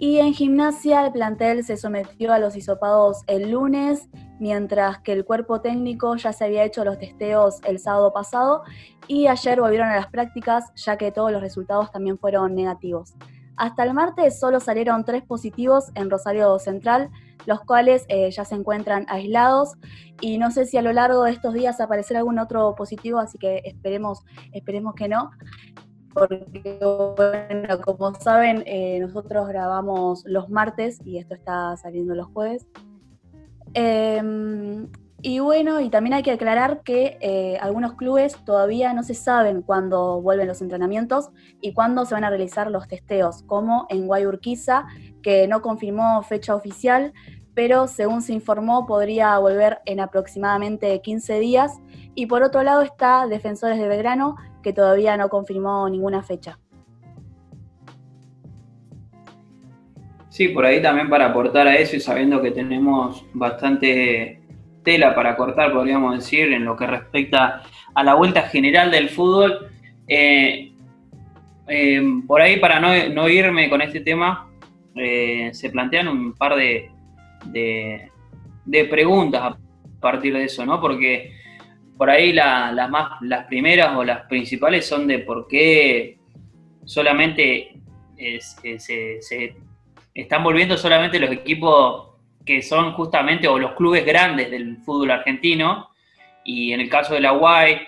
Y 0.00 0.18
en 0.18 0.32
gimnasia 0.32 1.04
el 1.04 1.12
plantel 1.12 1.64
se 1.64 1.76
sometió 1.76 2.32
a 2.32 2.38
los 2.38 2.54
hisopados 2.54 3.24
el 3.26 3.50
lunes, 3.50 4.08
mientras 4.38 4.98
que 5.00 5.12
el 5.12 5.24
cuerpo 5.24 5.60
técnico 5.60 6.14
ya 6.14 6.32
se 6.32 6.44
había 6.44 6.62
hecho 6.62 6.84
los 6.84 6.98
testeos 6.98 7.58
el 7.64 7.80
sábado 7.80 8.12
pasado 8.12 8.62
y 9.08 9.26
ayer 9.26 9.60
volvieron 9.60 9.88
a 9.88 9.96
las 9.96 10.06
prácticas 10.06 10.72
ya 10.76 10.96
que 10.96 11.10
todos 11.10 11.32
los 11.32 11.40
resultados 11.40 11.90
también 11.90 12.16
fueron 12.16 12.54
negativos. 12.54 13.14
Hasta 13.56 13.82
el 13.82 13.92
martes 13.92 14.38
solo 14.38 14.60
salieron 14.60 15.04
tres 15.04 15.24
positivos 15.24 15.90
en 15.96 16.10
Rosario 16.10 16.56
Central, 16.60 17.10
los 17.46 17.60
cuales 17.62 18.04
eh, 18.08 18.30
ya 18.30 18.44
se 18.44 18.54
encuentran 18.54 19.04
aislados 19.08 19.72
y 20.20 20.38
no 20.38 20.52
sé 20.52 20.64
si 20.64 20.76
a 20.76 20.82
lo 20.82 20.92
largo 20.92 21.24
de 21.24 21.32
estos 21.32 21.54
días 21.54 21.80
aparecerá 21.80 22.20
algún 22.20 22.38
otro 22.38 22.76
positivo, 22.76 23.18
así 23.18 23.36
que 23.36 23.62
esperemos, 23.64 24.24
esperemos 24.52 24.94
que 24.94 25.08
no. 25.08 25.30
Porque, 26.18 26.78
bueno, 27.16 27.80
como 27.82 28.14
saben, 28.14 28.62
eh, 28.66 28.98
nosotros 29.00 29.48
grabamos 29.48 30.24
los 30.26 30.48
martes 30.48 31.00
y 31.04 31.18
esto 31.18 31.34
está 31.34 31.76
saliendo 31.76 32.14
los 32.14 32.26
jueves. 32.28 32.66
Eh, 33.74 34.22
Y 35.20 35.40
bueno, 35.40 35.80
y 35.80 35.90
también 35.90 36.14
hay 36.14 36.22
que 36.22 36.30
aclarar 36.30 36.82
que 36.84 37.18
eh, 37.20 37.58
algunos 37.60 37.94
clubes 37.94 38.36
todavía 38.44 38.92
no 38.92 39.02
se 39.02 39.14
saben 39.14 39.62
cuándo 39.62 40.22
vuelven 40.22 40.46
los 40.46 40.62
entrenamientos 40.62 41.30
y 41.60 41.72
cuándo 41.72 42.04
se 42.04 42.14
van 42.14 42.22
a 42.22 42.30
realizar 42.30 42.70
los 42.70 42.86
testeos, 42.86 43.42
como 43.42 43.86
en 43.88 44.06
Guayurquiza, 44.06 44.86
que 45.20 45.48
no 45.48 45.60
confirmó 45.60 46.22
fecha 46.22 46.54
oficial, 46.54 47.12
pero 47.52 47.88
según 47.88 48.22
se 48.22 48.32
informó 48.32 48.86
podría 48.86 49.36
volver 49.38 49.80
en 49.86 49.98
aproximadamente 49.98 51.00
15 51.00 51.40
días. 51.40 51.72
Y 52.14 52.26
por 52.26 52.44
otro 52.44 52.62
lado 52.62 52.82
está 52.82 53.26
Defensores 53.26 53.80
de 53.80 53.88
Belgrano, 53.88 54.36
que 54.62 54.72
todavía 54.72 55.16
no 55.16 55.28
confirmó 55.28 55.88
ninguna 55.88 56.22
fecha. 56.22 56.58
Sí, 60.30 60.48
por 60.48 60.64
ahí 60.64 60.80
también 60.80 61.08
para 61.08 61.26
aportar 61.26 61.66
a 61.66 61.76
eso 61.76 61.96
y 61.96 62.00
sabiendo 62.00 62.40
que 62.40 62.52
tenemos 62.52 63.24
bastante 63.32 64.40
tela 64.84 65.14
para 65.14 65.36
cortar, 65.36 65.72
podríamos 65.72 66.16
decir, 66.16 66.52
en 66.52 66.64
lo 66.64 66.76
que 66.76 66.86
respecta 66.86 67.62
a 67.94 68.04
la 68.04 68.14
vuelta 68.14 68.42
general 68.42 68.90
del 68.90 69.08
fútbol. 69.08 69.68
Eh, 70.06 70.72
eh, 71.66 72.02
por 72.26 72.40
ahí, 72.40 72.58
para 72.60 72.78
no, 72.80 73.28
irme 73.28 73.68
con 73.68 73.82
este 73.82 74.00
tema, 74.00 74.48
eh, 74.94 75.50
se 75.52 75.70
plantean 75.70 76.08
un 76.08 76.34
par 76.34 76.54
de, 76.54 76.90
de, 77.44 78.84
preguntas 78.84 79.42
a 79.42 79.58
partir 80.00 80.34
de 80.34 80.44
eso, 80.44 80.64
¿no? 80.64 80.80
Porque 80.80 81.32
por 81.98 82.08
ahí 82.08 82.32
las 82.32 82.88
más, 82.88 83.20
las 83.20 83.44
primeras 83.46 83.94
o 83.96 84.04
las 84.04 84.22
principales 84.26 84.86
son 84.86 85.06
de 85.06 85.18
por 85.18 85.46
qué 85.46 86.16
solamente 86.84 87.74
se, 88.40 88.78
se 89.20 89.56
están 90.14 90.42
volviendo 90.42 90.78
solamente 90.78 91.18
los 91.18 91.30
equipos 91.30 92.08
que 92.48 92.62
son 92.62 92.94
justamente, 92.94 93.46
o 93.46 93.58
los 93.58 93.72
clubes 93.72 94.06
grandes 94.06 94.50
del 94.50 94.78
fútbol 94.78 95.10
argentino, 95.10 95.90
y 96.44 96.72
en 96.72 96.80
el 96.80 96.88
caso 96.88 97.12
de 97.12 97.20
la 97.20 97.32
Guay 97.32 97.78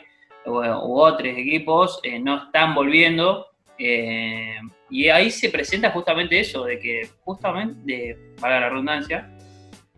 u, 0.44 1.00
otros 1.00 1.28
equipos, 1.28 1.98
eh, 2.02 2.18
no 2.18 2.44
están 2.44 2.74
volviendo. 2.74 3.46
Eh, 3.78 4.58
y 4.90 5.08
ahí 5.08 5.30
se 5.30 5.48
presenta 5.48 5.90
justamente 5.92 6.38
eso, 6.38 6.64
de 6.66 6.78
que 6.78 7.08
justamente, 7.24 8.18
para 8.38 8.60
la 8.60 8.68
redundancia, 8.68 9.30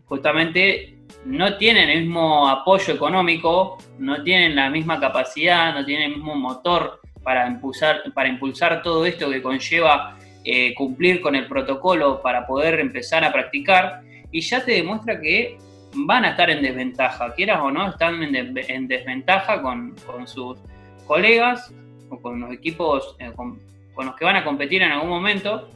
justamente 0.04 0.96
no 1.24 1.56
tienen 1.56 1.88
el 1.88 2.00
mismo 2.02 2.48
apoyo 2.48 2.94
económico, 2.94 3.78
no 3.98 4.22
tienen 4.22 4.56
la 4.56 4.70
misma 4.70 4.98
capacidad, 4.98 5.74
no 5.74 5.84
tienen 5.84 6.10
el 6.10 6.16
mismo 6.16 6.34
motor 6.34 7.00
para 7.22 7.46
impulsar, 7.46 8.02
para 8.12 8.28
impulsar 8.28 8.82
todo 8.82 9.06
esto 9.06 9.30
que 9.30 9.40
conlleva 9.40 10.18
eh, 10.44 10.74
cumplir 10.74 11.20
con 11.20 11.36
el 11.36 11.46
protocolo 11.46 12.20
para 12.20 12.46
poder 12.46 12.80
empezar 12.80 13.22
a 13.24 13.32
practicar 13.32 14.00
y 14.32 14.40
ya 14.40 14.64
te 14.64 14.72
demuestra 14.72 15.20
que 15.20 15.56
van 15.94 16.24
a 16.24 16.30
estar 16.30 16.50
en 16.50 16.62
desventaja, 16.62 17.32
quieras 17.34 17.60
o 17.62 17.70
no, 17.70 17.90
están 17.90 18.22
en, 18.22 18.88
desventaja 18.88 19.62
con, 19.62 19.94
sus 20.26 20.58
colegas 21.06 21.72
o 22.08 22.20
con 22.20 22.40
los 22.40 22.52
equipos 22.52 23.14
eh, 23.18 23.30
con, 23.36 23.60
los 23.96 24.16
que 24.16 24.24
van 24.24 24.36
a 24.36 24.44
competir 24.44 24.82
en 24.82 24.92
algún 24.92 25.10
momento. 25.10 25.68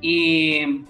Y, 0.00 0.84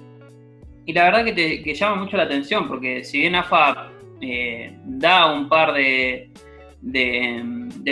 la 0.87 1.05
verdad 1.05 1.25
que, 1.25 1.33
te, 1.33 1.75
llama 1.75 2.03
mucho 2.03 2.17
la 2.17 2.25
atención, 2.25 2.69
porque 2.69 3.05
si 3.05 3.19
bien 3.21 3.37
AFA 3.37 3.93
eh, 4.23 4.75
da 4.85 5.33
un 5.33 5.49
par 5.49 5.75
de, 5.75 6.31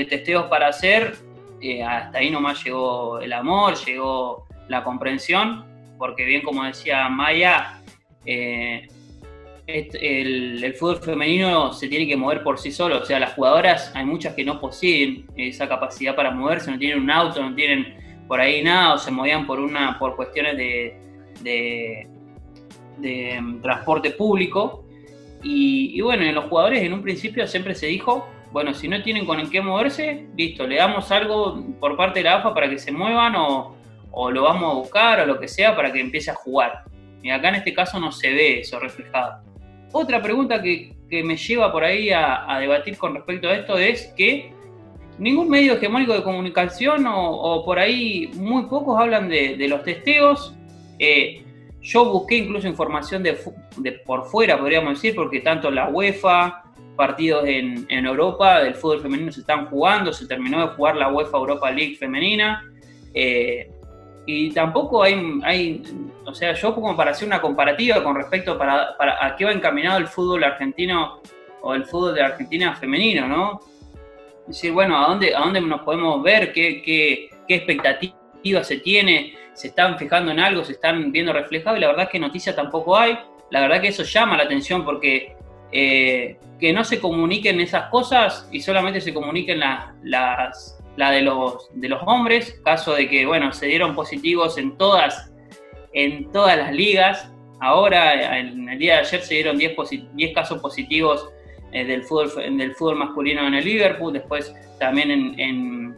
testeos 0.09 0.47
para 0.47 0.69
hacer, 0.69 1.17
eh, 1.61 1.83
hasta 1.83 2.19
ahí 2.19 2.31
nomás 2.31 2.65
llegó 2.65 3.21
el 3.21 3.33
amor, 3.33 3.75
llegó 3.85 4.47
la 4.69 4.83
comprensión, 4.83 5.67
porque 5.99 6.25
bien 6.25 6.43
como 6.43 6.65
decía 6.65 7.09
Maya, 7.09 7.83
el, 9.75 10.75
fútbol 10.79 10.99
femenino 10.99 11.73
se 11.73 11.89
tiene 11.89 12.07
que 12.07 12.17
mover 12.17 12.43
por 12.43 12.59
sí 12.59 12.71
solo. 12.73 12.99
O 12.99 13.05
sea, 13.05 13.19
las 13.19 13.35
jugadoras, 13.35 13.93
hay 13.95 14.05
muchas 14.05 14.35
que 14.35 14.45
no 14.45 14.61
poseen 14.61 15.27
esa 15.37 15.69
capacidad 15.69 16.15
para 16.15 16.31
moverse, 16.31 16.71
no 16.71 16.79
tienen 16.79 17.03
un 17.03 17.11
auto, 17.11 17.43
no 17.43 17.55
tienen 17.55 17.95
por 18.27 18.41
ahí 18.41 18.63
nada, 18.63 18.95
o 18.95 18.99
se 18.99 19.11
movían 19.11 19.47
por 19.47 19.61
una, 19.61 19.99
por 19.99 20.17
cuestiones 20.17 20.57
de, 20.57 22.07
de, 22.99 23.41
mm, 23.41 23.61
transporte 23.61 24.11
público. 24.13 24.85
Y, 25.43 26.01
bueno, 26.01 26.25
en 26.25 26.35
los 26.35 26.47
jugadores 26.47 26.83
en 26.83 26.93
un 26.93 27.03
principio 27.03 27.47
siempre 27.47 27.75
se 27.75 27.87
dijo, 27.87 28.29
bueno, 28.53 28.75
si 28.75 28.89
no 28.89 29.03
tienen 29.03 29.25
con 29.25 29.49
qué 29.49 29.61
moverse, 29.61 30.27
listo, 30.37 30.67
le 30.67 30.77
damos 30.77 31.11
algo 31.11 31.65
por 31.79 31.97
parte 31.97 32.21
de 32.21 32.25
la 32.25 32.37
AFA 32.37 32.53
para 32.53 32.69
que 32.69 32.79
se 32.79 32.93
muevan 32.93 33.35
o, 33.37 33.77
lo 34.31 34.43
vamos 34.43 34.71
a 34.71 34.75
buscar 34.75 35.21
o 35.21 35.27
lo 35.27 35.39
que 35.39 35.49
sea 35.49 35.75
para 35.77 35.93
que 35.93 36.01
empiece 36.01 36.31
a 36.31 36.35
jugar. 36.35 36.85
Y 37.23 37.31
acá 37.31 37.51
en 37.51 37.57
este 37.57 37.73
caso 37.73 37.99
no 38.01 38.13
se 38.13 38.33
ve 38.33 38.61
eso 38.61 38.79
reflejado. 38.79 39.43
Otra 39.93 40.21
pregunta 40.23 40.61
que, 40.61 40.97
me 41.11 41.37
lleva 41.37 41.73
por 41.73 41.83
ahí 41.83 42.11
a, 42.11 42.57
debatir 42.61 42.97
con 42.97 43.15
respecto 43.15 43.49
a 43.49 43.55
esto 43.55 43.79
es 43.79 44.13
que 44.17 44.53
ningún 45.19 45.49
medio 45.49 45.75
hegemónico 45.75 46.15
de 46.15 46.23
comunicación 46.23 47.05
o, 47.09 47.65
por 47.65 47.79
ahí 47.79 48.31
muy 48.35 48.65
pocos 48.65 49.01
hablan 49.01 49.29
de, 49.29 49.67
los 49.69 49.83
testeos. 49.85 50.55
Eh, 50.99 51.43
yo 51.83 52.05
busqué 52.05 52.37
incluso 52.37 52.69
información 52.69 53.23
de, 53.23 53.39
por 54.05 54.27
fuera, 54.27 54.59
podríamos 54.59 54.95
decir, 54.95 55.15
porque 55.15 55.41
tanto 55.41 55.71
la 55.71 55.89
UEFA, 55.89 56.65
partidos 56.97 57.45
en, 57.47 57.87
Europa 57.89 58.61
del 58.61 58.75
fútbol 58.75 59.01
femenino 59.01 59.33
se 59.33 59.41
están 59.41 59.67
jugando, 59.67 60.13
se 60.13 60.27
terminó 60.27 60.61
de 60.61 60.75
jugar 60.75 60.97
la 60.97 61.11
UEFA 61.11 61.39
Europa 61.39 61.71
League 61.71 61.97
femenina. 61.97 62.63
Eh, 63.15 63.71
y 64.27 64.51
tampoco 64.53 65.03
hay, 65.03 65.41
hay, 65.43 65.83
o 66.27 66.35
sea, 66.35 66.53
yo 66.53 66.75
como 66.75 66.95
para 66.95 67.13
hacer 67.13 67.27
una 67.27 67.41
comparativa 67.41 68.03
con 68.05 68.15
respecto 68.15 68.59
para, 68.59 68.95
a 68.99 69.35
qué 69.37 69.47
va 69.47 69.53
encaminado 69.53 69.99
el 69.99 70.07
fútbol 70.07 70.45
argentino 70.45 71.21
o 71.63 71.75
el 71.75 71.85
fútbol 71.85 72.15
de 72.15 72.23
Argentina 72.23 72.75
femenino, 72.75 73.27
¿no? 73.27 73.61
Decir, 74.47 74.73
bueno, 74.73 74.99
¿a 74.99 75.09
dónde, 75.09 75.35
a 75.35 75.41
dónde 75.41 75.61
nos 75.63 75.81
podemos 75.81 76.23
ver? 76.23 76.53
¿Qué, 76.53 76.83
qué, 76.83 77.31
qué 77.49 77.55
expectativa 77.55 78.63
se 78.63 78.79
tiene? 78.79 79.35
¿Se 79.55 79.69
están 79.69 79.99
fijando 79.99 80.33
en 80.33 80.41
algo? 80.41 80.65
¿Se 80.65 80.73
están 80.73 81.13
viendo 81.13 81.33
reflejado? 81.33 81.77
Y 81.77 81.81
la 81.81 81.89
verdad 81.89 82.05
es 82.05 82.11
que 82.11 82.19
noticias 82.19 82.57
tampoco 82.57 82.97
hay. 82.97 83.19
La 83.51 83.61
verdad 83.61 83.81
que 83.81 83.89
eso 83.89 84.05
llama 84.05 84.37
la 84.37 84.45
atención 84.45 84.85
porque 84.85 85.37
eh, 85.73 86.39
que 86.59 86.73
no 86.73 86.85
se 86.85 87.01
comuniquen 87.01 87.61
esas 87.61 87.91
cosas 87.91 88.49
y 88.53 88.61
solamente 88.61 89.01
se 89.01 89.15
comuniquen 89.15 89.61
las, 89.61 90.79
la 90.97 91.11
de 91.11 91.23
los, 91.23 91.69
de 91.75 91.89
los 91.89 92.03
hombres, 92.07 92.61
caso 92.65 92.95
de 92.95 93.09
que, 93.09 93.27
bueno, 93.27 93.53
se 93.53 93.67
dieron 93.67 93.95
positivos 93.95 94.59
en 94.59 94.77
todas, 94.77 95.33
en 95.93 96.31
todas 96.33 96.59
las 96.59 96.73
ligas. 96.73 97.33
Ahora, 97.61 98.39
en 98.39 98.69
el 98.69 98.79
día 98.79 98.95
de 98.95 99.01
ayer 99.01 99.21
se 99.23 99.35
dieron 99.35 99.59
10, 99.59 99.77
10 100.15 100.35
casos 100.35 100.61
positivos 100.61 101.31
eh, 101.73 101.85
del, 101.85 102.03
fútbol, 102.03 102.31
del 102.57 102.75
fútbol 102.75 102.97
masculino 102.97 103.47
en 103.47 103.55
el 103.55 103.65
Liverpool, 103.65 104.13
después 104.13 104.55
también 104.79 105.11
en, 105.39 105.97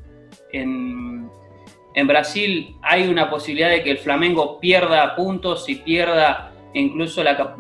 Brasil 2.07 2.77
hay 2.83 3.09
una 3.09 3.29
posibilidad 3.29 3.71
de 3.71 3.83
que 3.83 3.91
el 3.91 3.99
Flamengo 3.99 4.59
pierda 4.61 5.15
puntos 5.15 5.69
y 5.69 5.77
pierda 5.77 6.53
incluso 6.75 7.23
la, 7.23 7.55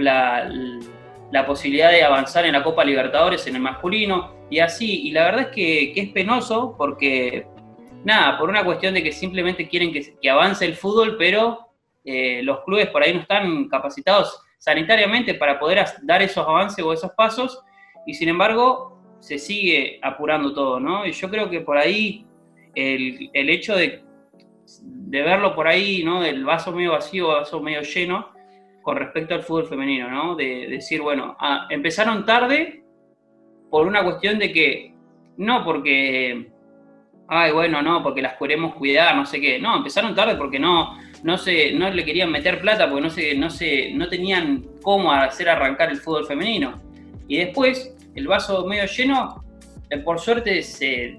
la, 1.31 1.47
posibilidad 1.47 1.91
de 1.91 2.03
avanzar 2.03 2.47
en 2.47 2.53
la 2.53 2.63
Copa 2.63 2.85
Libertadores 2.85 3.47
en 3.47 3.57
el 3.57 3.63
masculino 3.63 4.47
y 4.49 4.59
así. 4.59 5.09
Y 5.09 5.11
la 5.11 5.25
verdad 5.25 5.41
es 5.43 5.49
que, 5.49 5.93
es 5.95 6.09
penoso 6.11 6.75
porque, 6.79 7.47
nada, 8.05 8.39
por 8.39 8.49
una 8.49 8.65
cuestión 8.65 8.95
de 8.95 9.03
que 9.03 9.13
simplemente 9.13 9.69
quieren 9.69 9.93
que, 9.93 10.31
avance 10.31 10.65
el 10.65 10.77
fútbol, 10.77 11.17
pero 11.19 11.69
eh, 12.05 12.41
los 12.43 12.61
clubes 12.65 12.89
por 12.89 13.03
ahí 13.03 13.13
no 13.13 13.21
están 13.21 13.69
capacitados 13.69 14.41
sanitariamente 14.59 15.35
para 15.35 15.59
poder 15.59 15.85
dar 16.03 16.23
esos 16.23 16.47
avances 16.47 16.85
o 16.85 16.93
esos 16.93 17.11
pasos, 17.13 17.63
y 18.07 18.15
sin 18.15 18.29
embargo 18.29 18.93
se 19.19 19.39
sigue 19.39 19.99
apurando 20.03 20.53
todo, 20.53 20.81
¿no? 20.81 21.07
Y 21.07 21.13
yo 21.13 21.31
creo 21.31 21.49
que 21.49 21.61
por 21.61 21.79
ahí 21.79 22.27
el, 22.75 23.31
hecho 23.35 23.77
de, 23.77 24.03
de, 24.83 25.23
verlo 25.23 25.55
por 25.55 25.67
ahí, 25.69 26.03
¿no? 26.05 26.23
Del 26.23 26.45
vaso 26.45 26.73
medio 26.73 26.93
vacío, 26.93 27.29
vaso 27.29 27.61
medio 27.61 27.83
lleno, 27.83 28.29
con 28.83 28.97
respecto 28.97 29.35
al 29.35 29.43
fútbol 29.43 29.67
femenino, 29.67 30.11
¿no? 30.11 30.35
De, 30.35 30.67
decir, 30.69 31.01
bueno, 31.01 31.37
ah, 31.39 31.67
empezaron 31.71 32.25
tarde, 32.25 32.83
por 33.71 33.87
una 33.87 34.03
cuestión 34.03 34.39
de 34.39 34.53
que, 34.53 34.95
no 35.39 35.65
porque, 35.65 36.51
ay, 37.29 37.53
bueno, 37.53 37.83
no, 37.83 38.03
porque 38.03 38.23
las 38.23 38.37
queremos 38.37 38.75
cuidar, 38.75 39.17
no 39.17 39.25
sé 39.27 39.41
qué, 39.41 39.59
no, 39.59 39.77
empezaron 39.77 40.15
tarde 40.15 40.37
porque 40.37 40.59
no, 40.59 40.99
no, 41.23 41.39
se, 41.39 41.73
no 41.73 41.89
le 41.91 42.05
querían 42.05 42.31
meter 42.31 42.61
plata, 42.61 42.89
porque 42.89 43.03
no, 43.03 43.11
se, 43.11 43.35
no, 43.35 43.51
se, 43.51 43.93
no 43.93 44.09
tenían 44.09 44.65
cómo 44.83 45.13
hacer 45.13 45.49
arrancar 45.49 45.91
el 45.91 45.99
fútbol 45.99 46.27
femenino. 46.27 46.81
Y 47.29 47.39
después, 47.39 47.97
el 48.15 48.27
vaso 48.27 48.67
medio 48.67 48.85
lleno, 48.87 49.43
eh, 49.91 49.99
por 49.99 50.19
suerte 50.19 50.63
se, 50.63 51.19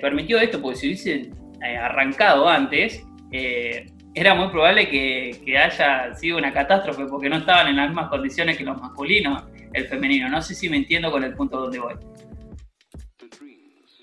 permitió 0.00 0.38
esto, 0.38 0.62
porque 0.62 0.78
si 0.78 0.86
hubiese 0.86 1.30
eh, 1.64 1.76
arrancado 1.76 2.48
antes, 2.48 3.04
eh, 3.32 3.86
era 4.14 4.34
muy 4.34 4.48
probable 4.48 4.88
que, 4.88 5.56
haya 5.56 6.14
sido 6.14 6.38
una 6.38 6.52
catástrofe 6.52 7.06
porque 7.06 7.28
no 7.28 7.36
estaban 7.36 7.68
en 7.68 7.76
las 7.76 7.88
mismas 7.88 8.08
condiciones 8.08 8.56
que 8.56 8.64
los 8.64 8.80
masculinos 8.80 9.44
el 9.72 9.86
femenino. 9.86 10.28
No 10.28 10.42
sé 10.42 10.54
si 10.54 10.68
me 10.68 10.76
entiendo 10.76 11.10
con 11.10 11.22
el 11.22 11.34
punto 11.34 11.60
donde 11.60 11.78
voy. 11.78 11.94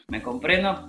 ¿Me 0.08 0.22
comprendo? 0.22 0.86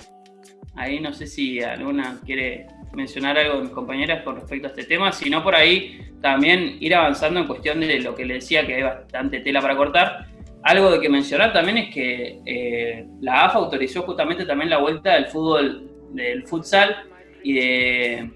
Ahí 0.77 1.01
no 1.01 1.13
sé 1.13 1.27
si 1.27 1.61
alguna 1.61 2.21
quiere 2.25 2.67
mencionar 2.95 3.37
algo 3.37 3.57
de 3.57 3.63
mis 3.63 3.71
compañeras 3.71 4.23
con 4.23 4.37
respecto 4.37 4.69
a 4.69 4.71
este 4.71 4.85
tema, 4.85 5.13
si 5.13 5.29
no 5.29 5.43
por 5.43 5.55
ahí 5.55 6.01
también 6.21 6.77
ir 6.81 6.95
avanzando 6.95 7.41
en 7.41 7.47
cuestión 7.47 7.81
de 7.81 8.01
lo 8.01 8.15
que 8.15 8.25
le 8.25 8.35
decía 8.35 8.67
que 8.67 8.77
hay 8.77 8.83
bastante 8.83 9.41
tela 9.41 9.61
para 9.61 9.77
cortar, 9.77 10.27
algo 10.63 10.91
de 10.91 11.01
que 11.01 11.09
mencionar 11.09 11.53
también 11.53 11.79
es 11.79 11.95
que 11.95 12.41
eh, 12.45 13.07
la 13.21 13.47
AFA 13.47 13.59
autorizó 13.59 14.03
justamente 14.03 14.45
también 14.45 14.71
la 14.71 14.79
vuelta 14.79 15.15
del 15.15 15.27
fútbol, 15.27 15.88
del 16.13 16.47
futsal 16.47 16.97
y 17.43 17.55
de, 17.55 18.31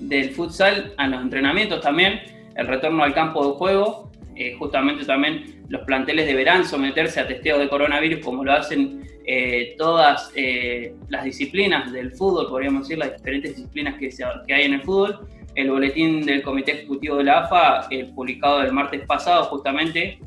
del 0.00 0.30
futsal 0.30 0.94
a 0.96 1.06
los 1.06 1.22
entrenamientos 1.22 1.80
también, 1.80 2.20
el 2.56 2.66
retorno 2.66 3.02
al 3.02 3.14
campo 3.14 3.46
de 3.46 3.52
juego, 3.54 4.10
eh, 4.34 4.56
justamente 4.58 5.04
también 5.04 5.64
los 5.68 5.82
planteles 5.82 6.26
deberán 6.26 6.64
someterse 6.64 7.20
a 7.20 7.28
testeo 7.28 7.58
de 7.58 7.68
coronavirus 7.68 8.24
como 8.24 8.42
lo 8.42 8.52
hacen 8.52 9.06
eh, 9.26 9.74
todas 9.76 10.32
eh, 10.34 10.94
las 11.08 11.24
disciplinas 11.24 11.92
del 11.92 12.12
fútbol, 12.12 12.48
podríamos 12.48 12.82
decir, 12.82 12.98
las 12.98 13.12
diferentes 13.16 13.56
disciplinas 13.56 13.96
que, 13.98 14.54
hay 14.54 14.64
en 14.64 14.74
el 14.74 14.82
fútbol. 14.82 15.28
El 15.54 15.70
boletín 15.70 16.24
del 16.24 16.42
Comité 16.42 16.72
Ejecutivo 16.72 17.16
de 17.16 17.24
la 17.24 17.40
AFA, 17.40 17.88
publicado 18.14 18.62
el 18.62 18.72
martes 18.72 19.04
pasado, 19.04 19.44
justamente, 19.46 20.18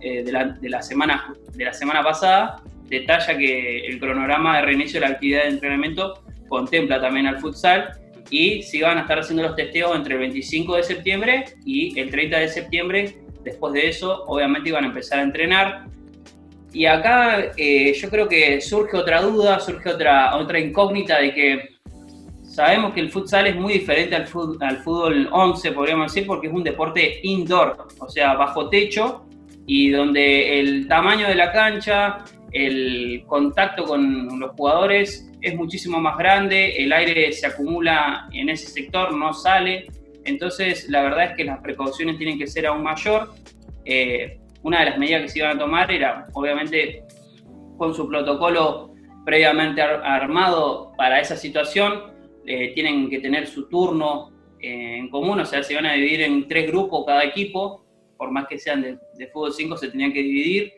de, 0.00 0.30
la, 0.32 0.46
de 0.46 0.68
la 0.68 0.82
semana, 0.82 1.32
de 1.54 1.64
la 1.64 1.72
semana 1.72 2.02
pasada, 2.02 2.60
detalla 2.88 3.36
que 3.36 3.86
el 3.86 3.98
cronograma 3.98 4.56
de 4.56 4.62
reinicio 4.62 5.00
de 5.00 5.06
la 5.06 5.12
actividad 5.14 5.42
de 5.42 5.50
entrenamiento 5.50 6.22
contempla 6.48 7.00
también 7.00 7.26
al 7.26 7.40
futsal 7.40 8.00
y 8.30 8.62
si 8.62 8.80
van 8.80 8.98
a 8.98 9.02
estar 9.02 9.18
haciendo 9.18 9.42
los 9.42 9.56
testeos 9.56 9.94
entre 9.96 10.14
el 10.14 10.20
25 10.20 10.76
de 10.76 10.82
septiembre 10.82 11.44
y 11.64 11.98
el 11.98 12.10
30 12.10 12.38
de 12.38 12.48
septiembre. 12.48 13.18
Después 13.44 13.74
de 13.74 13.88
eso, 13.88 14.24
obviamente 14.26 14.70
iban 14.70 14.84
a 14.84 14.88
empezar 14.88 15.18
a 15.18 15.22
entrenar. 15.22 15.84
Y 16.72 16.86
acá 16.86 17.52
eh, 17.56 17.92
yo 17.92 18.10
creo 18.10 18.28
que 18.28 18.60
surge 18.60 18.96
otra 18.96 19.20
duda, 19.20 19.60
surge 19.60 19.90
otra, 19.90 20.36
otra 20.36 20.58
incógnita 20.58 21.20
de 21.20 21.32
que 21.32 21.74
sabemos 22.42 22.94
que 22.94 23.00
el 23.00 23.10
futsal 23.10 23.46
es 23.46 23.56
muy 23.56 23.74
diferente 23.74 24.14
al 24.16 24.26
fútbol, 24.26 24.58
al 24.60 24.78
fútbol 24.78 25.28
11, 25.30 25.72
podríamos 25.72 26.12
decir, 26.12 26.26
porque 26.26 26.46
es 26.46 26.52
un 26.52 26.64
deporte 26.64 27.20
indoor, 27.22 27.88
o 27.98 28.08
sea, 28.08 28.34
bajo 28.34 28.68
techo, 28.68 29.26
y 29.66 29.90
donde 29.90 30.60
el 30.60 30.86
tamaño 30.88 31.26
de 31.26 31.34
la 31.34 31.52
cancha, 31.52 32.18
el 32.54 33.24
contacto 33.26 33.84
con 33.84 34.38
los 34.40 34.52
jugadores 34.52 35.30
es 35.42 35.54
muchísimo 35.56 36.00
más 36.00 36.16
grande, 36.16 36.76
el 36.76 36.92
aire 36.92 37.32
se 37.32 37.46
acumula 37.46 38.28
en 38.32 38.48
ese 38.48 38.68
sector, 38.68 39.12
no 39.14 39.34
sale. 39.34 39.86
Entonces, 40.24 40.88
la 40.88 41.02
verdad 41.02 41.24
es 41.32 41.36
que 41.36 41.44
las 41.44 41.58
precauciones 41.60 42.16
tienen 42.16 42.38
que 42.38 42.46
ser 42.46 42.66
aún 42.66 42.82
mayor. 42.82 43.34
Eh, 43.84 44.38
una 44.62 44.80
de 44.80 44.84
las 44.90 44.98
medidas 44.98 45.22
que 45.22 45.28
se 45.28 45.38
iban 45.40 45.56
a 45.56 45.58
tomar 45.58 45.90
era, 45.90 46.26
obviamente, 46.32 47.02
con 47.76 47.92
su 47.94 48.08
protocolo 48.08 48.94
previamente 49.26 49.82
ar- 49.82 50.02
armado 50.04 50.92
para 50.96 51.20
esa 51.20 51.36
situación, 51.36 52.12
eh, 52.46 52.72
tienen 52.74 53.10
que 53.10 53.18
tener 53.18 53.46
su 53.46 53.68
turno 53.68 54.30
eh, 54.60 54.96
en 54.98 55.10
común, 55.10 55.40
o 55.40 55.44
sea, 55.44 55.62
se 55.62 55.74
van 55.74 55.86
a 55.86 55.92
dividir 55.94 56.22
en 56.22 56.46
tres 56.46 56.68
grupos 56.68 57.04
cada 57.04 57.24
equipo, 57.24 57.84
por 58.16 58.30
más 58.30 58.46
que 58.46 58.58
sean 58.58 58.80
de, 58.80 58.96
de 59.18 59.26
fútbol 59.26 59.52
5, 59.52 59.76
se 59.76 59.88
tenían 59.88 60.12
que 60.12 60.22
dividir. 60.22 60.72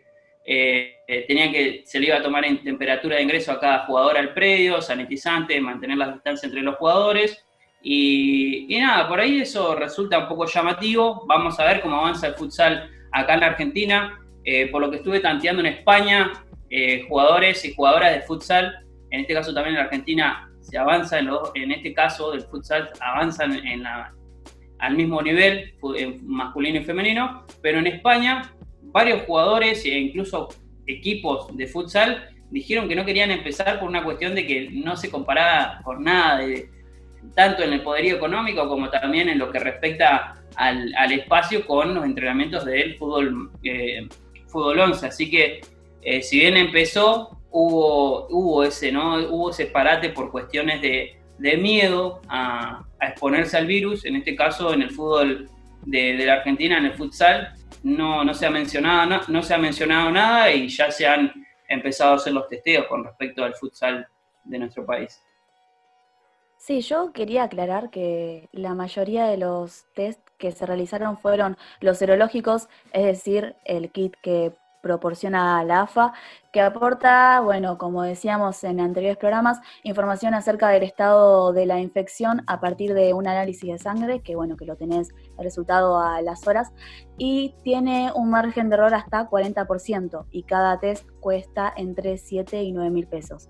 Eh, 0.49 0.95
que, 1.09 1.83
se 1.85 1.99
le 1.99 2.07
iba 2.07 2.17
a 2.17 2.23
tomar 2.23 2.45
en 2.45 2.63
temperatura 2.63 3.17
de 3.17 3.23
ingreso 3.23 3.51
a 3.51 3.59
cada 3.59 3.81
jugador 3.87 4.17
al 4.17 4.33
predio, 4.33 4.81
sanitizante, 4.81 5.61
mantener 5.61 5.99
la 5.99 6.13
distancia 6.13 6.47
entre 6.47 6.63
los 6.63 6.77
jugadores. 6.77 7.45
Y, 7.83 8.67
nada, 8.81 9.09
por 9.09 9.21
ahí 9.21 9.41
eso 9.41 9.75
resulta 9.75 10.19
un 10.19 10.29
poco 10.29 10.47
llamativo. 10.47 11.25
Vamos 11.27 11.59
a 11.59 11.65
ver 11.65 11.81
cómo 11.81 11.97
avanza 11.97 12.29
el 12.29 12.35
futsal 12.35 12.91
acá 13.13 13.35
en 13.35 13.41
la 13.41 13.47
Argentina. 13.47 14.21
Eh, 14.45 14.69
por 14.69 14.81
lo 14.81 14.91
que 14.91 14.99
estuve 14.99 15.19
tanteando 15.19 15.61
en 15.61 15.67
España, 15.67 16.33
eh, 16.71 17.05
jugadores 17.09 17.65
y 17.65 17.75
jugadoras 17.75 18.15
de 18.15 18.23
futsal, 18.23 18.87
en 19.11 19.21
este 19.21 19.35
caso 19.35 19.53
también 19.53 19.77
en 19.77 19.83
Argentina, 19.83 20.49
se 20.61 20.79
avanza 20.79 21.19
en, 21.19 21.73
este 21.73 21.93
caso 21.93 22.31
del 22.31 22.43
futsal, 22.43 22.91
avanzan 23.01 23.61
al 24.79 24.95
mismo 24.95 25.23
nivel, 25.23 25.75
masculino 26.23 26.81
y 26.81 26.85
femenino, 26.85 27.45
pero 27.61 27.79
en 27.79 27.89
España 27.89 28.56
varios 28.93 29.23
jugadores 29.23 29.85
e 29.85 29.99
incluso 29.99 30.49
equipos 30.87 31.55
de 31.57 31.67
futsal 31.67 32.29
dijeron 32.51 32.89
que 32.89 32.97
no 32.97 33.05
querían 33.05 33.31
empezar 33.31 33.81
por 33.81 33.89
una 33.89 34.05
cuestión 34.05 34.35
de 34.35 34.47
que 34.47 34.71
no 34.71 34.97
se 34.97 35.11
comparaba 35.11 35.81
con 35.83 36.05
nada, 36.05 36.39
de, 36.39 36.71
tanto 37.35 37.63
en 37.63 37.73
el 37.73 37.83
poderío 37.83 38.17
económico 38.17 38.69
como 38.69 38.89
también 38.91 39.29
en 39.29 39.39
lo 39.39 39.51
que 39.51 39.59
respecta 39.59 40.35
al, 40.55 40.95
al 40.97 41.13
espacio 41.13 41.67
con 41.67 41.95
los 41.95 42.05
entrenamientos 42.05 42.65
del 42.65 42.97
fútbol, 42.97 43.51
eh, 43.63 44.09
fútbol 44.47 44.79
11. 44.79 45.07
Así 45.07 45.31
que 45.31 45.61
eh, 46.03 46.23
si 46.23 46.39
bien 46.39 46.57
empezó, 46.57 47.41
hubo, 47.51 48.27
hubo, 48.29 48.65
ese, 48.65 48.93
¿no? 48.93 49.17
hubo 49.29 49.51
ese 49.51 49.67
parate 49.67 50.11
por 50.11 50.31
cuestiones 50.31 50.81
de, 50.81 51.19
de 51.39 51.57
miedo 51.57 52.21
a, 52.29 52.85
a 53.01 53.09
exponerse 53.09 53.57
al 53.57 53.67
virus, 53.67 54.05
en 54.05 54.17
este 54.17 54.37
caso 54.37 54.73
en 54.73 54.83
el 54.83 54.91
fútbol 54.91 55.51
de, 55.85 56.17
de 56.17 56.27
la 56.27 56.35
Argentina, 56.35 56.79
en 56.79 56.87
el 56.87 56.95
futsal, 56.95 57.55
no, 57.87 58.25
no, 58.25 58.35
se 58.35 58.47
ha 58.47 58.51
mencionado, 58.51 59.07
no, 59.07 59.21
no 59.29 59.43
se 59.43 59.55
ha 59.55 59.59
mencionado 59.59 60.11
nada 60.11 60.51
y 60.51 60.69
ya 60.69 60.91
se 60.91 61.07
han 61.07 61.33
empezado 61.69 62.15
a 62.15 62.17
hacer 62.17 62.33
los 62.33 62.49
testeos 62.49 62.87
con 62.89 63.05
respecto 63.05 63.45
al 63.45 63.55
futsal 63.55 64.09
de 64.43 64.59
nuestro 64.59 64.85
país. 64.85 65.23
Sí, 66.59 66.81
yo 66.81 67.13
quería 67.13 67.45
aclarar 67.45 67.91
que 67.91 68.49
la 68.51 68.75
mayoría 68.75 69.27
de 69.27 69.37
los 69.37 69.85
test 69.95 70.19
que 70.37 70.51
se 70.51 70.67
realizaron 70.67 71.17
fueron 71.17 71.57
los 71.81 71.99
serológicos, 71.99 72.69
es 72.93 73.05
decir, 73.05 73.55
el 73.65 73.93
kit 73.93 74.17
que 74.21 74.53
proporciona 74.83 75.63
la 75.65 75.83
AFA, 75.83 76.13
que 76.53 76.61
aporta, 76.61 77.41
bueno, 77.41 77.77
como 77.77 78.03
decíamos 78.03 78.65
en 78.65 78.81
anteriores 78.81 79.19
programas, 79.19 79.61
información 79.83 80.33
acerca 80.35 80.69
del 80.69 80.85
estado 80.85 81.53
de 81.53 81.67
la 81.67 81.81
infección 81.81 82.43
a 82.47 82.61
partir 82.61 82.95
de 82.95 83.13
un 83.13 83.27
análisis 83.27 83.71
de 83.71 83.79
sangre, 83.79 84.21
que 84.21 84.37
bueno, 84.37 84.57
que 84.57 84.65
lo 84.65 84.77
tenés 84.77 85.11
el 85.39 85.45
resultado 85.45 85.99
a 85.99 86.23
las 86.23 86.47
horas, 86.47 86.73
y 87.19 87.55
tiene 87.63 88.11
un 88.15 88.31
margen 88.31 88.69
de 88.69 88.77
error 88.77 88.95
hasta 88.95 89.29
40%, 89.29 90.27
y 90.31 90.45
cada 90.45 90.79
test 90.81 91.07
cuesta 91.21 91.73
entre 91.77 92.17
7 92.17 92.63
y 92.63 92.73
9 92.73 92.91
mil 92.91 93.07
pesos. 93.07 93.49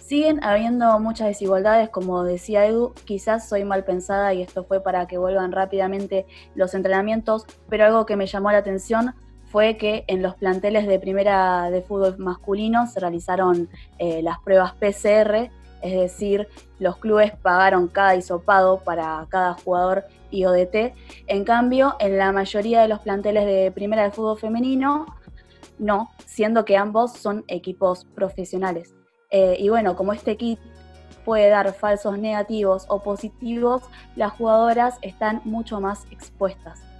Siguen 0.00 0.42
habiendo 0.42 0.98
muchas 0.98 1.28
desigualdades, 1.28 1.88
como 1.90 2.24
decía 2.24 2.66
Edu, 2.66 2.92
quizás 3.04 3.48
soy 3.48 3.64
mal 3.64 3.84
pensada 3.84 4.34
y 4.34 4.42
esto 4.42 4.64
fue 4.64 4.82
para 4.82 5.06
que 5.06 5.18
vuelvan 5.18 5.52
rápidamente 5.52 6.26
los 6.54 6.74
entrenamientos, 6.74 7.46
pero 7.68 7.84
algo 7.84 8.06
que 8.06 8.16
me 8.16 8.26
llamó 8.26 8.50
la 8.50 8.58
atención 8.58 9.14
fue 9.52 9.76
que 9.76 10.04
en 10.06 10.22
los 10.22 10.34
planteles 10.34 10.86
de 10.86 10.98
primera 10.98 11.70
de 11.70 11.82
fútbol 11.82 12.16
masculino 12.16 12.86
se 12.86 13.00
realizaron 13.00 13.68
eh, 13.98 14.22
las 14.22 14.38
pruebas 14.40 14.72
PCR, 14.72 15.50
es 15.82 15.92
decir, 15.92 16.48
los 16.78 16.96
clubes 16.96 17.32
pagaron 17.36 17.88
cada 17.88 18.16
hisopado 18.16 18.78
para 18.82 19.26
cada 19.28 19.52
jugador 19.52 20.04
y 20.30 20.46
ODT. 20.46 20.94
En 21.26 21.44
cambio, 21.44 21.96
en 22.00 22.16
la 22.16 22.32
mayoría 22.32 22.80
de 22.80 22.88
los 22.88 23.00
planteles 23.00 23.44
de 23.44 23.70
primera 23.72 24.04
de 24.04 24.10
fútbol 24.10 24.38
femenino, 24.38 25.04
no, 25.78 26.10
siendo 26.24 26.64
que 26.64 26.78
ambos 26.78 27.12
son 27.12 27.44
equipos 27.46 28.06
profesionales. 28.14 28.94
Eh, 29.30 29.56
y 29.58 29.68
bueno, 29.68 29.96
como 29.96 30.14
este 30.14 30.38
kit 30.38 30.58
puede 31.26 31.50
dar 31.50 31.74
falsos 31.74 32.18
negativos 32.18 32.86
o 32.88 33.02
positivos, 33.02 33.82
las 34.16 34.32
jugadoras 34.32 34.96
están 35.02 35.42
mucho 35.44 35.78
más 35.78 36.06
expuestas. 36.10 36.91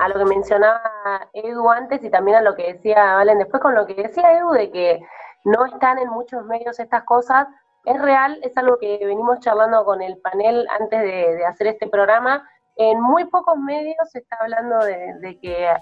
A 0.00 0.08
lo 0.08 0.18
que 0.18 0.24
mencionaba 0.24 1.28
Edu 1.32 1.68
antes 1.70 2.02
y 2.02 2.10
también 2.10 2.38
a 2.38 2.42
lo 2.42 2.54
que 2.54 2.72
decía 2.72 3.14
Valen 3.14 3.38
después 3.38 3.62
con 3.62 3.74
lo 3.74 3.86
que 3.86 3.94
decía 3.94 4.32
Edu 4.36 4.50
de 4.50 4.70
que 4.70 5.00
no 5.44 5.64
están 5.66 5.98
en 5.98 6.08
muchos 6.08 6.44
medios 6.44 6.78
estas 6.80 7.04
cosas, 7.04 7.46
es 7.84 8.00
real, 8.00 8.38
es 8.42 8.56
algo 8.56 8.78
que 8.78 8.98
venimos 9.02 9.40
charlando 9.40 9.84
con 9.84 10.02
el 10.02 10.18
panel 10.18 10.66
antes 10.78 11.00
de, 11.00 11.44
hacer 11.46 11.68
este 11.68 11.88
programa. 11.88 12.46
En 12.76 13.00
muy 13.00 13.24
pocos 13.26 13.56
medios 13.56 14.10
se 14.10 14.18
está 14.18 14.36
hablando 14.40 14.78
de, 14.78 15.14
de 15.20 15.38
que 15.38 15.72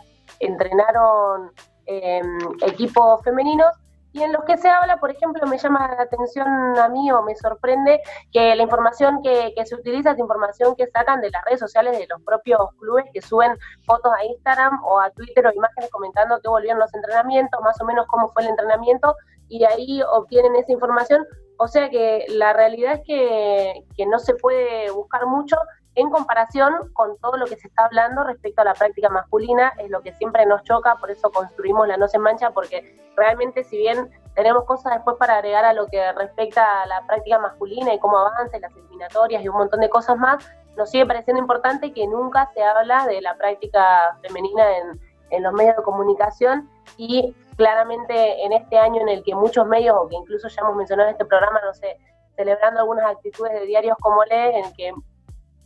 entrenaron 0.41 1.51
eh, 1.87 2.23
equipos 2.67 3.23
femeninos 3.25 3.73
y 4.13 4.23
en 4.23 4.33
los 4.33 4.45
que 4.45 4.57
se 4.57 4.69
habla, 4.69 4.99
por 4.99 5.11
ejemplo, 5.11 5.47
me 5.47 5.59
llama 5.59 5.87
la 5.97 6.03
atención 6.03 6.49
a 6.79 6.89
mí 6.89 7.11
o 7.13 7.23
me 7.23 7.37
sorprende 7.37 8.01
que 8.33 8.55
la 8.57 8.63
información 8.63 9.21
que, 9.23 9.53
se 9.65 9.75
utiliza 9.75 10.13
es 10.13 10.19
información 10.19 10.75
que 10.77 10.87
sacan 10.87 11.21
de 11.21 11.31
las 11.31 11.45
redes 11.45 11.61
sociales 11.61 11.99
de 11.99 12.07
los 12.07 12.23
propios 12.23 12.59
clubes 12.79 13.05
que 13.13 13.21
suben 13.21 13.53
fotos 13.85 14.13
a 14.19 14.25
Instagram 14.25 14.83
o 14.85 14.99
a 14.99 15.11
Twitter 15.11 15.47
o 15.47 15.53
imágenes 15.53 15.91
comentando 15.91 16.41
que 16.41 16.49
volvieron 16.49 16.79
los 16.79 16.93
entrenamientos, 16.95 17.61
más 17.63 17.79
o 17.81 17.85
menos 17.85 18.07
cómo 18.09 18.29
fue 18.29 18.43
el 18.43 18.49
entrenamiento, 18.49 19.15
y 19.49 19.65
ahí 19.65 20.01
obtienen 20.13 20.57
esa 20.57 20.73
información. 20.73 21.27
O 21.59 21.69
sea 21.69 21.91
que 21.91 22.25
la 22.29 22.53
realidad 22.53 22.95
es 22.95 23.01
que, 23.05 23.85
que 23.97 24.07
no 24.07 24.19
se 24.19 24.35
puede 24.35 24.91
buscar 24.91 25.27
mucho 25.27 25.57
en 25.99 26.11
comparación 26.11 26.93
con 26.93 27.19
todo 27.19 27.37
lo 27.37 27.47
que 27.47 27.57
se 27.57 27.67
está 27.67 27.87
hablando 27.87 28.23
respecto 28.23 28.63
a 28.63 28.65
la 28.65 28.75
práctica 28.75 29.09
masculina, 29.09 29.73
es 29.79 29.91
lo 29.91 30.01
que 30.01 30.15
siempre 30.15 30.47
nos 30.47 30.63
choca, 30.63 30.97
por 30.97 31.11
eso 31.11 31.31
construimos 31.31 31.89
la 31.89 31.97
No 31.97 32.07
se 32.07 32.19
mancha, 32.19 32.51
porque 32.51 32.97
realmente 33.17 33.65
si 33.65 33.79
bien 33.79 34.09
tenemos 34.37 34.65
cosas 34.65 34.95
después 34.95 35.17
para 35.17 35.35
agregar 35.35 35.65
a 35.65 35.73
lo 35.73 35.87
que 35.89 36.13
respecta 36.13 36.83
a 36.83 36.87
la 36.87 37.05
práctica 37.07 37.41
masculina 37.41 37.93
y 37.93 37.99
cómo 37.99 38.17
avanza, 38.17 38.61
las 38.61 38.75
eliminatorias 38.77 39.43
y 39.43 39.49
un 39.49 39.57
montón 39.57 39.81
de 39.81 39.89
cosas 39.89 40.17
más, 40.17 40.49
nos 40.77 40.91
sigue 40.91 41.05
pareciendo 41.05 41.43
importante 41.43 41.93
que 41.93 42.07
nunca 42.07 42.49
se 42.55 42.63
habla 42.63 43.05
de 43.07 43.21
la 43.21 43.37
práctica 43.37 44.17
femenina 44.23 44.65
en, 44.79 45.01
en 45.31 45.43
los 45.43 45.53
medios 45.53 45.77
de 45.77 45.83
comunicación. 45.83 46.71
Y 46.97 47.35
claramente 47.57 48.45
en 48.45 48.53
este 48.53 48.79
año 48.79 49.03
en 49.03 49.09
el 49.09 49.25
que 49.25 49.35
muchos 49.35 49.67
medios, 49.67 49.97
o 49.99 50.07
que 50.07 50.15
incluso 50.15 50.47
ya 50.47 50.63
hemos 50.63 50.77
mencionado 50.77 51.09
en 51.09 51.15
este 51.15 51.25
programa, 51.25 51.61
no 51.65 51.75
sé, 51.75 51.99
celebrando 52.37 52.79
algunas 52.79 53.05
actitudes 53.11 53.53
de 53.53 53.67
diarios 53.67 53.97
como 54.01 54.25
Le, 54.25 54.61
en 54.61 54.73
que 54.75 54.93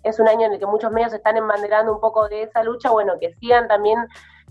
es 0.03 0.19
un 0.19 0.29
año 0.29 0.47
en 0.47 0.55
el 0.55 0.59
que 0.59 0.67
muchos 0.67 0.91
medios 0.93 1.13
están 1.13 1.37
embanderando 1.37 1.93
un 1.93 2.01
poco 2.01 2.29
de 2.29 2.43
esa 2.43 2.63
lucha, 2.63 2.91
bueno, 2.91 3.15
que 3.21 3.35
sigan 3.35 3.69
también 3.69 3.99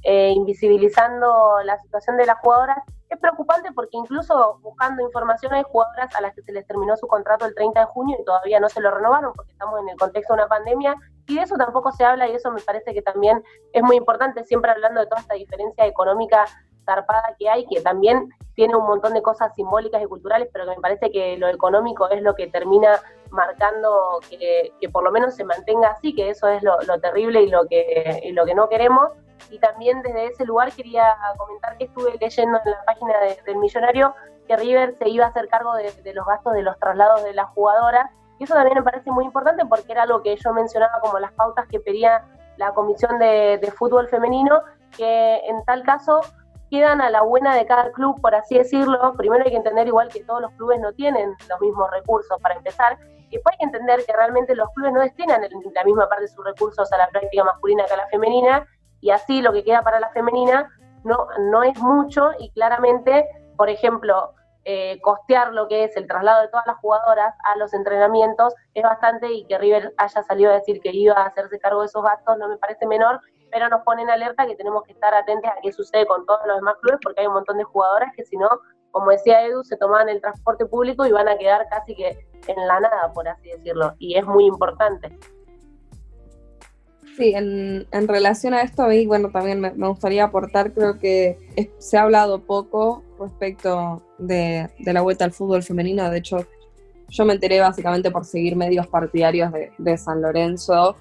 eh, 0.03 0.32
invisibilizando 0.32 1.57
la 1.64 1.78
situación 1.80 2.18
de 2.18 2.26
las 2.26 2.40
jugadoras. 2.40 2.78
Es 3.10 3.19
preocupante 3.19 3.72
porque 3.73 3.98
incluso 3.98 4.57
buscando 4.61 5.03
información 5.03 5.53
hay 5.53 5.64
jugadoras 5.64 6.15
a 6.15 6.22
las 6.22 6.34
que 6.34 6.41
se 6.41 6.53
les 6.53 6.65
terminó 6.65 6.95
su 6.95 7.07
contrato 7.07 7.45
el 7.45 7.53
30 7.53 7.82
de 7.82 7.86
junio 7.86 8.18
y 8.19 8.23
todavía 8.23 8.60
no 8.60 8.69
se 8.69 8.82
lo 8.82 8.90
renovaron 8.90 9.34
porque 9.34 9.52
estamos 9.52 9.80
en 9.82 9.90
el 9.90 9.98
contexto 9.98 10.34
de 10.34 10.40
una 10.40 10.48
pandemia 10.48 10.95
y 11.28 11.36
de 11.36 11.41
eso 11.41 11.56
tampoco 11.56 11.91
se 11.91 12.06
habla 12.06 12.28
y 12.28 12.36
eso 12.36 12.52
me 12.52 12.61
parece 12.61 12.94
que 12.94 13.02
también 13.02 13.44
es 13.73 13.84
muy 13.84 13.98
importante, 13.98 14.45
siempre 14.45 14.72
hablando 14.72 15.02
de 15.02 15.07
toda 15.07 15.22
esta 15.22 15.36
diferencia 15.36 15.86
económica 15.86 16.45
zarpada 16.86 17.36
que 17.40 17.49
hay, 17.49 17.66
que 17.68 17.82
también 17.82 18.30
tiene 18.56 18.76
un 18.76 18.86
montón 18.86 19.14
de 19.14 19.22
cosas 19.22 19.53
simbólicas 19.56 20.02
y 20.02 20.06
culturales, 20.06 20.49
pero 20.52 20.66
que 20.66 20.72
me 20.76 20.82
parece 20.82 21.12
que 21.12 21.38
lo 21.38 21.48
económico 21.48 22.10
es 22.10 22.22
lo 22.22 22.36
que 22.36 22.48
termina 22.48 22.99
marcando 23.32 24.20
que, 24.30 24.74
que 24.80 24.90
por 24.90 25.03
lo 25.03 25.12
menos 25.12 25.36
se 25.36 25.44
mantenga 25.44 25.90
así, 25.90 26.14
que 26.14 26.30
eso 26.30 26.48
es 26.48 26.62
lo, 26.64 26.80
lo 26.82 26.99
terrible 26.99 27.41
y 27.41 27.49
lo 27.49 27.66
que, 27.68 28.22
y 28.24 28.32
lo 28.34 28.45
que 28.45 28.53
no 28.56 28.68
queremos. 28.70 29.10
Y 29.49 29.60
también 29.60 30.02
desde 30.02 30.28
ese 30.28 30.45
lugar 30.45 30.72
quería 30.72 31.16
comentar 31.38 31.78
que 31.78 31.86
estuve 31.86 32.14
leyendo 32.20 32.60
en 32.64 32.72
la 32.72 32.84
página 32.86 33.18
de- 33.20 33.40
del 33.45 33.58
millonario 33.58 34.14
que 34.48 34.56
River 34.58 34.95
se 34.98 35.10
iba 35.10 35.26
a 35.26 35.30
hacer 35.30 35.48
cargo 35.48 35.74
de, 35.76 35.91
de 35.91 36.14
los 36.14 36.26
gastos 36.26 36.53
de 36.53 36.62
los 36.62 36.78
traslados 36.78 37.24
de 37.24 37.34
las 37.34 37.48
jugadoras. 37.49 38.10
Y 38.38 38.44
eso 38.44 38.53
también 38.53 38.78
me 38.78 38.84
parece 38.84 39.10
muy 39.12 39.26
importante 39.26 39.66
porque 39.66 39.91
era 39.91 40.03
algo 40.03 40.22
que 40.22 40.36
yo 40.36 40.53
mencionaba 40.53 40.99
como 40.99 41.20
las 41.20 41.32
pautas 41.34 41.68
que 41.68 41.80
pedía 41.80 42.24
la 42.58 42.74
Comisión 42.74 43.18
de, 43.18 43.58
de 43.60 43.72
Fútbol 43.72 44.08
Femenino, 44.10 44.62
que 44.95 45.38
en 45.48 45.64
tal 45.66 45.84
caso 45.84 46.22
quedan 46.72 47.02
a 47.02 47.10
la 47.10 47.22
buena 47.22 47.53
de 47.53 47.65
cada 47.65 47.91
club, 47.91 48.19
por 48.22 48.34
así 48.34 48.57
decirlo. 48.57 49.14
Primero 49.18 49.43
hay 49.43 49.52
que 49.52 49.57
entender 49.57 49.88
igual 49.88 50.07
que 50.07 50.23
todos 50.23 50.41
los 50.41 50.52
clubes 50.53 50.80
no 50.80 50.93
tienen 50.93 51.35
los 51.49 51.61
mismos 51.61 51.91
recursos 51.91 52.41
para 52.41 52.56
empezar. 52.56 52.98
Y 53.30 53.35
después 53.35 53.53
hay 53.53 53.57
que 53.60 53.65
entender 53.65 54.06
que 54.06 54.14
realmente 54.14 54.56
los 54.56 54.69
clubes 54.73 54.93
no 54.93 55.02
destinan 55.02 55.41
la 55.41 55.84
misma 55.84 56.07
parte 56.07 56.23
de 56.23 56.27
sus 56.30 56.43
recursos 56.45 56.91
a 56.93 56.98
la 56.98 57.10
práctica 57.10 57.43
masculina 57.43 57.85
que 57.85 57.93
a 57.93 57.98
la 57.98 58.07
femenina. 58.07 58.65
Y 59.02 59.11
así 59.11 59.41
lo 59.41 59.52
que 59.52 59.65
queda 59.65 59.84
para 59.84 59.99
la 59.99 60.10
femenina 60.11 60.69
no, 61.03 61.27
no 61.52 61.64
es 61.64 61.77
mucho 61.80 62.31
y 62.39 62.49
claramente, 62.52 63.27
por 63.57 63.69
ejemplo, 63.69 64.34
eh, 64.64 64.99
costear 65.02 65.53
lo 65.53 65.68
que 65.68 65.84
es 65.84 65.98
el 65.98 66.07
traslado 66.07 66.43
de 66.43 66.48
todas 66.48 66.68
las 66.68 66.77
jugadoras 66.77 67.35
a 67.45 67.57
los 67.57 67.73
entrenamientos 67.73 68.53
es 68.76 68.84
bastante 68.84 69.31
y 69.31 69.43
que 69.45 69.57
River 69.57 69.93
haya 69.98 70.23
salido 70.23 70.52
a 70.52 70.56
decir 70.56 70.80
que 70.81 70.91
iba 70.93 71.15
a 71.15 71.26
hacerse 71.26 71.60
cargo 71.60 71.81
de 71.81 71.88
esos 71.88 72.03
gastos 72.03 72.38
no 72.38 72.48
me 72.48 72.57
parece 72.57 72.85
menor, 72.85 73.19
pero 73.52 73.69
nos 73.69 73.82
pone 73.84 74.02
en 74.03 74.10
alerta 74.10 74.48
que 74.48 74.56
tenemos 74.56 74.84
que 74.84 74.94
estar 74.94 75.14
atentos 75.14 75.52
a 75.52 75.61
qué 75.61 75.72
sucede 75.72 76.06
con 76.06 76.26
todos 76.26 76.41
los 76.48 76.57
demás 76.57 76.76
clubes 76.82 76.99
porque 77.03 77.22
hay 77.22 77.28
un 77.28 77.34
montón 77.34 77.57
de 77.57 77.64
jugadoras 77.64 78.11
que 78.15 78.26
si 78.26 78.38
no, 78.38 78.49
como 78.91 79.11
decía 79.11 79.45
Edu, 79.45 79.64
se 79.64 79.78
toman 79.78 80.10
el 80.10 80.22
transporte 80.22 80.65
público 80.65 81.06
y 81.06 81.11
van 81.11 81.28
a 81.28 81.38
quedar 81.38 81.68
casi 81.69 81.95
que 81.95 82.28
en 82.48 82.68
la 82.68 82.80
nada, 82.80 83.11
por 83.14 83.28
así 83.28 83.49
decirlo, 83.49 83.94
y 83.99 84.18
es 84.18 84.26
muy 84.26 84.45
importante. 84.45 85.18
Sí, 87.18 87.34
en, 87.36 87.86
en 87.91 88.07
relación 88.07 88.53
a 88.53 88.61
esto, 88.61 88.84
a 88.84 88.88
mí, 88.88 89.06
bueno, 89.06 89.30
también 89.32 89.60
me, 89.60 89.72
me 89.72 89.88
gustaría 89.88 90.23
aportar, 90.23 90.72
creo 90.73 90.98
que 90.98 91.38
se 91.78 91.98
ha 91.98 92.03
hablado 92.03 92.41
poco 92.45 93.03
respecto 93.19 94.02
de, 94.18 94.69
de 94.80 94.94
la 94.94 95.02
vuelta 95.02 95.26
al 95.26 95.34
fútbol 95.34 95.61
femenino. 95.61 96.10
De 96.10 96.19
hecho, 96.19 96.38
yo 97.10 97.26
me 97.26 97.34
enteré 97.34 97.60
básicamente 97.60 98.10
por 98.11 98.26
seguir 98.26 98.56
medios 98.56 98.88
partidarios 98.88 99.52
de, 99.52 99.72
de 99.78 99.98
San 99.98 100.22
Lorenzo, 100.22 100.95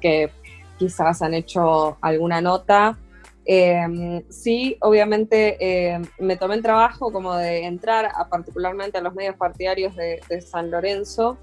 que 0.00 0.32
quizás 0.80 1.22
han 1.22 1.34
hecho 1.34 1.96
alguna 2.00 2.40
nota. 2.40 2.98
Eh, 3.44 4.24
sí, 4.28 4.76
obviamente 4.80 5.56
eh, 5.60 6.00
me 6.18 6.36
tomé 6.36 6.56
el 6.56 6.62
trabajo 6.62 7.12
como 7.12 7.34
de 7.36 7.66
entrar 7.66 8.06
a, 8.06 8.28
particularmente 8.28 8.98
a 8.98 9.00
los 9.00 9.14
medios 9.14 9.36
partidarios 9.36 9.94
de, 9.94 10.40
San 10.40 10.70
Lorenzo. 10.70 11.38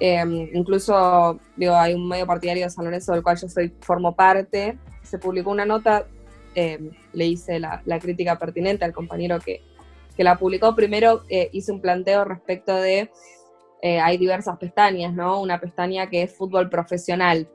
Eh, 0.00 0.50
incluso, 0.52 1.38
digo, 1.56 1.74
hay 1.74 1.94
un 1.94 2.08
medio 2.08 2.26
partidario 2.26 2.64
de 2.64 2.70
San 2.70 2.84
Lorenzo 2.84 3.12
del 3.12 3.22
cual 3.22 3.38
yo 3.38 3.48
soy, 3.48 3.72
formo 3.80 4.14
parte. 4.14 4.76
Se 5.02 5.18
publicó 5.18 5.50
una 5.50 5.64
nota, 5.64 6.06
le 6.54 7.26
hice 7.26 7.58
la, 7.60 7.82
la 7.86 7.98
crítica 7.98 8.38
pertinente 8.38 8.84
al 8.84 8.92
compañero 8.92 9.38
que, 9.40 9.62
que 10.16 10.24
la 10.24 10.38
publicó. 10.38 10.74
Primero 10.74 11.22
eh, 11.28 11.48
hice 11.52 11.72
un 11.72 11.80
planteo 11.80 12.24
respecto 12.24 12.74
de, 12.74 13.10
eh, 13.82 14.00
hay 14.00 14.18
diversas 14.18 14.58
pestañas, 14.58 15.12
¿no? 15.12 15.40
Una 15.40 15.60
pestaña 15.60 16.08
que 16.08 16.22
es 16.22 16.34
fútbol 16.34 16.68
profesional. 16.68 17.48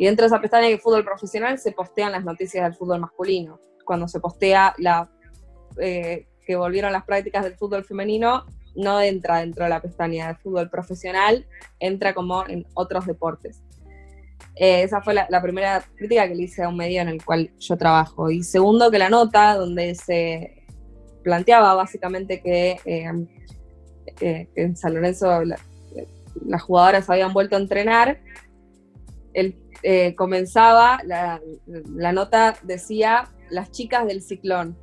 Y 0.00 0.06
dentro 0.06 0.22
de 0.24 0.28
esa 0.28 0.40
pestaña 0.40 0.66
de 0.66 0.78
fútbol 0.78 1.04
profesional 1.04 1.58
se 1.58 1.72
postean 1.72 2.12
las 2.12 2.24
noticias 2.24 2.64
del 2.64 2.74
fútbol 2.74 3.00
masculino. 3.00 3.60
Cuando 3.84 4.08
se 4.08 4.18
postea 4.18 4.74
la, 4.78 5.10
eh, 5.78 6.26
que 6.46 6.56
volvieron 6.56 6.90
las 6.90 7.04
prácticas 7.04 7.44
del 7.44 7.54
fútbol 7.54 7.84
femenino, 7.84 8.46
no 8.74 8.98
entra 9.02 9.40
dentro 9.40 9.64
de 9.64 9.68
la 9.68 9.82
pestaña 9.82 10.28
de 10.28 10.36
fútbol 10.36 10.70
profesional, 10.70 11.46
entra 11.80 12.14
como 12.14 12.48
en 12.48 12.66
otros 12.72 13.04
deportes. 13.04 13.62
Eh, 14.56 14.84
esa 14.84 15.02
fue 15.02 15.12
la, 15.12 15.42
primera 15.42 15.84
crítica 15.96 16.26
que 16.26 16.34
le 16.34 16.44
hice 16.44 16.62
a 16.62 16.70
un 16.70 16.78
medio 16.78 17.02
en 17.02 17.08
el 17.08 17.22
cual 17.22 17.50
yo 17.58 17.76
trabajo. 17.76 18.30
Y 18.30 18.42
segundo, 18.42 18.90
que 18.90 18.98
la 18.98 19.10
nota 19.10 19.54
donde 19.54 19.94
se 19.94 20.64
planteaba 21.22 21.74
básicamente 21.74 22.40
que, 22.40 22.78
eh, 22.86 24.48
en 24.54 24.76
San 24.78 24.94
Lorenzo 24.94 25.44
la- 25.44 25.60
las 26.46 26.62
jugadoras 26.62 27.10
habían 27.10 27.34
vuelto 27.34 27.56
a 27.56 27.58
entrenar, 27.58 28.18
el, 29.34 29.59
eh, 29.82 30.14
comenzaba, 30.14 31.00
la, 31.04 31.40
nota 32.12 32.56
decía 32.62 33.28
las 33.50 33.70
chicas 33.70 34.06
del 34.06 34.22
ciclón. 34.22 34.76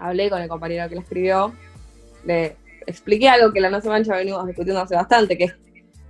Hablé 0.00 0.30
con 0.30 0.42
el 0.42 0.48
compañero 0.48 0.88
que 0.88 0.96
la 0.96 1.00
escribió, 1.02 1.52
le 2.24 2.56
expliqué 2.86 3.28
algo 3.28 3.52
que 3.52 3.60
la 3.60 3.70
No 3.70 3.80
Se 3.80 3.88
Mancha 3.88 4.16
venimos 4.16 4.46
discutiendo 4.46 4.80
hace 4.80 4.94
bastante, 4.94 5.38
que 5.38 5.44
es, 5.44 5.54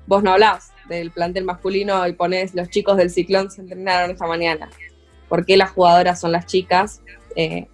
vos 0.07 0.23
no 0.23 0.33
hablás 0.33 0.73
del 0.89 1.11
plantel 1.11 1.45
masculino 1.45 2.07
y 2.07 2.13
ponés 2.13 2.55
los 2.55 2.69
chicos 2.69 2.97
del 2.97 3.11
ciclón 3.11 3.51
se 3.51 3.61
entrenaron 3.61 4.11
esta 4.11 4.27
mañana. 4.27 4.69
¿Por 5.29 5.47
qué 5.47 5.57
las 5.57 5.71
jugadoras 5.71 6.21
son 6.21 6.33
las 6.33 6.47
chicas? 6.47 7.03
Eh, 7.37 7.67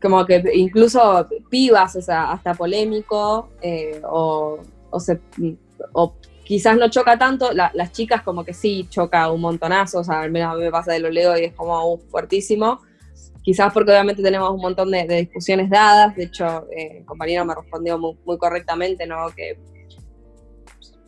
como 0.00 0.24
que 0.24 0.42
incluso 0.54 1.28
pibas, 1.50 1.96
hasta 2.08 2.54
polémico, 2.54 3.50
eh, 3.60 4.00
o, 4.04 4.60
o, 4.90 5.00
se, 5.00 5.20
o 5.92 6.14
quizás 6.46 6.76
no 6.76 6.88
choca 6.88 7.18
tanto, 7.18 7.52
la- 7.52 7.72
las 7.74 7.90
chicas 7.92 8.22
como 8.22 8.44
que 8.44 8.54
sí 8.54 8.86
choca 8.88 9.30
un 9.32 9.40
montonazo, 9.40 9.98
o 9.98 10.04
sea, 10.04 10.20
al 10.20 10.30
menos 10.30 10.52
a 10.52 10.56
mí 10.56 10.62
me 10.62 10.70
pasa 10.70 10.92
de 10.92 11.00
lo 11.00 11.10
leo 11.10 11.36
y 11.36 11.44
es 11.44 11.54
como 11.54 11.92
uh, 11.92 11.98
fuertísimo. 12.08 12.80
Quizás 13.42 13.72
porque 13.72 13.90
obviamente 13.90 14.22
tenemos 14.22 14.50
un 14.50 14.60
montón 14.60 14.90
de, 14.90 15.06
de 15.06 15.16
discusiones 15.16 15.68
dadas, 15.68 16.14
de 16.16 16.24
hecho 16.24 16.66
eh, 16.70 16.98
el 16.98 17.04
compañero 17.04 17.44
me 17.44 17.54
respondió 17.54 17.98
muy, 17.98 18.16
muy 18.24 18.38
correctamente, 18.38 19.06
¿no? 19.06 19.28
Que 19.36 19.58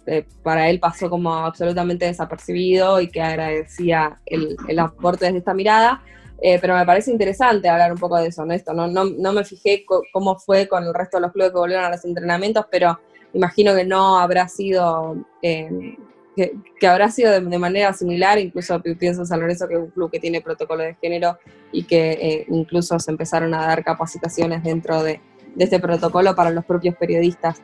eh, 0.07 0.25
para 0.43 0.69
él 0.71 0.81
pasó 0.81 1.09
como 1.09 1.33
absolutamente 1.35 2.07
desapercibido 2.07 3.01
y 3.01 3.09
que 3.09 3.21
agradecía 3.21 4.21
el, 4.27 4.57
el 4.69 4.79
aporte 4.79 5.27
desde 5.27 5.39
esta 5.39 5.55
mirada. 5.55 6.03
Eh, 6.41 6.59
pero 6.61 6.77
me 6.77 6.87
parece 6.87 7.11
interesante 7.11 7.69
hablar 7.69 7.93
un 7.93 7.99
poco 7.99 8.17
de 8.17 8.29
eso, 8.29 8.47
¿no? 8.47 8.55
Esto, 8.55 8.73
no, 8.73 8.87
no, 8.87 9.05
no 9.05 9.33
me 9.33 9.45
fijé 9.45 9.85
cómo 10.13 10.39
fue 10.39 10.69
con 10.69 10.85
el 10.85 10.95
resto 10.95 11.17
de 11.17 11.23
los 11.23 11.33
clubes 11.33 11.51
que 11.51 11.59
volvieron 11.59 11.85
a 11.85 11.91
los 11.91 12.05
entrenamientos, 12.05 12.67
pero 12.71 12.99
imagino 13.33 13.75
que 13.75 13.85
no 13.85 14.19
habrá 14.19 14.49
sido, 14.49 15.17
eh, 15.43 15.97
que, 16.37 16.87
habrá 16.87 17.11
sido 17.11 17.41
de, 17.41 17.59
manera 17.59 17.93
similar, 17.93 18.39
incluso 18.39 18.81
pi- 18.81 18.95
pienso 18.95 19.23
en 19.23 19.27
San 19.27 19.41
Lorenzo, 19.41 19.69
que 19.69 19.75
es 19.75 19.81
un 19.81 19.91
club 19.91 20.11
que 20.11 20.21
tiene 20.21 20.41
protocolo 20.41 20.83
de 20.83 20.95
género 20.95 21.39
y 21.73 21.85
que 21.85 22.13
eh, 22.13 22.47
incluso 22.49 22.99
se 22.99 23.11
empezaron 23.11 23.55
a 23.55 23.67
dar 23.67 23.85
capacitaciones 23.85 24.63
dentro 24.63 25.03
de, 25.03 25.21
este 25.59 25.81
protocolo 25.81 26.37
para 26.37 26.51
los 26.51 26.65
propios 26.65 26.95
periodistas 26.97 27.63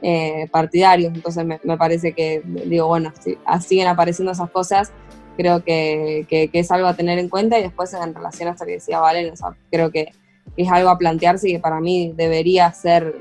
eh, 0.00 0.48
partidarios. 0.50 1.12
Entonces 1.14 1.44
me, 1.44 1.76
parece 1.76 2.12
que, 2.12 2.42
digo, 2.44 2.86
bueno, 2.86 3.12
si 3.20 3.36
ah, 3.44 3.60
siguen 3.60 3.88
apareciendo 3.88 4.32
esas 4.32 4.50
cosas, 4.50 4.92
creo 5.36 5.62
que, 5.62 6.26
es 6.30 6.70
algo 6.70 6.86
a 6.86 6.94
tener 6.94 7.18
en 7.18 7.28
cuenta 7.28 7.58
y 7.58 7.62
después 7.62 7.92
en 7.94 8.14
relación 8.14 8.48
a 8.48 8.52
esto 8.52 8.64
que 8.64 8.72
decía 8.72 9.00
Valen, 9.00 9.32
o 9.32 9.36
sea, 9.36 9.56
creo 9.70 9.90
que 9.90 10.12
es 10.56 10.70
algo 10.70 10.90
a 10.90 10.98
plantearse 10.98 11.48
y 11.48 11.52
que 11.52 11.58
para 11.58 11.80
mí 11.80 12.12
debería 12.16 12.72
ser 12.72 13.14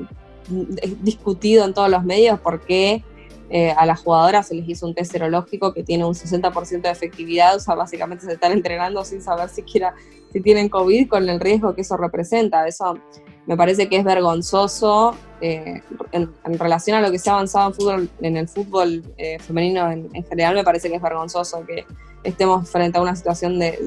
discutido 1.02 1.66
en 1.66 1.74
todos 1.74 1.90
los 1.90 2.04
medios 2.04 2.40
porque 2.40 3.04
eh, 3.50 3.72
a 3.72 3.86
las 3.86 4.02
jugadoras 4.02 4.48
se 4.48 4.56
les 4.56 4.68
hizo 4.68 4.88
un 4.88 4.96
test 4.96 5.12
serológico 5.12 5.74
que 5.74 5.84
tiene 5.84 6.06
un 6.06 6.14
60% 6.14 6.82
de 6.82 6.90
efectividad, 6.90 7.56
o 7.56 7.60
sea, 7.60 7.76
básicamente 7.76 8.26
se 8.26 8.34
están 8.34 8.52
entrenando 8.52 9.06
sin 9.06 9.22
saber 9.22 9.50
siquiera 9.50 9.94
si 10.32 10.42
tienen 10.42 10.70
COVID 10.70 11.08
con 11.08 11.30
el 11.30 11.40
riesgo 11.40 11.76
que 11.76 11.82
eso 11.82 11.96
representa. 11.96 12.68
Eso 12.68 12.98
me 13.46 13.56
parece 13.56 13.88
que 13.88 13.98
es 13.98 14.04
vergonzoso 14.04 15.16
eh, 15.42 15.82
en, 16.12 16.30
relación 16.58 16.98
a 16.98 17.02
lo 17.02 17.12
que 17.12 17.20
se 17.20 17.30
ha 17.30 17.34
avanzado 17.34 17.68
en, 17.68 17.76
fútbol, 17.76 18.10
en 18.22 18.38
el 18.38 18.48
fútbol 18.48 19.04
eh, 19.18 19.38
femenino 19.40 19.92
en, 19.92 20.10
en 20.14 20.24
general, 20.24 20.56
me 20.56 20.64
parece 20.64 20.90
que 20.90 20.96
es 20.96 21.02
vergonzoso 21.02 21.64
que 21.66 21.86
estemos 22.24 22.68
frente 22.68 22.98
a 22.98 23.02
una 23.02 23.16
situación 23.16 23.60
de 23.60 23.78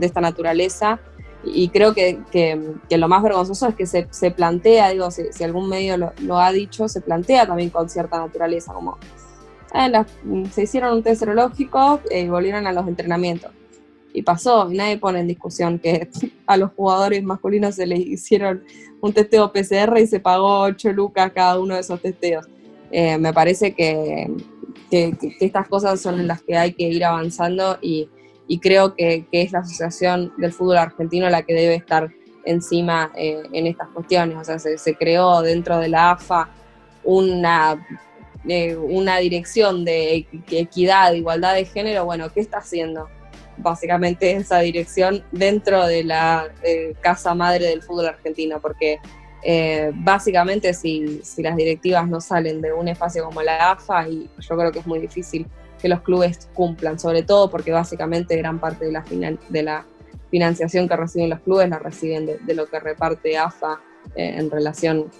esta 0.00 0.20
naturaleza. 0.20 0.98
Y 1.42 1.68
creo 1.70 1.94
que, 1.94 2.18
que- 2.30 2.60
que 2.88 2.98
lo 2.98 3.08
más 3.08 3.22
vergonzoso 3.22 3.66
es 3.68 3.74
que 3.74 3.86
se, 3.86 4.06
se 4.10 4.30
plantea, 4.30 4.90
digo, 4.90 5.10
si, 5.10 5.24
si 5.32 5.42
algún 5.44 5.68
medio 5.68 5.96
lo, 5.96 6.12
lo 6.22 6.38
ha 6.38 6.52
dicho, 6.52 6.88
se 6.88 7.00
plantea 7.00 7.46
también 7.46 7.70
con 7.70 7.88
cierta 7.88 8.18
naturaleza, 8.18 8.72
como 8.74 8.98
las- 9.72 10.06
se 10.52 10.62
hicieron 10.64 10.94
un 10.96 11.02
test 11.02 11.20
serológico 11.20 12.00
eh, 12.10 12.22
y 12.22 12.28
volvieron 12.28 12.66
a 12.66 12.72
los 12.72 12.86
entrenamientos. 12.88 13.52
Y 14.12 14.22
pasó, 14.22 14.70
y 14.70 14.76
nadie 14.76 14.98
pone 14.98 15.20
en 15.20 15.28
discusión 15.28 15.78
que 15.78 16.08
a 16.46 16.56
los 16.56 16.72
jugadores 16.72 17.22
masculinos 17.22 17.76
se 17.76 17.86
les 17.86 18.00
hicieron 18.00 18.64
un 19.00 19.12
testeo 19.12 19.52
PCR 19.52 19.98
y 20.00 20.06
se 20.06 20.20
pagó 20.20 20.60
8 20.62 20.92
lucas 20.92 21.30
cada 21.32 21.58
uno 21.60 21.74
de 21.74 21.80
esos 21.80 22.02
testeos. 22.02 22.46
Eh, 22.90 23.16
me 23.18 23.32
parece 23.32 23.72
que- 23.72 24.28
que- 24.90 25.16
que 25.18 25.36
estas 25.40 25.68
cosas 25.68 26.00
son 26.00 26.18
en 26.20 26.26
las 26.26 26.42
que 26.42 26.56
hay 26.58 26.72
que 26.72 26.82
ir 26.88 27.04
avanzando 27.04 27.78
y, 27.80 28.08
y 28.50 28.58
creo 28.58 28.96
que, 28.96 29.26
que 29.30 29.42
es 29.42 29.52
la 29.52 29.60
Asociación 29.60 30.32
del 30.36 30.52
Fútbol 30.52 30.78
Argentino 30.78 31.30
la 31.30 31.42
que 31.42 31.54
debe 31.54 31.76
estar 31.76 32.10
encima 32.44 33.12
eh, 33.14 33.40
en 33.52 33.68
estas 33.68 33.86
cuestiones. 33.90 34.36
O 34.38 34.42
sea, 34.42 34.58
se, 34.58 34.94
creó 34.96 35.40
dentro 35.40 35.78
de 35.78 35.88
la 35.88 36.10
AFA 36.10 36.48
una, 37.04 37.86
eh, 38.48 38.74
una 38.74 39.18
dirección 39.18 39.84
de 39.84 40.26
equi- 40.26 40.42
equidad, 40.50 41.12
igualdad 41.12 41.54
de 41.54 41.64
género. 41.64 42.04
Bueno, 42.04 42.28
¿qué 42.32 42.40
está 42.40 42.58
haciendo? 42.58 43.08
Básicamente 43.56 44.32
esa 44.32 44.58
dirección 44.58 45.22
dentro 45.30 45.86
de 45.86 46.02
la 46.02 46.48
eh, 46.64 46.94
casa 47.00 47.36
madre 47.36 47.66
del 47.66 47.82
fútbol 47.82 48.08
argentino, 48.08 48.60
porque 48.60 48.98
básicamente 49.94 50.74
si, 50.74 51.20
si 51.22 51.40
las 51.42 51.56
directivas 51.56 52.06
no 52.08 52.20
salen 52.20 52.60
de 52.60 52.72
un 52.72 52.88
espacio 52.88 53.24
como 53.24 53.42
la 53.42 53.70
AFA, 53.70 54.08
y 54.08 54.28
yo 54.38 54.56
creo 54.56 54.72
que 54.72 54.80
es 54.80 54.86
muy 54.88 54.98
difícil 54.98 55.46
que 55.80 55.88
los 55.88 56.02
clubes 56.02 56.48
cumplan, 56.54 56.98
sobre 56.98 57.22
todo 57.22 57.50
porque 57.50 57.72
básicamente 57.72 58.36
gran 58.36 58.58
parte 58.58 58.86
de 58.86 59.62
la, 59.62 59.84
financiación 60.30 60.88
que 60.88 60.94
reciben 60.94 61.28
los 61.28 61.40
clubes 61.40 61.68
la 61.68 61.80
reciben 61.80 62.24
de, 62.24 62.54
lo 62.54 62.66
que 62.66 62.78
reparte 62.78 63.36
AFA 63.36 63.80
eh, 64.14 64.36
en 64.38 64.48
relación 64.48 65.10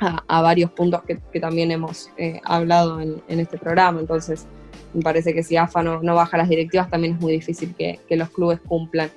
a, 0.00 0.40
varios 0.40 0.70
puntos 0.70 1.02
que, 1.02 1.40
también 1.40 1.70
hemos 1.70 2.10
eh, 2.16 2.40
hablado 2.42 3.00
en, 3.00 3.22
este 3.28 3.58
programa. 3.58 4.00
Entonces, 4.00 4.46
me 4.94 5.02
parece 5.02 5.34
que 5.34 5.42
si 5.42 5.58
AFA 5.58 5.82
no, 5.82 6.14
baja 6.14 6.38
las 6.38 6.48
directivas, 6.48 6.88
también 6.88 7.14
es 7.14 7.20
muy 7.20 7.32
difícil 7.32 7.74
que, 7.74 8.00
los 8.16 8.30
clubes 8.30 8.60
cumplan. 8.66 9.10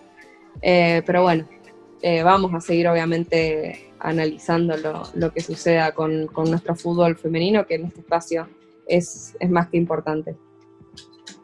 Eh, 0.61 1.03
pero 1.06 1.22
bueno, 1.22 1.48
vamos 2.24 2.53
a 2.53 2.60
seguir 2.60 2.90
obviamente 2.90 3.94
analizando 3.99 4.76
lo, 5.14 5.34
que 5.34 5.41
suceda 5.41 5.94
con, 5.94 6.28
nuestro 6.49 6.76
fútbol 6.76 7.16
femenino, 7.16 7.66
que 7.66 7.76
en 7.76 7.86
este 7.86 8.02
espacio 8.02 8.48
es, 8.88 9.38
es 9.40 9.49
más 9.49 9.70
que 9.70 9.78
importante. 9.78 10.36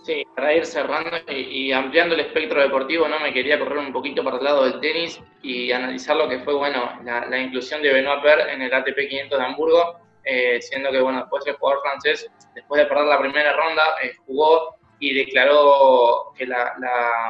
Sí, 0.06 0.24
para 0.36 0.54
ir 0.54 0.68
cerrando 0.68 1.10
y, 1.28 1.72
ampliando 1.72 2.14
el 2.14 2.22
espectro 2.22 2.62
deportivo, 2.62 3.08
¿no? 3.08 3.20
Me 3.20 3.34
quería 3.34 3.58
correr 3.58 3.80
un 3.80 3.92
poquito 3.92 4.24
para 4.24 4.38
el 4.38 4.44
lado 4.44 4.64
del 4.64 4.80
tenis 4.80 5.20
y 5.42 5.72
analizar 5.72 6.16
lo 6.16 6.30
que 6.30 6.42
fue, 6.42 6.54
bueno, 6.54 7.00
la, 7.04 7.40
inclusión 7.40 7.82
de 7.82 7.92
Benoit 7.92 8.22
Per 8.22 8.50
en 8.50 8.62
el 8.62 8.72
ATP 8.72 8.96
500 9.10 9.40
de 9.40 9.46
Hamburgo, 9.46 10.00
eh, 10.24 10.62
siendo 10.62 10.92
que, 10.92 11.02
bueno, 11.02 11.22
después 11.22 11.48
el 11.48 11.56
jugador 11.56 11.82
francés, 11.82 12.30
después 12.54 12.84
de 12.84 12.86
perder 12.86 13.06
la 13.06 13.18
primera 13.18 13.54
ronda, 13.54 13.84
eh, 14.04 14.14
jugó 14.28 14.76
y 15.00 15.12
declaró 15.12 16.34
que 16.38 16.46
la, 16.46 16.76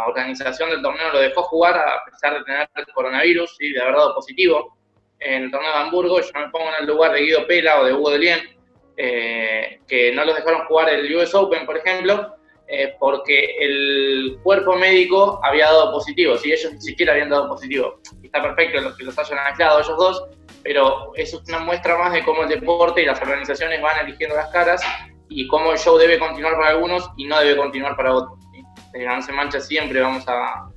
organización 0.08 0.70
del 0.70 0.82
torneo 0.82 1.14
lo 1.14 1.20
dejó 1.20 1.44
jugar 1.44 1.78
a 1.78 2.04
pesar 2.04 2.38
de 2.38 2.44
tener 2.44 2.68
coronavirus 2.94 3.56
y 3.62 3.72
de 3.72 3.82
haber 3.82 3.96
dado 3.96 4.16
positivo 4.16 4.76
en 5.22 5.44
el 5.44 5.52
torneo 5.52 5.72
de 5.72 5.78
Hamburgo. 5.78 6.20
Yo 6.20 6.32
me 6.38 6.50
pongo 6.50 6.68
en 6.68 6.82
el 6.82 6.88
lugar 6.88 7.14
de 7.14 7.22
Guido 7.22 7.48
Pela 7.48 7.80
o 7.80 7.86
de 7.86 7.94
Hugo 7.94 8.12
Delien, 8.12 8.42
eh, 8.98 9.80
que 9.88 10.12
no 10.12 10.26
los 10.26 10.36
dejaron 10.36 10.66
jugar 10.66 10.90
el 10.90 11.16
US 11.16 11.34
Open, 11.34 11.66
por 11.66 11.78
ejemplo, 11.78 12.36
eh, 12.68 12.96
porque 13.00 13.58
el 13.60 14.40
cuerpo 14.42 14.76
médico 14.76 15.40
había 15.44 15.66
dado 15.66 15.92
positivo, 15.92 16.36
si 16.38 16.52
ellos 16.52 16.74
ni 16.74 16.82
siquiera 16.82 17.14
habían 17.14 17.30
dado 17.30 17.48
positivo. 17.48 18.00
Está 18.24 18.42
perfecto 18.42 18.82
los 18.82 18.98
que 18.98 19.04
los 19.04 19.18
hayan 19.18 19.40
aislado 19.40 19.80
ellos 19.80 19.98
dos, 19.98 20.24
pero 20.64 21.12
es 21.16 21.34
una 21.48 21.60
muestra 21.60 21.98
más 21.98 22.14
de 22.14 22.24
cómo 22.24 22.44
el 22.44 22.50
deporte 22.50 23.04
y 23.04 23.06
las 23.06 23.22
organizaciones 23.22 23.82
van 23.82 24.00
eligiendo 24.06 24.36
las 24.36 24.50
caras 24.52 24.82
y 25.30 25.48
cómo 25.48 25.72
el 25.72 25.78
show 25.78 25.98
debe 25.98 26.18
continuar 26.18 26.56
para 26.56 26.70
algunos 26.70 27.10
y 27.18 27.26
no 27.26 27.40
debe 27.40 27.56
continuar 27.56 27.96
para 27.96 28.16
otros. 28.16 28.40
¿sí? 28.52 28.64
En 28.94 29.24
Se 29.24 29.32
Mancha 29.32 29.60
siempre 29.60 30.02
vamos 30.02 30.28
a 30.28 30.68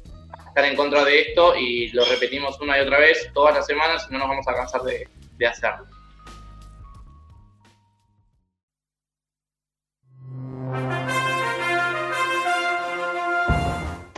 estar 0.47 0.65
en 0.65 0.77
contra 0.77 1.05
de 1.05 1.21
esto 1.23 1.57
y 1.57 1.89
lo 1.93 2.05
repetimos 2.05 2.61
una 2.61 2.79
y 2.79 2.83
otra 2.83 2.99
vez 2.99 3.31
todas 3.33 3.55
las 3.55 3.67
semanas 3.67 4.07
y 4.09 4.13
no 4.13 4.19
nos 4.19 4.29
vamos 4.29 4.49
a 4.49 4.55
cansar 4.55 4.83
de, 4.83 5.09
de 5.39 5.47
hacerlo. 5.47 5.87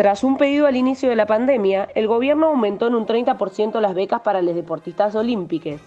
Tras 0.01 0.25
un 0.25 0.39
pedido 0.39 0.67
al 0.67 0.77
inicio 0.77 1.11
de 1.11 1.15
la 1.15 1.27
pandemia, 1.27 1.91
el 1.95 2.07
gobierno 2.07 2.47
aumentó 2.47 2.87
en 2.87 2.95
un 2.95 3.05
30% 3.05 3.81
las 3.83 3.95
becas 3.95 4.23
para 4.23 4.41
los 4.41 4.55
deportistas 4.55 5.15
olímpiques. 5.15 5.83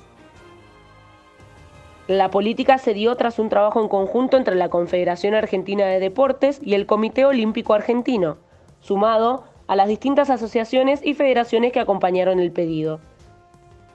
La 2.08 2.30
política 2.30 2.78
se 2.78 2.94
dio 2.94 3.16
tras 3.16 3.40
un 3.40 3.50
trabajo 3.50 3.82
en 3.82 3.88
conjunto 3.88 4.38
entre 4.38 4.54
la 4.54 4.70
Confederación 4.70 5.34
Argentina 5.34 5.88
de 5.88 6.00
Deportes 6.00 6.60
y 6.62 6.76
el 6.76 6.86
Comité 6.86 7.26
Olímpico 7.26 7.74
Argentino, 7.74 8.38
sumado 8.82 9.46
a 9.66 9.76
las 9.76 9.88
distintas 9.88 10.30
asociaciones 10.30 11.04
y 11.04 11.16
federaciones 11.16 11.72
que 11.72 11.80
acompañaron 11.80 12.40
el 12.40 12.52
pedido. 12.52 13.00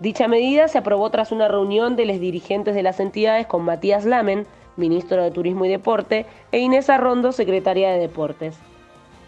Dicha 0.00 0.26
medida 0.26 0.66
se 0.66 0.78
aprobó 0.78 1.10
tras 1.10 1.30
una 1.30 1.46
reunión 1.46 1.94
de 1.94 2.06
los 2.06 2.18
dirigentes 2.18 2.74
de 2.74 2.82
las 2.82 2.98
entidades 2.98 3.46
con 3.46 3.62
Matías 3.62 4.04
Lamen, 4.04 4.48
ministro 4.76 5.22
de 5.22 5.30
Turismo 5.30 5.64
y 5.64 5.68
Deporte, 5.68 6.26
e 6.50 6.58
Inés 6.58 6.90
Arrondo, 6.90 7.30
secretaria 7.30 7.92
de 7.92 8.00
Deportes. 8.00 8.58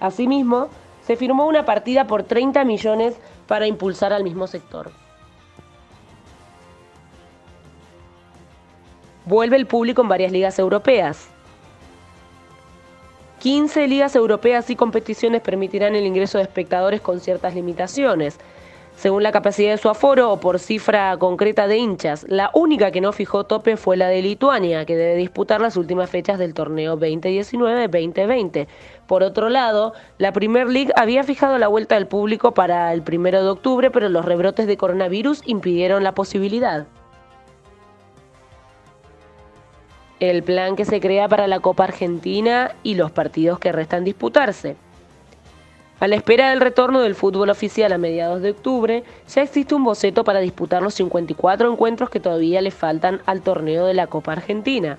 Asimismo, 0.00 0.68
se 1.06 1.16
firmó 1.16 1.46
una 1.46 1.64
partida 1.64 2.06
por 2.06 2.22
30 2.22 2.64
millones 2.64 3.16
para 3.46 3.66
impulsar 3.66 4.12
al 4.12 4.24
mismo 4.24 4.46
sector. 4.46 4.90
Vuelve 9.26 9.56
el 9.56 9.66
público 9.66 10.02
en 10.02 10.08
varias 10.08 10.32
ligas 10.32 10.58
europeas. 10.58 11.28
15 13.40 13.86
ligas 13.88 14.16
europeas 14.16 14.68
y 14.70 14.76
competiciones 14.76 15.40
permitirán 15.40 15.94
el 15.94 16.06
ingreso 16.06 16.38
de 16.38 16.44
espectadores 16.44 17.00
con 17.00 17.20
ciertas 17.20 17.54
limitaciones, 17.54 18.38
según 19.00 19.22
la 19.22 19.32
capacidad 19.32 19.70
de 19.70 19.78
su 19.78 19.88
aforo 19.88 20.30
o 20.30 20.40
por 20.40 20.58
cifra 20.58 21.16
concreta 21.16 21.66
de 21.66 21.78
hinchas. 21.78 22.26
La 22.28 22.50
única 22.52 22.90
que 22.90 23.00
no 23.00 23.12
fijó 23.12 23.44
tope 23.44 23.78
fue 23.78 23.96
la 23.96 24.08
de 24.08 24.20
Lituania, 24.20 24.84
que 24.84 24.94
debe 24.94 25.14
disputar 25.14 25.62
las 25.62 25.78
últimas 25.78 26.10
fechas 26.10 26.38
del 26.38 26.52
torneo 26.52 26.98
2019-2020. 26.98 28.66
Por 29.06 29.22
otro 29.22 29.48
lado, 29.48 29.94
la 30.18 30.34
Premier 30.34 30.68
League 30.68 30.92
había 30.96 31.24
fijado 31.24 31.56
la 31.56 31.68
vuelta 31.68 31.94
del 31.94 32.08
público 32.08 32.52
para 32.52 32.92
el 32.92 33.00
primero 33.00 33.42
de 33.42 33.48
octubre, 33.48 33.90
pero 33.90 34.10
los 34.10 34.26
rebrotes 34.26 34.66
de 34.66 34.76
coronavirus 34.76 35.40
impidieron 35.46 36.04
la 36.04 36.12
posibilidad. 36.12 36.86
El 40.18 40.42
plan 40.42 40.76
que 40.76 40.84
se 40.84 41.00
crea 41.00 41.26
para 41.26 41.46
la 41.46 41.60
Copa 41.60 41.84
Argentina 41.84 42.72
y 42.82 42.96
los 42.96 43.10
partidos 43.10 43.58
que 43.58 43.72
restan 43.72 44.04
disputarse. 44.04 44.76
A 46.00 46.08
la 46.08 46.16
espera 46.16 46.48
del 46.48 46.62
retorno 46.62 47.02
del 47.02 47.14
fútbol 47.14 47.50
oficial 47.50 47.92
a 47.92 47.98
mediados 47.98 48.40
de 48.40 48.52
octubre, 48.52 49.04
ya 49.28 49.42
existe 49.42 49.74
un 49.74 49.84
boceto 49.84 50.24
para 50.24 50.40
disputar 50.40 50.80
los 50.80 50.94
54 50.94 51.70
encuentros 51.70 52.08
que 52.08 52.20
todavía 52.20 52.62
le 52.62 52.70
faltan 52.70 53.20
al 53.26 53.42
torneo 53.42 53.84
de 53.84 53.92
la 53.92 54.06
Copa 54.06 54.32
Argentina. 54.32 54.96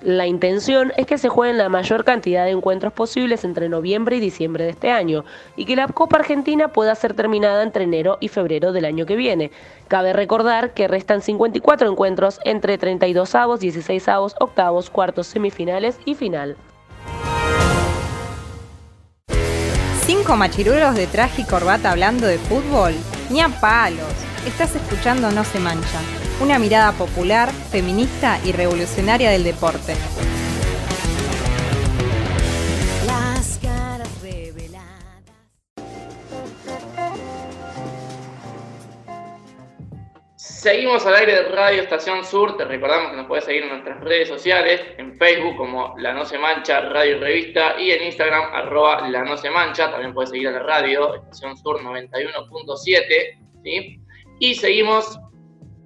La 0.00 0.26
intención 0.26 0.94
es 0.96 1.06
que 1.06 1.18
se 1.18 1.28
jueguen 1.28 1.58
la 1.58 1.68
mayor 1.68 2.04
cantidad 2.06 2.46
de 2.46 2.52
encuentros 2.52 2.94
posibles 2.94 3.44
entre 3.44 3.68
noviembre 3.68 4.16
y 4.16 4.20
diciembre 4.20 4.64
de 4.64 4.70
este 4.70 4.90
año 4.90 5.26
y 5.56 5.66
que 5.66 5.76
la 5.76 5.88
Copa 5.88 6.16
Argentina 6.16 6.68
pueda 6.68 6.94
ser 6.94 7.12
terminada 7.12 7.62
entre 7.62 7.84
enero 7.84 8.16
y 8.18 8.28
febrero 8.28 8.72
del 8.72 8.86
año 8.86 9.04
que 9.04 9.16
viene. 9.16 9.50
Cabe 9.88 10.14
recordar 10.14 10.72
que 10.72 10.88
restan 10.88 11.20
54 11.20 11.90
encuentros 11.90 12.40
entre 12.46 12.78
32 12.78 13.34
avos, 13.34 13.60
16 13.60 14.08
avos, 14.08 14.36
octavos, 14.40 14.88
cuartos, 14.88 15.26
semifinales 15.26 15.98
y 16.06 16.14
final. 16.14 16.56
¿Cinco 20.12 20.34
machirulos 20.34 20.96
de 20.96 21.06
traje 21.06 21.42
y 21.42 21.44
corbata 21.44 21.92
hablando 21.92 22.26
de 22.26 22.36
fútbol? 22.36 22.92
Ni 23.30 23.40
a 23.40 23.48
palos. 23.48 24.12
Estás 24.44 24.74
escuchando 24.74 25.30
No 25.30 25.44
se 25.44 25.60
mancha. 25.60 26.00
Una 26.40 26.58
mirada 26.58 26.90
popular, 26.90 27.52
feminista 27.70 28.40
y 28.44 28.50
revolucionaria 28.50 29.30
del 29.30 29.44
deporte. 29.44 29.94
Seguimos 40.60 41.06
al 41.06 41.14
aire 41.14 41.36
de 41.36 41.42
Radio 41.48 41.80
Estación 41.80 42.22
Sur. 42.22 42.58
Te 42.58 42.66
recordamos 42.66 43.12
que 43.12 43.16
nos 43.16 43.26
puedes 43.28 43.46
seguir 43.46 43.62
en 43.62 43.70
nuestras 43.70 43.98
redes 44.04 44.28
sociales, 44.28 44.82
en 44.98 45.16
Facebook 45.16 45.56
como 45.56 45.94
La 45.96 46.12
No 46.12 46.26
Se 46.26 46.38
Mancha 46.38 46.82
Radio 46.82 47.16
y 47.16 47.18
Revista 47.18 47.80
y 47.80 47.92
en 47.92 48.02
Instagram 48.02 48.52
arroba 48.52 49.08
La 49.08 49.24
No 49.24 49.38
Se 49.38 49.48
Mancha. 49.48 49.90
También 49.90 50.12
puedes 50.12 50.28
seguir 50.28 50.48
a 50.48 50.50
la 50.50 50.62
radio 50.62 51.14
Estación 51.14 51.56
Sur 51.56 51.80
91.7. 51.80 53.38
¿sí? 53.64 54.00
Y 54.38 54.54
seguimos 54.54 55.18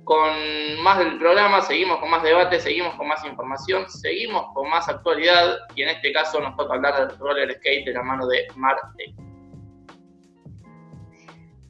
con 0.03 0.83
más 0.83 0.99
del 0.99 1.19
programa, 1.21 1.61
seguimos 1.61 1.99
con 1.99 2.11
más 2.11 2.25
debate, 2.25 2.59
seguimos 2.59 2.97
con 2.97 3.07
más 3.07 3.25
información, 3.25 3.89
seguimos 3.89 4.47
con 4.55 4.69
más 4.69 4.89
actualidad 4.89 5.57
y 5.77 5.83
en 5.83 5.91
este 5.91 6.13
caso 6.13 6.41
nos 6.41 6.57
toca 6.57 6.75
hablar 6.75 7.07
del 7.07 7.17
roller 7.21 7.55
skate 7.59 7.87
de 7.87 7.93
la 7.93 8.03
mano 8.03 8.27
de 8.27 8.49
Marte. 8.57 9.15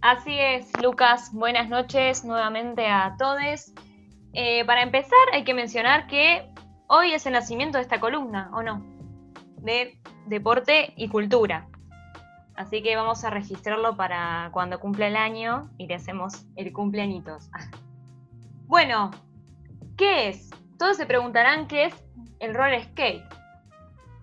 Así 0.05 0.39
es, 0.39 0.71
Lucas. 0.83 1.33
Buenas 1.33 1.71
noches 1.71 2.27
nuevamente 2.27 2.87
a 2.87 3.17
todos. 3.19 3.73
Eh, 4.35 4.63
para 4.67 4.83
empezar, 4.83 5.19
hay 5.33 5.45
que 5.45 5.55
mencionar 5.55 6.09
que 6.09 6.47
hoy 6.89 7.15
es 7.15 7.25
el 7.25 7.33
nacimiento 7.33 7.79
de 7.79 7.85
esta 7.85 8.01
columna, 8.01 8.51
¿o 8.53 8.63
no? 8.63 8.85
De 9.57 9.99
deporte 10.27 10.93
y 10.99 11.09
cultura. 11.09 11.69
Así 12.55 12.83
que 12.83 12.95
vamos 12.97 13.25
a 13.25 13.31
registrarlo 13.31 13.97
para 13.97 14.51
cuando 14.53 14.79
cumpla 14.79 15.07
el 15.07 15.17
año 15.17 15.71
y 15.79 15.87
le 15.87 15.95
hacemos 15.95 16.45
el 16.57 16.73
cumpleañitos. 16.75 17.49
Bueno, 18.67 19.11
¿qué 19.97 20.29
es? 20.29 20.51
Todos 20.79 20.99
se 20.99 21.07
preguntarán 21.07 21.67
qué 21.67 21.87
es 21.87 22.05
el 22.41 22.55
roller 22.55 22.83
skate. 22.85 23.25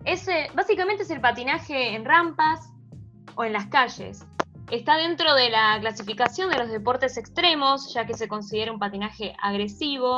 Ese, 0.04 0.48
básicamente 0.54 1.02
es 1.02 1.10
el 1.10 1.20
patinaje 1.20 1.94
en 1.94 2.04
rampas 2.04 2.72
o 3.34 3.44
en 3.44 3.52
las 3.52 3.66
calles. 3.66 4.26
Está 4.72 4.96
dentro 4.96 5.34
de 5.34 5.50
la 5.50 5.76
clasificación 5.80 6.48
de 6.48 6.56
los 6.56 6.70
deportes 6.70 7.18
extremos, 7.18 7.92
ya 7.92 8.06
que 8.06 8.14
se 8.14 8.26
considera 8.26 8.72
un 8.72 8.78
patinaje 8.78 9.36
agresivo. 9.38 10.16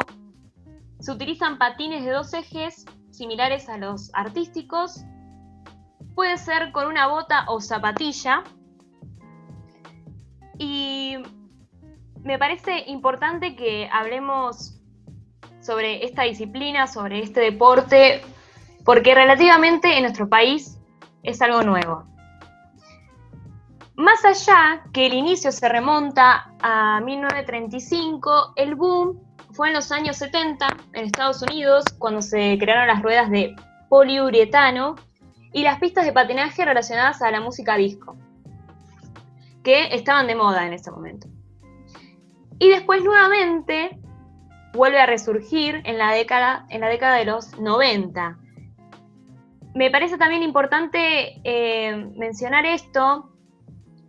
Se 1.00 1.10
utilizan 1.10 1.58
patines 1.58 2.04
de 2.04 2.12
dos 2.12 2.32
ejes 2.34 2.84
similares 3.10 3.68
a 3.68 3.78
los 3.78 4.14
artísticos. 4.14 5.02
Puede 6.14 6.38
ser 6.38 6.70
con 6.70 6.86
una 6.86 7.08
bota 7.08 7.46
o 7.48 7.60
zapatilla. 7.60 8.44
Y 10.56 11.16
me 12.22 12.38
parece 12.38 12.84
importante 12.86 13.56
que 13.56 13.88
hablemos 13.92 14.80
sobre 15.62 16.04
esta 16.04 16.22
disciplina, 16.22 16.86
sobre 16.86 17.24
este 17.24 17.40
deporte, 17.40 18.22
porque 18.84 19.16
relativamente 19.16 19.96
en 19.96 20.02
nuestro 20.02 20.28
país 20.28 20.78
es 21.24 21.42
algo 21.42 21.62
nuevo. 21.62 22.13
Más 23.96 24.24
allá 24.24 24.82
que 24.92 25.06
el 25.06 25.14
inicio 25.14 25.52
se 25.52 25.68
remonta 25.68 26.52
a 26.60 27.00
1935, 27.00 28.54
el 28.56 28.74
boom 28.74 29.20
fue 29.52 29.68
en 29.68 29.74
los 29.74 29.92
años 29.92 30.16
70 30.16 30.66
en 30.94 31.04
Estados 31.04 31.42
Unidos, 31.42 31.84
cuando 31.98 32.20
se 32.20 32.58
crearon 32.58 32.88
las 32.88 33.02
ruedas 33.02 33.30
de 33.30 33.54
poliuretano 33.88 34.96
y 35.52 35.62
las 35.62 35.78
pistas 35.78 36.04
de 36.04 36.12
patinaje 36.12 36.64
relacionadas 36.64 37.22
a 37.22 37.30
la 37.30 37.40
música 37.40 37.76
disco, 37.76 38.16
que 39.62 39.94
estaban 39.94 40.26
de 40.26 40.34
moda 40.34 40.66
en 40.66 40.72
ese 40.72 40.90
momento. 40.90 41.28
Y 42.58 42.70
después 42.70 43.04
nuevamente 43.04 43.96
vuelve 44.72 44.98
a 44.98 45.06
resurgir 45.06 45.82
en 45.84 45.98
la 45.98 46.10
década, 46.10 46.66
en 46.68 46.80
la 46.80 46.88
década 46.88 47.14
de 47.14 47.26
los 47.26 47.56
90. 47.60 48.38
Me 49.76 49.88
parece 49.92 50.18
también 50.18 50.42
importante 50.42 51.40
eh, 51.44 52.10
mencionar 52.16 52.66
esto 52.66 53.33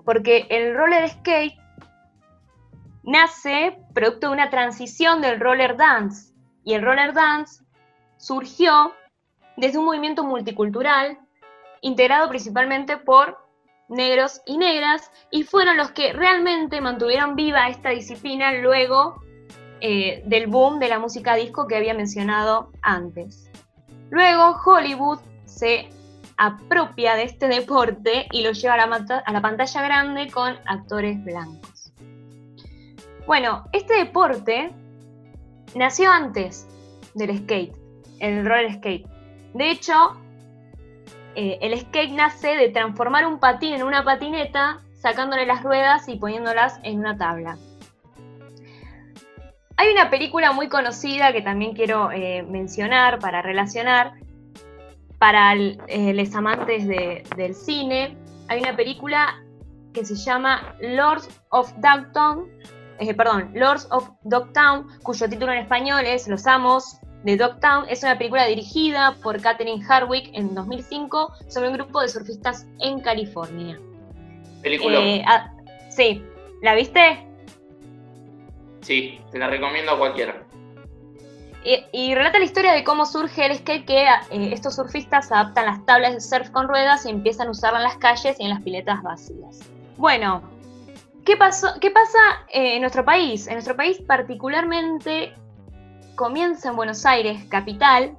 porque 0.06 0.48
el 0.50 0.76
roller 0.76 1.10
skate 1.10 1.60
nace 3.04 3.78
producto 3.94 4.28
de 4.28 4.34
una 4.34 4.50
transición 4.50 5.22
del 5.22 5.40
roller 5.40 5.76
dance 5.76 6.34
y 6.64 6.74
el 6.74 6.84
roller 6.84 7.14
dance 7.14 7.64
surgió 8.18 8.94
desde 9.58 9.78
un 9.78 9.86
movimiento 9.86 10.24
multicultural 10.24 11.20
integrado 11.82 12.30
principalmente 12.30 12.98
por 12.98 13.38
negros 13.88 14.42
y 14.46 14.58
negras 14.58 15.12
y 15.30 15.44
fueron 15.44 15.78
los 15.78 15.92
que 15.92 16.14
realmente 16.14 16.82
mantuvieron 16.82 17.36
viva 17.36 17.70
esta 17.70 17.90
disciplina 17.90 18.54
luego 18.54 19.22
eh, 19.82 20.24
del 20.26 20.48
boom 20.48 20.80
de 20.80 20.88
la 20.88 21.00
música 21.00 21.36
disco 21.36 21.68
que 21.68 21.76
había 21.76 21.94
mencionado 21.94 22.72
antes. 22.82 23.50
Luego 24.10 24.56
Hollywood 24.66 25.20
se 25.46 25.90
apropia 26.38 27.16
de 27.16 27.24
este 27.24 27.48
deporte 27.48 28.28
y 28.32 28.44
lo 28.44 28.52
lleva 28.52 28.76
a 28.76 29.32
la, 29.32 29.42
pantalla 29.42 29.82
grande 29.82 30.30
con 30.32 30.56
actores 30.66 31.24
blancos. 31.24 31.94
Bueno, 33.26 33.66
este 33.72 33.96
deporte 33.96 34.72
nació 35.74 36.12
antes 36.12 36.68
del 37.14 37.38
skate, 37.40 37.76
el 38.20 38.46
roller 38.46 38.74
skate. 38.76 39.08
De 39.54 39.72
hecho, 39.72 40.18
eh, 41.36 41.58
el 41.62 41.80
skate 41.80 42.12
nace 42.12 42.56
de 42.56 42.70
transformar 42.70 43.26
un 43.26 43.40
patín 43.40 43.74
en 43.74 43.84
una 43.84 44.04
patineta, 44.04 44.82
sacándole 45.00 45.46
las 45.46 45.64
ruedas 45.64 46.08
y 46.08 46.18
poniéndolas 46.18 46.80
en 46.84 47.00
una 47.00 47.18
tabla. 47.18 47.58
Hay 49.78 49.92
una 49.92 50.10
película 50.10 50.54
muy 50.54 50.70
conocida 50.70 51.34
que 51.34 51.42
también 51.42 51.74
quiero 51.74 52.12
eh, 52.12 52.44
mencionar 52.44 53.20
para 53.20 53.42
relacionar, 53.42 54.14
para 55.20 55.54
eh, 55.54 56.14
los 56.14 56.36
amantes 56.36 56.88
del 56.88 57.56
cine, 57.56 58.18
hay 58.48 58.60
una 58.60 58.76
película 58.76 59.44
que 59.94 60.06
se 60.06 60.16
llama 60.16 60.76
Lords 60.82 61.30
of 61.50 61.74
Dogtown, 61.78 62.48
eh, 63.00 63.14
perdón, 63.14 63.52
Lords 63.54 63.88
of 63.92 64.10
Dogtown, 64.24 64.88
cuyo 65.04 65.30
título 65.30 65.52
en 65.52 65.60
español 65.60 66.06
es 66.06 66.28
Los 66.28 66.46
Amos 66.48 66.98
de 67.24 67.38
Dogtown. 67.38 67.86
Es 67.90 68.04
una 68.04 68.18
película 68.18 68.46
dirigida 68.46 69.16
por 69.24 69.42
Catherine 69.42 69.84
Hardwick 69.84 70.30
en 70.34 70.54
2005 70.54 71.34
sobre 71.48 71.70
un 71.70 71.74
grupo 71.76 72.02
de 72.02 72.10
surfistas 72.10 72.68
en 72.80 73.00
California. 73.02 73.80
Película. 74.62 75.00
Eh, 75.00 75.24
ah, 75.28 75.52
sí, 75.90 76.24
¿la 76.62 76.76
viste? 76.76 77.26
Sí, 78.82 79.20
te 79.32 79.40
la 79.40 79.48
recomiendo 79.48 79.92
a 79.94 79.98
cualquiera. 79.98 80.45
Y, 81.92 82.14
relata 82.14 82.38
la 82.38 82.46
historia 82.46 82.74
de 82.74 82.84
cómo 82.84 83.08
surge 83.08 83.44
el 83.44 83.58
skate, 83.58 83.86
que 83.88 84.04
eh, 84.04 84.54
estos 84.54 84.76
surfistas 84.76 85.32
adaptan 85.32 85.66
las 85.66 85.84
tablas 85.86 86.14
de 86.14 86.22
surf 86.22 86.52
con 86.52 86.68
ruedas 86.68 87.08
y 87.08 87.10
empiezan 87.10 87.48
a 87.48 87.52
usarlas 87.52 87.82
en 87.82 87.88
las 87.88 87.98
calles 87.98 88.40
y 88.40 88.44
en 88.44 88.50
las 88.52 88.62
piletas 88.62 89.02
vacías. 89.02 89.62
Bueno, 89.98 90.44
¿qué, 91.26 91.36
pasó, 91.36 91.70
qué 91.82 91.90
pasa 91.90 92.20
eh, 92.50 92.76
en 92.76 92.82
nuestro 92.82 93.04
país? 93.04 93.48
En 93.48 93.54
nuestro 93.54 93.76
país 93.76 94.00
particularmente 94.06 95.34
comienza 96.14 96.70
en 96.70 96.76
Buenos 96.76 97.04
Aires, 97.04 97.44
capital, 97.50 98.16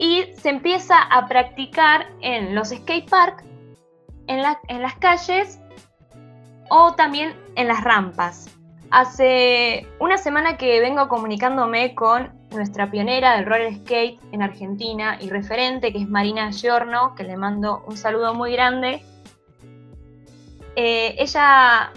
y 0.00 0.24
se 0.36 0.48
empieza 0.48 1.00
a 1.00 1.28
practicar 1.28 2.08
en 2.20 2.56
los 2.56 2.70
skate 2.70 3.08
park, 3.08 3.44
en 4.26 4.42
las 4.42 4.94
calles 4.96 5.60
o 6.68 6.94
también 6.94 7.34
en 7.54 7.68
las 7.68 7.84
rampas. 7.84 8.57
Hace 8.90 9.86
una 9.98 10.16
semana 10.16 10.56
que 10.56 10.80
vengo 10.80 11.08
comunicándome 11.08 11.94
con 11.94 12.32
nuestra 12.50 12.90
pionera 12.90 13.36
del 13.36 13.44
roller 13.44 13.74
skate 13.74 14.18
en 14.32 14.40
Argentina 14.40 15.18
y 15.20 15.28
referente, 15.28 15.92
que 15.92 15.98
es 15.98 16.08
Marina 16.08 16.50
Giorno, 16.52 17.14
que 17.14 17.24
le 17.24 17.36
mando 17.36 17.84
un 17.86 17.98
saludo 17.98 18.32
muy 18.32 18.52
grande. 18.52 19.02
Eh, 20.74 21.16
ella 21.18 21.92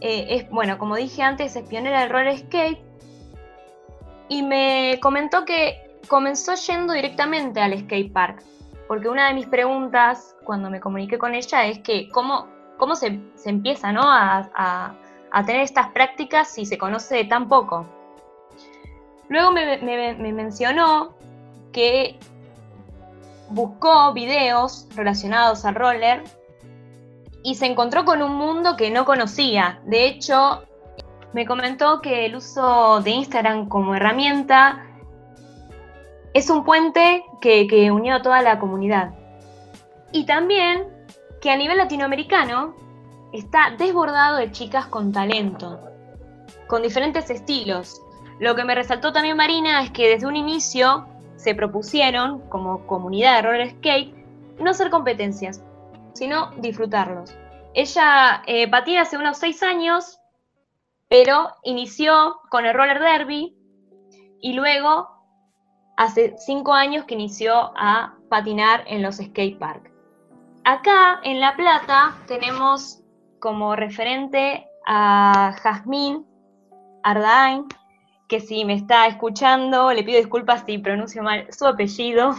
eh, 0.00 0.26
es, 0.30 0.50
bueno, 0.50 0.78
como 0.78 0.94
dije 0.94 1.22
antes, 1.22 1.56
es 1.56 1.66
pionera 1.66 2.02
del 2.02 2.10
roller 2.10 2.38
skate 2.38 2.78
y 4.28 4.42
me 4.42 5.00
comentó 5.02 5.44
que 5.44 5.98
comenzó 6.06 6.54
yendo 6.54 6.92
directamente 6.92 7.60
al 7.60 7.76
skate 7.80 8.12
park, 8.12 8.44
porque 8.86 9.08
una 9.08 9.26
de 9.26 9.34
mis 9.34 9.46
preguntas 9.46 10.36
cuando 10.44 10.70
me 10.70 10.78
comuniqué 10.78 11.18
con 11.18 11.34
ella 11.34 11.66
es 11.66 11.80
que 11.80 12.08
cómo, 12.10 12.46
cómo 12.76 12.94
se, 12.94 13.18
empieza 13.44 13.90
¿no? 13.90 14.02
a 14.04 14.94
tener 15.44 15.62
estas 15.62 15.88
prácticas 15.88 16.48
si 16.48 16.66
se 16.66 16.76
conoce 16.76 17.24
tan 17.24 17.48
poco. 17.48 17.86
Luego 19.28 19.50
me, 19.50 19.78
mencionó 20.32 21.14
que 21.72 22.18
buscó 23.48 24.12
videos 24.12 24.86
relacionados 24.94 25.64
al 25.64 25.74
roller 25.74 26.22
y 27.42 27.54
se 27.54 27.64
encontró 27.64 28.04
con 28.04 28.22
un 28.22 28.34
mundo 28.34 28.76
que 28.76 28.90
no 28.90 29.06
conocía. 29.06 29.80
De 29.86 30.04
hecho, 30.04 30.64
me 31.32 31.46
comentó 31.46 32.02
que 32.02 32.26
el 32.26 32.36
uso 32.36 33.00
de 33.00 33.10
Instagram 33.12 33.70
como 33.70 33.94
herramienta 33.94 34.86
es 36.34 36.50
un 36.50 36.62
puente 36.62 37.24
que, 37.40 37.66
que, 37.66 37.90
unió 37.90 38.16
a 38.16 38.22
toda 38.22 38.42
la 38.42 38.58
comunidad. 38.58 39.14
Y 40.12 40.26
también 40.26 40.88
que 41.40 41.50
a 41.50 41.56
nivel 41.56 41.78
latinoamericano 41.78 42.74
está 43.32 43.74
desbordado 43.76 44.36
de 44.36 44.52
chicas 44.52 44.86
con 44.86 45.12
talento, 45.12 45.80
con 46.66 46.82
diferentes 46.82 47.30
estilos. 47.30 48.00
Lo 48.38 48.54
que 48.54 48.64
me 48.64 48.74
resaltó 48.74 49.12
también 49.12 49.36
Marina 49.36 49.82
es 49.82 49.90
que 49.90 50.08
desde 50.08 50.26
un 50.26 50.36
inicio 50.36 51.06
se 51.36 51.54
propusieron, 51.54 52.40
como 52.48 52.86
comunidad 52.86 53.36
de 53.36 53.42
roller 53.42 53.70
skate, 53.70 54.14
no 54.58 54.74
ser 54.74 54.90
competencias, 54.90 55.62
sino 56.12 56.50
disfrutarlos. 56.58 57.34
Ella 57.74 58.42
eh, 58.46 58.68
patina 58.68 59.02
hace 59.02 59.16
unos 59.16 59.38
seis 59.38 59.62
años, 59.62 60.18
pero 61.08 61.50
inició 61.62 62.40
con 62.50 62.66
el 62.66 62.74
roller 62.74 63.00
derby 63.00 63.56
y 64.40 64.52
luego 64.52 65.08
hace 65.96 66.34
cinco 66.36 66.74
años 66.74 67.04
que 67.04 67.14
inició 67.14 67.72
a 67.76 68.14
patinar 68.28 68.84
en 68.86 69.02
los 69.02 69.16
skate 69.16 69.58
park. 69.58 69.90
Acá 70.64 71.20
en 71.24 71.40
La 71.40 71.56
Plata 71.56 72.16
tenemos 72.26 73.01
como 73.42 73.74
referente 73.74 74.68
a 74.86 75.56
Jazmín 75.60 76.24
Ardain, 77.02 77.64
que 78.28 78.38
si 78.38 78.64
me 78.64 78.74
está 78.74 79.08
escuchando, 79.08 79.92
le 79.92 80.04
pido 80.04 80.18
disculpas 80.18 80.62
si 80.64 80.78
pronuncio 80.78 81.24
mal 81.24 81.46
su 81.50 81.66
apellido. 81.66 82.36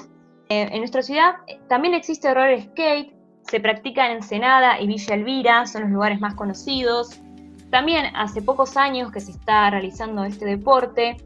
Eh, 0.48 0.70
en 0.72 0.80
nuestra 0.80 1.02
ciudad 1.02 1.36
eh, 1.48 1.60
también 1.68 1.94
existe 1.94 2.34
roller 2.34 2.62
skate, 2.62 3.14
se 3.42 3.60
practica 3.60 4.08
en 4.08 4.18
Ensenada 4.18 4.80
y 4.80 4.88
Villa 4.88 5.16
Elvira, 5.16 5.66
son 5.66 5.84
los 5.84 5.92
lugares 5.92 6.22
más 6.22 6.36
conocidos. 6.36 7.20
También 7.70 8.16
hace 8.16 8.42
pocos 8.42 8.78
años 8.78 9.12
que 9.12 9.20
se 9.20 9.32
está 9.32 9.70
realizando 9.70 10.24
este 10.24 10.46
deporte. 10.46 11.18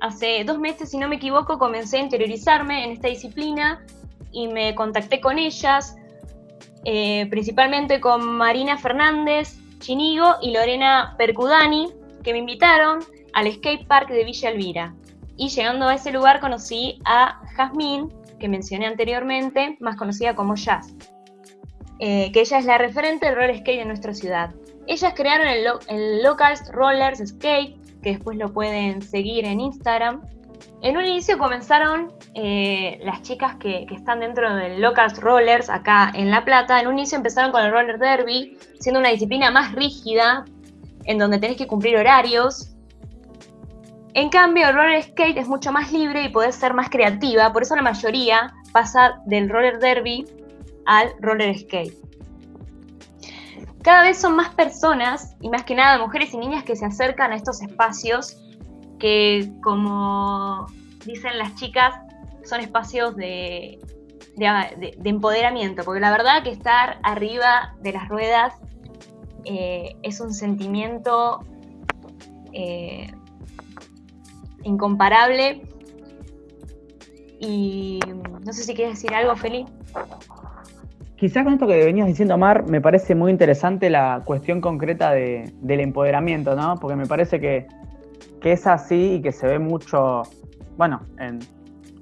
Hace 0.00 0.44
dos 0.44 0.58
meses, 0.58 0.90
si 0.90 0.98
no 0.98 1.08
me 1.08 1.16
equivoco, 1.16 1.58
comencé 1.58 1.96
a 1.96 2.00
interiorizarme 2.00 2.84
en 2.84 2.90
esta 2.90 3.08
disciplina 3.08 3.82
y 4.30 4.48
me 4.48 4.74
contacté 4.74 5.20
con 5.20 5.38
ellas, 5.38 5.96
eh, 6.84 7.26
principalmente 7.30 8.00
con 8.00 8.24
Marina 8.26 8.76
Fernández 8.78 9.58
Chinigo 9.78 10.36
y 10.42 10.52
Lorena 10.52 11.14
Percudani, 11.18 11.88
que 12.22 12.32
me 12.32 12.38
invitaron 12.38 13.00
al 13.34 13.52
skate 13.52 13.86
park 13.86 14.08
de 14.10 14.24
Villa 14.24 14.50
Elvira. 14.50 14.94
Y 15.36 15.48
llegando 15.48 15.88
a 15.88 15.94
ese 15.94 16.12
lugar 16.12 16.40
conocí 16.40 16.98
a 17.04 17.40
Jazmín, 17.56 18.12
que 18.38 18.48
mencioné 18.48 18.86
anteriormente, 18.86 19.76
más 19.80 19.96
conocida 19.96 20.34
como 20.34 20.54
Jazz. 20.54 20.94
eh, 22.04 22.32
que 22.32 22.40
ella 22.40 22.58
es 22.58 22.64
la 22.64 22.78
referente 22.78 23.26
del 23.26 23.36
roller 23.36 23.58
skate 23.58 23.78
de 23.78 23.84
nuestra 23.84 24.12
ciudad. 24.12 24.50
Ellas 24.88 25.12
crearon 25.14 25.46
el, 25.46 25.62
lo- 25.64 25.78
el 25.88 26.22
Locals 26.22 26.68
Rollers 26.72 27.20
Skate, 27.24 27.76
que 28.02 28.10
después 28.10 28.36
lo 28.36 28.52
pueden 28.52 29.02
seguir 29.02 29.44
en 29.44 29.60
Instagram. 29.60 30.20
En 30.82 30.96
un 30.96 31.04
inicio 31.04 31.38
comenzaron 31.38 32.12
eh, 32.34 32.98
las 33.04 33.22
chicas 33.22 33.56
que, 33.56 33.86
están 33.90 34.20
dentro 34.20 34.54
del 34.54 34.80
Locals 34.80 35.20
Rollers 35.20 35.70
acá 35.70 36.10
en 36.14 36.30
La 36.30 36.44
Plata. 36.44 36.80
En 36.80 36.88
un 36.88 36.98
inicio 36.98 37.16
empezaron 37.16 37.52
con 37.52 37.62
el 37.62 37.70
roller 37.70 37.98
derby, 37.98 38.58
siendo 38.80 38.98
una 38.98 39.10
disciplina 39.10 39.50
más 39.50 39.72
rígida, 39.72 40.44
en 41.04 41.18
donde 41.18 41.38
tenés 41.38 41.56
que 41.56 41.66
cumplir 41.66 41.96
horarios. 41.96 42.74
En 44.14 44.28
cambio, 44.28 44.68
el 44.68 44.74
roller 44.74 45.02
skate 45.02 45.38
es 45.38 45.48
mucho 45.48 45.72
más 45.72 45.92
libre 45.92 46.24
y 46.24 46.28
podés 46.28 46.56
ser 46.56 46.74
más 46.74 46.90
creativa, 46.90 47.52
por 47.52 47.62
eso 47.62 47.76
la 47.76 47.82
mayoría 47.82 48.52
pasa 48.72 49.20
del 49.26 49.48
roller 49.48 49.78
derby 49.78 50.26
al 50.84 51.12
roller 51.20 51.56
skate. 51.58 51.94
Cada 53.82 54.02
vez 54.02 54.18
son 54.18 54.36
más 54.36 54.50
personas, 54.50 55.34
y 55.40 55.48
más 55.48 55.64
que 55.64 55.74
nada 55.74 55.98
mujeres 55.98 56.34
y 56.34 56.38
niñas, 56.38 56.62
que 56.64 56.76
se 56.76 56.84
acercan 56.84 57.32
a 57.32 57.36
estos 57.36 57.62
espacios 57.62 58.36
que, 59.02 59.50
como 59.64 60.66
dicen 61.04 61.36
las 61.36 61.56
chicas, 61.56 61.92
son 62.44 62.60
espacios 62.60 63.16
de, 63.16 63.80
de- 64.36 64.76
de- 64.78 64.94
de 64.96 65.10
empoderamiento, 65.10 65.82
porque 65.84 66.00
la 66.00 66.12
verdad 66.12 66.44
que 66.44 66.50
estar 66.50 66.98
arriba 67.02 67.74
de 67.82 67.92
las 67.92 68.08
ruedas 68.08 68.54
eh, 69.44 69.96
es 70.04 70.20
un 70.20 70.32
sentimiento 70.32 71.40
eh, 72.52 73.10
incomparable. 74.62 75.62
Y 77.40 77.98
no 78.46 78.52
sé 78.52 78.62
si 78.62 78.72
quieres 78.74 78.94
decir 78.94 79.12
algo, 79.14 79.34
Feli. 79.34 79.64
Quizás 81.16 81.42
con 81.42 81.54
esto 81.54 81.66
que 81.66 81.84
venías 81.84 82.06
diciendo, 82.06 82.38
Mar, 82.38 82.66
me 82.68 82.80
parece 82.80 83.16
muy 83.16 83.32
interesante 83.32 83.90
la 83.90 84.22
cuestión 84.24 84.60
concreta 84.60 85.10
de- 85.10 85.52
del 85.60 85.80
empoderamiento, 85.80 86.54
¿no? 86.54 86.76
Porque 86.80 86.94
me 86.96 87.06
parece 87.06 87.40
que, 87.40 87.66
que 88.42 88.52
es 88.52 88.66
así 88.66 89.14
y 89.14 89.22
que 89.22 89.32
se 89.32 89.46
ve 89.46 89.58
mucho, 89.58 90.22
bueno, 90.76 91.00
en, 91.18 91.38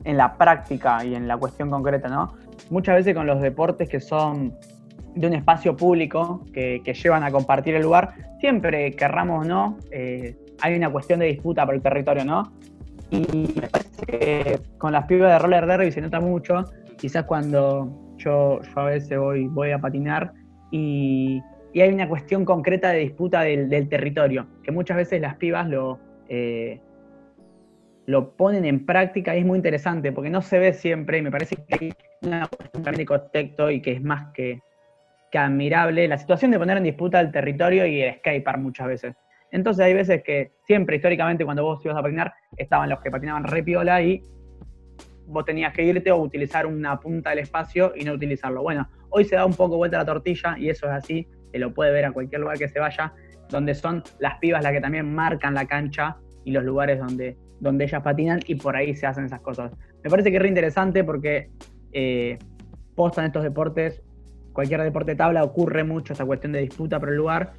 en 0.05 0.17
la 0.17 0.37
práctica 0.37 1.05
y 1.05 1.15
en 1.15 1.29
la 1.29 1.37
cuestión 1.37 1.71
concreta, 1.71 2.09
¿no? 2.09 2.35
Muchas 2.71 2.97
veces 2.97 3.15
con 3.15 3.27
los 3.27 3.41
deportes 3.41 3.89
que 3.89 4.01
son 4.01 4.55
de 5.15 5.27
un 5.27 5.35
espacio 5.35 5.77
público, 5.77 6.45
que, 6.53 6.81
que 6.83 6.95
llevan 6.95 7.25
a 7.25 7.31
compartir 7.31 7.75
el 7.75 7.83
lugar, 7.83 8.15
siempre 8.41 8.93
querramos 8.93 9.45
o 9.45 9.49
no, 9.49 9.79
eh, 9.91 10.37
hay 10.63 10.77
una 10.77 10.91
cuestión 10.91 11.21
de 11.21 11.27
disputa 11.27 11.67
por 11.67 11.75
el 11.75 11.83
territorio, 11.83 12.25
¿no? 12.25 12.53
Y 13.11 13.53
me 13.61 13.69
parece 13.69 14.07
que 14.07 14.61
con 14.79 14.93
las 14.93 15.05
pibas 15.07 15.33
de 15.33 15.39
roller 15.39 15.67
derby 15.67 15.93
se 15.93 16.01
nota 16.01 16.21
mucho, 16.21 16.65
quizás 16.97 17.25
cuando 17.25 18.15
yo, 18.17 18.61
a 18.77 18.85
veces 18.85 19.19
voy, 19.19 19.47
voy 19.49 19.73
a 19.73 19.79
patinar 19.79 20.33
y, 20.71 21.43
y 21.73 21.81
hay 21.81 21.93
una 21.93 22.09
cuestión 22.09 22.45
concreta 22.45 22.91
de 22.91 23.01
disputa 23.01 23.43
del, 23.43 23.69
del 23.69 23.89
territorio, 23.89 24.47
que 24.63 24.71
muchas 24.71 24.97
veces 24.97 25.21
las 25.21 25.35
pibas 25.37 25.69
lo, 25.69 25.99
eh, 26.31 26.81
lo 28.07 28.37
ponen 28.37 28.65
en 28.65 28.87
práctica 28.87 29.37
y 29.37 29.41
es 29.41 29.45
muy 29.45 29.57
interesante 29.57 30.13
porque 30.13 30.31
no 30.31 30.41
se 30.41 30.59
ve 30.59 30.73
siempre 30.73 31.19
y 31.19 31.23
me 31.23 31.31
parece 31.31 31.57
que 31.57 31.75
hay 31.75 31.93
una 32.23 32.47
cuestión 32.47 32.95
de 32.95 33.05
contexto 33.05 33.71
y 33.71 33.83
que 33.83 33.93
es 33.93 34.03
más 34.03 34.33
que, 34.33 34.61
que 35.31 35.39
admirable 35.39 36.09
la 36.09 36.19
situación 36.19 36.51
de 36.53 36.59
poner 36.59 36.77
en 36.77 36.85
disputa 36.85 37.21
el 37.21 37.31
territorio 37.31 37.85
y 37.85 38.01
el 38.01 38.15
skatepark 38.15 38.59
muchas 38.59 38.87
veces. 38.87 39.15
Entonces 39.51 39.85
hay 39.85 39.95
veces 39.95 40.23
que 40.23 40.53
siempre 40.67 40.97
históricamente 40.97 41.45
cuando 41.45 41.65
vos 41.65 41.85
ibas 41.85 41.99
a 41.99 42.03
patinar 42.03 42.33
estaban 42.57 42.89
los 42.89 43.01
que 43.01 43.11
patinaban 43.11 43.45
re 43.45 43.63
piola 43.63 44.01
y 44.01 44.23
vos 45.27 45.45
tenías 45.45 45.73
que 45.73 45.83
irte 45.83 46.11
o 46.11 46.17
utilizar 46.17 46.67
una 46.67 46.99
punta 47.01 47.31
del 47.31 47.41
espacio 47.41 47.93
y 47.97 48.05
no 48.05 48.13
utilizarlo. 48.13 48.63
Bueno, 48.63 48.89
hoy 49.11 49.25
se 49.25 49.37
da 49.37 49.45
un 49.45 49.55
poco 49.55 49.77
vuelta 49.77 49.99
la 49.99 50.05
tortilla 50.05 50.57
y 50.59 50.69
eso 50.69 50.87
es 50.87 50.93
así, 50.93 51.27
se 51.51 51.59
lo 51.59 51.73
puede 51.75 51.93
ver 51.93 52.05
a 52.05 52.13
cualquier 52.13 52.41
lugar 52.41 52.59
que 52.59 52.69
se 52.69 52.79
vaya, 52.79 53.13
donde 53.51 53.75
son 53.75 54.03
las 54.19 54.39
pibas 54.39 54.63
las 54.63 54.73
que 54.73 54.81
también 54.81 55.15
marcan 55.15 55.55
la 55.55 55.67
cancha 55.67 56.17
y 56.45 56.53
los 56.53 56.65
lugares 56.65 56.99
donde, 56.99 57.37
donde 57.61 57.85
ellas 57.85 58.03
patinan 58.03 58.41
y 58.47 58.55
por 58.55 58.77
ahí 58.77 58.95
se 58.95 59.07
hacen 59.07 59.25
esas 59.25 59.41
cosas. 59.41 59.73
Me 60.03 60.11
parece 60.11 60.31
que 60.31 60.37
es 60.37 60.43
re 60.43 60.49
interesante 60.49 61.05
porque 61.05 61.51
eh, 61.93 62.39
posta 62.95 63.21
en 63.21 63.29
estos 63.29 63.43
deportes, 63.43 64.03
cualquier 64.53 64.83
deporte 64.83 65.13
de 65.13 65.17
tabla 65.17 65.45
ocurre 65.45 65.85
mucho 65.85 66.13
esa 66.13 66.25
cuestión 66.25 66.53
de 66.53 66.61
disputa 66.61 66.99
por 66.99 67.11
el 67.11 67.17
lugar 67.17 67.53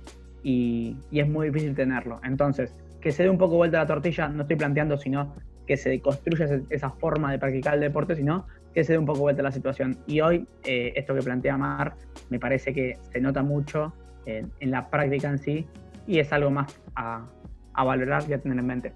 y, 0.43 0.97
y 1.11 1.19
es 1.19 1.30
muy 1.30 1.47
difícil 1.49 1.76
tenerlo. 1.76 2.19
Entonces, 2.23 2.73
que 2.99 3.11
se 3.11 3.23
dé 3.23 3.30
un 3.30 3.38
poco 3.38 3.55
vuelta 3.55 3.77
la 3.77 3.85
tortilla, 3.85 4.27
no 4.30 4.43
estoy 4.43 4.55
planteando 4.55 4.97
sino 4.97 5.35
que 5.65 5.77
se 5.77 6.01
construya 6.01 6.47
esa 6.69 6.89
forma 6.89 7.31
de 7.31 7.39
practicar 7.39 7.76
el 7.76 7.81
deporte, 7.81 8.15
sino 8.15 8.45
que 8.73 8.84
se 8.84 8.93
dé 8.93 8.99
un 8.99 9.05
poco 9.05 9.19
vuelta 9.19 9.41
la 9.43 9.51
situación. 9.51 9.97
Y 10.07 10.22
hoy, 10.22 10.47
eh, 10.63 10.93
esto 10.95 11.13
que 11.13 11.22
plantea 11.22 11.57
Mar, 11.57 11.95
me 12.30 12.39
parece 12.39 12.73
que 12.73 12.97
se 13.11 13.19
nota 13.22 13.43
mucho 13.43 13.93
en, 14.26 14.52
la 14.72 14.89
práctica 14.89 15.27
en 15.30 15.39
sí 15.39 15.68
y 16.07 16.19
es 16.19 16.31
algo 16.34 16.49
más 16.49 16.73
a, 16.95 17.26
a 17.73 17.84
valorar 17.84 18.23
y 18.30 18.34
a 18.34 18.41
tener 18.41 18.57
en 18.60 18.65
mente. 18.68 18.93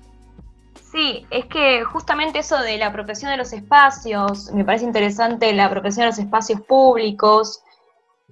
Sí, 0.92 1.26
es 1.30 1.46
que 1.46 1.84
justamente 1.84 2.40
eso 2.40 2.58
de 2.62 2.78
la 2.78 2.88
apropiación 2.88 3.32
de 3.32 3.38
los 3.38 3.54
espacios, 3.54 4.52
me 4.54 4.64
parece 4.66 4.86
interesante 4.86 5.52
la 5.54 5.66
apropiación 5.66 6.04
de 6.04 6.08
los 6.08 6.20
espacios 6.20 6.62
públicos. 6.62 7.62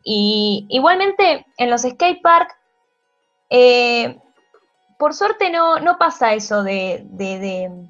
Y 0.04 0.66
igualmente 0.70 1.46
en 1.58 1.70
los 1.70 1.82
skatepark, 1.84 2.50
eh, 3.50 4.18
por 4.98 5.14
suerte 5.14 5.50
no, 5.50 5.80
no 5.80 5.98
pasa 5.98 6.34
eso 6.34 6.64
de, 6.64 7.04
de- 7.12 7.90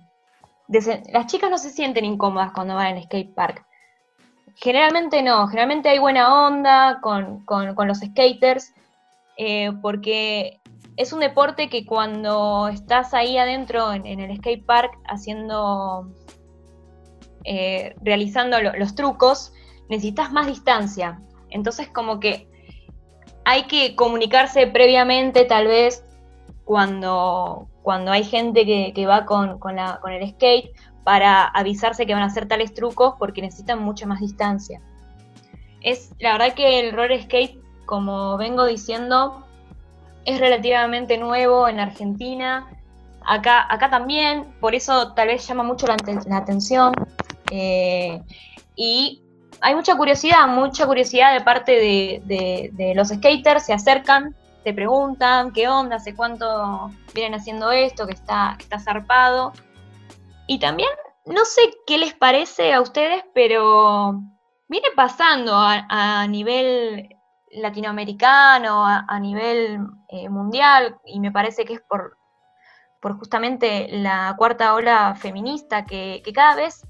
Las 1.11 1.27
chicas 1.27 1.49
no 1.49 1.57
se 1.57 1.69
sienten 1.69 2.05
incómodas 2.05 2.51
cuando 2.53 2.75
van 2.75 2.95
al 2.95 3.03
skatepark. 3.03 3.65
Generalmente 4.55 5.21
no, 5.23 5.47
generalmente 5.47 5.89
hay 5.89 5.99
buena 5.99 6.45
onda 6.47 6.99
con, 7.01 7.43
con- 7.45 7.73
con 7.75 7.87
los 7.87 7.99
skaters, 7.99 8.73
eh, 9.37 9.71
porque 9.81 10.61
es 10.97 11.11
un 11.13 11.19
deporte 11.19 11.69
que 11.69 11.85
cuando 11.85 12.67
estás 12.67 13.13
ahí 13.13 13.37
adentro 13.37 13.93
en, 13.93 14.05
el 14.05 14.37
skate 14.37 14.65
park 14.65 14.91
haciendo, 15.07 16.11
eh, 17.43 17.95
realizando 18.01 18.61
lo- 18.61 18.73
los 18.73 18.95
trucos, 18.95 19.53
necesitas 19.89 20.31
más 20.31 20.47
distancia. 20.47 21.21
Entonces 21.49 21.87
como 21.87 22.19
que 22.19 22.47
hay 23.45 23.63
que 23.63 23.95
comunicarse 23.95 24.67
previamente 24.67 25.45
tal 25.45 25.67
vez 25.67 26.05
cuando, 26.63 27.67
cuando 27.81 28.11
hay 28.11 28.23
gente 28.23 28.65
que, 28.65 29.05
va 29.05 29.25
con, 29.25 29.59
con 29.59 29.75
la- 29.75 29.99
con 30.01 30.11
el 30.13 30.29
skate 30.29 30.71
para 31.03 31.43
avisarse 31.45 32.05
que 32.05 32.13
van 32.13 32.23
a 32.23 32.27
hacer 32.27 32.47
tales 32.47 32.73
trucos 32.73 33.15
porque 33.19 33.41
necesitan 33.41 33.79
mucha 33.83 34.05
más 34.05 34.21
distancia. 34.21 34.81
Es 35.81 36.11
la 36.19 36.31
verdad 36.33 36.53
que 36.53 36.79
el 36.79 36.93
roller 36.95 37.21
skate, 37.23 37.59
como 37.85 38.37
vengo 38.37 38.65
diciendo, 38.65 39.45
es 40.25 40.39
relativamente 40.39 41.17
nuevo 41.17 41.67
en 41.67 41.79
Argentina. 41.79 42.67
Acá, 43.25 43.65
acá 43.69 43.89
también, 43.89 44.53
por 44.59 44.75
eso 44.75 45.13
tal 45.13 45.27
vez 45.27 45.47
llama 45.47 45.63
mucho 45.63 45.87
la, 45.87 45.95
aten- 45.97 46.25
la 46.27 46.37
atención. 46.37 46.93
eh, 47.51 48.21
y 48.75 49.21
hay 49.61 49.75
mucha 49.75 49.95
curiosidad, 49.95 50.47
mucha 50.47 50.85
curiosidad 50.85 51.33
de 51.33 51.41
parte 51.41 51.71
de, 51.73 52.93
los 52.95 53.09
skaters, 53.09 53.65
se 53.65 53.73
acercan, 53.73 54.35
te 54.63 54.73
preguntan 54.73 55.51
qué 55.51 55.67
onda, 55.67 55.97
hace 55.97 56.15
cuánto 56.15 56.91
vienen 57.13 57.39
haciendo 57.39 57.71
esto, 57.71 58.05
que 58.07 58.13
está, 58.13 58.57
está 58.59 58.79
zarpado. 58.79 59.53
Y 60.47 60.59
también, 60.59 60.89
no 61.25 61.45
sé 61.45 61.61
qué 61.87 61.97
les 61.97 62.13
parece 62.13 62.73
a 62.73 62.81
ustedes, 62.81 63.23
pero 63.33 64.19
viene 64.67 64.87
pasando 64.95 65.53
a 65.55 66.27
nivel 66.27 67.12
latinoamericano, 67.55 68.85
a, 68.85 69.19
nivel 69.19 69.79
eh, 70.09 70.29
mundial, 70.29 70.97
y 71.05 71.19
me 71.19 71.31
parece 71.31 71.65
que 71.65 71.73
es 71.73 71.81
por, 71.81 72.17
por 73.01 73.17
justamente 73.17 73.87
la 73.91 74.35
cuarta 74.37 74.73
ola 74.73 75.15
feminista, 75.15 75.85
que, 75.85 76.21
cada 76.33 76.55
vez 76.55 76.81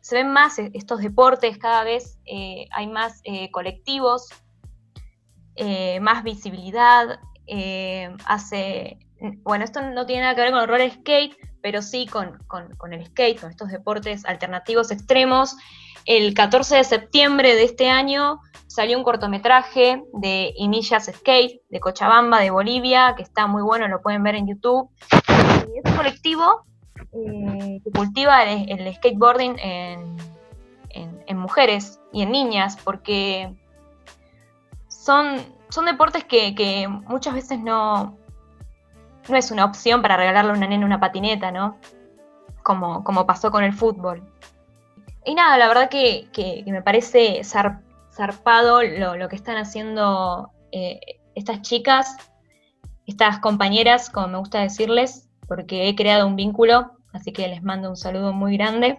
se 0.00 0.16
ven 0.16 0.32
más 0.32 0.58
e- 0.58 0.70
estos 0.74 1.00
deportes, 1.00 1.58
cada 1.58 1.84
vez 1.84 2.18
eh, 2.24 2.66
hay 2.72 2.86
más 2.86 3.20
eh, 3.24 3.50
colectivos, 3.50 4.28
eh, 5.56 6.00
más 6.00 6.22
visibilidad, 6.22 7.18
hace, 8.26 8.98
bueno, 9.42 9.64
esto 9.64 9.80
no 9.80 10.04
tiene 10.04 10.22
nada 10.22 10.34
que 10.34 10.40
ver 10.40 10.50
con 10.50 10.60
el 10.60 10.68
roller 10.68 10.92
skate, 10.92 11.36
pero 11.62 11.80
sí 11.80 12.06
con- 12.06 12.38
con 12.46 12.92
el 12.92 13.06
skate, 13.06 13.40
con 13.40 13.50
estos 13.50 13.70
deportes 13.70 14.24
alternativos 14.24 14.90
extremos. 14.90 15.56
El 16.06 16.34
14 16.34 16.76
de 16.76 16.84
septiembre 16.84 17.56
de 17.56 17.64
este 17.64 17.90
año 17.90 18.40
salió 18.68 18.96
un 18.96 19.02
cortometraje 19.02 20.04
de 20.12 20.52
Imillas 20.56 21.10
Skate, 21.12 21.62
de 21.68 21.80
Cochabamba, 21.80 22.38
de 22.40 22.50
Bolivia, 22.50 23.14
que 23.16 23.24
está 23.24 23.48
muy 23.48 23.62
bueno, 23.62 23.88
lo 23.88 24.00
pueden 24.00 24.22
ver 24.22 24.36
en 24.36 24.46
YouTube. 24.46 24.88
Es 25.02 25.90
un 25.90 25.96
colectivo 25.96 26.64
eh, 27.12 27.80
que 27.82 27.90
cultiva 27.90 28.44
el, 28.44 28.94
skateboarding 28.94 29.56
en, 29.58 30.16
mujeres 31.36 32.00
y 32.12 32.22
en 32.22 32.30
niñas, 32.30 32.78
porque 32.82 33.52
son, 34.88 35.42
deportes 35.84 36.24
que, 36.24 36.54
que 36.54 36.86
muchas 36.88 37.34
veces 37.34 37.58
no, 37.58 38.16
no 39.28 39.36
es 39.36 39.50
una 39.50 39.64
opción 39.64 40.02
para 40.02 40.16
regalarle 40.16 40.52
a 40.52 40.54
una 40.54 40.68
nena 40.68 40.86
una 40.86 41.00
patineta, 41.00 41.50
¿no? 41.50 41.78
Como, 42.62 43.02
como 43.02 43.26
pasó 43.26 43.50
con 43.50 43.64
el 43.64 43.72
fútbol. 43.72 44.22
Y 45.26 45.34
nada, 45.34 45.58
la 45.58 45.66
verdad 45.68 45.90
que, 45.90 46.28
que- 46.32 46.62
me 46.68 46.82
parece 46.82 47.40
zar- 47.42 47.82
zarpado 48.14 48.82
lo, 48.82 49.16
lo 49.16 49.28
que 49.28 49.34
están 49.36 49.56
haciendo 49.56 50.50
eh, 50.70 51.00
estas 51.34 51.62
chicas, 51.62 52.16
estas 53.06 53.40
compañeras, 53.40 54.08
como 54.08 54.28
me 54.28 54.38
gusta 54.38 54.60
decirles, 54.60 55.28
porque 55.48 55.88
he 55.88 55.96
creado 55.96 56.26
un 56.28 56.36
vínculo, 56.36 56.92
así 57.12 57.32
que 57.32 57.48
les 57.48 57.62
mando 57.62 57.90
un 57.90 57.96
saludo 57.96 58.32
muy 58.32 58.56
grande. 58.56 58.96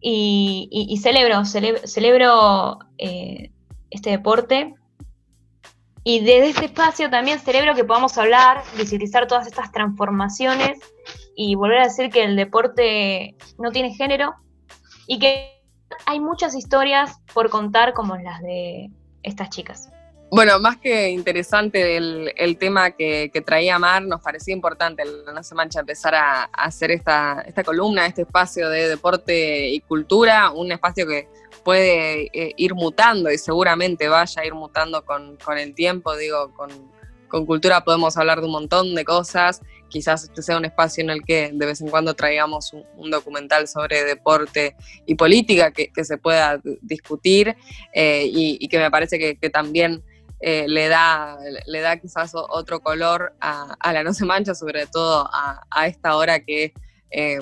Y, 0.00 0.98
celebro, 1.02 1.44
celebro, 1.44 2.78
eh, 2.96 3.50
este 3.90 4.10
deporte. 4.10 4.74
Y 6.04 6.20
desde 6.20 6.50
este 6.50 6.64
espacio 6.66 7.10
también 7.10 7.38
celebro 7.38 7.74
que 7.74 7.84
podamos 7.84 8.16
hablar, 8.16 8.62
visibilizar 8.78 9.26
todas 9.26 9.46
estas 9.46 9.72
transformaciones 9.72 10.78
y 11.40 11.54
volver 11.54 11.78
a 11.78 11.84
decir 11.84 12.10
que 12.10 12.24
el 12.24 12.34
deporte 12.34 13.36
no 13.58 13.70
tiene 13.70 13.94
género 13.94 14.34
y 15.06 15.20
que 15.20 15.62
hay 16.04 16.18
muchas 16.18 16.56
historias 16.56 17.20
por 17.32 17.48
contar 17.48 17.94
como 17.94 18.16
las 18.16 18.42
de 18.42 18.90
estas 19.22 19.48
chicas. 19.48 19.88
Bueno, 20.32 20.58
más 20.58 20.78
que 20.78 21.10
interesante 21.10 21.96
el, 21.96 22.32
el 22.36 22.58
tema 22.58 22.90
que, 22.90 23.30
que 23.32 23.40
traía 23.40 23.78
Mar, 23.78 24.02
nos 24.02 24.20
parecía 24.20 24.52
importante, 24.52 25.04
No 25.32 25.42
se 25.44 25.54
mancha, 25.54 25.78
empezar 25.78 26.16
a, 26.16 26.42
a 26.42 26.64
hacer 26.64 26.90
esta, 26.90 27.42
esta 27.46 27.62
columna, 27.62 28.04
este 28.04 28.22
espacio 28.22 28.68
de 28.68 28.88
deporte 28.88 29.68
y 29.68 29.78
cultura, 29.82 30.50
un 30.50 30.72
espacio 30.72 31.06
que 31.06 31.28
puede 31.62 32.30
eh, 32.32 32.52
ir 32.56 32.74
mutando 32.74 33.30
y 33.30 33.38
seguramente 33.38 34.08
vaya 34.08 34.42
a 34.42 34.44
ir 34.44 34.54
mutando 34.54 35.04
con, 35.04 35.36
con 35.36 35.56
el 35.56 35.72
tiempo, 35.72 36.16
digo, 36.16 36.52
con, 36.52 36.68
con 37.28 37.46
cultura 37.46 37.84
podemos 37.84 38.16
hablar 38.16 38.40
de 38.40 38.46
un 38.46 38.52
montón 38.52 38.96
de 38.96 39.04
cosas, 39.04 39.62
quizás 39.88 40.24
este 40.24 40.42
sea 40.42 40.56
un 40.56 40.64
espacio 40.64 41.02
en 41.02 41.10
el 41.10 41.24
que 41.24 41.50
de 41.52 41.66
vez 41.66 41.80
en 41.80 41.88
cuando 41.88 42.14
traigamos 42.14 42.72
un, 42.72 43.10
documental 43.10 43.66
sobre 43.68 44.04
deporte 44.04 44.76
y 45.06 45.14
política 45.14 45.70
que, 45.70 45.90
se 46.04 46.18
pueda 46.18 46.60
discutir 46.82 47.56
eh, 47.92 48.24
y, 48.26 48.68
que 48.68 48.78
me 48.78 48.90
parece 48.90 49.18
que, 49.18 49.50
también 49.50 50.02
eh, 50.40 50.66
le, 50.68 50.88
da, 50.88 51.38
le 51.66 51.80
da 51.80 51.96
quizás 51.96 52.32
otro 52.34 52.80
color 52.80 53.34
a, 53.40 53.92
la 53.92 54.04
No 54.04 54.12
se 54.12 54.24
mancha, 54.24 54.54
sobre 54.54 54.86
todo 54.86 55.28
a, 55.32 55.86
esta 55.86 56.16
hora 56.16 56.40
que 56.40 56.72
eh, 57.10 57.38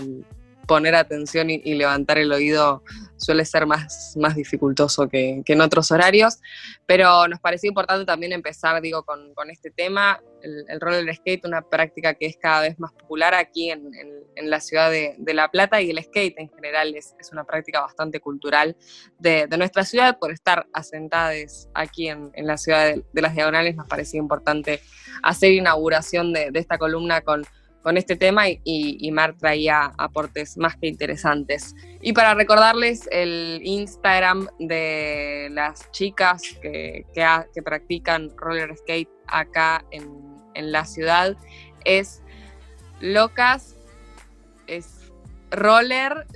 poner 0.67 0.95
atención 0.95 1.51
y 1.51 1.75
levantar 1.75 2.19
el 2.19 2.33
oído 2.33 2.83
suele 3.17 3.45
ser 3.45 3.67
más, 3.67 4.15
más 4.17 4.35
dificultoso 4.37 5.09
que, 5.09 5.43
que 5.45 5.55
en 5.55 5.61
otros 5.61 5.91
horarios, 5.91 6.39
pero 6.87 7.27
nos 7.29 7.41
parecía 7.41 7.69
importante 7.69 8.05
también 8.05 8.33
empezar, 8.33 8.81
digo, 8.83 9.05
con, 9.05 9.33
con 9.35 9.51
este 9.51 9.71
tema, 9.71 10.21
el, 10.43 10.65
el 10.69 10.81
roller 10.81 11.15
skate, 11.17 11.45
una 11.47 11.63
práctica 11.63 12.15
que 12.15 12.27
es 12.27 12.37
cada 12.37 12.61
vez 12.63 12.79
más 12.79 12.93
popular 12.93 13.35
aquí 13.35 13.71
en, 13.71 13.93
en- 13.95 14.27
la 14.51 14.61
ciudad 14.61 14.91
de, 14.91 15.15
de 15.17 15.33
La 15.33 15.51
Plata 15.51 15.81
y 15.81 15.89
el 15.89 16.03
skate 16.05 16.35
en 16.39 16.51
general 16.51 16.95
es, 16.95 17.15
es 17.19 17.33
una 17.33 17.45
práctica 17.45 17.81
bastante 17.81 18.21
cultural 18.21 18.77
de, 19.19 19.47
de 19.47 19.57
nuestra 19.57 19.83
ciudad, 19.83 20.19
por 20.19 20.31
estar 20.31 20.67
asentadas 20.75 21.71
aquí 21.73 22.09
en, 22.09 22.31
en 22.35 22.47
la 22.47 22.59
ciudad 22.59 22.85
de, 22.85 23.03
de 23.15 23.23
las 23.23 23.35
Diagonales, 23.35 23.77
nos 23.77 23.87
parecía 23.89 24.19
importante 24.19 24.83
hacer 25.23 25.53
inauguración 25.53 26.35
de 26.35 26.51
esta 26.55 26.77
columna 26.77 27.23
con, 27.23 27.47
con 27.87 27.97
este 27.97 28.17
tema 28.17 28.47
y, 28.49 29.09
Mar 29.13 29.37
traía 29.39 29.93
aportes 29.97 30.59
más 30.59 30.75
que 30.77 30.89
interesantes. 30.89 31.73
Y 32.01 32.13
para 32.15 32.35
recordarles 32.35 33.09
el 33.13 33.61
Instagram 33.63 34.49
de 34.59 35.47
las 35.53 35.89
chicas 35.93 36.43
que, 36.61 37.07
que, 37.15 37.23
ha- 37.23 37.47
que 37.55 37.63
practican 37.63 38.37
roller 38.39 38.77
skate 38.77 39.09
acá 39.29 39.85
en, 39.93 40.37
en 40.55 40.73
la 40.73 40.85
ciudad 40.85 41.37
es 41.85 42.25
locas, 42.99 43.77
es 44.67 45.13
roller 45.53 46.27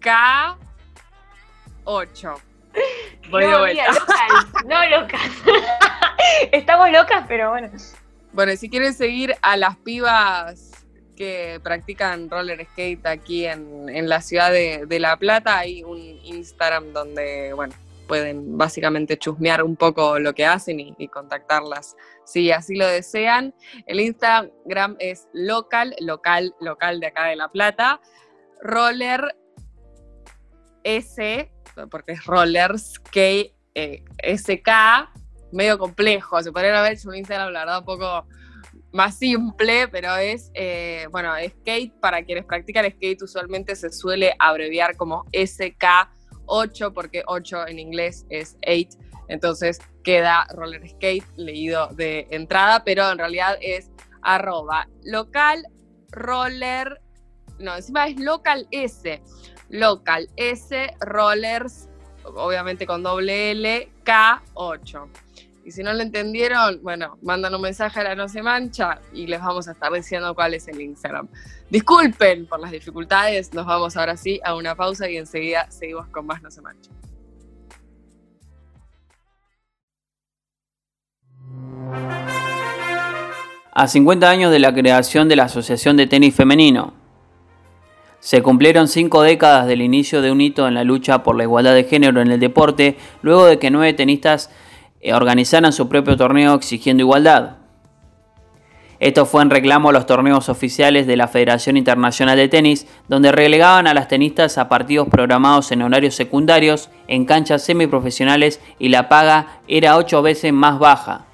K8. 0.00 0.56
Voy 3.32 3.42
de 3.42 3.50
no, 3.50 3.58
vuelta. 3.58 3.82
mira, 3.82 3.92
local, 3.92 4.30
no 4.64 5.00
locas. 5.00 5.22
Estamos 6.52 6.88
locas, 6.92 7.24
pero 7.26 7.50
bueno. 7.50 7.68
Bueno, 8.36 8.52
y 8.52 8.58
si 8.58 8.68
quieren 8.68 8.92
seguir 8.92 9.34
a 9.40 9.56
las 9.56 9.78
pibas 9.78 10.70
que 11.16 11.58
practican 11.62 12.28
roller 12.28 12.66
skate 12.66 13.06
aquí 13.06 13.46
en, 13.46 13.88
en 13.88 14.10
la 14.10 14.20
ciudad 14.20 14.52
de, 14.52 14.84
de 14.86 15.00
La 15.00 15.16
Plata, 15.16 15.56
hay 15.56 15.82
un 15.82 15.98
Instagram 15.98 16.92
donde, 16.92 17.54
bueno, 17.54 17.74
pueden 18.06 18.58
básicamente 18.58 19.16
chusmear 19.16 19.62
un 19.62 19.74
poco 19.74 20.18
lo 20.18 20.34
que 20.34 20.44
hacen 20.44 20.80
y, 20.80 21.08
contactarlas 21.08 21.96
si 22.26 22.52
así 22.52 22.76
lo 22.76 22.86
desean. 22.86 23.54
El 23.86 24.00
Instagram 24.00 24.96
es 24.98 25.28
local, 25.32 25.96
local, 26.00 26.54
local 26.60 27.00
de 27.00 27.06
acá 27.06 27.28
de 27.28 27.36
La 27.36 27.48
Plata, 27.48 28.02
roller 28.60 29.34
S, 30.84 31.50
porque 31.90 32.12
es 32.12 32.26
rollers, 32.26 32.98
K, 32.98 33.20
eh, 33.74 34.04
SK, 34.36 34.68
medio 35.52 35.78
complejo. 35.78 36.42
Se 36.42 36.52
podría 36.52 36.78
haber 36.78 36.92
hecho 36.92 37.08
un 37.08 37.16
Instagram, 37.16 37.52
la 37.52 37.60
verdad, 37.60 37.78
un 37.80 37.84
poco 37.84 38.26
más 38.92 39.18
simple, 39.18 39.88
pero 39.88 40.16
es, 40.16 40.50
eh, 40.54 41.06
bueno, 41.10 41.32
skate, 41.34 41.92
para 42.00 42.24
quienes 42.24 42.44
practican 42.44 42.90
skate, 42.90 43.22
usualmente 43.22 43.76
se 43.76 43.92
suele 43.92 44.34
abreviar 44.38 44.96
como 44.96 45.24
SK8, 45.32 46.92
porque 46.92 47.22
8 47.26 47.68
en 47.68 47.78
inglés 47.78 48.26
es 48.30 48.56
8, 48.66 48.98
entonces 49.28 49.80
queda 50.02 50.46
roller 50.54 50.88
skate 50.88 51.26
leído 51.36 51.88
de 51.88 52.26
entrada, 52.30 52.84
pero 52.84 53.10
en 53.10 53.18
realidad 53.18 53.58
es 53.60 53.90
arroba 54.22 54.88
local 55.04 55.66
roller, 56.10 57.00
no, 57.58 57.76
encima 57.76 58.06
es 58.08 58.18
local 58.18 58.66
S, 58.70 59.22
local 59.68 60.28
S 60.36 60.94
rollers, 61.00 61.88
obviamente 62.24 62.86
con 62.86 63.02
doble 63.02 63.50
L, 63.50 63.92
K8. 64.04 65.25
Y 65.66 65.72
si 65.72 65.82
no 65.82 65.92
lo 65.92 66.00
entendieron, 66.00 66.80
bueno, 66.80 67.18
mandan 67.22 67.52
un 67.52 67.60
mensaje 67.60 67.98
a 67.98 68.04
la 68.04 68.14
No 68.14 68.28
Se 68.28 68.40
Mancha 68.40 69.00
y 69.12 69.26
les 69.26 69.40
vamos 69.40 69.66
a 69.66 69.72
estar 69.72 69.92
diciendo 69.92 70.32
cuál 70.32 70.54
es 70.54 70.68
el 70.68 70.80
Instagram. 70.80 71.26
Disculpen 71.68 72.46
por 72.46 72.60
las 72.60 72.70
dificultades, 72.70 73.52
nos 73.52 73.66
vamos 73.66 73.96
ahora 73.96 74.16
sí 74.16 74.38
a 74.44 74.54
una 74.54 74.76
pausa 74.76 75.10
y 75.10 75.16
enseguida 75.16 75.68
seguimos 75.68 76.06
con 76.06 76.24
más 76.24 76.40
No 76.40 76.52
Se 76.52 76.60
Mancha. 76.60 76.92
A 83.72 83.88
50 83.88 84.30
años 84.30 84.52
de 84.52 84.60
la 84.60 84.72
creación 84.72 85.28
de 85.28 85.34
la 85.34 85.46
Asociación 85.46 85.96
de 85.96 86.06
Tenis 86.06 86.36
Femenino, 86.36 86.94
se 88.20 88.40
cumplieron 88.40 88.86
cinco 88.86 89.22
décadas 89.22 89.66
del 89.66 89.82
inicio 89.82 90.22
de 90.22 90.30
un 90.30 90.40
hito 90.40 90.68
en 90.68 90.74
la 90.74 90.84
lucha 90.84 91.24
por 91.24 91.36
la 91.36 91.42
igualdad 91.42 91.74
de 91.74 91.84
género 91.84 92.20
en 92.20 92.30
el 92.30 92.38
deporte, 92.38 92.96
luego 93.22 93.46
de 93.46 93.58
que 93.58 93.72
nueve 93.72 93.92
tenistas 93.94 94.50
organizaran 95.12 95.72
su 95.72 95.88
propio 95.88 96.16
torneo 96.16 96.54
exigiendo 96.54 97.02
igualdad. 97.02 97.56
Esto 98.98 99.26
fue 99.26 99.42
en 99.42 99.50
reclamo 99.50 99.90
a 99.90 99.92
los 99.92 100.06
torneos 100.06 100.48
oficiales 100.48 101.06
de 101.06 101.16
la 101.16 101.28
Federación 101.28 101.76
Internacional 101.76 102.36
de 102.36 102.48
Tenis, 102.48 102.86
donde 103.08 103.30
relegaban 103.30 103.86
a 103.86 103.92
las 103.92 104.08
tenistas 104.08 104.56
a 104.56 104.70
partidos 104.70 105.08
programados 105.08 105.70
en 105.70 105.82
horarios 105.82 106.14
secundarios, 106.14 106.88
en 107.06 107.26
canchas 107.26 107.62
semiprofesionales 107.62 108.60
y 108.78 108.88
la 108.88 109.08
paga 109.10 109.60
era 109.68 109.98
ocho 109.98 110.22
veces 110.22 110.52
más 110.52 110.78
baja. 110.78 111.26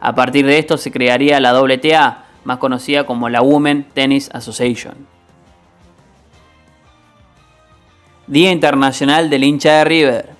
A 0.00 0.14
partir 0.14 0.44
de 0.46 0.58
esto 0.58 0.76
se 0.76 0.90
crearía 0.90 1.38
la 1.38 1.60
WTA, 1.60 2.24
más 2.44 2.58
conocida 2.58 3.06
como 3.06 3.28
la 3.28 3.42
Women 3.42 3.86
Tennis 3.94 4.28
Association. 4.32 5.06
Día 8.26 8.50
Internacional 8.50 9.30
del 9.30 9.44
hincha 9.44 9.78
de 9.78 9.84
River. 9.84 10.37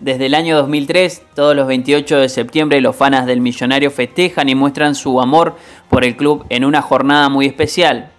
Desde 0.00 0.26
el 0.26 0.34
año 0.34 0.56
2003, 0.56 1.22
todos 1.34 1.56
los 1.56 1.66
28 1.66 2.18
de 2.18 2.28
septiembre 2.28 2.80
los 2.80 2.94
fanas 2.94 3.26
del 3.26 3.40
millonario 3.40 3.90
festejan 3.90 4.48
y 4.48 4.54
muestran 4.54 4.94
su 4.94 5.20
amor 5.20 5.56
por 5.90 6.04
el 6.04 6.16
club 6.16 6.46
en 6.50 6.64
una 6.64 6.82
jornada 6.82 7.28
muy 7.28 7.46
especial. 7.46 8.10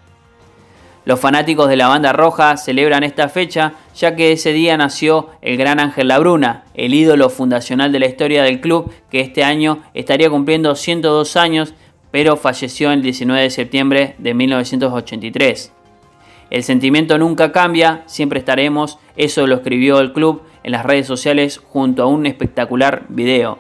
Los 1.06 1.22
fanáticos 1.22 1.70
de 1.70 1.78
la 1.78 1.88
banda 1.88 2.12
roja 2.12 2.58
celebran 2.58 3.04
esta 3.04 3.30
fecha 3.30 3.74
ya 3.96 4.14
que 4.18 4.34
ese 4.34 4.52
día 4.52 4.76
nació 4.76 5.30
el 5.42 5.56
gran 5.56 5.80
Ángel 5.80 6.10
Labruna, 6.10 6.66
el 6.74 6.94
ídolo 6.94 7.30
fundacional 7.30 7.94
de 7.94 8.00
la 8.00 8.08
historia 8.08 8.44
del 8.44 8.60
club 8.60 8.92
que 9.10 9.22
este 9.22 9.46
año 9.46 9.82
estaría 9.94 10.30
cumpliendo 10.30 10.76
102 10.76 11.38
años, 11.38 11.74
pero 12.12 12.36
falleció 12.36 12.92
el 12.92 13.02
19 13.02 13.42
de 13.42 13.50
septiembre 13.52 14.16
de 14.18 14.34
1983. 14.34 15.72
El 16.50 16.64
sentimiento 16.64 17.18
nunca 17.18 17.54
cambia, 17.54 18.04
siempre 18.06 18.40
estaremos, 18.40 19.00
eso 19.16 19.48
lo 19.48 19.56
escribió 19.56 20.02
el 20.02 20.12
club 20.12 20.42
en 20.64 20.72
las 20.72 20.86
redes 20.86 21.08
sociales 21.08 21.58
junto 21.58 22.04
a 22.04 22.08
un 22.08 22.26
espectacular 22.26 23.04
video. 23.10 23.60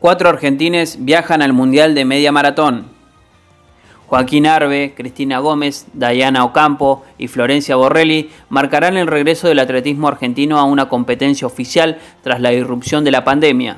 Cuatro 0.00 0.30
argentines 0.30 1.04
viajan 1.04 1.42
al 1.42 1.52
Mundial 1.52 1.94
de 1.94 2.04
Media 2.04 2.32
Maratón. 2.32 2.86
Joaquín 4.06 4.46
Arbe, 4.46 4.94
Cristina 4.96 5.38
Gómez, 5.38 5.86
Dayana 5.92 6.44
Ocampo 6.44 7.04
y 7.16 7.28
Florencia 7.28 7.76
Borrelli 7.76 8.30
marcarán 8.48 8.96
el 8.96 9.06
regreso 9.06 9.46
del 9.46 9.60
atletismo 9.60 10.08
argentino 10.08 10.58
a 10.58 10.64
una 10.64 10.88
competencia 10.88 11.46
oficial 11.46 11.98
tras 12.22 12.40
la 12.40 12.52
irrupción 12.52 13.04
de 13.04 13.10
la 13.12 13.24
pandemia. 13.24 13.76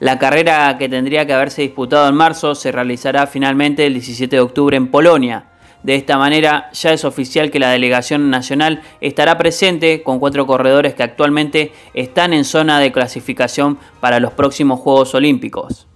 La 0.00 0.18
carrera 0.18 0.76
que 0.78 0.88
tendría 0.88 1.26
que 1.26 1.34
haberse 1.34 1.62
disputado 1.62 2.08
en 2.08 2.14
marzo 2.14 2.54
se 2.54 2.70
realizará 2.70 3.26
finalmente 3.26 3.84
el 3.84 3.94
17 3.94 4.36
de 4.36 4.40
octubre 4.40 4.76
en 4.76 4.86
Polonia. 4.86 5.44
De 5.82 5.94
esta 5.94 6.18
manera 6.18 6.70
ya 6.72 6.92
es 6.92 7.04
oficial 7.04 7.50
que 7.50 7.58
la 7.58 7.70
delegación 7.70 8.30
nacional 8.30 8.82
estará 9.00 9.38
presente 9.38 10.02
con 10.02 10.18
cuatro 10.18 10.46
corredores 10.46 10.94
que 10.94 11.02
actualmente 11.02 11.72
están 11.94 12.32
en 12.32 12.44
zona 12.44 12.78
de 12.80 12.92
clasificación 12.92 13.78
para 14.00 14.20
los 14.20 14.32
próximos 14.32 14.80
Juegos 14.80 15.14
Olímpicos. 15.14 15.87